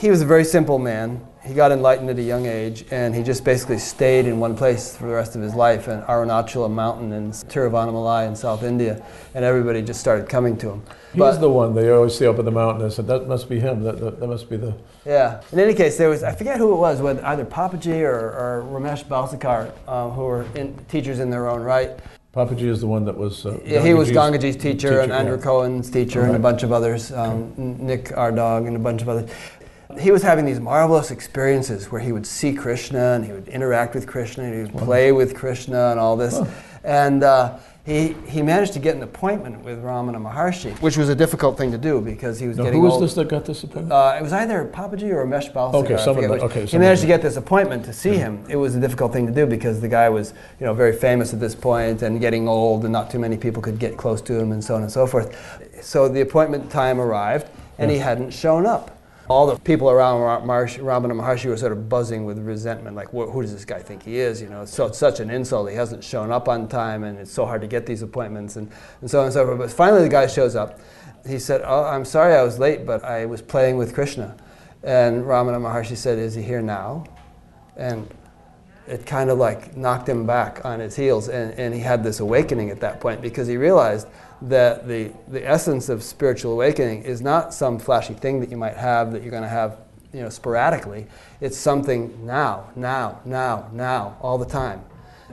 He 0.00 0.08
was 0.10 0.22
a 0.22 0.26
very 0.26 0.44
simple 0.44 0.78
man. 0.78 1.20
He 1.44 1.54
got 1.54 1.72
enlightened 1.72 2.08
at 2.08 2.18
a 2.18 2.22
young 2.22 2.46
age, 2.46 2.84
and 2.92 3.12
he 3.12 3.24
just 3.24 3.44
basically 3.44 3.78
stayed 3.78 4.26
in 4.26 4.38
one 4.38 4.56
place 4.56 4.96
for 4.96 5.08
the 5.08 5.12
rest 5.12 5.34
of 5.34 5.42
his 5.42 5.56
life, 5.56 5.88
in 5.88 6.00
Arunachala 6.02 6.70
Mountain 6.70 7.12
in 7.12 7.32
Tiruvannamalai 7.32 8.28
in 8.28 8.36
South 8.36 8.62
India, 8.62 9.04
and 9.34 9.44
everybody 9.44 9.82
just 9.82 9.98
started 9.98 10.28
coming 10.28 10.56
to 10.58 10.70
him. 10.70 10.82
He's 11.12 11.40
the 11.40 11.50
one 11.50 11.74
they 11.74 11.90
always 11.90 12.16
see 12.16 12.28
up 12.28 12.38
in 12.38 12.44
the 12.44 12.52
mountain. 12.52 12.86
I 12.86 12.90
said, 12.90 13.08
that 13.08 13.26
must 13.26 13.48
be 13.48 13.58
him. 13.58 13.82
That, 13.82 13.98
that, 13.98 14.20
that 14.20 14.26
must 14.28 14.48
be 14.48 14.56
the. 14.56 14.72
Yeah. 15.04 15.42
In 15.50 15.58
any 15.58 15.74
case, 15.74 15.98
there 15.98 16.08
was 16.08 16.22
I 16.22 16.32
forget 16.32 16.58
who 16.58 16.74
it 16.74 16.76
was, 16.76 17.00
whether 17.00 17.24
either 17.26 17.44
Papaji 17.44 18.02
or, 18.02 18.14
or 18.14 18.64
Ramesh 18.70 19.04
Balsekar, 19.04 19.72
uh, 19.88 20.10
who 20.10 20.22
were 20.22 20.46
in, 20.54 20.78
teachers 20.86 21.18
in 21.18 21.28
their 21.28 21.48
own 21.48 21.62
right. 21.62 21.98
Papaji 22.32 22.62
is 22.68 22.80
the 22.80 22.86
one 22.86 23.04
that 23.04 23.18
was. 23.18 23.44
Uh, 23.44 23.60
Yeah, 23.64 23.82
he 23.84 23.94
was 23.94 24.10
Gangaji's 24.10 24.56
teacher, 24.56 24.74
teacher, 24.74 25.00
and 25.00 25.12
Andrew 25.12 25.36
yeah. 25.36 25.42
Cohen's 25.42 25.90
teacher 25.90 26.22
and 26.22 26.36
a 26.36 26.38
bunch 26.38 26.62
of 26.62 26.70
others, 26.72 27.10
um, 27.12 27.52
Nick 27.56 28.04
Ardog 28.10 28.68
and 28.68 28.76
a 28.76 28.78
bunch 28.78 29.02
of 29.02 29.08
others. 29.08 29.28
He 29.98 30.10
was 30.10 30.22
having 30.22 30.44
these 30.44 30.60
marvelous 30.60 31.10
experiences 31.10 31.90
where 31.92 32.00
he 32.00 32.12
would 32.12 32.26
see 32.26 32.52
Krishna 32.54 33.12
and 33.14 33.24
he 33.24 33.32
would 33.32 33.48
interact 33.48 33.94
with 33.94 34.06
Krishna 34.06 34.44
and 34.44 34.54
he 34.54 34.60
would 34.62 34.76
play 34.82 35.12
with 35.12 35.34
Krishna 35.34 35.90
and 35.90 36.00
all 36.00 36.16
this. 36.16 36.38
And 36.84 37.22
uh, 37.22 37.58
he, 37.84 38.14
he 38.26 38.42
managed 38.42 38.72
to 38.74 38.78
get 38.78 38.96
an 38.96 39.02
appointment 39.02 39.64
with 39.64 39.82
Ramana 39.82 40.16
Maharshi, 40.16 40.72
which 40.80 40.96
was 40.96 41.08
a 41.08 41.14
difficult 41.14 41.58
thing 41.58 41.70
to 41.72 41.78
do 41.78 42.00
because 42.00 42.38
he 42.38 42.46
was 42.48 42.56
Now, 42.56 42.64
getting 42.64 42.80
who 42.80 42.84
was 42.86 42.94
old. 42.94 43.02
this 43.02 43.14
that 43.14 43.28
got 43.28 43.44
this 43.44 43.62
appointment? 43.64 43.92
Uh, 43.92 44.16
it 44.18 44.22
was 44.22 44.32
either 44.32 44.64
Papaji 44.72 45.10
or 45.10 45.26
Ramesh 45.26 45.52
Balsekar. 45.52 45.74
Okay, 45.84 45.96
someone 45.98 46.14
forget 46.24 46.30
like- 46.30 46.42
which. 46.42 46.50
okay, 46.52 46.66
he 46.66 46.78
managed 46.78 47.02
to 47.02 47.06
get 47.06 47.22
this 47.22 47.36
appointment 47.36 47.84
to 47.84 47.92
see 47.92 48.14
him. 48.16 48.44
It 48.48 48.56
was 48.56 48.74
a 48.76 48.80
difficult 48.80 49.12
thing 49.12 49.26
to 49.26 49.32
do 49.32 49.46
because 49.46 49.80
the 49.80 49.88
guy 49.88 50.08
was, 50.08 50.32
you 50.58 50.66
know, 50.66 50.74
very 50.74 50.92
famous 50.92 51.32
at 51.32 51.40
this 51.40 51.54
point 51.54 52.02
and 52.02 52.20
getting 52.20 52.48
old, 52.48 52.84
and 52.84 52.92
not 52.92 53.10
too 53.10 53.18
many 53.18 53.36
people 53.36 53.60
could 53.62 53.78
get 53.78 53.96
close 53.96 54.20
to 54.22 54.38
him, 54.38 54.52
and 54.52 54.62
so 54.62 54.74
on 54.76 54.82
and 54.82 54.90
so 54.90 55.06
forth. 55.06 55.36
So 55.82 56.08
the 56.08 56.20
appointment 56.20 56.70
time 56.70 57.00
arrived, 57.00 57.48
and 57.78 57.90
he 57.90 57.98
hadn't 57.98 58.30
shown 58.30 58.64
up. 58.64 58.96
All 59.28 59.46
the 59.46 59.56
people 59.56 59.88
around 59.88 60.20
Ramana 60.20 61.12
Maharshi 61.12 61.48
were 61.48 61.56
sort 61.56 61.72
of 61.72 61.88
buzzing 61.88 62.24
with 62.24 62.38
resentment, 62.38 62.96
like, 62.96 63.10
who 63.10 63.42
does 63.42 63.52
this 63.52 63.64
guy 63.64 63.80
think 63.80 64.02
he 64.02 64.18
is? 64.18 64.42
You 64.42 64.48
know, 64.48 64.64
so 64.64 64.86
it's 64.86 64.98
such 64.98 65.20
an 65.20 65.30
insult. 65.30 65.70
He 65.70 65.76
hasn't 65.76 66.02
shown 66.02 66.32
up 66.32 66.48
on 66.48 66.68
time, 66.68 67.04
and 67.04 67.18
it's 67.18 67.30
so 67.30 67.46
hard 67.46 67.60
to 67.60 67.68
get 67.68 67.86
these 67.86 68.02
appointments, 68.02 68.56
and, 68.56 68.70
and 69.00 69.10
so 69.10 69.20
on 69.20 69.26
and 69.26 69.32
so 69.32 69.46
forth. 69.46 69.58
But 69.58 69.70
finally, 69.70 70.02
the 70.02 70.08
guy 70.08 70.26
shows 70.26 70.56
up. 70.56 70.80
He 71.26 71.38
said, 71.38 71.62
"Oh, 71.64 71.84
I'm 71.84 72.04
sorry 72.04 72.34
I 72.34 72.42
was 72.42 72.58
late, 72.58 72.84
but 72.84 73.04
I 73.04 73.26
was 73.26 73.40
playing 73.40 73.76
with 73.76 73.94
Krishna." 73.94 74.36
And 74.82 75.22
Ramana 75.22 75.60
Maharshi 75.60 75.96
said, 75.96 76.18
"Is 76.18 76.34
he 76.34 76.42
here 76.42 76.60
now?" 76.60 77.04
And 77.76 78.08
it 78.88 79.06
kind 79.06 79.30
of 79.30 79.38
like 79.38 79.76
knocked 79.76 80.08
him 80.08 80.26
back 80.26 80.64
on 80.64 80.80
his 80.80 80.96
heels, 80.96 81.28
and, 81.28 81.52
and 81.54 81.72
he 81.72 81.80
had 81.80 82.02
this 82.02 82.18
awakening 82.18 82.70
at 82.70 82.80
that 82.80 83.00
point 83.00 83.22
because 83.22 83.46
he 83.46 83.56
realized 83.56 84.08
that 84.48 84.88
the, 84.88 85.12
the 85.28 85.46
essence 85.48 85.88
of 85.88 86.02
spiritual 86.02 86.52
awakening 86.52 87.02
is 87.02 87.20
not 87.20 87.54
some 87.54 87.78
flashy 87.78 88.14
thing 88.14 88.40
that 88.40 88.50
you 88.50 88.56
might 88.56 88.76
have 88.76 89.12
that 89.12 89.22
you're 89.22 89.30
going 89.30 89.42
to 89.42 89.48
have 89.48 89.78
you 90.12 90.20
know 90.20 90.28
sporadically 90.28 91.06
it's 91.40 91.56
something 91.56 92.26
now 92.26 92.70
now 92.76 93.20
now 93.24 93.68
now 93.72 94.16
all 94.20 94.36
the 94.36 94.46
time 94.46 94.84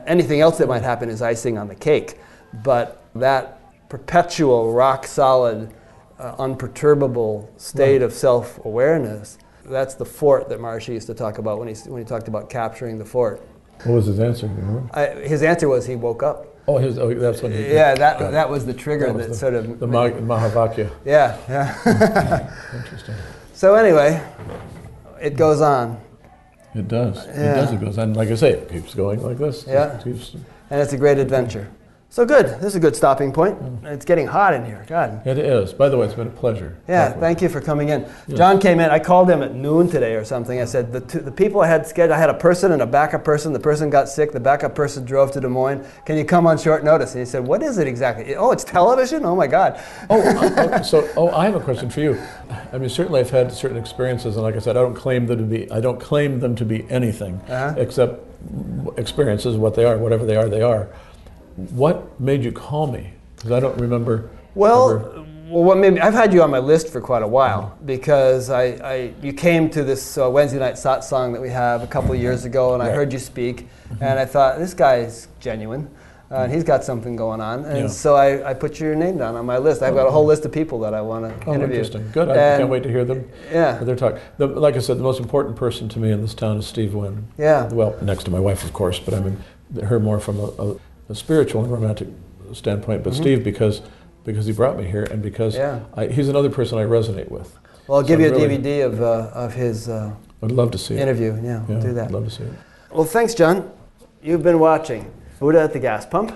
anything 0.06 0.42
else 0.42 0.58
that 0.58 0.68
might 0.68 0.84
happen 0.84 1.10
is 1.10 1.22
icing 1.22 1.58
on 1.58 1.68
the 1.68 1.76
cake 1.76 2.18
but 2.64 3.04
that 3.16 3.60
perpetual 3.90 4.72
rock 4.72 5.06
solid 5.06 5.74
uh, 6.20 6.36
unperturbable 6.38 7.50
state 7.58 8.02
of 8.02 8.14
self-awareness 8.14 9.38
that's 9.70 9.96
the 9.96 10.06
fort 10.06 10.50
that 10.50 10.60
Maharishi 10.60 10.90
used 10.90 11.08
to 11.08 11.14
talk 11.14 11.38
about 11.38 11.60
when 11.60 11.68
he, 11.68 11.76
when 11.90 12.02
he 12.02 12.06
talked 12.06 12.28
about 12.28 12.50
capturing 12.50 12.98
the 12.98 13.06
fort. 13.06 13.42
What 13.84 13.96
was 13.96 14.06
his 14.08 14.20
answer? 14.20 14.48
You 14.48 14.54
remember? 14.54 14.90
I, 14.94 15.08
his 15.28 15.44
answer 15.44 15.70
was 15.70 15.86
he 15.86 15.96
woke 15.96 16.24
up. 16.24 16.49
Oh, 16.68 16.78
his, 16.78 16.98
oh 17.00 17.14
that's 17.14 17.42
when 17.42 17.52
he. 17.52 17.74
Yeah, 17.74 17.96
that, 17.96 18.22
it. 18.22 18.32
that 18.32 18.50
was 18.50 18.66
the 18.66 18.74
trigger 18.74 19.08
That 19.08 19.18
that, 19.18 19.28
the- 19.30 19.36
sort 19.36 19.54
of. 19.56 19.80
The 19.80 19.88
Ma- 19.88 20.10
Mahavakya. 20.10 20.92
yeah, 21.06 21.38
yeah. 21.50 22.54
Interesting. 22.76 23.16
so 23.54 23.76
anyway, 23.76 24.22
it 25.22 25.36
goes 25.36 25.62
on, 25.62 26.00
It 26.76 26.88
does. 26.88 27.26
Yeah. 27.26 27.32
It 27.32 27.56
does. 27.56 27.72
It 27.74 27.80
goes. 27.82 27.98
And 27.98 28.16
like 28.16 28.30
I 28.30 28.36
say, 28.36 28.52
it 28.52 28.70
keeps 28.70 28.94
going 28.94 29.22
like 29.24 29.38
this. 29.38 29.66
Yeah. 29.68 29.98
It 29.98 30.04
keeps, 30.04 30.36
and 30.70 30.80
it's 30.82 30.94
a 30.94 30.98
great 30.98 31.18
adventure. 31.18 31.68
So 32.12 32.26
good. 32.26 32.48
This 32.60 32.64
is 32.70 32.76
a 32.76 32.80
good 32.80 32.96
stopping 32.96 33.32
point. 33.32 33.56
It's 33.84 34.04
getting 34.04 34.26
hot 34.26 34.56
in 34.56 34.66
here. 34.66 34.84
God. 34.88 35.22
it 35.28 35.38
is. 35.38 35.74
By 35.74 35.90
the 35.90 35.98
way, 35.98 36.08
it's 36.08 36.16
been 36.16 36.26
a 36.26 36.32
pleasure. 36.32 36.76
Yeah, 36.88 37.12
thank 37.12 37.40
you 37.40 37.50
for 37.50 37.62
coming 37.62 37.90
in. 37.90 38.10
John 38.34 38.60
came 38.60 38.80
in. 38.80 38.90
I 38.90 38.98
called 38.98 39.30
him 39.30 39.44
at 39.44 39.54
noon 39.54 39.90
today 39.90 40.16
or 40.16 40.26
something. 40.26 40.60
I 40.60 40.66
said 40.66 40.92
the, 40.92 41.02
two, 41.02 41.20
the 41.20 41.32
people 41.32 41.62
I 41.62 41.68
had 41.68 41.86
scheduled. 41.86 42.18
I 42.18 42.20
had 42.20 42.32
a 42.32 42.34
person 42.34 42.72
and 42.72 42.82
a 42.82 42.88
backup 42.88 43.24
person. 43.24 43.54
The 43.54 43.60
person 43.60 43.92
got 43.92 44.10
sick. 44.10 44.32
The 44.32 44.40
backup 44.40 44.74
person 44.74 45.06
drove 45.06 45.32
to 45.34 45.40
Des 45.40 45.48
Moines. 45.50 45.86
Can 46.06 46.18
you 46.18 46.26
come 46.26 46.48
on 46.48 46.58
short 46.58 46.84
notice? 46.84 47.14
And 47.14 47.20
he 47.20 47.26
said, 47.30 47.46
"What 47.46 47.62
is 47.62 47.78
it 47.78 47.86
exactly? 47.88 48.36
Oh, 48.36 48.50
it's 48.50 48.64
television. 48.64 49.24
Oh 49.24 49.36
my 49.36 49.46
God." 49.46 49.80
Oh, 50.10 50.48
okay, 50.52 50.82
so 50.82 51.08
oh, 51.16 51.30
I 51.30 51.46
have 51.46 51.54
a 51.56 51.60
question 51.60 51.92
for 51.92 52.00
you. 52.00 52.20
I 52.74 52.80
mean, 52.80 52.90
certainly 52.90 53.20
I've 53.20 53.30
had 53.30 53.52
certain 53.52 53.78
experiences, 53.78 54.34
and 54.36 54.44
like 54.44 54.56
I 54.56 54.60
said, 54.60 54.76
I 54.78 54.82
don't 54.82 54.96
claim 54.96 55.28
them 55.28 55.38
to 55.38 55.44
be. 55.44 55.72
I 55.72 55.80
don't 55.80 56.00
claim 56.02 56.40
them 56.40 56.56
to 56.56 56.66
be 56.66 56.90
anything 56.90 57.36
Uh-huh. 57.48 57.76
except 57.78 58.26
experiences. 58.98 59.58
What 59.58 59.76
they 59.76 59.86
are, 59.86 60.00
whatever 60.00 60.26
they 60.26 60.36
are, 60.38 60.50
they 60.50 60.64
are. 60.64 60.90
What 61.72 62.20
made 62.20 62.44
you 62.44 62.52
call 62.52 62.88
me? 62.88 63.14
Because 63.36 63.52
I 63.52 63.60
don't 63.60 63.80
remember. 63.80 64.30
Well, 64.56 64.90
ever- 64.92 65.26
well, 65.50 65.64
what 65.64 65.78
made 65.80 65.94
me, 65.94 66.00
I've 66.00 66.14
had 66.14 66.32
you 66.32 66.44
on 66.44 66.52
my 66.52 66.60
list 66.60 66.90
for 66.90 67.02
quite 67.02 67.24
a 67.24 67.28
while 67.28 67.76
because 67.86 68.50
I, 68.52 68.64
I 68.84 69.14
you 69.22 69.34
came 69.34 69.70
to 69.72 69.84
this 69.84 70.18
uh, 70.18 70.30
Wednesday 70.30 70.60
night 70.60 70.76
satsang 70.76 71.34
that 71.34 71.42
we 71.42 71.50
have 71.50 71.82
a 71.82 71.88
couple 71.88 72.14
of 72.14 72.20
years 72.20 72.46
ago, 72.46 72.76
and 72.76 72.84
I 72.84 72.92
heard 72.92 73.12
you 73.12 73.18
speak, 73.20 73.68
and 74.00 74.20
I 74.20 74.26
thought 74.26 74.60
this 74.60 74.74
guy 74.76 74.98
is 74.98 75.28
genuine. 75.40 75.90
Uh, 76.32 76.44
and 76.44 76.54
he's 76.54 76.64
got 76.64 76.84
something 76.84 77.16
going 77.16 77.42
on, 77.42 77.66
and 77.66 77.78
Yeah. 77.80 77.88
so 77.88 78.16
I, 78.16 78.52
I 78.52 78.54
put 78.54 78.80
your 78.80 78.94
name 78.94 79.18
down 79.18 79.36
on 79.36 79.48
my 79.48 79.58
list. 79.58 79.82
I've 79.82 79.96
got 79.96 80.06
a 80.06 80.12
whole 80.12 80.26
list 80.26 80.46
of 80.46 80.52
people 80.52 80.80
that 80.82 80.94
I 80.94 81.02
want 81.02 81.26
to 81.26 81.48
oh, 81.50 81.56
interview. 81.56 81.78
interesting. 81.78 82.08
Good. 82.12 82.30
I 82.30 82.36
And- 82.36 82.60
can't 82.60 82.70
wait 82.70 82.84
to 82.84 82.90
hear 82.90 83.04
them. 83.04 83.28
Yeah, 83.52 83.80
Their 83.80 83.96
talk. 83.96 84.20
The, 84.38 84.46
like 84.46 84.76
I 84.76 84.78
said, 84.78 85.00
the 85.00 85.04
most 85.04 85.20
important 85.20 85.56
person 85.56 85.90
to 85.90 85.98
me 86.00 86.12
in 86.12 86.22
this 86.22 86.36
town 86.36 86.58
is 86.58 86.68
Steve 86.68 86.94
Wynn. 86.94 87.26
yeah, 87.40 87.68
Well, 87.74 87.96
next 88.04 88.26
to 88.26 88.32
my 88.32 88.40
wife, 88.40 88.64
of 88.64 88.74
course, 88.74 89.00
but 89.00 89.16
I 89.16 89.22
mean 89.22 89.44
her 89.84 90.00
more 90.00 90.20
from 90.20 90.40
a, 90.40 90.44
a, 90.44 90.76
a 91.10 91.16
spiritual 91.16 91.64
and 91.64 91.72
romantic 91.72 92.08
standpoint. 92.54 93.04
But 93.04 93.14
Steve, 93.14 93.44
because 93.44 93.82
because 94.26 94.46
he 94.46 94.52
brought 94.54 94.78
me 94.78 94.84
here, 94.86 95.04
and 95.06 95.22
because 95.22 95.56
Mm-hmm. 95.56 96.00
Yeah. 96.00 96.04
I, 96.04 96.08
he's 96.08 96.30
another 96.30 96.50
person 96.50 96.78
I 96.78 96.84
resonate 96.84 97.30
with. 97.30 97.58
Well, 97.88 97.98
I'll 98.00 98.04
So 98.04 98.08
give 98.08 98.20
you 98.20 98.28
a 98.28 98.32
really- 98.32 98.58
DVD 98.58 98.86
of 98.86 99.02
uh, 99.02 99.32
of 99.34 99.54
his 99.54 99.90
uh, 99.90 100.14
I'd 100.44 100.52
love 100.52 100.72
to 100.72 100.78
see 100.78 100.96
it. 100.96 101.00
interview. 101.02 101.34
Yeah, 101.44 101.64
we'll 101.68 101.78
Yeah, 101.80 101.84
do 101.84 101.94
that. 101.94 102.06
I'd 102.06 102.12
love 102.12 102.26
to 102.26 102.32
see 102.32 102.44
it. 102.44 102.54
Well, 102.92 103.04
thanks, 103.06 103.34
John. 103.34 103.72
You've 104.22 104.44
been 104.44 104.60
watching 104.60 105.12
Buddha 105.40 105.62
at 105.62 105.74
the 105.74 105.80
Gas 105.80 106.06
Pump. 106.06 106.32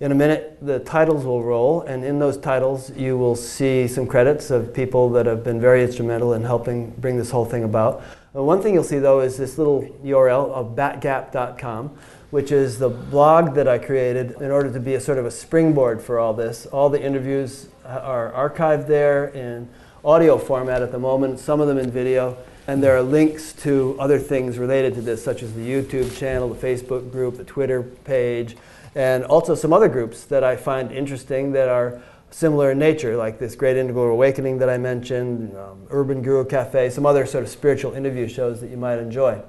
In 0.00 0.12
a 0.12 0.14
minute, 0.14 0.58
the 0.62 0.78
titles 0.78 1.24
will 1.24 1.42
roll, 1.42 1.80
and 1.82 2.04
in 2.04 2.20
those 2.20 2.36
titles, 2.38 2.92
you 2.96 3.18
will 3.18 3.34
see 3.34 3.88
some 3.88 4.06
credits 4.06 4.48
of 4.52 4.72
people 4.72 5.10
that 5.10 5.26
have 5.26 5.42
been 5.42 5.60
very 5.60 5.82
instrumental 5.82 6.34
in 6.34 6.42
helping 6.44 6.90
bring 6.98 7.16
this 7.18 7.32
whole 7.32 7.44
thing 7.44 7.64
about. 7.64 8.00
Uh, 8.34 8.44
one 8.44 8.62
thing 8.62 8.74
you'll 8.74 8.84
see 8.84 9.00
though 9.00 9.18
is 9.20 9.36
this 9.36 9.58
little 9.58 9.82
URL 10.04 10.50
of 10.52 10.76
batgap.com, 10.76 11.90
which 12.30 12.52
is 12.52 12.78
the 12.78 12.88
blog 12.88 13.54
that 13.54 13.66
I 13.66 13.78
created 13.78 14.32
in 14.40 14.50
order 14.50 14.70
to 14.72 14.80
be 14.80 14.94
a 14.94 15.00
sort 15.00 15.18
of 15.18 15.24
a 15.24 15.30
springboard 15.30 16.02
for 16.02 16.18
all 16.18 16.34
this. 16.34 16.66
All 16.66 16.90
the 16.90 17.02
interviews 17.02 17.68
are 17.84 18.32
archived 18.32 18.86
there 18.86 19.28
in 19.28 19.68
audio 20.04 20.36
format 20.36 20.82
at 20.82 20.92
the 20.92 20.98
moment, 20.98 21.38
some 21.38 21.60
of 21.60 21.68
them 21.68 21.78
in 21.78 21.90
video. 21.90 22.36
And 22.66 22.82
there 22.82 22.94
are 22.94 23.02
links 23.02 23.54
to 23.62 23.96
other 23.98 24.18
things 24.18 24.58
related 24.58 24.94
to 24.96 25.00
this, 25.00 25.24
such 25.24 25.42
as 25.42 25.54
the 25.54 25.66
YouTube 25.66 26.14
channel, 26.18 26.52
the 26.52 26.66
Facebook 26.66 27.10
group, 27.10 27.38
the 27.38 27.44
Twitter 27.44 27.82
page, 27.82 28.58
and 28.94 29.24
also 29.24 29.54
some 29.54 29.72
other 29.72 29.88
groups 29.88 30.24
that 30.24 30.44
I 30.44 30.56
find 30.56 30.92
interesting 30.92 31.52
that 31.52 31.70
are 31.70 32.02
similar 32.30 32.72
in 32.72 32.78
nature, 32.78 33.16
like 33.16 33.38
this 33.38 33.54
Great 33.54 33.78
Integral 33.78 34.08
Awakening 34.08 34.58
that 34.58 34.68
I 34.68 34.76
mentioned, 34.76 35.56
um, 35.56 35.86
Urban 35.88 36.20
Guru 36.20 36.44
Cafe, 36.44 36.90
some 36.90 37.06
other 37.06 37.24
sort 37.24 37.42
of 37.42 37.48
spiritual 37.48 37.94
interview 37.94 38.28
shows 38.28 38.60
that 38.60 38.70
you 38.70 38.76
might 38.76 38.98
enjoy. 38.98 39.40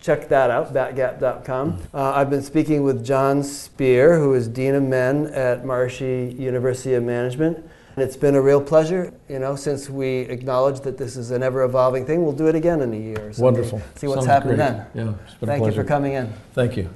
Check 0.00 0.28
that 0.28 0.50
out, 0.50 0.72
batgap.com. 0.72 1.78
Uh, 1.92 2.12
I've 2.14 2.30
been 2.30 2.42
speaking 2.42 2.84
with 2.84 3.04
John 3.04 3.42
Speer, 3.42 4.18
who 4.18 4.32
is 4.32 4.48
Dean 4.48 4.74
of 4.74 4.82
Men 4.82 5.26
at 5.26 5.62
Maharishi 5.62 6.38
University 6.38 6.94
of 6.94 7.04
Management. 7.04 7.58
And 7.96 8.04
it's 8.04 8.16
been 8.16 8.34
a 8.34 8.40
real 8.40 8.62
pleasure, 8.62 9.12
you 9.28 9.38
know, 9.38 9.56
since 9.56 9.90
we 9.90 10.20
acknowledge 10.20 10.80
that 10.80 10.96
this 10.96 11.16
is 11.16 11.32
an 11.32 11.42
ever 11.42 11.64
evolving 11.64 12.06
thing. 12.06 12.22
We'll 12.22 12.32
do 12.32 12.46
it 12.46 12.54
again 12.54 12.80
in 12.80 12.94
a 12.94 12.96
year 12.96 13.28
or. 13.28 13.32
Wonderful. 13.42 13.82
See 13.96 14.06
what's 14.06 14.20
Sounds 14.20 14.26
happened 14.26 14.56
great. 14.56 14.58
then. 14.58 14.86
Yeah, 14.94 15.14
it's 15.26 15.34
been 15.34 15.48
a 15.48 15.52
Thank 15.52 15.66
you 15.66 15.72
for 15.72 15.84
coming 15.84 16.14
in. 16.14 16.32
Thank 16.54 16.76
you. 16.78 16.88